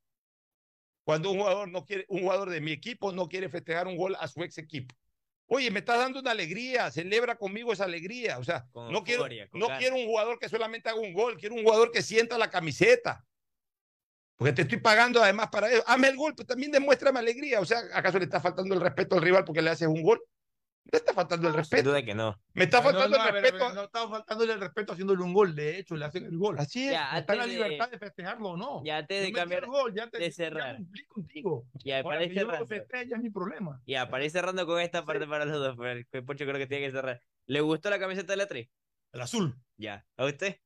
cuando 1.05 1.31
un 1.31 1.39
jugador 1.39 1.69
no 1.69 1.85
quiere, 1.85 2.07
un 2.09 2.21
jugador 2.23 2.49
de 2.51 2.61
mi 2.61 2.73
equipo 2.73 3.13
no 3.13 3.29
quiere 3.29 3.49
festejar 3.49 3.87
un 3.89 3.97
gol 3.97 4.17
a 4.19 4.29
su 4.29 4.43
ex 4.43 4.57
equipo. 4.59 4.95
Oye, 5.49 5.71
me 5.71 5.81
estás 5.81 5.99
dando 5.99 6.21
una 6.21 6.31
alegría, 6.31 6.91
celebra 6.91 7.37
conmigo 7.37 7.73
esa 7.73 7.85
alegría. 7.85 8.39
O 8.39 8.45
sea, 8.45 8.65
Con 8.73 8.91
no 8.91 9.03
quiero, 9.05 9.23
euforia, 9.23 9.49
con 9.49 9.61
no 9.61 9.69
quiero 9.79 9.97
un 9.97 10.07
jugador 10.07 10.39
que 10.39 10.49
solamente 10.49 10.89
haga 10.89 11.01
un 11.01 11.13
gol, 11.13 11.37
quiero 11.37 11.57
un 11.57 11.63
jugador 11.65 11.91
que 11.91 12.01
sienta 12.01 12.39
la 12.39 12.49
camiseta. 12.49 13.25
Porque 14.37 14.53
te 14.53 14.63
estoy 14.63 14.79
pagando 14.81 15.23
además 15.23 15.49
para 15.53 15.71
eso. 15.71 15.85
Hazme 15.87 16.09
el 16.09 16.17
gol, 16.17 16.35
pero 16.37 16.47
también 16.47 16.73
demuéstrame 16.73 17.19
alegría. 17.21 17.61
O 17.61 17.65
sea, 17.65 17.81
¿acaso 17.95 18.19
le 18.19 18.25
está 18.25 18.41
faltando 18.41 18.75
el 18.75 18.81
respeto 18.81 19.15
al 19.17 19.23
rival 19.23 19.45
porque 19.45 19.63
le 19.63 19.71
haces 19.71 19.87
un 19.89 20.03
gol? 20.03 20.21
No 20.93 20.99
está 20.99 21.15
faltando 21.15 21.47
el 21.47 21.53
Sin 21.55 21.59
respeto. 21.61 21.91
duda 21.91 22.05
que 22.05 22.13
no. 22.13 22.43
Me 22.55 22.65
está 22.65 22.79
No, 22.79 22.83
no, 22.85 22.91
faltando 22.91 23.17
no, 23.19 23.23
a 23.23 23.29
el 23.29 23.33
respeto. 23.35 23.65
ver, 23.67 23.75
No 23.77 23.83
está 23.85 24.09
faltándole 24.09 24.53
el 24.55 24.61
respeto 24.61 24.93
haciéndole 24.93 25.23
un 25.23 25.33
gol. 25.33 25.55
De 25.55 25.79
hecho, 25.79 25.95
le 25.95 26.05
hacen 26.05 26.25
el 26.25 26.37
gol. 26.37 26.57
Así 26.59 26.87
es. 26.87 26.93
Ya, 26.93 27.19
Está 27.19 27.37
la 27.37 27.47
libertad 27.47 27.89
de 27.89 27.99
festejarlo 28.01 28.49
o 28.51 28.57
no. 28.57 28.83
Ya 28.85 29.01
Yo 29.01 29.07
de 29.07 29.21
metí 29.21 29.33
cambiar 29.33 29.63
el 29.63 29.71
gol, 29.71 29.95
ya 29.95 30.11
te, 30.11 30.19
de 30.19 30.25
ya 30.29 30.33
cerrar. 30.33 30.77
cumplí 30.79 31.05
contigo. 31.07 31.67
Ya, 31.85 31.99
Ahora, 32.01 32.09
para 32.09 32.19
que 32.19 32.27
ir 32.27 32.33
yo 32.41 32.47
no 32.47 32.59
lo 32.59 32.67
cerrando. 32.67 33.11
ya 33.11 33.17
es 33.17 33.23
mi 33.23 33.31
problema. 33.31 33.81
Ya, 33.87 34.11
para 34.11 34.25
ir 34.25 34.31
cerrando 34.33 34.67
con 34.67 34.81
esta 34.81 35.05
parte 35.05 35.25
para 35.29 35.45
los 35.45 35.57
dos, 35.61 35.77
pero 35.79 35.91
el 35.93 36.25
Pocho 36.25 36.45
creo 36.45 36.59
que 36.59 36.67
tiene 36.67 36.87
que 36.87 36.91
cerrar. 36.93 37.21
¿Le 37.47 37.61
gustó 37.61 37.89
la 37.89 38.01
camiseta 38.01 38.33
de 38.33 38.37
la 38.39 38.47
3? 38.47 38.69
El 39.13 39.21
azul. 39.21 39.55
Ya. 39.77 40.05
¿A 40.17 40.25
usted? 40.27 40.57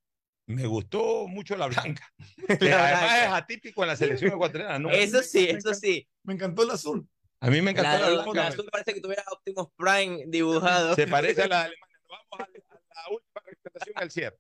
Me 0.47 0.67
gustó 0.67 1.27
mucho 1.27 1.57
la 1.57 1.67
blanca. 1.67 2.09
La 2.49 2.57
Que 2.59 2.73
además 2.73 3.23
es 3.23 3.29
atípico 3.33 3.83
en 3.83 3.89
la 3.89 3.97
selección 3.97 4.33
ecuatoriana. 4.33 4.79
¿no? 4.79 4.91
Eso 4.91 5.23
sí, 5.23 5.49
me 5.53 5.59
eso 5.59 5.75
sí. 5.75 6.07
Me 6.23 6.35
encantó 6.35 6.63
el 6.63 6.71
azul. 6.71 7.09
A 7.41 7.51
mí 7.51 7.61
me 7.61 7.73
encantó 7.73 7.91
La, 7.91 7.99
la, 7.99 8.11
la- 8.17 8.23
blanca. 8.23 8.41
la 8.43 8.47
azul 8.49 8.69
parece 8.71 8.95
que 8.95 9.01
tuviera 9.01 9.25
Optimus 9.31 9.69
Prime 9.77 10.25
dibujado. 10.29 10.95
Se 10.95 11.07
parece 11.07 11.43
a 11.43 11.49
la 11.49 11.59
de 11.59 11.65
Alemania. 11.67 11.97
Vamos 12.09 12.41
a, 12.41 12.45
a 12.45 13.03
la 13.03 13.15
última 13.15 13.41
representación 13.45 13.93
al 13.97 14.11
cierre. 14.11 14.39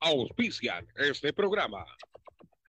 Auspician 0.00 0.88
este 0.96 1.32
programa. 1.32 1.84